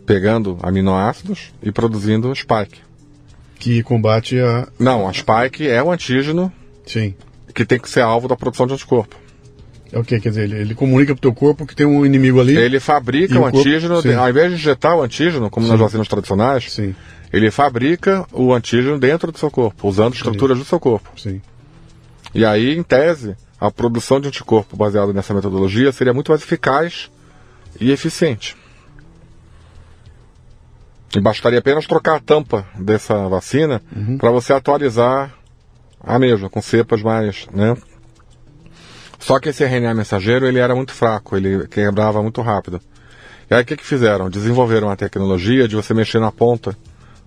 pegando 0.06 0.58
aminoácidos 0.62 1.54
e 1.64 1.72
produzindo 1.72 2.36
spike. 2.36 2.82
Que 3.58 3.82
combate 3.84 4.40
a. 4.40 4.68
Não, 4.78 5.08
a 5.08 5.14
spike 5.14 5.68
é 5.68 5.82
o 5.82 5.92
antígeno 5.92 6.52
Sim. 6.86 7.14
que 7.54 7.66
tem 7.66 7.80
que 7.80 7.90
ser 7.90 8.02
alvo 8.02 8.28
da 8.28 8.36
produção 8.36 8.66
de 8.68 8.74
anticorpo. 8.74 9.16
É 9.92 10.00
o 10.00 10.04
que? 10.06 10.20
Quer 10.22 10.30
dizer, 10.30 10.44
ele, 10.44 10.56
ele 10.58 10.74
comunica 10.76 11.14
pro 11.14 11.22
teu 11.22 11.34
corpo 11.34 11.66
que 11.66 11.76
tem 11.76 11.86
um 11.86 12.06
inimigo 12.06 12.40
ali. 12.40 12.56
Ele 12.58 12.80
fabrica 12.80 13.36
o 13.36 13.40
o 13.40 13.42
corpo- 13.42 13.60
antígeno, 13.60 14.02
sim. 14.02 14.14
ao 14.14 14.30
invés 14.30 14.50
de 14.50 14.56
injetar 14.56 14.96
o 14.96 15.02
antígeno, 15.04 15.50
como 15.50 15.68
nas 15.68 15.78
Sim. 15.78 15.84
vacinas 15.84 16.08
tradicionais, 16.08 16.72
Sim, 16.72 16.96
ele 17.34 17.52
fabrica 17.52 18.26
o 18.32 18.54
antígeno 18.54 18.98
dentro 18.98 19.32
do 19.34 19.38
seu 19.38 19.52
corpo, 19.52 19.88
usando 19.88 20.14
estruturas 20.14 20.58
do 20.58 20.64
seu 20.66 20.80
corpo. 20.80 21.10
sim. 21.20 21.42
E 22.34 22.46
aí, 22.46 22.78
em 22.78 22.82
tese, 22.84 23.36
a 23.60 23.70
produção 23.70 24.22
de 24.22 24.30
anticorpo 24.30 24.78
baseada 24.78 25.12
nessa 25.12 25.34
metodologia 25.34 25.92
seria 25.92 26.14
muito 26.14 26.32
mais 26.32 26.42
eficaz 26.42 27.12
e 27.80 27.92
eficiente. 27.92 28.56
E 31.14 31.20
bastaria 31.20 31.60
apenas 31.60 31.86
trocar 31.86 32.16
a 32.16 32.20
tampa 32.22 32.66
dessa 32.80 33.28
vacina 33.28 33.82
para 34.18 34.32
você 34.32 34.54
atualizar 34.54 35.34
a 36.04 36.18
mesma, 36.20 36.50
com 36.50 36.62
cepas 36.62 37.02
mais, 37.02 37.48
né? 37.54 37.76
Só 39.20 39.40
que 39.40 39.50
esse 39.50 39.64
RNA 39.64 39.94
mensageiro, 39.94 40.48
ele 40.48 40.60
era 40.60 40.76
muito 40.76 40.94
fraco, 40.94 41.38
ele 41.38 41.68
quebrava 41.68 42.22
muito 42.24 42.42
rápido. 42.42 42.82
E 43.50 43.54
aí 43.54 43.62
o 43.62 43.66
que, 43.66 43.78
que 43.78 43.86
fizeram? 43.86 44.30
Desenvolveram 44.30 44.90
a 44.90 44.96
tecnologia 44.96 45.68
de 45.68 45.76
você 45.76 45.94
mexer 45.94 46.20
na 46.20 46.32
ponta 46.32 46.76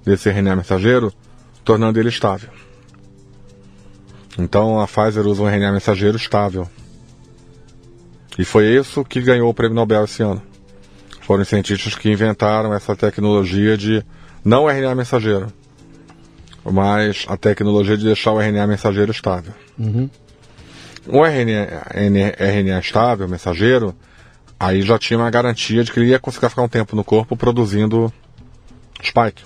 desse 0.05 0.29
RNA 0.29 0.57
mensageiro, 0.57 1.13
tornando 1.65 2.01
ele 2.01 2.09
estável. 2.09 2.51
Então 4.39 4.81
a 4.81 4.87
Pfizer 4.87 5.27
usa 5.27 5.43
um 5.43 5.49
RNA 5.49 5.73
mensageiro 5.73 6.17
estável. 6.17 6.69
E 8.37 8.45
foi 8.45 8.67
isso 8.67 9.05
que 9.05 9.21
ganhou 9.21 9.49
o 9.49 9.55
prêmio 9.55 9.77
Nobel 9.77 10.05
esse 10.05 10.23
ano. 10.23 10.43
Foram 11.21 11.43
os 11.43 11.49
cientistas 11.49 11.95
que 11.95 12.11
inventaram 12.11 12.75
essa 12.75 12.97
tecnologia 12.97 13.77
de 13.77 14.05
não 14.45 14.69
RNA 14.69 14.95
mensageiro, 14.95 15.47
mas 16.73 17.27
a 17.29 17.37
tecnologia 17.37 17.97
de 17.97 18.05
deixar 18.05 18.33
o 18.33 18.41
RNA 18.41 18.67
mensageiro 18.67 19.11
estável. 19.11 19.53
Uhum. 19.79 20.09
O 21.07 21.25
RNA, 21.25 21.83
RNA 22.39 22.79
estável, 22.79 23.29
mensageiro, 23.29 23.95
aí 24.59 24.83
já 24.83 24.99
tinha 24.99 25.19
uma 25.19 25.31
garantia 25.31 25.85
de 25.85 25.93
que 25.93 26.01
ele 26.01 26.11
ia 26.11 26.19
conseguir 26.19 26.49
ficar 26.49 26.63
um 26.63 26.69
tempo 26.69 26.97
no 26.97 27.05
corpo 27.05 27.37
produzindo 27.37 28.13
spike. 29.03 29.43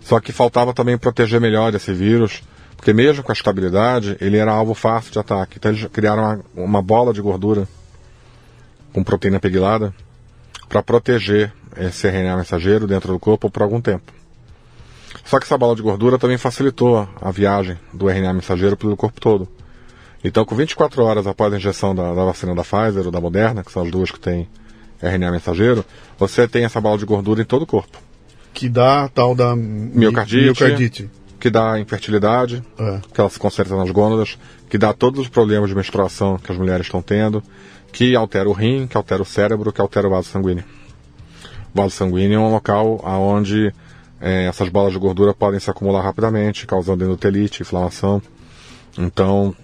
Só 0.00 0.18
que 0.18 0.32
faltava 0.32 0.74
também 0.74 0.98
proteger 0.98 1.40
melhor 1.40 1.72
esse 1.74 1.92
vírus, 1.92 2.42
porque 2.76 2.92
mesmo 2.92 3.22
com 3.22 3.30
a 3.30 3.34
estabilidade, 3.34 4.16
ele 4.20 4.36
era 4.36 4.50
alvo 4.50 4.74
fácil 4.74 5.12
de 5.12 5.18
ataque. 5.18 5.58
Então 5.58 5.70
eles 5.70 5.84
criaram 5.92 6.42
uma, 6.54 6.64
uma 6.64 6.82
bola 6.82 7.12
de 7.12 7.20
gordura 7.20 7.68
com 8.92 9.04
proteína 9.04 9.38
pegilada 9.38 9.94
para 10.68 10.82
proteger 10.82 11.52
esse 11.76 12.08
RNA 12.08 12.36
mensageiro 12.36 12.86
dentro 12.86 13.12
do 13.12 13.18
corpo 13.20 13.48
por 13.50 13.62
algum 13.62 13.80
tempo. 13.80 14.17
Só 15.28 15.38
que 15.38 15.44
essa 15.44 15.58
bola 15.58 15.76
de 15.76 15.82
gordura 15.82 16.18
também 16.18 16.38
facilitou 16.38 17.06
a 17.20 17.30
viagem 17.30 17.76
do 17.92 18.08
RNA 18.08 18.32
mensageiro 18.32 18.76
pelo 18.76 18.96
corpo 18.96 19.20
todo. 19.20 19.46
Então, 20.24 20.44
com 20.44 20.54
24 20.54 21.02
horas 21.04 21.26
após 21.26 21.52
a 21.52 21.56
injeção 21.56 21.94
da, 21.94 22.14
da 22.14 22.24
vacina 22.24 22.54
da 22.54 22.62
Pfizer 22.64 23.04
ou 23.04 23.10
da 23.10 23.20
Moderna, 23.20 23.62
que 23.62 23.70
são 23.70 23.82
as 23.82 23.90
duas 23.90 24.10
que 24.10 24.18
têm 24.18 24.48
RNA 25.02 25.30
mensageiro, 25.30 25.84
você 26.18 26.48
tem 26.48 26.64
essa 26.64 26.80
bola 26.80 26.98
de 26.98 27.04
gordura 27.04 27.40
em 27.42 27.44
todo 27.44 27.62
o 27.62 27.66
corpo, 27.66 27.98
Que 28.54 28.68
dá 28.68 29.04
a 29.04 29.08
tal 29.08 29.34
da 29.34 29.54
mi- 29.54 29.90
Miocardite. 29.94 30.42
miocardite. 30.44 31.10
que 31.38 31.50
dá 31.50 31.78
infertilidade, 31.78 32.64
É. 32.76 33.00
que 33.14 33.20
ela 33.20 33.30
se 33.30 33.38
concentra 33.38 33.76
nas 33.76 33.90
gônadas, 33.92 34.36
que 34.68 34.76
dá 34.76 34.92
todos 34.92 35.20
os 35.20 35.28
problemas 35.28 35.68
de 35.68 35.76
menstruação 35.76 36.36
que 36.36 36.50
as 36.50 36.58
mulheres 36.58 36.86
estão 36.86 37.00
tendo, 37.00 37.40
que 37.92 38.16
altera 38.16 38.48
o 38.48 38.52
rim, 38.52 38.88
que 38.88 38.96
altera 38.96 39.22
o 39.22 39.26
cérebro, 39.26 39.72
que 39.72 39.80
altera 39.80 40.08
o 40.08 40.10
vaso 40.10 40.28
sanguíneo. 40.30 40.64
O 41.72 41.76
vaso 41.80 41.90
sanguíneo 41.94 42.40
é 42.40 42.42
um 42.42 42.50
local 42.50 43.00
onde 43.04 43.72
essas 44.20 44.68
bolas 44.68 44.92
de 44.92 44.98
gordura 44.98 45.32
podem 45.32 45.60
se 45.60 45.70
acumular 45.70 46.02
rapidamente, 46.02 46.66
causando 46.66 47.04
endotelite, 47.04 47.62
inflamação. 47.62 48.20
Então, 48.98 49.54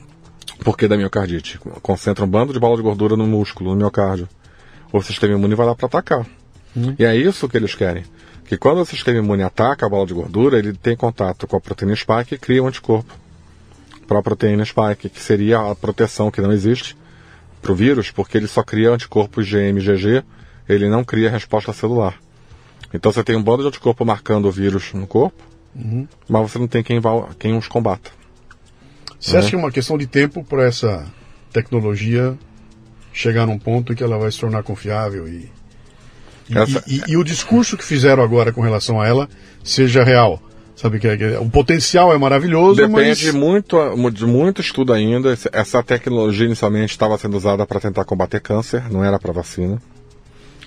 por 0.63 0.77
que 0.77 0.87
da 0.87 0.97
miocardite? 0.97 1.59
Concentra 1.83 2.25
um 2.25 2.29
bando 2.29 2.53
de 2.53 2.61
bola 2.61 2.77
de 2.77 2.83
gordura 2.83 3.17
no 3.17 3.27
músculo, 3.27 3.71
no 3.71 3.77
miocárdio. 3.77 4.29
O 4.93 5.03
sistema 5.03 5.35
imune 5.35 5.55
vai 5.55 5.67
lá 5.67 5.75
para 5.75 5.87
atacar. 5.87 6.27
E 6.99 7.05
é 7.05 7.17
isso 7.17 7.49
que 7.49 7.57
eles 7.57 7.75
querem. 7.75 8.05
Que 8.45 8.57
quando 8.57 8.81
o 8.81 8.85
sistema 8.85 9.19
imune 9.19 9.43
ataca 9.43 9.87
a 9.87 9.89
bola 9.89 10.07
de 10.07 10.15
gordura, 10.15 10.59
ele 10.59 10.73
tem 10.73 10.97
contato 10.97 11.47
com 11.47 11.57
a 11.57 11.61
proteína 11.61 11.97
spike 11.97 12.35
e 12.35 12.39
cria 12.39 12.63
um 12.63 12.69
anticorpo 12.69 13.13
para 14.07 14.19
a 14.19 14.23
proteína 14.23 14.65
spike, 14.65 15.09
que 15.09 15.21
seria 15.21 15.71
a 15.71 15.75
proteção 15.75 16.31
que 16.31 16.41
não 16.41 16.53
existe 16.53 16.97
para 17.63 17.73
o 17.73 17.75
vírus, 17.75 18.11
porque 18.11 18.37
ele 18.37 18.47
só 18.47 18.63
cria 18.63 18.91
anticorpos 18.91 19.49
GM-GG, 19.49 20.23
ele 20.69 20.89
não 20.89 21.03
cria 21.03 21.31
resposta 21.31 21.73
celular. 21.73 22.15
Então 22.95 23.11
você 23.13 23.23
tem 23.25 23.37
um 23.37 23.43
bando 23.43 23.63
de 23.63 23.69
anticorpo 23.69 24.05
marcando 24.05 24.47
o 24.47 24.53
vírus 24.53 24.93
no 24.95 25.07
corpo, 25.07 25.43
mas 26.29 26.43
você 26.53 26.59
não 26.59 26.69
tem 26.69 26.83
quem, 26.83 27.01
quem 27.39 27.59
os 27.59 27.67
combata. 27.69 28.11
Você 29.19 29.37
acha 29.37 29.49
que 29.51 29.57
é 29.57 29.59
uma 29.59 29.73
questão 29.73 29.99
de 29.99 30.07
tempo 30.07 30.45
para 30.45 30.65
essa 30.65 31.05
tecnologia 31.53 32.39
chegar 33.13 33.47
num 33.47 33.59
ponto 33.59 33.93
em 33.93 33.97
que 33.97 34.03
ela 34.03 34.19
vai 34.19 34.31
se 34.31 34.39
tornar 34.39 34.63
confiável 34.63 35.27
e, 35.29 35.51
e, 36.49 36.59
Essa- 36.59 36.85
e- 36.87 37.03
e 37.09 37.17
o 37.17 37.25
discurso 37.25 37.77
que 37.77 37.85
fizeram 37.85 38.23
agora 38.23 38.53
com 38.53 38.61
relação 38.61 39.01
a 39.01 39.07
ela 39.09 39.29
seja 39.63 40.05
real? 40.05 40.41
Sabe 40.77 40.99
que, 40.99 41.17
que 41.17 41.25
o 41.37 41.49
potencial 41.49 42.13
é 42.13 42.19
maravilhoso, 42.19 42.75
Depende 42.77 43.27
mas 43.27 43.33
muito, 43.35 43.77
de 44.13 44.27
muito 44.27 44.61
estudo 44.61 44.93
ainda. 44.93 45.37
Essa 45.53 45.83
tecnologia 45.85 46.47
inicialmente 46.47 46.91
estava 46.91 47.17
sendo 47.17 47.37
usada 47.37 47.65
para 47.65 47.79
tentar 47.81 48.05
combater 48.05 48.41
câncer, 48.41 48.91
não 48.91 49.05
era 49.05 49.17
para 49.19 49.33
vacina. 49.33 49.81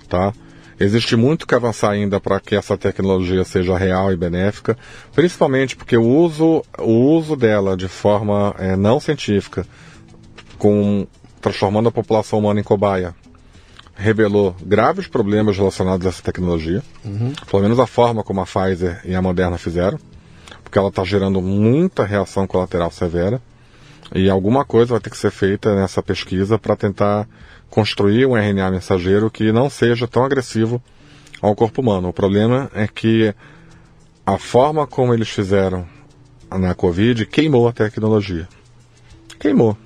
Tá? 0.07 0.33
Existe 0.79 1.15
muito 1.15 1.47
que 1.47 1.55
avançar 1.55 1.91
ainda 1.91 2.19
para 2.19 2.39
que 2.39 2.55
essa 2.55 2.77
tecnologia 2.77 3.43
seja 3.43 3.75
real 3.77 4.13
e 4.13 4.17
benéfica, 4.17 4.77
principalmente 5.13 5.75
porque 5.75 5.97
o 5.97 6.05
uso, 6.05 6.63
o 6.77 7.15
uso 7.17 7.35
dela 7.35 7.75
de 7.75 7.87
forma 7.87 8.53
eh, 8.59 8.75
não 8.75 8.99
científica, 8.99 9.65
com, 10.59 11.07
transformando 11.41 11.89
a 11.89 11.91
população 11.91 12.37
humana 12.39 12.59
em 12.59 12.63
cobaia, 12.63 13.15
revelou 13.95 14.55
graves 14.63 15.07
problemas 15.07 15.57
relacionados 15.57 16.05
a 16.05 16.09
essa 16.09 16.21
tecnologia. 16.21 16.83
Pelo 17.49 17.63
menos 17.63 17.79
a 17.79 17.87
forma 17.87 18.23
como 18.23 18.41
a 18.41 18.45
Pfizer 18.45 19.01
e 19.03 19.15
a 19.15 19.21
Moderna 19.21 19.57
fizeram. 19.57 19.99
porque 20.63 20.77
ela 20.77 20.89
está 20.89 21.03
gerando 21.03 21.41
muita 21.41 22.03
reação 22.03 22.45
colateral 22.45 22.91
severa. 22.91 23.41
E 24.13 24.29
alguma 24.29 24.63
coisa 24.65 24.91
vai 24.91 24.99
ter 24.99 25.09
que 25.09 25.17
ser 25.17 25.31
feita 25.31 25.73
nessa 25.75 26.03
pesquisa 26.03 26.59
para 26.59 26.75
tentar 26.75 27.27
construir 27.69 28.25
um 28.25 28.37
RNA 28.37 28.71
mensageiro 28.71 29.29
que 29.29 29.51
não 29.51 29.69
seja 29.69 30.07
tão 30.07 30.23
agressivo 30.23 30.81
ao 31.41 31.55
corpo 31.55 31.81
humano. 31.81 32.09
O 32.09 32.13
problema 32.13 32.71
é 32.73 32.87
que 32.87 33.33
a 34.25 34.37
forma 34.37 34.85
como 34.85 35.13
eles 35.13 35.29
fizeram 35.29 35.87
na 36.49 36.73
Covid 36.73 37.25
queimou 37.25 37.67
a 37.67 37.73
tecnologia. 37.73 38.47
Queimou. 39.39 39.77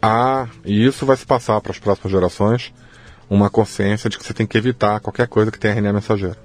Ah, 0.00 0.48
e 0.64 0.84
isso 0.84 1.06
vai 1.06 1.16
se 1.16 1.24
passar 1.24 1.60
para 1.60 1.72
as 1.72 1.78
próximas 1.78 2.12
gerações 2.12 2.72
uma 3.28 3.48
consciência 3.48 4.10
de 4.10 4.18
que 4.18 4.24
você 4.24 4.34
tem 4.34 4.46
que 4.46 4.58
evitar 4.58 5.00
qualquer 5.00 5.26
coisa 5.26 5.50
que 5.50 5.58
tenha 5.58 5.74
RNA 5.74 5.94
mensageiro. 5.94 6.36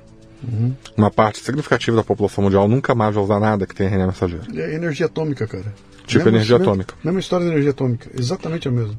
Uhum. 0.42 0.74
Uma 0.96 1.12
parte 1.12 1.40
significativa 1.40 1.98
da 1.98 2.04
população 2.04 2.46
mundial 2.46 2.68
nunca 2.68 2.96
mais 2.96 3.14
vai 3.14 3.24
usar 3.24 3.40
nada 3.40 3.68
que 3.68 3.76
tenha 3.76 3.90
RNA 3.90 4.08
mensageiro. 4.08 4.46
É 4.56 4.74
energia 4.74 5.08
atômica, 5.08 5.46
cara. 5.46 5.74
Tipo 6.08 6.26
mesmo, 6.26 6.38
energia 6.38 6.58
mesmo, 6.58 6.72
atômica. 6.72 6.96
Mesma 7.04 7.20
história 7.20 7.46
da 7.46 7.52
energia 7.52 7.72
atômica. 7.72 8.10
Exatamente 8.18 8.68
a 8.68 8.72
mesma. 8.72 8.98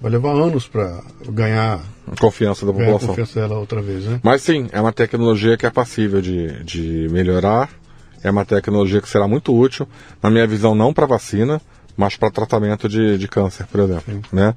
Vai 0.00 0.10
levar 0.10 0.32
anos 0.32 0.68
para 0.68 1.02
ganhar 1.28 1.80
confiança 2.20 2.66
da 2.66 2.72
ganhar 2.72 2.84
população. 2.84 3.08
confiança 3.08 3.40
dela 3.40 3.58
outra 3.58 3.80
vez, 3.80 4.04
né? 4.04 4.20
Mas 4.22 4.42
sim, 4.42 4.68
é 4.72 4.80
uma 4.80 4.92
tecnologia 4.92 5.56
que 5.56 5.64
é 5.64 5.70
passível 5.70 6.20
de, 6.20 6.62
de 6.64 7.08
melhorar. 7.10 7.70
É 8.22 8.30
uma 8.30 8.44
tecnologia 8.44 9.00
que 9.00 9.08
será 9.08 9.28
muito 9.28 9.56
útil, 9.56 9.86
na 10.22 10.30
minha 10.30 10.46
visão, 10.46 10.74
não 10.74 10.92
para 10.92 11.06
vacina, 11.06 11.60
mas 11.96 12.16
para 12.16 12.30
tratamento 12.30 12.88
de, 12.88 13.16
de 13.16 13.28
câncer, 13.28 13.66
por 13.66 13.80
exemplo. 13.80 14.20
Né? 14.32 14.54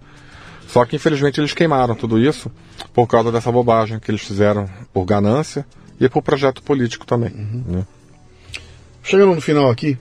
Só 0.68 0.86
que 0.86 0.96
infelizmente 0.96 1.40
eles 1.40 1.54
queimaram 1.54 1.96
tudo 1.96 2.20
isso 2.20 2.52
por 2.94 3.08
causa 3.08 3.32
dessa 3.32 3.52
bobagem 3.52 4.00
que 4.00 4.12
eles 4.12 4.22
fizeram 4.22 4.68
por 4.94 5.06
ganância 5.06 5.66
e 6.00 6.08
por 6.10 6.22
projeto 6.22 6.62
político 6.62 7.06
também. 7.06 7.32
Uhum. 7.32 7.64
Né? 7.68 7.88
Chegando 9.04 9.34
no 9.34 9.42
final 9.42 9.70
aqui, 9.70 9.98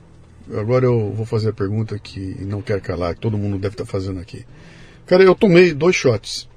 agora 0.55 0.85
eu 0.85 1.11
vou 1.11 1.25
fazer 1.25 1.49
a 1.49 1.53
pergunta 1.53 1.97
que 1.97 2.19
não 2.41 2.61
quer 2.61 2.81
calar, 2.81 3.15
que 3.15 3.21
todo 3.21 3.37
mundo 3.37 3.57
deve 3.57 3.73
estar 3.73 3.85
fazendo 3.85 4.19
aqui. 4.19 4.45
Cara, 5.09 5.23
eu 5.23 5.33
tomei 5.33 5.73
dois 5.73 5.95
shots. 5.95 6.47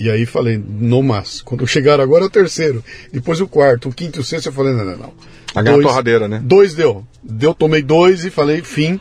E 0.00 0.10
aí 0.10 0.24
falei, 0.24 0.56
no 0.56 1.02
mas. 1.02 1.42
Quando 1.42 1.66
chegar 1.66 2.00
agora 2.00 2.24
é 2.24 2.26
o 2.26 2.30
terceiro. 2.30 2.82
Depois 3.12 3.42
o 3.42 3.46
quarto, 3.46 3.90
o 3.90 3.92
quinto 3.92 4.18
e 4.18 4.22
o 4.22 4.24
sexto, 4.24 4.46
eu 4.46 4.52
falei, 4.54 4.72
não, 4.72 4.86
não, 4.86 4.96
não. 4.96 5.12
A 5.54 5.60
dois, 5.60 5.86
torradeira, 5.86 6.26
né? 6.26 6.40
Dois 6.42 6.74
deu. 6.74 7.06
Deu, 7.22 7.52
tomei 7.52 7.82
dois 7.82 8.24
e 8.24 8.30
falei, 8.30 8.62
fim. 8.62 8.98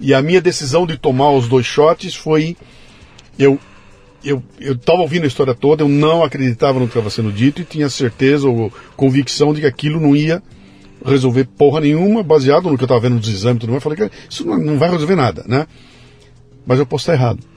E 0.00 0.14
a 0.14 0.22
minha 0.22 0.40
decisão 0.40 0.86
de 0.86 0.96
tomar 0.96 1.30
os 1.30 1.46
dois 1.46 1.66
shots 1.66 2.14
foi. 2.14 2.56
Eu 3.38 3.60
eu 4.24 4.42
estava 4.72 5.00
ouvindo 5.02 5.24
a 5.24 5.26
história 5.26 5.52
toda, 5.52 5.82
eu 5.82 5.88
não 5.88 6.22
acreditava 6.22 6.78
no 6.78 6.86
que 6.86 6.92
estava 6.92 7.10
sendo 7.10 7.32
dito 7.32 7.60
e 7.60 7.64
tinha 7.64 7.88
certeza 7.90 8.48
ou 8.48 8.72
convicção 8.96 9.52
de 9.52 9.60
que 9.60 9.66
aquilo 9.66 10.00
não 10.00 10.14
ia 10.14 10.40
resolver 11.04 11.44
porra 11.44 11.80
nenhuma, 11.80 12.22
baseado 12.22 12.70
no 12.70 12.78
que 12.78 12.84
eu 12.84 12.86
estava 12.86 13.00
vendo 13.00 13.16
nos 13.16 13.28
exames 13.28 13.56
e 13.56 13.60
tudo 13.60 13.70
mais. 13.70 13.84
Eu 13.84 13.90
falei, 13.90 14.08
que 14.08 14.16
isso 14.30 14.46
não, 14.46 14.56
não 14.56 14.78
vai 14.78 14.90
resolver 14.90 15.16
nada, 15.16 15.44
né? 15.48 15.66
Mas 16.64 16.78
eu 16.78 16.86
posso 16.86 17.02
estar 17.02 17.14
errado. 17.14 17.51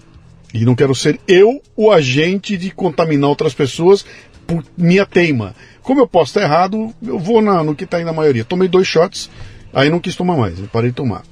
E 0.55 0.63
não 0.63 0.73
quero 0.73 0.95
ser 0.95 1.19
eu 1.27 1.61
o 1.75 1.91
agente 1.91 2.55
de 2.55 2.71
contaminar 2.71 3.29
outras 3.29 3.53
pessoas 3.53 4.05
por 4.47 4.63
minha 4.77 5.05
teima. 5.05 5.53
Como 5.81 5.99
eu 5.99 6.07
posso 6.07 6.29
estar 6.29 6.43
errado, 6.43 6.95
eu 7.05 7.19
vou 7.19 7.41
na, 7.41 7.61
no 7.61 7.75
que 7.75 7.83
está 7.83 7.97
aí 7.97 8.05
na 8.05 8.13
maioria. 8.13 8.45
Tomei 8.45 8.69
dois 8.69 8.87
shots, 8.87 9.29
aí 9.73 9.89
não 9.89 9.99
quis 9.99 10.15
tomar 10.15 10.37
mais, 10.37 10.57
eu 10.57 10.67
parei 10.69 10.91
de 10.91 10.95
tomar. 10.95 11.23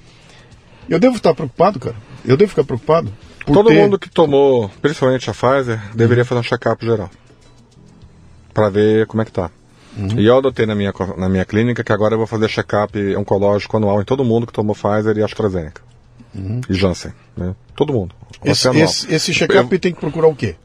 Eu 0.89 0.99
devo 0.99 1.15
estar 1.15 1.33
preocupado, 1.33 1.79
cara? 1.79 1.95
Eu 2.25 2.35
devo 2.35 2.49
ficar 2.49 2.65
preocupado? 2.65 3.13
Todo 3.45 3.69
ter... 3.69 3.75
mundo 3.75 3.97
que 3.97 4.09
tomou, 4.09 4.69
principalmente 4.81 5.29
a 5.29 5.33
Pfizer, 5.33 5.81
deveria 5.95 6.25
fazer 6.25 6.41
um 6.41 6.43
check-up 6.43 6.85
geral. 6.85 7.09
Para 8.53 8.69
ver 8.69 9.07
como 9.07 9.21
é 9.21 9.25
que 9.25 9.31
tá. 9.31 9.49
Uhum. 9.97 10.19
E 10.19 10.25
eu 10.25 10.37
adotei 10.37 10.65
na 10.65 10.75
minha, 10.75 10.93
na 11.17 11.29
minha 11.29 11.45
clínica 11.45 11.81
que 11.81 11.93
agora 11.93 12.15
eu 12.15 12.17
vou 12.17 12.27
fazer 12.27 12.49
check-up 12.49 13.15
oncológico 13.15 13.77
anual 13.77 14.01
em 14.01 14.05
todo 14.05 14.25
mundo 14.25 14.45
que 14.45 14.51
tomou 14.51 14.75
Pfizer 14.75 15.17
e 15.17 15.23
AstraZeneca. 15.23 15.92
Uhum. 16.33 16.61
E 16.69 16.73
Janssen. 16.73 17.13
Né? 17.35 17.55
Todo 17.75 17.93
mundo. 17.93 18.15
Esse, 18.43 18.69
esse, 18.69 19.13
esse 19.13 19.33
check-up 19.33 19.77
tem 19.79 19.93
que 19.93 19.99
procurar 19.99 20.27
o 20.27 20.35
quê? 20.35 20.55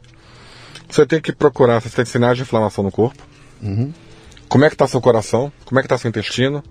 Você 0.89 1.05
tem 1.05 1.21
que 1.21 1.31
procurar 1.31 1.81
se 1.81 1.89
tem 1.89 2.05
sinais 2.05 2.37
de 2.37 2.43
inflamação 2.43 2.83
no 2.83 2.91
corpo. 2.91 3.23
Uhum. 3.61 3.93
Como 4.47 4.65
é 4.65 4.69
que 4.69 4.75
está 4.75 4.87
seu 4.87 4.99
coração? 4.99 5.51
Como 5.65 5.79
é 5.79 5.83
que 5.83 5.85
está 5.85 5.97
seu 5.97 6.09
intestino? 6.09 6.63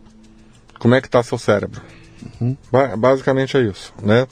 Como 0.79 0.95
é 0.95 1.01
que 1.01 1.07
está 1.07 1.23
seu 1.23 1.39
cérebro? 1.39 1.81
Uhum. 2.41 2.57
Ba 2.71 2.97
basicamente 2.97 3.57
é 3.57 3.63
isso, 3.63 3.93
né? 4.03 4.27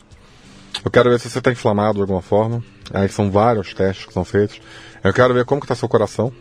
Eu 0.84 0.90
quero 0.90 1.10
ver 1.10 1.20
se 1.20 1.30
você 1.30 1.38
está 1.38 1.50
inflamado 1.52 1.94
de 1.94 2.00
alguma 2.00 2.22
forma. 2.22 2.62
Aí 2.92 3.08
são 3.08 3.30
vários 3.30 3.72
testes 3.72 4.06
que 4.06 4.12
são 4.12 4.24
feitos. 4.24 4.60
Eu 5.02 5.12
quero 5.12 5.32
ver 5.32 5.44
como 5.44 5.62
está 5.62 5.74
seu 5.74 5.88
coração. 5.88 6.32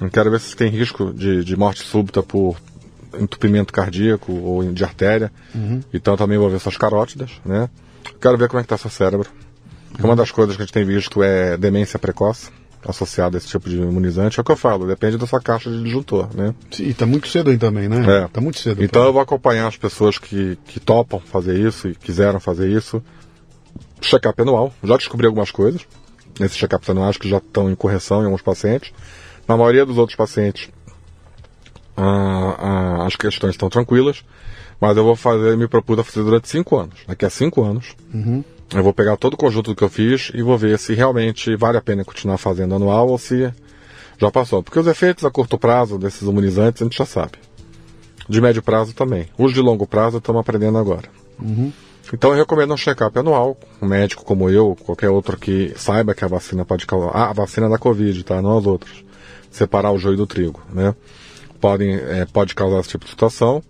Eu 0.00 0.10
quero 0.10 0.30
ver 0.30 0.40
se 0.40 0.54
tem 0.54 0.70
risco 0.70 1.12
de, 1.12 1.42
de 1.42 1.56
morte 1.56 1.82
súbita 1.82 2.22
por 2.22 2.56
entupimento 3.20 3.72
cardíaco 3.72 4.32
ou 4.32 4.64
de 4.72 4.84
artéria. 4.84 5.32
Uhum. 5.54 5.80
Então 5.92 6.16
também 6.16 6.38
vou 6.38 6.50
ver 6.50 6.60
suas 6.60 6.76
carótidas, 6.76 7.32
né? 7.44 7.68
Quero 8.20 8.38
ver 8.38 8.48
como 8.48 8.60
é 8.60 8.62
que 8.62 8.66
está 8.66 8.78
seu 8.78 8.90
cérebro. 8.90 9.28
Uhum. 9.98 10.06
Uma 10.06 10.16
das 10.16 10.30
coisas 10.30 10.56
que 10.56 10.62
a 10.62 10.64
gente 10.64 10.72
tem 10.72 10.84
visto 10.84 11.22
é 11.22 11.56
demência 11.56 11.98
precoce 11.98 12.50
associada 12.86 13.36
a 13.36 13.38
esse 13.38 13.48
tipo 13.48 13.68
de 13.68 13.76
imunizante. 13.76 14.38
É 14.38 14.40
o 14.40 14.44
que 14.44 14.52
eu 14.52 14.56
falo, 14.56 14.86
depende 14.86 15.16
da 15.18 15.26
sua 15.26 15.40
caixa 15.40 15.70
de 15.70 15.82
disjuntor, 15.82 16.28
né? 16.34 16.54
Sim, 16.70 16.88
está 16.88 17.04
muito 17.04 17.28
cedo 17.28 17.50
aí 17.50 17.58
também, 17.58 17.88
né? 17.88 18.22
É. 18.24 18.28
Tá 18.28 18.40
muito 18.40 18.60
cedo. 18.60 18.82
Então 18.82 19.02
pra... 19.02 19.08
eu 19.08 19.12
vou 19.12 19.22
acompanhar 19.22 19.66
as 19.66 19.76
pessoas 19.76 20.18
que, 20.18 20.56
que 20.66 20.78
topam 20.78 21.18
fazer 21.18 21.58
isso 21.58 21.88
e 21.88 21.94
quiseram 21.94 22.38
fazer 22.38 22.68
isso. 22.70 23.02
Check-up 24.00 24.40
anual. 24.40 24.72
Já 24.84 24.96
descobri 24.96 25.26
algumas 25.26 25.50
coisas 25.50 25.82
nesses 26.38 26.56
check-ups 26.56 26.88
anuais 26.90 27.16
que 27.16 27.28
já 27.28 27.38
estão 27.38 27.70
em 27.70 27.74
correção 27.74 28.22
em 28.22 28.26
alguns 28.26 28.42
pacientes. 28.42 28.92
Na 29.48 29.56
maioria 29.56 29.86
dos 29.86 29.96
outros 29.96 30.16
pacientes, 30.16 30.68
ah, 31.96 32.56
ah, 32.58 33.06
as 33.06 33.16
questões 33.16 33.52
estão 33.52 33.68
tranquilas, 33.68 34.24
mas 34.80 34.96
eu 34.96 35.04
vou 35.04 35.16
fazer, 35.16 35.56
me 35.56 35.66
propus 35.66 35.98
a 35.98 36.04
fazer 36.04 36.22
durante 36.22 36.48
cinco 36.48 36.76
anos. 36.76 37.00
Daqui 37.06 37.24
a 37.24 37.30
cinco 37.30 37.62
anos, 37.62 37.94
uhum. 38.12 38.44
Eu 38.74 38.82
vou 38.82 38.92
pegar 38.92 39.16
todo 39.16 39.34
o 39.34 39.36
conjunto 39.36 39.70
do 39.70 39.76
que 39.76 39.84
eu 39.84 39.88
fiz 39.88 40.32
e 40.34 40.42
vou 40.42 40.58
ver 40.58 40.78
se 40.78 40.92
realmente 40.92 41.54
vale 41.54 41.78
a 41.78 41.80
pena 41.80 42.04
continuar 42.04 42.36
fazendo 42.36 42.74
anual 42.74 43.08
ou 43.08 43.18
se 43.18 43.52
já 44.18 44.30
passou. 44.30 44.62
Porque 44.62 44.78
os 44.78 44.86
efeitos 44.86 45.24
a 45.24 45.30
curto 45.30 45.58
prazo 45.58 45.98
desses 45.98 46.22
imunizantes 46.22 46.82
a 46.82 46.84
gente 46.84 46.98
já 46.98 47.06
sabe. 47.06 47.32
De 48.28 48.40
médio 48.40 48.62
prazo 48.62 48.92
também. 48.92 49.28
Os 49.38 49.52
de 49.52 49.60
longo 49.60 49.86
prazo 49.86 50.18
estamos 50.18 50.40
aprendendo 50.40 50.78
agora. 50.78 51.08
Uhum. 51.40 51.72
Então 52.12 52.30
eu 52.30 52.36
recomendo 52.36 52.74
um 52.74 52.76
check-up 52.76 53.16
anual, 53.18 53.56
um 53.80 53.86
médico 53.86 54.24
como 54.24 54.50
eu, 54.50 54.76
qualquer 54.84 55.10
outro 55.10 55.36
que 55.36 55.72
saiba 55.76 56.14
que 56.14 56.24
a 56.24 56.28
vacina 56.28 56.64
pode 56.64 56.86
causar. 56.86 57.10
Ah, 57.14 57.30
a 57.30 57.32
vacina 57.32 57.68
da 57.68 57.78
Covid, 57.78 58.24
tá? 58.24 58.42
Não 58.42 58.58
as 58.58 58.66
outras. 58.66 59.04
Separar 59.50 59.92
o 59.92 59.98
joio 59.98 60.16
do 60.16 60.26
trigo, 60.26 60.60
né? 60.72 60.94
Podem, 61.60 61.94
é, 61.94 62.26
pode 62.32 62.54
causar 62.54 62.80
esse 62.80 62.90
tipo 62.90 63.04
de 63.04 63.10
situação. 63.10 63.62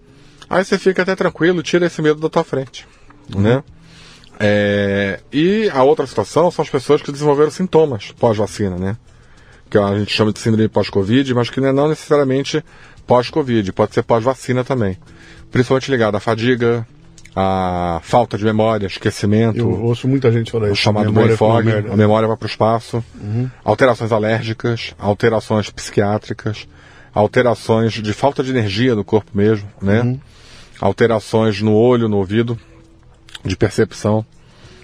Aí 0.48 0.64
você 0.64 0.78
fica 0.78 1.02
até 1.02 1.14
tranquilo, 1.16 1.62
tira 1.62 1.86
esse 1.86 2.00
medo 2.00 2.20
da 2.20 2.28
tua 2.28 2.44
frente, 2.44 2.86
uhum. 3.34 3.40
né? 3.40 3.64
É, 4.38 5.20
e 5.32 5.68
a 5.70 5.82
outra 5.82 6.06
situação 6.06 6.50
são 6.50 6.62
as 6.62 6.68
pessoas 6.68 7.00
que 7.02 7.10
desenvolveram 7.10 7.50
sintomas 7.50 8.12
pós-vacina, 8.12 8.76
né? 8.76 8.96
Que 9.68 9.78
a 9.78 9.98
gente 9.98 10.12
chama 10.12 10.32
de 10.32 10.38
síndrome 10.38 10.68
pós-Covid, 10.68 11.34
mas 11.34 11.50
que 11.50 11.60
não 11.60 11.68
é 11.68 11.72
não 11.72 11.88
necessariamente 11.88 12.62
pós-Covid, 13.06 13.72
pode 13.72 13.94
ser 13.94 14.02
pós-vacina 14.02 14.62
também. 14.62 14.96
Principalmente 15.50 15.90
ligado 15.90 16.16
à 16.16 16.20
fadiga, 16.20 16.86
à 17.34 18.00
falta 18.02 18.38
de 18.38 18.44
memória, 18.44 18.86
esquecimento. 18.86 19.58
Eu 19.58 19.84
ouço 19.84 20.08
muita 20.08 20.32
gente 20.32 20.50
falar 20.50 20.66
isso. 20.66 20.74
O 20.74 20.76
chamado 20.76 21.12
brain 21.12 21.36
fog, 21.36 21.70
a 21.70 21.96
memória 21.96 22.26
vai 22.26 22.36
para 22.36 22.46
o 22.46 22.48
espaço. 22.48 23.04
Uhum. 23.20 23.50
Alterações 23.64 24.12
alérgicas, 24.12 24.94
alterações 24.98 25.70
psiquiátricas, 25.70 26.66
alterações 27.16 27.94
de 27.94 28.12
falta 28.12 28.44
de 28.44 28.50
energia 28.50 28.94
do 28.94 29.02
corpo 29.02 29.30
mesmo, 29.32 29.66
né? 29.80 30.02
Uhum. 30.02 30.20
Alterações 30.78 31.62
no 31.62 31.72
olho, 31.72 32.10
no 32.10 32.18
ouvido 32.18 32.60
de 33.42 33.56
percepção, 33.56 34.24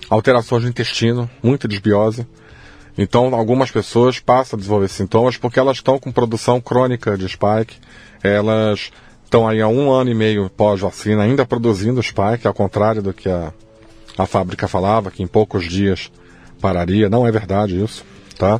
alterações 0.08 0.62
do 0.62 0.68
intestino, 0.70 1.28
muita 1.42 1.68
desbiose. 1.68 2.26
Então, 2.96 3.34
algumas 3.34 3.70
pessoas 3.70 4.18
passam 4.18 4.56
a 4.56 4.58
desenvolver 4.58 4.88
sintomas 4.88 5.36
porque 5.36 5.58
elas 5.58 5.76
estão 5.76 5.98
com 5.98 6.10
produção 6.10 6.58
crônica 6.58 7.18
de 7.18 7.28
spike, 7.28 7.76
elas 8.22 8.90
estão 9.24 9.46
aí 9.46 9.60
há 9.60 9.68
um 9.68 9.90
ano 9.90 10.10
e 10.10 10.14
meio 10.14 10.48
pós-vacina 10.48 11.24
ainda 11.24 11.44
produzindo 11.44 12.02
spike, 12.02 12.46
ao 12.46 12.54
contrário 12.54 13.02
do 13.02 13.12
que 13.12 13.28
a, 13.28 13.52
a 14.16 14.24
fábrica 14.24 14.66
falava, 14.66 15.10
que 15.10 15.22
em 15.22 15.26
poucos 15.26 15.66
dias 15.66 16.10
pararia. 16.62 17.10
Não 17.10 17.26
é 17.26 17.30
verdade 17.30 17.78
isso, 17.78 18.02
tá? 18.38 18.58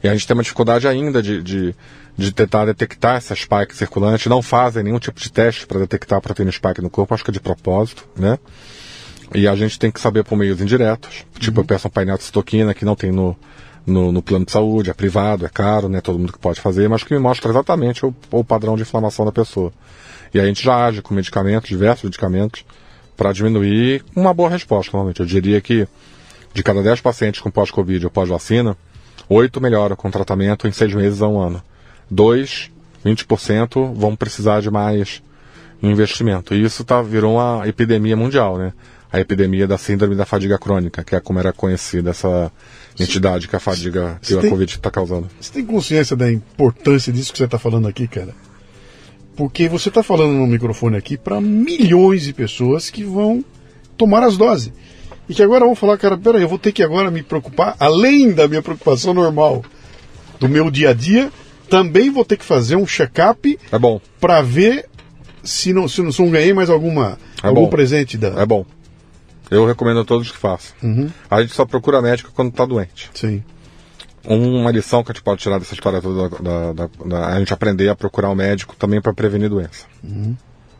E 0.00 0.08
a 0.08 0.12
gente 0.12 0.28
tem 0.28 0.34
uma 0.36 0.44
dificuldade 0.44 0.86
ainda 0.86 1.20
de, 1.20 1.42
de, 1.42 1.74
de 2.20 2.32
tentar 2.32 2.66
detectar 2.66 3.16
essa 3.16 3.34
spike 3.34 3.74
circulante, 3.74 4.28
não 4.28 4.42
fazem 4.42 4.82
nenhum 4.82 4.98
tipo 4.98 5.18
de 5.18 5.32
teste 5.32 5.66
para 5.66 5.78
detectar 5.78 6.18
a 6.18 6.20
proteína 6.20 6.52
spike 6.52 6.82
no 6.82 6.90
corpo, 6.90 7.14
acho 7.14 7.24
que 7.24 7.30
é 7.30 7.32
de 7.32 7.40
propósito, 7.40 8.06
né? 8.14 8.38
E 9.34 9.48
a 9.48 9.56
gente 9.56 9.78
tem 9.78 9.90
que 9.90 9.98
saber 9.98 10.22
por 10.22 10.36
meios 10.36 10.60
indiretos. 10.60 11.24
Tipo, 11.38 11.58
uhum. 11.58 11.62
eu 11.62 11.66
peço 11.66 11.88
um 11.88 11.90
painel 11.90 12.18
de 12.18 12.24
citoquina 12.24 12.74
que 12.74 12.84
não 12.84 12.94
tem 12.94 13.10
no, 13.10 13.34
no, 13.86 14.12
no, 14.12 14.20
plano 14.20 14.44
de 14.44 14.52
saúde, 14.52 14.90
é 14.90 14.92
privado, 14.92 15.46
é 15.46 15.48
caro, 15.48 15.88
né? 15.88 16.02
Todo 16.02 16.18
mundo 16.18 16.32
que 16.32 16.38
pode 16.38 16.60
fazer, 16.60 16.88
mas 16.90 17.02
que 17.02 17.14
me 17.14 17.20
mostra 17.20 17.50
exatamente 17.50 18.04
o, 18.04 18.14
o 18.30 18.44
padrão 18.44 18.76
de 18.76 18.82
inflamação 18.82 19.24
da 19.24 19.32
pessoa. 19.32 19.72
E 20.34 20.38
a 20.38 20.44
gente 20.44 20.62
já 20.62 20.84
age 20.86 21.00
com 21.00 21.14
medicamentos, 21.14 21.70
diversos 21.70 22.04
medicamentos, 22.04 22.66
para 23.16 23.32
diminuir 23.32 24.04
uma 24.14 24.34
boa 24.34 24.50
resposta, 24.50 24.90
normalmente. 24.92 25.20
Eu 25.20 25.26
diria 25.26 25.60
que 25.60 25.88
de 26.52 26.62
cada 26.62 26.82
10 26.82 27.00
pacientes 27.00 27.40
com 27.40 27.50
pós-Covid 27.50 28.04
ou 28.04 28.10
pós-vacina, 28.10 28.76
8 29.28 29.60
melhoram 29.60 29.96
com 29.96 30.10
tratamento 30.10 30.68
em 30.68 30.72
6 30.72 30.94
meses 30.94 31.22
a 31.22 31.28
um 31.28 31.40
ano. 31.40 31.62
2, 32.10 32.70
20% 33.04 33.94
vão 33.94 34.14
precisar 34.16 34.60
de 34.60 34.70
mais 34.70 35.22
investimento. 35.82 36.54
E 36.54 36.62
isso 36.64 36.84
tá, 36.84 37.00
virou 37.02 37.36
uma 37.36 37.66
epidemia 37.66 38.16
mundial, 38.16 38.58
né? 38.58 38.72
A 39.12 39.18
epidemia 39.18 39.66
da 39.66 39.76
síndrome 39.76 40.14
da 40.14 40.24
fadiga 40.24 40.58
crônica, 40.58 41.02
que 41.02 41.16
é 41.16 41.20
como 41.20 41.38
era 41.38 41.52
conhecida 41.52 42.10
essa 42.10 42.52
entidade 42.98 43.48
que 43.48 43.56
a 43.56 43.60
fadiga, 43.60 44.18
que 44.22 44.34
a 44.36 44.40
tem- 44.40 44.50
Covid 44.50 44.72
está 44.72 44.90
causando. 44.90 45.28
Você 45.40 45.52
tem 45.52 45.64
consciência 45.66 46.14
da 46.14 46.30
importância 46.30 47.12
disso 47.12 47.32
que 47.32 47.38
você 47.38 47.44
está 47.44 47.58
falando 47.58 47.88
aqui, 47.88 48.06
cara? 48.06 48.34
Porque 49.36 49.68
você 49.68 49.88
está 49.88 50.02
falando 50.02 50.32
no 50.34 50.46
microfone 50.46 50.96
aqui 50.96 51.16
para 51.16 51.40
milhões 51.40 52.22
de 52.22 52.32
pessoas 52.32 52.90
que 52.90 53.02
vão 53.02 53.44
tomar 53.96 54.22
as 54.22 54.36
doses. 54.36 54.72
E 55.28 55.34
que 55.34 55.42
agora 55.42 55.64
vão 55.64 55.74
falar, 55.74 55.96
cara, 55.96 56.18
peraí, 56.18 56.42
eu 56.42 56.48
vou 56.48 56.58
ter 56.58 56.72
que 56.72 56.82
agora 56.82 57.10
me 57.10 57.22
preocupar, 57.22 57.74
além 57.80 58.32
da 58.32 58.46
minha 58.46 58.60
preocupação 58.62 59.14
normal 59.14 59.64
do 60.38 60.48
meu 60.48 60.70
dia 60.70 60.90
a 60.90 60.92
dia, 60.92 61.32
também 61.70 62.10
vou 62.10 62.24
ter 62.24 62.36
que 62.36 62.44
fazer 62.44 62.76
um 62.76 62.86
check-up 62.86 63.58
É 63.72 63.78
bom, 63.78 64.00
para 64.20 64.42
ver 64.42 64.86
se 65.42 65.72
não, 65.72 65.88
se 65.88 66.02
não, 66.02 66.12
se 66.12 66.20
não 66.20 66.30
ganhei 66.30 66.52
mais 66.52 66.68
alguma, 66.68 67.18
É 67.42 67.46
algum 67.46 67.62
bom. 67.62 67.70
presente 67.70 68.18
da. 68.18 68.28
é 68.40 68.44
bom. 68.44 68.66
Eu 69.50 69.66
recomendo 69.66 70.00
a 70.00 70.04
todos 70.04 70.30
que 70.30 70.36
façam. 70.36 70.74
A 71.30 71.40
gente 71.40 71.54
só 71.54 71.64
procura 71.64 72.00
médico 72.02 72.30
quando 72.34 72.50
está 72.50 72.64
doente. 72.66 73.10
Sim. 73.14 73.42
Uma 74.24 74.70
lição 74.70 75.02
que 75.02 75.10
a 75.10 75.14
gente 75.14 75.22
pode 75.24 75.40
tirar 75.40 75.58
dessa 75.58 75.72
história 75.74 76.00
toda 76.02 76.28
da, 76.42 76.72
da- 76.72 76.90
da- 77.06 77.26
a 77.28 77.38
gente 77.38 77.52
aprender 77.52 77.88
a 77.88 77.96
procurar 77.96 78.28
o 78.30 78.34
médico 78.34 78.76
também 78.76 79.00
para 79.00 79.14
prevenir 79.14 79.48
doença. 79.48 79.86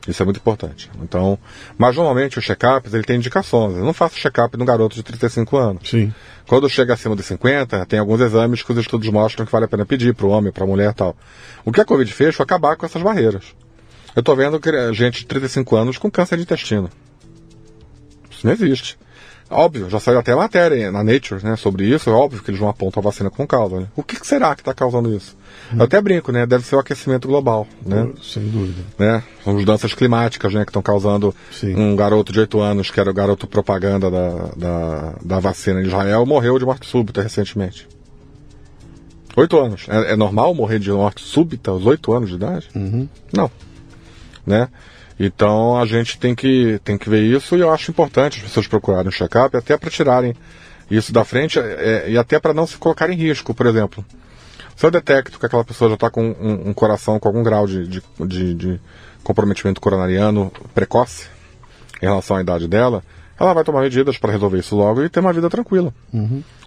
Isso 0.08 0.22
é 0.22 0.24
muito 0.24 0.38
importante. 0.38 0.90
Então, 1.02 1.38
mas 1.76 1.96
normalmente 1.96 2.38
os 2.38 2.44
check-ups 2.44 2.94
ele 2.94 3.04
tem 3.04 3.16
indicações. 3.16 3.76
Eu 3.76 3.84
não 3.84 3.92
faço 3.92 4.16
check-up 4.16 4.56
no 4.56 4.64
garoto 4.64 4.96
de 4.96 5.02
35 5.02 5.56
anos. 5.56 5.90
Sim. 5.90 6.12
Quando 6.46 6.68
chega 6.68 6.94
acima 6.94 7.14
de 7.14 7.22
50, 7.22 7.84
tem 7.86 7.98
alguns 7.98 8.20
exames 8.20 8.62
que 8.62 8.72
os 8.72 8.78
estudos 8.78 9.08
mostram 9.08 9.44
que 9.44 9.52
vale 9.52 9.66
a 9.66 9.68
pena 9.68 9.84
pedir 9.84 10.14
para 10.14 10.26
o 10.26 10.30
homem, 10.30 10.50
para 10.50 10.64
a 10.64 10.66
mulher 10.66 10.90
e 10.90 10.94
tal. 10.94 11.16
O 11.64 11.70
que 11.70 11.80
a 11.80 11.84
Covid 11.84 12.10
fez 12.12 12.34
foi 12.34 12.44
acabar 12.44 12.76
com 12.76 12.86
essas 12.86 13.02
barreiras. 13.02 13.44
Eu 14.16 14.20
estou 14.20 14.34
vendo 14.34 14.58
que 14.58 14.92
gente 14.92 15.20
de 15.20 15.26
35 15.26 15.76
anos 15.76 15.98
com 15.98 16.10
câncer 16.10 16.36
de 16.36 16.42
intestino. 16.42 16.90
Isso 18.30 18.46
não 18.46 18.52
existe. 18.52 18.98
Óbvio, 19.50 19.90
já 19.90 19.98
saiu 19.98 20.20
até 20.20 20.32
matéria 20.32 20.92
na 20.92 21.02
Nature, 21.02 21.44
né, 21.44 21.56
sobre 21.56 21.84
isso. 21.84 22.08
É 22.08 22.12
óbvio 22.12 22.40
que 22.40 22.50
eles 22.50 22.60
vão 22.60 22.68
apontar 22.68 23.02
a 23.02 23.04
vacina 23.04 23.28
com 23.30 23.44
causa. 23.44 23.80
Né? 23.80 23.86
O 23.96 24.02
que, 24.02 24.24
será 24.24 24.54
que 24.54 24.60
está 24.60 24.72
causando 24.72 25.12
isso? 25.12 25.36
Eu 25.74 25.82
até 25.82 26.00
brinco, 26.00 26.30
né? 26.30 26.46
Deve 26.46 26.64
ser 26.64 26.76
o 26.76 26.78
aquecimento 26.78 27.26
global, 27.26 27.66
né? 27.84 28.08
Sem 28.22 28.48
dúvida. 28.48 28.82
né? 28.98 29.22
São 29.42 29.54
mudanças 29.54 29.92
climáticas, 29.92 30.54
né, 30.54 30.64
que 30.64 30.70
estão 30.70 30.82
causando 30.82 31.34
Sim. 31.50 31.74
um 31.74 31.96
garoto 31.96 32.32
de 32.32 32.40
8 32.40 32.60
anos, 32.60 32.90
que 32.90 33.00
era 33.00 33.10
o 33.10 33.14
garoto 33.14 33.46
propaganda 33.46 34.10
da, 34.10 34.50
da, 34.56 35.14
da 35.22 35.40
vacina 35.40 35.80
em 35.80 35.86
Israel, 35.86 36.24
morreu 36.24 36.58
de 36.58 36.64
morte 36.64 36.86
súbita 36.86 37.20
recentemente. 37.20 37.88
8 39.36 39.58
anos. 39.58 39.86
É, 39.88 40.12
é 40.12 40.16
normal 40.16 40.54
morrer 40.54 40.78
de 40.78 40.90
morte 40.92 41.24
súbita 41.24 41.70
aos 41.70 41.84
8 41.86 42.12
anos 42.12 42.28
de 42.30 42.36
idade? 42.36 42.68
Não. 43.32 43.50
Né? 44.46 44.68
Então 45.22 45.76
a 45.76 45.84
gente 45.84 46.18
tem 46.18 46.34
que, 46.34 46.80
tem 46.82 46.96
que 46.96 47.10
ver 47.10 47.20
isso 47.22 47.54
e 47.54 47.60
eu 47.60 47.70
acho 47.70 47.90
importante 47.90 48.38
as 48.38 48.44
pessoas 48.44 48.66
procurarem 48.66 49.08
um 49.08 49.12
check-up 49.12 49.54
até 49.54 49.76
para 49.76 49.90
tirarem 49.90 50.34
isso 50.90 51.12
da 51.12 51.24
frente 51.24 51.58
é, 51.58 52.06
e 52.10 52.16
até 52.16 52.40
para 52.40 52.54
não 52.54 52.66
se 52.66 52.78
colocar 52.78 53.10
em 53.10 53.14
risco, 53.14 53.52
por 53.52 53.66
exemplo. 53.66 54.02
Se 54.74 54.86
eu 54.86 54.90
detecto 54.90 55.38
que 55.38 55.44
aquela 55.44 55.62
pessoa 55.62 55.90
já 55.90 55.94
está 55.94 56.08
com 56.08 56.24
um, 56.24 56.70
um 56.70 56.72
coração 56.72 57.20
com 57.20 57.28
algum 57.28 57.42
grau 57.42 57.66
de, 57.66 57.86
de, 57.86 58.02
de- 58.26 58.54
de 58.54 58.80
comprometimento 59.22 59.78
coronariano 59.78 60.50
precoce 60.74 61.26
em 62.00 62.06
relação 62.06 62.36
à 62.38 62.40
idade 62.40 62.66
dela, 62.66 63.02
ela 63.38 63.52
vai 63.52 63.62
tomar 63.62 63.82
medidas 63.82 64.16
para 64.16 64.32
resolver 64.32 64.58
isso 64.58 64.74
logo 64.74 65.04
e 65.04 65.10
ter 65.10 65.20
uma 65.20 65.34
vida 65.34 65.50
tranquila. 65.50 65.92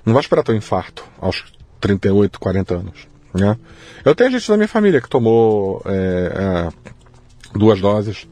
Não 0.06 0.14
vai 0.14 0.22
esperar 0.22 0.44
ter 0.44 0.52
um 0.52 0.56
infarto 0.58 1.04
aos 1.20 1.44
38, 1.82 2.40
40 2.40 2.76
anos. 2.76 3.08
Né? 3.34 3.58
Eu 4.06 4.14
tenho 4.14 4.30
gente 4.30 4.48
da 4.48 4.58
minha 4.58 4.68
família 4.68 5.02
que 5.02 5.10
tomou 5.10 5.82
é, 5.86 6.70
é, 6.70 7.58
duas 7.58 7.82
doses 7.82 8.28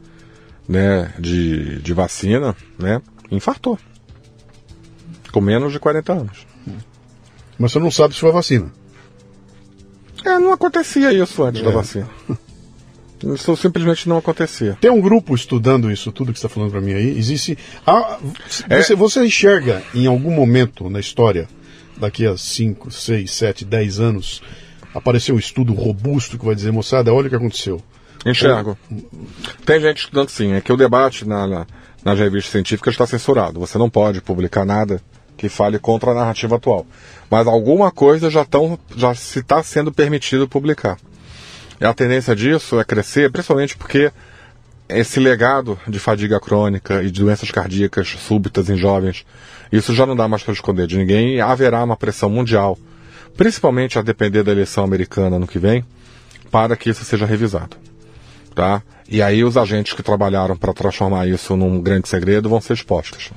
né, 0.68 1.12
de, 1.18 1.80
de 1.80 1.92
vacina, 1.92 2.56
né, 2.78 3.00
infartou. 3.30 3.78
Com 5.32 5.40
menos 5.40 5.72
de 5.72 5.78
40 5.78 6.12
anos. 6.12 6.46
Mas 7.58 7.72
você 7.72 7.78
não 7.78 7.90
sabe 7.90 8.14
se 8.14 8.20
foi 8.20 8.30
a 8.30 8.34
vacina. 8.34 8.72
É, 10.24 10.38
não 10.38 10.52
acontecia 10.52 11.12
isso 11.12 11.42
antes 11.42 11.62
da 11.62 11.70
vacina. 11.70 12.08
Isso 13.34 13.56
simplesmente 13.56 14.08
não 14.08 14.18
acontecia. 14.18 14.76
Tem 14.80 14.90
um 14.90 15.00
grupo 15.00 15.34
estudando 15.34 15.90
isso 15.90 16.10
tudo 16.10 16.32
que 16.32 16.38
você 16.40 16.46
está 16.46 16.54
falando 16.54 16.72
para 16.72 16.80
mim 16.80 16.92
aí. 16.92 17.16
Existe. 17.16 17.56
Ah, 17.86 18.18
É. 18.68 18.82
você, 18.82 18.94
você 18.96 19.24
enxerga 19.24 19.82
em 19.94 20.06
algum 20.06 20.32
momento 20.32 20.90
na 20.90 20.98
história, 20.98 21.48
daqui 21.96 22.26
a 22.26 22.36
5, 22.36 22.90
6, 22.90 23.30
7, 23.30 23.64
10 23.64 24.00
anos, 24.00 24.42
aparecer 24.92 25.32
um 25.32 25.38
estudo 25.38 25.72
robusto 25.72 26.36
que 26.36 26.44
vai 26.44 26.54
dizer, 26.54 26.72
moçada, 26.72 27.14
olha 27.14 27.26
o 27.28 27.30
que 27.30 27.36
aconteceu. 27.36 27.80
Enxergo. 28.24 28.78
Tem 29.66 29.80
gente 29.80 29.98
estudando 30.04 30.28
sim, 30.28 30.52
é 30.52 30.60
que 30.60 30.72
o 30.72 30.76
debate 30.76 31.26
na, 31.26 31.46
na- 31.46 31.66
nas 32.04 32.18
revistas 32.18 32.52
científicas 32.52 32.94
está 32.94 33.06
censurado. 33.06 33.58
Você 33.60 33.78
não 33.78 33.90
pode 33.90 34.20
publicar 34.20 34.64
nada 34.64 35.00
que 35.36 35.48
fale 35.48 35.78
contra 35.78 36.10
a 36.12 36.14
narrativa 36.14 36.56
atual. 36.56 36.86
Mas 37.30 37.46
alguma 37.46 37.90
coisa 37.90 38.30
já, 38.30 38.44
tão, 38.44 38.78
já 38.96 39.14
se 39.14 39.40
está 39.40 39.62
sendo 39.62 39.90
permitido 39.90 40.46
publicar. 40.48 40.98
E 41.80 41.84
a 41.84 41.92
tendência 41.92 42.34
disso 42.36 42.78
é 42.78 42.84
crescer, 42.84 43.30
principalmente 43.32 43.76
porque 43.76 44.12
esse 44.88 45.18
legado 45.18 45.78
de 45.88 45.98
fadiga 45.98 46.38
crônica 46.38 47.02
e 47.02 47.10
de 47.10 47.20
doenças 47.22 47.50
cardíacas 47.50 48.08
súbitas 48.08 48.68
em 48.68 48.76
jovens, 48.76 49.24
isso 49.72 49.94
já 49.94 50.04
não 50.06 50.14
dá 50.14 50.28
mais 50.28 50.42
para 50.42 50.52
esconder 50.52 50.86
de 50.86 50.98
ninguém 50.98 51.36
e 51.36 51.40
haverá 51.40 51.82
uma 51.82 51.96
pressão 51.96 52.28
mundial, 52.28 52.78
principalmente 53.36 53.98
a 53.98 54.02
depender 54.02 54.42
da 54.42 54.52
eleição 54.52 54.84
americana 54.84 55.38
no 55.38 55.46
que 55.46 55.58
vem, 55.58 55.84
para 56.50 56.76
que 56.76 56.90
isso 56.90 57.04
seja 57.04 57.24
revisado. 57.26 57.76
Tá? 58.54 58.82
E 59.08 59.20
aí 59.22 59.44
os 59.44 59.56
agentes 59.56 59.92
que 59.92 60.02
trabalharam 60.02 60.56
para 60.56 60.72
transformar 60.72 61.26
isso 61.26 61.56
num 61.56 61.80
grande 61.80 62.08
segredo 62.08 62.48
vão 62.48 62.60
ser 62.60 62.74
expostos. 62.74 63.30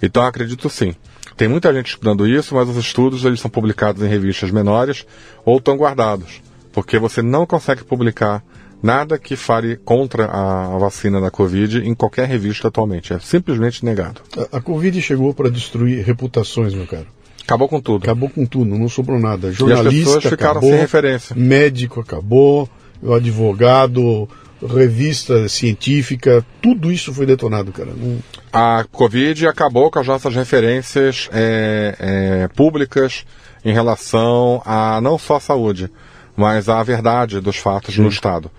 Então 0.00 0.22
eu 0.22 0.28
acredito 0.28 0.68
sim. 0.68 0.94
Tem 1.36 1.48
muita 1.48 1.72
gente 1.72 1.88
estudando 1.88 2.26
isso, 2.26 2.54
mas 2.54 2.68
os 2.68 2.76
estudos 2.76 3.24
eles 3.24 3.40
são 3.40 3.50
publicados 3.50 4.02
em 4.02 4.08
revistas 4.08 4.50
menores 4.50 5.06
ou 5.44 5.56
estão 5.56 5.76
guardados, 5.76 6.42
porque 6.72 6.98
você 6.98 7.22
não 7.22 7.46
consegue 7.46 7.84
publicar 7.84 8.42
nada 8.82 9.18
que 9.18 9.36
fale 9.36 9.76
contra 9.76 10.26
a 10.26 10.76
vacina 10.78 11.20
da 11.20 11.30
Covid 11.30 11.78
em 11.78 11.94
qualquer 11.94 12.28
revista 12.28 12.68
atualmente. 12.68 13.12
É 13.12 13.18
simplesmente 13.18 13.84
negado. 13.84 14.20
A, 14.36 14.58
a 14.58 14.60
Covid 14.60 15.00
chegou 15.00 15.32
para 15.32 15.50
destruir 15.50 16.04
reputações, 16.04 16.74
meu 16.74 16.86
caro. 16.86 17.06
Acabou 17.42 17.68
com 17.68 17.80
tudo. 17.80 18.02
Acabou 18.02 18.28
com 18.28 18.46
tudo, 18.46 18.78
não 18.78 18.88
sobrou 18.88 19.18
nada. 19.18 19.48
E 19.48 19.50
as 19.50 19.56
Jornalista 19.56 20.14
pessoas 20.14 20.24
ficaram 20.24 20.52
acabou, 20.52 20.70
sem 20.70 20.78
referência. 20.78 21.36
médico 21.36 22.00
acabou, 22.00 22.68
o 23.02 23.12
advogado, 23.14 24.28
revista 24.66 25.48
científica, 25.48 26.44
tudo 26.60 26.90
isso 26.92 27.12
foi 27.12 27.26
detonado, 27.26 27.72
cara. 27.72 27.90
Não- 27.96 28.18
A 28.52 28.84
Covid 28.90 29.46
acabou 29.46 29.90
com 29.90 29.98
as 29.98 30.06
nossas 30.06 30.34
referências 30.34 31.28
é, 31.32 31.96
é, 32.44 32.48
públicas 32.48 33.24
em 33.64 33.72
relação 33.72 34.60
a 34.64 35.00
não 35.00 35.18
só 35.18 35.36
a 35.36 35.40
saúde, 35.40 35.90
mas 36.36 36.68
a 36.68 36.82
verdade 36.82 37.40
dos 37.40 37.56
fatos 37.56 37.96
no 37.98 38.08
Estado. 38.08 38.50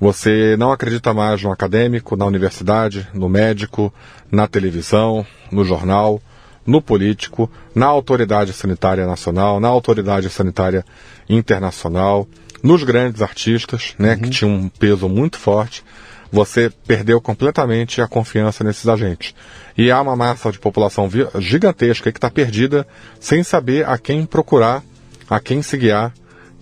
Você 0.00 0.56
não 0.58 0.72
acredita 0.72 1.14
mais 1.14 1.42
no 1.42 1.50
acadêmico, 1.50 2.16
na 2.16 2.26
universidade, 2.26 3.08
no 3.14 3.28
médico, 3.28 3.92
na 4.30 4.46
televisão, 4.46 5.26
no 5.50 5.64
jornal, 5.64 6.20
no 6.66 6.82
político, 6.82 7.50
na 7.74 7.86
autoridade 7.86 8.52
sanitária 8.52 9.06
nacional, 9.06 9.58
na 9.60 9.68
autoridade 9.68 10.28
sanitária 10.28 10.84
internacional, 11.28 12.26
nos 12.62 12.82
grandes 12.82 13.22
artistas, 13.22 13.94
né, 13.98 14.16
que 14.16 14.30
tinham 14.30 14.54
um 14.54 14.68
peso 14.68 15.08
muito 15.08 15.38
forte. 15.38 15.84
Você 16.32 16.70
perdeu 16.86 17.20
completamente 17.20 18.00
a 18.00 18.08
confiança 18.08 18.64
nesses 18.64 18.88
agentes. 18.88 19.34
E 19.78 19.90
há 19.90 20.00
uma 20.00 20.16
massa 20.16 20.50
de 20.50 20.58
população 20.58 21.08
gigantesca 21.38 22.10
que 22.10 22.18
está 22.18 22.30
perdida 22.30 22.86
sem 23.20 23.42
saber 23.42 23.88
a 23.88 23.96
quem 23.96 24.26
procurar, 24.26 24.82
a 25.30 25.38
quem 25.38 25.62
se 25.62 25.76
guiar, 25.76 26.12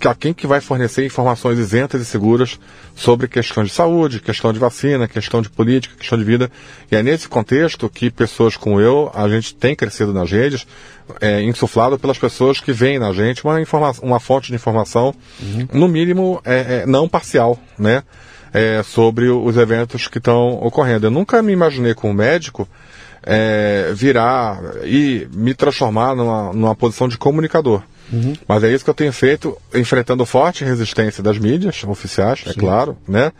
a 0.05 0.15
quem 0.15 0.35
que 0.35 0.47
vai 0.47 0.61
fornecer 0.61 1.07
informações 1.07 1.59
isentas 1.59 2.01
e 2.01 2.05
seguras 2.05 2.59
sobre 2.95 3.27
questões 3.27 3.69
de 3.69 3.75
saúde, 3.75 4.21
questão 4.21 4.53
de 4.53 4.59
vacina, 4.59 5.09
questão 5.09 5.41
de 5.41 5.49
política, 5.49 5.97
questão 5.97 6.19
de 6.19 6.25
vida. 6.25 6.51
E 6.91 6.97
é 6.97 7.03
nesse 7.03 7.29
contexto 7.29 7.89
que 7.89 8.11
pessoas 8.11 8.57
como 8.57 8.81
eu, 8.81 9.11
a 9.15 9.29
gente 9.29 9.55
tem 9.55 9.75
crescido 9.75 10.13
nas 10.13 10.31
redes, 10.31 10.67
é, 11.21 11.43
insuflado 11.43 11.99
pelas 11.99 12.19
pessoas 12.19 12.61
que 12.61 12.73
veem 12.73 12.99
na 12.99 13.13
gente 13.13 13.45
uma, 13.45 13.57
uma 14.03 14.21
fonte 14.21 14.49
de 14.49 14.55
informação, 14.55 15.15
no 15.73 15.89
mínimo, 15.89 16.41
é, 16.45 16.83
é, 16.83 16.87
não 16.87 17.09
parcial, 17.09 17.59
né? 17.79 18.03
É, 18.53 18.83
sobre 18.85 19.29
os 19.29 19.57
eventos 19.57 20.07
que 20.07 20.19
estão 20.19 20.55
ocorrendo. 20.63 21.07
Eu 21.07 21.11
nunca 21.11 21.43
me 21.43 21.53
imaginei 21.53 21.93
como 21.93 22.15
médico 22.15 22.69
é, 23.25 23.91
virar 23.95 24.61
e 24.85 25.27
me 25.35 25.55
transformar 25.55 26.15
numa, 26.15 26.53
numa 26.53 26.75
posição 26.75 27.09
de 27.09 27.19
comunicador. 27.19 27.83
Mas 28.47 28.63
é 28.63 28.73
isso 28.73 28.85
que 28.85 28.91
eu 28.91 28.95
tenho 28.95 29.13
feito, 29.13 29.57
enfrentando 29.75 30.25
forte 30.25 30.65
resistência 30.65 31.23
das 31.23 31.39
mídias 31.39 31.83
oficiais, 31.85 32.45
é 32.47 32.53
claro, 32.53 32.97
né? 33.09 33.33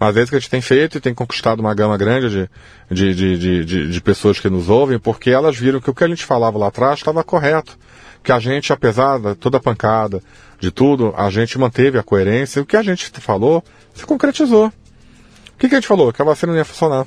Mas 0.00 0.16
é 0.16 0.22
isso 0.22 0.30
que 0.30 0.36
a 0.36 0.40
gente 0.40 0.48
tem 0.50 0.62
feito 0.62 0.96
e 0.96 1.00
tem 1.00 1.12
conquistado 1.12 1.60
uma 1.60 1.74
gama 1.74 1.98
grande 1.98 2.48
de, 2.90 3.14
de, 3.14 3.14
de, 3.14 3.64
de, 3.66 3.88
de- 3.90 4.00
pessoas 4.00 4.40
que 4.40 4.48
nos 4.48 4.70
ouvem, 4.70 4.98
porque 4.98 5.28
elas 5.28 5.58
viram 5.58 5.78
que 5.78 5.90
o 5.90 5.94
que 5.94 6.02
a 6.02 6.08
gente 6.08 6.24
falava 6.24 6.56
lá 6.58 6.68
atrás 6.68 6.98
estava 7.00 7.22
correto. 7.22 7.78
Que 8.22 8.32
a 8.32 8.38
gente, 8.38 8.72
apesar 8.72 9.18
de 9.18 9.34
toda 9.34 9.58
a 9.58 9.60
pancada, 9.60 10.22
de 10.58 10.70
tudo, 10.70 11.12
a 11.16 11.28
gente 11.28 11.58
manteve 11.58 11.98
a 11.98 12.02
coerência 12.02 12.60
e 12.60 12.62
o 12.62 12.66
que 12.66 12.78
a 12.78 12.82
gente 12.82 13.10
falou 13.20 13.62
se 13.94 14.06
concretizou. 14.06 14.72
que, 15.58 15.68
que 15.68 15.74
a 15.74 15.78
gente 15.78 15.86
falou? 15.88 16.10
Que 16.12 16.22
a 16.22 16.24
vacina 16.24 16.52
não 16.52 16.58
ia 16.58 16.64
funcionar, 16.64 17.06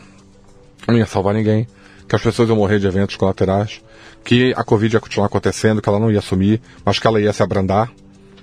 não 0.88 0.96
ia 0.96 1.06
salvar 1.08 1.34
ninguém, 1.34 1.68
que 2.08 2.16
as 2.16 2.22
pessoas 2.22 2.48
iam 2.48 2.56
morrer 2.58 2.78
de 2.80 2.86
eventos 2.86 3.16
colaterais, 3.16 3.82
que 4.24 4.54
a 4.56 4.64
Covid 4.64 4.96
ia 4.96 5.00
continuar 5.00 5.26
acontecendo, 5.26 5.82
que 5.82 5.90
ela 5.90 6.00
não 6.00 6.12
ia 6.12 6.22
sumir, 6.22 6.62
mas 6.86 7.00
que 7.00 7.08
ela 7.08 7.20
ia 7.20 7.34
se 7.34 7.42
abrandar, 7.42 7.92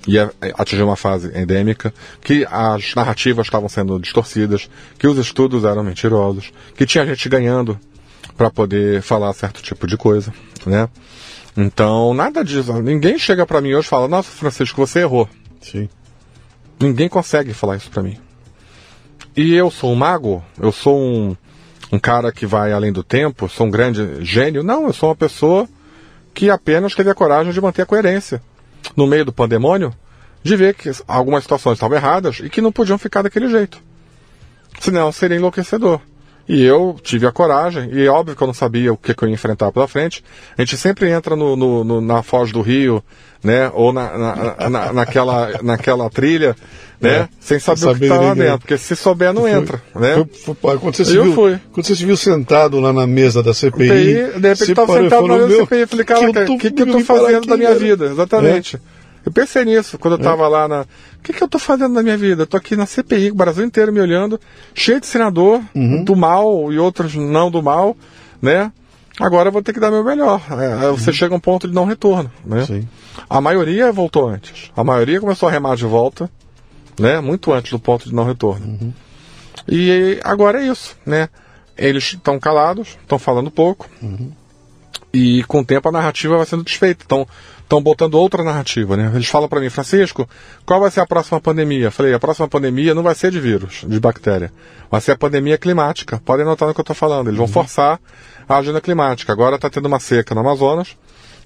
ia 0.07 0.33
atingir 0.55 0.83
uma 0.83 0.97
fase 0.97 1.31
endêmica, 1.39 1.93
que 2.23 2.47
as 2.51 2.95
narrativas 2.95 3.47
estavam 3.47 3.69
sendo 3.69 3.99
distorcidas, 3.99 4.69
que 4.99 5.07
os 5.07 5.19
estudos 5.19 5.65
eram 5.65 5.83
mentirosos, 5.83 6.53
que 6.75 6.87
tinha 6.87 7.07
gente 7.07 7.29
ganhando 7.29 7.79
para 8.37 8.51
poder 8.51 9.03
falar 9.03 9.33
certo 9.35 9.63
tipo 9.63 9.87
de 9.87 9.97
coisa, 9.97 10.33
né? 10.65 10.89
Então, 11.57 12.15
nada 12.15 12.45
disso. 12.45 12.73
Ninguém 12.81 13.19
chega 13.19 13.45
para 13.45 13.61
mim 13.61 13.75
hoje 13.75 13.87
e 13.87 13.91
fala: 13.91 14.09
"Nossa, 14.09 14.31
Francisco, 14.31 14.87
você 14.87 15.01
errou". 15.01 15.29
Sim. 15.61 15.89
Ninguém 16.79 17.09
consegue 17.09 17.53
falar 17.53 17.77
isso 17.77 17.91
para 17.91 18.03
mim. 18.03 18.17
E 19.37 19.55
eu 19.55 19.71
sou 19.71 19.93
um 19.93 19.97
mago? 19.97 20.43
Eu 20.59 20.73
sou 20.73 20.99
um, 20.99 21.37
um 21.93 21.99
cara 21.99 22.33
que 22.33 22.47
vai 22.47 22.73
além 22.73 22.93
do 22.93 23.03
tempo? 23.03 23.49
Sou 23.49 23.67
um 23.67 23.71
grande 23.71 24.25
gênio? 24.25 24.63
Não, 24.63 24.87
eu 24.87 24.93
sou 24.93 25.11
uma 25.11 25.17
pessoa 25.17 25.69
que 26.33 26.49
apenas 26.49 26.95
teve 26.95 27.11
a 27.11 27.15
coragem 27.15 27.53
de 27.53 27.61
manter 27.61 27.83
a 27.83 27.87
coerência 27.87 28.41
no 28.97 29.07
meio 29.07 29.25
do 29.25 29.33
pandemônio, 29.33 29.93
de 30.43 30.57
ver 30.57 30.75
que 30.75 30.91
algumas 31.07 31.45
situações 31.45 31.75
estavam 31.75 31.97
erradas 31.97 32.41
e 32.43 32.49
que 32.49 32.61
não 32.61 32.73
podiam 32.73 32.99
ficar 32.99 33.23
daquele 33.23 33.49
jeito. 33.49 33.81
Senão 34.81 35.13
seria 35.13 35.37
enlouquecedor. 35.37 36.01
E 36.49 36.65
eu 36.65 36.99
tive 37.01 37.29
a 37.29 37.33
coragem, 37.33 37.91
e 37.93 38.07
é 38.07 38.11
óbvio 38.11 38.35
que 38.35 38.43
eu 38.43 38.47
não 38.47 38.55
sabia 38.55 38.93
o 38.93 38.97
que, 38.97 39.15
que 39.15 39.23
eu 39.23 39.29
ia 39.29 39.35
enfrentar 39.35 39.71
pela 39.71 39.87
frente. 39.87 40.25
A 40.59 40.63
gente 40.63 40.77
sempre 40.77 41.09
entra 41.09 41.37
no, 41.37 41.55
no, 41.55 41.85
no 41.85 42.01
na 42.01 42.25
Foz 42.25 42.51
do 42.51 42.61
Rio, 42.61 43.05
né? 43.41 43.71
Ou 43.73 43.93
na, 43.93 44.19
na, 44.19 44.69
na, 44.69 44.93
naquela, 44.93 45.63
naquela 45.63 46.11
trilha, 46.11 46.57
né? 47.01 47.11
É, 47.11 47.29
sem 47.41 47.59
saber, 47.59 47.81
saber 47.81 47.95
o 47.97 47.99
que 47.99 48.05
está 48.05 48.21
lá 48.21 48.35
dentro. 48.35 48.59
Porque 48.59 48.77
se 48.79 48.95
souber, 48.95 49.33
não 49.33 49.49
entra, 49.49 49.83
né? 49.95 50.15
Foi- 50.45 50.55
foi- 50.55 50.79
quando, 50.79 50.95
você 50.95 51.17
Eu 51.17 51.25
viu, 51.25 51.33
fui. 51.35 51.59
quando 51.73 51.87
você 51.87 51.97
se 51.97 52.05
viu 52.05 52.17
sentado 52.17 52.79
lá 52.79 52.93
na 52.93 53.07
mesa 53.07 53.43
da 53.43 53.55
CPI, 53.55 53.89
CPI, 53.89 54.41
de 54.41 54.49
repente 54.49 54.75
tava 54.75 54.93
sentado 54.95 55.27
na 55.27 55.35
mesa 55.35 55.49
"Meu, 55.49 55.57
da 55.59 55.65
CPI, 55.65 55.81
eu 55.81 55.89
falei, 55.89 56.05
cara, 56.05 56.21
o 56.21 56.59
que, 56.59 56.71
que, 56.71 56.83
eu 56.83 56.87
tô 56.93 57.01
fazendo 57.01 57.39
aqui, 57.39 57.49
da 57.49 57.57
minha 57.57 57.69
cara?" 57.71 57.81
vida? 57.81 58.07
Exatamente. 58.07 58.79
Eu 59.25 59.33
pensei 59.33 59.65
nisso 59.67 59.99
quando 59.99 60.15
eu 60.15 60.19
tava 60.19 60.49
lá 60.49 60.67
na. 60.67 60.81
O 60.83 61.23
que, 61.23 61.33
que 61.35 61.43
eu 61.43 61.49
tô 61.49 61.59
fazendo 61.59 61.95
da 61.95 62.03
minha 62.03 62.17
vida? 62.17 62.43
Eu 62.43 62.47
tô 62.47 62.57
aqui 62.57 62.75
na 62.75 62.87
CPI, 62.87 63.31
o 63.31 63.35
Brasil 63.35 63.65
inteiro 63.65 63.93
me 63.93 64.01
olhando, 64.01 64.41
cheio 64.75 64.99
de 65.01 65.07
senador 65.07 65.61
do 66.05 66.17
mal 66.17 66.73
e 66.73 66.79
outros 66.79 67.15
não 67.15 67.51
do 67.51 67.63
mal, 67.63 67.95
né? 68.41 68.73
Agora 69.21 69.49
eu 69.49 69.53
vou 69.53 69.63
ter 69.63 69.75
que 69.75 69.81
dar 69.81 69.91
meu 69.91 70.03
melhor. 70.03 70.41
É, 70.51 70.91
você 70.93 71.13
chega 71.13 71.35
a 71.35 71.37
um 71.37 71.41
ponto 71.41 71.69
de 71.69 71.75
não 71.75 71.85
retorno, 71.85 72.31
né? 72.45 72.65
Sim. 72.65 72.89
A 73.29 73.39
maioria 73.41 73.93
voltou 73.93 74.27
antes. 74.27 74.71
A 74.75 74.83
maioria 74.83 75.21
começou 75.21 75.47
a 75.51 75.53
remar 75.53 75.77
de 75.77 75.85
volta, 75.85 76.31
né? 77.01 77.21
Muito 77.21 77.53
antes 77.53 77.71
do 77.71 77.79
ponto 77.79 78.09
de 78.09 78.15
não 78.15 78.25
retorno. 78.25 78.95
E 79.69 80.21
agora 80.25 80.63
é 80.63 80.67
isso, 80.67 80.97
né? 81.05 81.29
Eles 81.77 82.05
estão 82.05 82.39
calados, 82.39 82.99
estão 83.03 83.19
falando 83.19 83.51
pouco. 83.51 83.89
E 85.13 85.43
com 85.45 85.61
o 85.61 85.65
tempo 85.65 85.89
a 85.89 85.93
narrativa 85.93 86.37
vai 86.37 86.47
sendo 86.47 86.63
desfeita. 86.63 87.05
Estão 87.05 87.27
estão 87.71 87.81
botando 87.81 88.15
outra 88.15 88.43
narrativa, 88.43 88.97
né? 88.97 89.13
Eles 89.15 89.29
falam 89.29 89.49
para 89.49 89.61
mim, 89.61 89.71
Francisco, 89.71 90.29
qual 90.67 90.81
vai 90.81 90.91
ser 90.91 91.01
a 91.01 91.07
próxima 91.07 91.41
pandemia? 91.41 91.87
Eu 91.87 91.93
falei, 91.93 92.13
a 92.13 92.19
próxima 92.19 92.49
pandemia 92.49 92.93
não 92.95 93.03
vai 93.05 93.15
ser 93.15 93.31
de 93.31 93.39
vírus, 93.39 93.85
de 93.87 94.01
bactéria. 94.01 94.53
Vai 94.91 95.01
ser 95.01 95.13
a 95.13 95.17
pandemia 95.17 95.57
climática. 95.57 96.21
Podem 96.25 96.45
anotar 96.45 96.67
no 96.67 96.75
que 96.75 96.81
eu 96.81 96.83
estou 96.83 96.97
falando. 96.97 97.29
Eles 97.29 97.39
vão 97.39 97.47
forçar 97.47 98.01
a 98.49 98.57
agenda 98.57 98.81
climática. 98.81 99.33
Agora 99.33 99.55
está 99.55 99.71
tendo 99.71 99.87
uma 99.87 100.01
seca 100.01 100.35
no 100.35 100.41
Amazonas, 100.41 100.97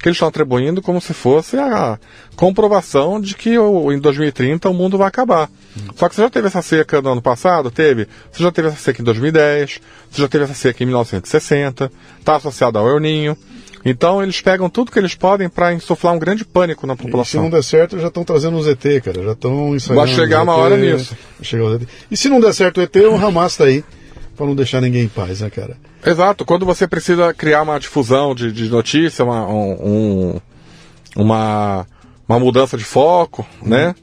que 0.05 0.09
eles 0.10 0.16
estão 0.16 0.28
atribuindo 0.28 0.82
como 0.82 1.01
se 1.01 1.14
fosse 1.14 1.56
a 1.56 1.98
comprovação 2.36 3.18
de 3.18 3.35
que 3.35 3.59
o- 3.59 3.90
em 3.90 3.98
2030 3.98 4.68
o 4.68 4.74
mundo 4.74 4.98
vai 4.98 5.09
acabar. 5.09 5.48
Só 5.97 6.09
que 6.10 6.14
você 6.14 6.20
já 6.20 6.28
teve 6.28 6.47
essa 6.47 6.60
seca 6.60 7.01
no 7.01 7.12
ano 7.12 7.22
passado? 7.22 7.70
Teve. 7.70 8.06
Você 8.31 8.43
já 8.43 8.52
teve 8.52 8.68
essa 8.68 8.76
seca 8.76 9.01
em 9.01 9.05
2010, 9.05 9.81
você 10.10 10.20
já 10.20 10.28
teve 10.28 10.44
essa 10.44 10.52
seca 10.52 10.82
em 10.82 10.86
1960, 10.86 11.90
está 12.20 12.36
associada 12.36 12.78
ao 12.78 12.86
El 12.89 13.01
Ninho. 13.01 13.35
Então 13.82 14.22
eles 14.22 14.40
pegam 14.43 14.68
tudo 14.68 14.93
que 14.93 14.98
eles 14.98 15.14
podem 15.14 15.48
para 15.48 15.72
insuflar 15.72 16.12
um 16.14 16.18
grande 16.18 16.44
pânico 16.44 16.86
na 16.86 16.93
E 16.93 16.97
se 16.97 17.02
população. 17.02 17.43
não 17.44 17.51
der 17.51 17.62
certo, 17.64 17.98
já 17.98 18.09
estão 18.09 18.24
trazendo 18.24 18.56
os 18.59 18.66
ET, 18.66 19.01
cara. 19.02 19.22
Já 19.22 19.32
estão 19.32 19.74
ensaiando. 19.74 20.05
Vai 20.06 20.14
chegar 20.14 20.43
uma 20.43 20.52
ET, 20.52 20.59
hora 20.60 20.76
nisso. 20.76 21.16
chegar. 21.43 21.78
E 22.10 22.16
se 22.16 22.28
não 22.28 22.40
der 22.40 22.52
certo 22.52 22.78
o 22.78 22.82
ET, 22.82 22.94
o 22.97 23.14
Hamas 23.16 23.56
tá 23.56 23.64
aí. 23.64 23.82
Pra 24.36 24.47
não 24.47 24.55
deixar 24.55 24.81
ninguém 24.81 25.05
em 25.05 25.09
paz, 25.09 25.40
né, 25.40 25.51
cara? 25.51 25.77
Exato, 26.05 26.44
quando 26.44 26.66
você 26.66 26.86
precisa 26.89 27.32
criar 27.32 27.62
uma 27.62 27.78
difusão 27.78 28.35
de, 28.35 28.51
de 28.52 28.69
notícia, 28.69 29.24
uma, 29.24 29.47
um- 29.47 29.73
um- 30.36 30.40
uma, 31.16 31.86
uma 32.28 32.39
mudança 32.40 32.77
de 32.77 32.85
foco, 32.85 33.47
né? 33.62 33.94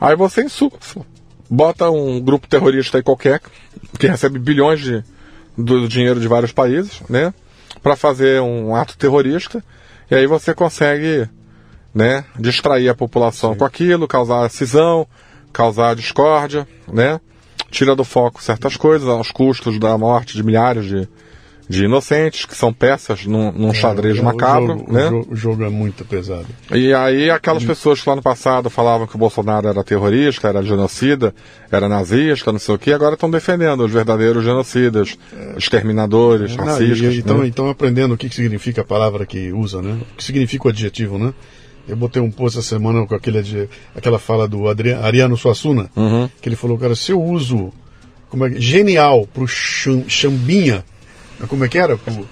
Aí 0.00 0.14
você 0.14 0.42
insu- 0.44 0.72
bota 1.48 1.90
um 1.90 2.20
grupo 2.20 2.46
terrorista 2.46 2.98
aí 2.98 3.02
qualquer, 3.02 3.40
que 3.98 4.06
recebe 4.06 4.38
bilhões 4.38 4.80
de, 4.80 5.02
do, 5.56 5.88
dinheiro 5.88 6.20
de 6.20 6.28
vários 6.28 6.52
países, 6.52 7.00
né? 7.08 7.32
Para 7.82 7.96
fazer 7.96 8.40
um 8.42 8.74
ato 8.76 8.96
terrorista, 8.98 9.64
e 10.10 10.14
aí 10.14 10.26
você 10.26 10.54
consegue, 10.54 11.28
né? 11.94 12.24
Distrair 12.38 12.88
a 12.90 12.94
população 12.94 13.54
com 13.56 13.64
aquilo, 13.64 14.06
causar 14.06 14.48
cisão, 14.50 15.06
causar 15.52 15.96
discórdia, 15.96 16.68
né? 16.86 17.18
Tira 17.70 17.94
do 17.94 18.04
foco 18.04 18.42
certas 18.42 18.76
coisas, 18.76 19.08
aos 19.08 19.30
custos 19.30 19.78
da 19.78 19.96
morte 19.98 20.34
de 20.36 20.42
milhares 20.42 20.86
de, 20.86 21.06
de 21.68 21.84
inocentes, 21.84 22.46
que 22.46 22.56
são 22.56 22.72
peças 22.72 23.26
num, 23.26 23.52
num 23.52 23.74
xadrez 23.74 24.18
O- 24.18 24.22
macabro, 24.24 24.74
o 24.74 24.78
jogo, 24.78 24.92
né? 24.92 25.06
O 25.06 25.10
jogo, 25.10 25.26
o 25.32 25.36
jogo 25.36 25.64
é 25.64 25.68
muito 25.68 26.02
pesado. 26.04 26.46
E 26.74 26.94
aí 26.94 27.30
aquelas 27.30 27.62
pessoas 27.64 28.00
que 28.00 28.08
lá 28.08 28.16
no 28.16 28.22
passado 28.22 28.70
falavam 28.70 29.06
que 29.06 29.16
o 29.16 29.18
Bolsonaro 29.18 29.68
era 29.68 29.84
terrorista, 29.84 30.48
era 30.48 30.62
genocida, 30.62 31.34
era 31.70 31.88
nazista, 31.90 32.50
não 32.50 32.58
sei 32.58 32.74
o 32.74 32.78
que, 32.78 32.90
agora 32.90 33.12
estão 33.14 33.30
defendendo 33.30 33.84
os 33.84 33.92
verdadeiros 33.92 34.42
genocidas, 34.42 35.18
exterminadores, 35.58 36.56
Não, 36.56 36.64
racistas. 36.64 37.14
e 37.14 37.18
estão 37.18 37.38
né? 37.38 37.46
então 37.46 37.68
aprendendo 37.68 38.14
o 38.14 38.16
que, 38.16 38.28
que 38.30 38.34
significa 38.34 38.80
a 38.80 38.84
palavra 38.84 39.26
que 39.26 39.52
usa, 39.52 39.82
né? 39.82 39.98
O 40.12 40.16
que 40.16 40.24
significa 40.24 40.68
o 40.68 40.70
adjetivo, 40.70 41.18
né? 41.18 41.34
Eu 41.88 41.96
botei 41.96 42.20
um 42.20 42.30
post 42.30 42.58
essa 42.58 42.68
semana 42.68 43.06
com 43.06 43.14
aquele, 43.14 43.38
adje- 43.38 43.68
aquela 43.96 44.18
fala 44.18 44.46
do 44.46 44.68
Adri- 44.68 44.92
Ariano 44.92 45.36
Suassuna, 45.36 45.90
Uhum. 45.96 46.28
que 46.40 46.48
ele 46.48 46.56
falou, 46.56 46.76
cara, 46.78 46.94
se 46.94 47.12
eu 47.12 47.22
uso 47.22 47.72
como 48.28 48.44
é, 48.46 48.50
genial 48.60 49.26
pro 49.32 49.46
cham- 49.48 50.04
Chambinha, 50.06 50.84
como 51.48 51.64
é 51.64 51.68
que 51.68 51.78
era? 51.78 51.96
Pro, 51.96 52.28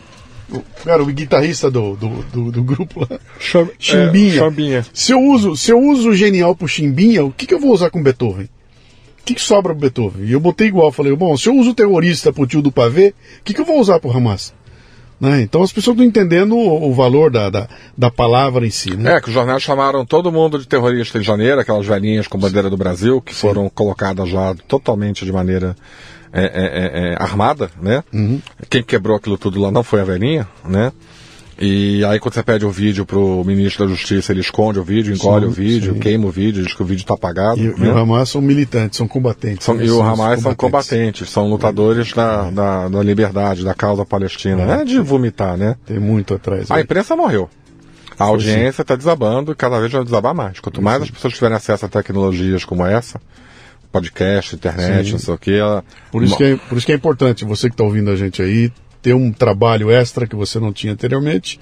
o, 0.53 0.63
cara, 0.85 1.03
o 1.03 1.07
guitarrista 1.07 1.71
do, 1.71 1.97
do, 1.97 2.09
do, 2.33 2.53
do 2.53 2.63
grupo 2.63 3.01
lá, 3.01 3.19
Cham- 3.41 3.71
Chimbinha. 3.79 4.35
é, 4.35 4.37
Chambinha. 4.39 4.87
Se 4.93 5.13
eu 5.13 5.21
uso, 5.21 5.57
se 5.57 5.71
eu 5.73 5.81
uso 5.81 6.13
genial 6.15 6.55
pro 6.55 6.69
Chimbinha, 6.69 7.25
o 7.25 7.33
que, 7.33 7.47
que 7.47 7.55
eu 7.55 7.59
vou 7.61 7.73
usar 7.73 7.89
com 7.91 8.03
Beethoven? 8.03 8.45
O 8.45 9.25
que, 9.27 9.35
que 9.35 9.41
sobra 9.41 9.73
pro 9.73 9.81
Beethoven? 9.81 10.25
E 10.27 10.33
eu 10.33 10.39
botei 10.39 10.69
igual, 10.69 10.93
falei, 10.93 11.17
bom, 11.17 11.37
se 11.37 11.49
eu 11.49 11.55
uso 11.57 11.73
terrorista 11.75 12.33
pro 12.33 12.47
tio 12.47 12.61
do 12.63 12.71
pavê, 12.71 13.15
o 13.41 13.45
que, 13.45 13.55
que 13.55 13.61
eu 13.61 13.65
vou 13.65 13.81
usar 13.81 13.99
pro 13.99 14.11
Hamas? 14.15 14.53
Né? 15.19 15.41
Então 15.41 15.63
as 15.63 15.73
pessoas 15.73 15.95
estão 15.95 16.07
entendendo 16.07 16.55
o, 16.55 16.91
o 16.91 16.95
valor 16.95 17.31
da, 17.31 17.49
da, 17.49 17.69
da 17.97 18.11
palavra 18.11 18.67
em 18.67 18.71
si, 18.71 18.95
né? 18.95 19.15
É, 19.15 19.21
que 19.21 19.29
os 19.29 19.35
jornais 19.35 19.63
chamaram 19.63 20.05
todo 20.05 20.31
mundo 20.31 20.59
de 20.59 20.69
terrorista 20.69 21.19
em 21.19 21.23
janeiro, 21.23 21.61
aquelas 21.61 21.87
velhinhas 21.87 22.29
com 22.29 22.39
bandeira 22.39 22.69
do 22.69 22.77
Brasil, 22.77 23.21
que 23.23 23.35
foram 23.35 23.69
colocadas 23.71 24.31
lá 24.31 24.55
totalmente 24.69 25.25
de 25.25 25.33
maneira 25.33 25.75
é, 26.33 26.43
é, 26.43 26.45
é, 26.45 27.13
é, 27.13 27.23
armada, 27.23 27.71
né? 27.81 28.05
Quem 28.69 28.83
quebrou 28.83 29.17
aquilo 29.17 29.39
tudo 29.39 29.59
lá 29.61 29.71
não 29.71 29.83
foi 29.83 30.03
a 30.03 30.05
velhinha, 30.05 30.47
né? 30.63 30.93
E 31.59 32.05
aí 32.05 32.21
quando 32.21 32.35
você 32.35 32.43
pede 32.43 32.67
o 32.67 32.71
vídeo 32.71 33.07
pro 33.07 33.43
ministro 33.43 33.87
da 33.87 33.91
Justiça, 33.91 34.31
ele 34.31 34.41
esconde 34.41 34.79
o 34.79 34.85
vídeo, 34.85 35.15
engole 35.15 35.47
Sim, 35.47 35.51
o 35.51 35.55
vídeo, 35.55 35.95
sim. 35.95 36.01
queima 36.01 36.27
o 36.27 36.31
vídeo, 36.31 36.63
diz 36.63 36.75
que 36.75 36.83
o 36.83 36.85
vídeo 36.85 37.03
está 37.03 37.15
apagado. 37.15 37.59
E, 37.59 37.69
né? 37.69 37.87
e 37.87 37.89
o 37.89 37.97
Hamas 37.97 38.29
são 38.29 38.43
militantes, 38.43 38.99
são 38.99 39.09
combatentes. 39.09 39.65
São- 39.65 39.75
né? 39.75 39.87
e 39.87 39.91
o 39.91 40.03
Hamas 40.03 40.43
são 40.43 40.55
combatentes, 40.55 41.31
são 41.31 41.49
lutadores 41.49 42.13
da, 42.13 42.51
da, 42.51 42.89
da 42.89 43.03
liberdade, 43.03 43.65
da 43.65 43.73
causa 43.73 44.05
palestina. 44.05 44.67
Não 44.67 44.75
é 44.75 44.85
de 44.85 45.01
vomitar, 45.01 45.57
né? 45.57 45.77
Tem 45.87 45.99
muito 45.99 46.35
atrás. 46.35 46.71
A 46.71 46.77
né? 46.77 46.83
imprensa 46.83 47.17
morreu. 47.17 47.49
A 48.19 48.25
audiência 48.25 48.83
está 48.83 48.95
desabando 48.95 49.53
e 49.53 49.55
cada 49.55 49.79
vez 49.79 49.93
vai 49.93 50.05
desabar 50.05 50.35
mais. 50.35 50.61
Quanto 50.61 50.81
mais 50.83 51.03
as 51.03 51.11
pessoas 51.11 51.35
tiverem 51.35 51.57
acesso 51.57 51.85
a 51.87 51.89
tecnologias 51.89 52.65
como 52.65 52.85
essa, 52.85 53.21
podcast, 53.91 54.55
internet, 54.55 55.07
Sim. 55.07 55.13
não 55.13 55.19
sei 55.19 55.35
o 55.35 55.39
que, 55.39 55.53
ela... 55.55 55.85
Por 56.11 56.23
isso, 56.23 56.37
que 56.37 56.45
é, 56.45 56.57
por 56.57 56.77
isso 56.77 56.87
que 56.87 56.93
é 56.93 56.95
importante 56.95 57.45
você 57.45 57.69
que 57.69 57.75
está 57.75 57.85
ouvindo 57.85 58.11
a 58.11 58.17
gente 58.17 58.41
aí 58.43 58.71
ter 59.07 59.15
um 59.15 59.31
trabalho 59.31 59.89
extra 59.89 60.27
que 60.27 60.35
você 60.35 60.59
não 60.59 60.73
tinha 60.73 60.93
anteriormente, 60.93 61.61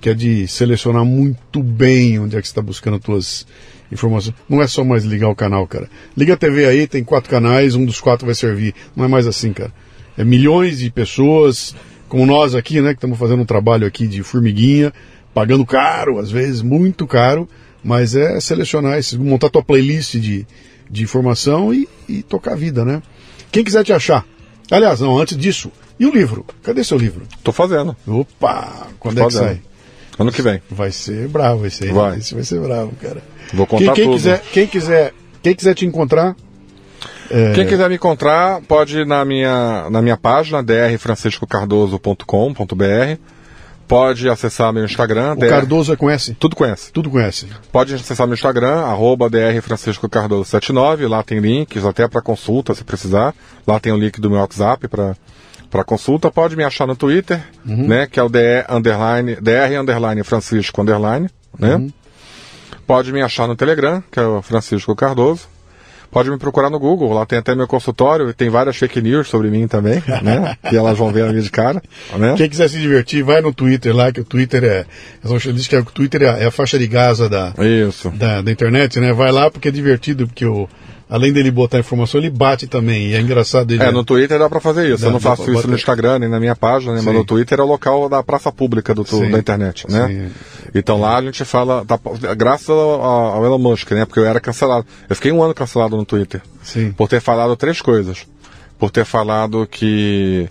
que 0.00 0.08
é 0.08 0.14
de 0.14 0.48
selecionar 0.48 1.04
muito 1.04 1.62
bem 1.62 2.18
onde 2.18 2.34
é 2.34 2.40
que 2.40 2.46
você 2.46 2.50
está 2.50 2.62
buscando 2.62 2.98
as 3.14 3.46
informações. 3.92 4.34
Não 4.48 4.62
é 4.62 4.66
só 4.66 4.82
mais 4.82 5.04
ligar 5.04 5.28
o 5.28 5.34
canal, 5.34 5.66
cara. 5.66 5.86
Liga 6.16 6.32
a 6.32 6.36
TV 6.36 6.64
aí, 6.64 6.86
tem 6.86 7.04
quatro 7.04 7.28
canais, 7.28 7.74
um 7.74 7.84
dos 7.84 8.00
quatro 8.00 8.24
vai 8.24 8.34
servir. 8.34 8.74
Não 8.96 9.04
é 9.04 9.08
mais 9.08 9.26
assim, 9.26 9.52
cara. 9.52 9.70
É 10.16 10.24
milhões 10.24 10.78
de 10.78 10.90
pessoas, 10.90 11.76
como 12.08 12.24
nós 12.24 12.54
aqui, 12.54 12.80
né, 12.80 12.94
que 12.94 12.96
estamos 12.96 13.18
fazendo 13.18 13.42
um 13.42 13.46
trabalho 13.46 13.86
aqui 13.86 14.06
de 14.06 14.22
formiguinha, 14.22 14.94
pagando 15.34 15.66
caro, 15.66 16.18
às 16.18 16.30
vezes 16.30 16.62
muito 16.62 17.06
caro, 17.06 17.46
mas 17.84 18.16
é 18.16 18.40
selecionar 18.40 18.96
esses, 18.96 19.12
montar 19.18 19.50
tua 19.50 19.62
playlist 19.62 20.14
de, 20.14 20.46
de 20.90 21.02
informação 21.02 21.74
e, 21.74 21.86
e 22.08 22.22
tocar 22.22 22.52
a 22.52 22.56
vida, 22.56 22.82
né? 22.82 23.02
Quem 23.50 23.62
quiser 23.62 23.84
te 23.84 23.92
achar. 23.92 24.24
Aliás, 24.70 25.00
não, 25.00 25.18
antes 25.18 25.36
disso, 25.36 25.70
e 26.02 26.06
o 26.06 26.12
livro? 26.12 26.44
Cadê 26.62 26.82
seu 26.82 26.98
livro? 26.98 27.22
Tô 27.44 27.52
fazendo. 27.52 27.94
Opa! 28.06 28.88
Quando 28.98 29.16
Tô 29.16 29.22
é 29.22 29.26
que 29.26 29.32
fazendo. 29.32 29.48
sai? 29.48 29.60
Ano 30.18 30.32
que 30.32 30.42
vem. 30.42 30.60
Vai 30.70 30.90
ser 30.92 31.26
bravo 31.28 31.64
esse 31.66 31.84
aí. 31.84 31.92
Vai. 31.92 32.18
Esse 32.18 32.34
vai 32.34 32.44
ser 32.44 32.60
bravo, 32.60 32.92
cara. 33.00 33.22
Vou 33.54 33.66
Quem, 33.66 33.78
contar 33.78 33.92
quem 33.94 34.04
tudo. 34.04 34.14
quiser, 34.16 34.42
quem 34.52 34.66
quiser, 34.66 35.14
quem 35.42 35.54
quiser 35.54 35.74
te 35.74 35.86
encontrar, 35.86 36.36
É... 37.30 37.52
Quem 37.54 37.66
quiser 37.66 37.88
me 37.88 37.94
encontrar, 37.94 38.60
pode 38.62 38.98
ir 38.98 39.06
na 39.06 39.24
minha, 39.24 39.88
na 39.90 40.02
minha 40.02 40.16
página, 40.18 40.62
drfranciscocardoso.com.br. 40.62 43.16
Pode 43.88 44.28
acessar 44.28 44.72
meu 44.72 44.84
Instagram. 44.84 45.32
O 45.32 45.36
DR... 45.36 45.48
Cardoso 45.48 45.92
é 45.92 45.96
conhece? 45.96 46.34
Tudo 46.34 46.54
conhece. 46.56 46.92
Tudo 46.92 47.10
conhece. 47.10 47.46
Pode 47.70 47.94
acessar 47.94 48.26
meu 48.26 48.34
Instagram, 48.34 48.80
arroba 48.80 49.28
drfranciscocardoso79. 49.30 51.08
Lá 51.08 51.22
tem 51.22 51.38
links 51.40 51.84
até 51.84 52.06
para 52.08 52.20
consulta, 52.22 52.74
se 52.74 52.84
precisar. 52.84 53.34
Lá 53.66 53.78
tem 53.80 53.92
o 53.92 53.96
link 53.98 54.20
do 54.20 54.30
meu 54.30 54.38
WhatsApp 54.40 54.88
para 54.88 55.14
para 55.72 55.82
consulta, 55.82 56.30
pode 56.30 56.54
me 56.54 56.62
achar 56.62 56.86
no 56.86 56.94
Twitter, 56.94 57.42
uhum. 57.66 57.88
né, 57.88 58.06
que 58.06 58.20
é 58.20 58.22
o 58.22 58.28
DR 58.28 58.66
underline, 58.68 59.36
DR 59.36 59.80
underline 59.80 60.22
Francisco 60.22 60.82
underline, 60.82 61.30
né? 61.58 61.76
Uhum. 61.76 61.90
Pode 62.86 63.10
me 63.10 63.22
achar 63.22 63.48
no 63.48 63.56
Telegram, 63.56 64.04
que 64.12 64.20
é 64.20 64.22
o 64.22 64.42
Francisco 64.42 64.94
Cardoso. 64.94 65.48
Pode 66.10 66.30
me 66.30 66.36
procurar 66.36 66.68
no 66.68 66.78
Google, 66.78 67.14
lá 67.14 67.24
tem 67.24 67.38
até 67.38 67.54
meu 67.54 67.66
consultório 67.66 68.28
e 68.28 68.34
tem 68.34 68.50
várias 68.50 68.76
fake 68.76 69.00
news 69.00 69.28
sobre 69.28 69.48
mim 69.48 69.66
também, 69.66 70.02
né? 70.22 70.58
que 70.68 70.76
elas 70.76 70.98
vão 70.98 71.10
ver 71.10 71.22
a 71.22 71.28
minha 71.30 71.40
de 71.40 71.50
cara. 71.50 71.82
Né? 72.18 72.34
Quem 72.36 72.50
quiser 72.50 72.68
se 72.68 72.78
divertir, 72.78 73.22
vai 73.22 73.40
no 73.40 73.50
Twitter 73.50 73.96
lá, 73.96 74.12
que 74.12 74.20
o 74.20 74.24
Twitter 74.24 74.62
é. 74.62 74.84
Diz 75.54 75.66
que 75.66 75.74
o 75.74 75.84
Twitter 75.86 76.20
é 76.20 76.44
a 76.44 76.50
faixa 76.50 76.78
de 76.78 76.86
Gaza 76.86 77.30
da, 77.30 77.54
Isso. 77.88 78.10
da, 78.10 78.42
da 78.42 78.52
internet, 78.52 79.00
né? 79.00 79.10
Vai 79.14 79.32
lá 79.32 79.50
porque 79.50 79.68
é 79.68 79.70
divertido, 79.70 80.26
porque 80.26 80.44
o 80.44 80.68
além 81.12 81.30
dele 81.30 81.50
botar 81.50 81.78
informação, 81.78 82.18
ele 82.18 82.30
bate 82.30 82.66
também. 82.66 83.08
E 83.08 83.14
é 83.14 83.20
engraçado 83.20 83.70
ele. 83.70 83.82
É, 83.82 83.90
no 83.90 84.02
Twitter 84.02 84.38
dá 84.38 84.48
para 84.48 84.60
fazer 84.60 84.90
isso. 84.90 85.02
Dá, 85.02 85.08
eu 85.08 85.12
não 85.12 85.20
faço 85.20 85.42
isso 85.42 85.52
bater. 85.52 85.68
no 85.68 85.74
Instagram, 85.74 86.18
nem 86.20 86.28
na 86.28 86.40
minha 86.40 86.56
página, 86.56 86.94
né? 86.94 87.02
mas 87.04 87.14
no 87.14 87.22
Twitter 87.22 87.60
é 87.60 87.62
o 87.62 87.66
local 87.66 88.08
da 88.08 88.22
praça 88.22 88.50
pública 88.50 88.94
do, 88.94 89.04
da 89.04 89.38
internet, 89.38 89.86
né? 89.90 90.08
Sim. 90.08 90.30
Então 90.74 90.98
lá 90.98 91.18
a 91.18 91.22
gente 91.22 91.44
fala, 91.44 91.84
tá, 91.84 92.00
graças 92.34 92.70
ao, 92.70 93.02
ao, 93.02 93.44
Elon 93.44 93.58
Musk, 93.58 93.90
né? 93.90 94.06
Porque 94.06 94.20
eu 94.20 94.24
era 94.24 94.40
cancelado. 94.40 94.86
Eu 95.06 95.14
fiquei 95.14 95.30
um 95.30 95.42
ano 95.42 95.52
cancelado 95.52 95.98
no 95.98 96.04
Twitter. 96.06 96.40
Sim. 96.62 96.92
Por 96.92 97.08
ter 97.08 97.20
falado 97.20 97.54
três 97.56 97.82
coisas. 97.82 98.26
Por 98.78 98.90
ter 98.90 99.04
falado 99.04 99.66
que 99.70 100.48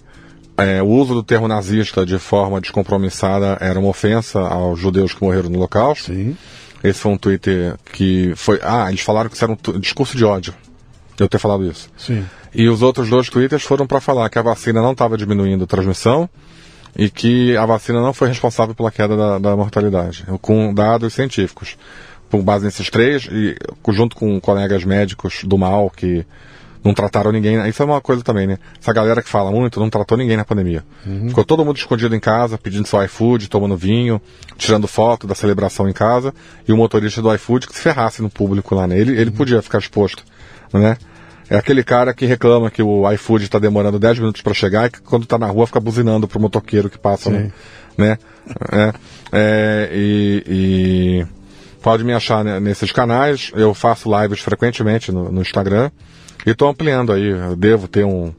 é, 0.57 0.79
o 0.79 0.88
uso 0.88 1.15
do 1.15 1.23
termo 1.23 1.47
nazista 1.47 2.05
de 2.05 2.19
forma 2.19 2.61
descompromissada 2.61 3.57
era 3.59 3.79
uma 3.79 3.89
ofensa 3.89 4.39
aos 4.41 4.79
judeus 4.79 5.11
que 5.11 5.23
morreram 5.23 5.49
no 5.49 5.57
local. 5.57 5.95
Sim 5.95 6.38
esse 6.83 6.99
foi 6.99 7.11
um 7.11 7.17
Twitter 7.17 7.75
que 7.91 8.33
foi. 8.35 8.59
Ah, 8.63 8.89
eles 8.89 9.01
falaram 9.01 9.29
que 9.29 9.35
isso 9.35 9.45
era 9.45 9.53
um 9.53 9.79
discurso 9.79 10.17
de 10.17 10.25
ódio. 10.25 10.53
Eu 11.19 11.29
ter 11.29 11.37
falado 11.37 11.63
isso. 11.65 11.89
Sim. 11.97 12.25
E 12.53 12.67
os 12.67 12.81
outros 12.81 13.09
dois 13.09 13.29
Twitters 13.29 13.63
foram 13.63 13.85
para 13.85 14.01
falar 14.01 14.29
que 14.29 14.39
a 14.39 14.41
vacina 14.41 14.81
não 14.81 14.91
estava 14.91 15.17
diminuindo 15.17 15.63
a 15.63 15.67
transmissão 15.67 16.29
e 16.97 17.09
que 17.09 17.55
a 17.55 17.65
vacina 17.65 18.01
não 18.01 18.13
foi 18.13 18.27
responsável 18.27 18.73
pela 18.73 18.91
queda 18.91 19.15
da, 19.15 19.39
da 19.39 19.55
mortalidade, 19.55 20.25
com 20.41 20.73
dados 20.73 21.13
científicos. 21.13 21.77
Com 22.29 22.41
base 22.41 22.63
nesses 22.63 22.89
três, 22.89 23.27
e 23.29 23.57
junto 23.89 24.15
com 24.15 24.39
colegas 24.39 24.85
médicos 24.85 25.41
do 25.43 25.57
mal 25.57 25.89
que 25.89 26.25
não 26.83 26.93
trataram 26.93 27.31
ninguém. 27.31 27.67
Isso 27.67 27.81
é 27.81 27.85
uma 27.85 28.01
coisa 28.01 28.23
também, 28.23 28.47
né? 28.47 28.57
Essa 28.81 28.91
galera 28.91 29.21
que 29.21 29.29
fala 29.29 29.51
muito 29.51 29.79
não 29.79 29.89
tratou 29.89 30.17
ninguém 30.17 30.35
na 30.35 30.43
pandemia. 30.43 30.83
Uhum. 31.05 31.29
Ficou 31.29 31.43
todo 31.43 31.63
mundo 31.63 31.77
escondido 31.77 32.15
em 32.15 32.19
casa, 32.19 32.57
pedindo 32.57 32.87
seu 32.87 33.03
iFood, 33.03 33.49
tomando 33.49 33.77
vinho, 33.77 34.21
tirando 34.57 34.87
foto 34.87 35.27
da 35.27 35.35
celebração 35.35 35.87
em 35.87 35.93
casa, 35.93 36.33
e 36.67 36.73
o 36.73 36.77
motorista 36.77 37.21
do 37.21 37.33
iFood 37.33 37.67
que 37.67 37.75
se 37.75 37.81
ferrasse 37.81 38.21
no 38.21 38.29
público 38.29 38.73
lá, 38.73 38.87
né? 38.87 38.97
Ele, 38.97 39.11
ele 39.11 39.29
uhum. 39.29 39.35
podia 39.35 39.61
ficar 39.61 39.79
exposto, 39.79 40.23
né? 40.73 40.97
É 41.49 41.57
aquele 41.57 41.83
cara 41.83 42.13
que 42.13 42.25
reclama 42.25 42.71
que 42.71 42.81
o 42.81 43.11
iFood 43.11 43.43
está 43.43 43.59
demorando 43.59 43.99
10 43.99 44.19
minutos 44.19 44.41
para 44.41 44.53
chegar 44.53 44.87
e 44.87 44.89
que 44.89 45.01
quando 45.01 45.23
está 45.23 45.37
na 45.37 45.47
rua 45.47 45.67
fica 45.67 45.81
buzinando 45.81 46.25
pro 46.25 46.39
motoqueiro 46.39 46.89
que 46.89 46.97
passa, 46.97 47.29
né? 47.29 47.51
né? 47.97 48.17
É, 48.71 48.93
é, 49.33 49.89
e, 49.91 50.43
e, 50.47 51.25
pode 51.81 52.05
me 52.05 52.13
achar 52.13 52.41
nesses 52.61 52.93
canais. 52.93 53.51
Eu 53.53 53.73
faço 53.73 54.09
lives 54.17 54.39
frequentemente 54.39 55.11
no, 55.11 55.29
no 55.29 55.41
Instagram. 55.41 55.91
E 56.45 56.51
estou 56.51 56.69
ampliando 56.69 57.11
aí, 57.11 57.27
eu 57.27 57.55
devo 57.55 57.88
ter 57.88 58.03
um. 58.03 58.34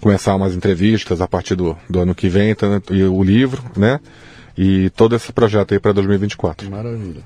começar 0.00 0.34
umas 0.34 0.54
entrevistas 0.54 1.20
a 1.20 1.28
partir 1.28 1.54
do, 1.54 1.76
do 1.88 2.00
ano 2.00 2.14
que 2.14 2.28
vem, 2.28 2.54
tá, 2.54 2.66
e 2.90 3.02
o 3.02 3.22
livro, 3.22 3.62
né? 3.76 4.00
E 4.56 4.90
todo 4.90 5.14
esse 5.14 5.32
projeto 5.32 5.74
aí 5.74 5.80
para 5.80 5.92
2024. 5.92 6.70
Maravilha. 6.70 7.22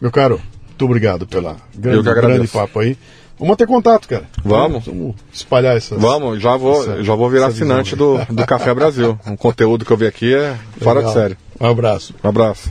Meu 0.00 0.10
caro, 0.10 0.40
muito 0.68 0.84
obrigado 0.84 1.26
pela 1.26 1.56
grande, 1.74 2.02
grande 2.02 2.48
papo 2.48 2.80
aí. 2.80 2.96
Vamos 3.38 3.56
ter 3.56 3.66
contato, 3.66 4.06
cara. 4.08 4.24
Vamos. 4.44 4.86
Vamos 4.86 5.16
espalhar 5.32 5.76
essas. 5.76 6.00
Vamos, 6.00 6.40
já 6.40 6.56
vou, 6.56 6.82
essa, 6.82 7.02
já 7.02 7.14
vou 7.14 7.28
virar 7.28 7.46
assinante 7.46 7.96
do, 7.96 8.18
do 8.26 8.46
Café 8.46 8.72
Brasil. 8.72 9.18
Um 9.26 9.36
conteúdo 9.36 9.84
que 9.84 9.90
eu 9.90 9.96
vi 9.96 10.06
aqui 10.06 10.34
é 10.34 10.56
fora 10.80 11.00
Legal. 11.00 11.12
de 11.12 11.18
série. 11.18 11.36
Um 11.60 11.66
abraço. 11.66 12.14
Um 12.22 12.28
abraço. 12.28 12.70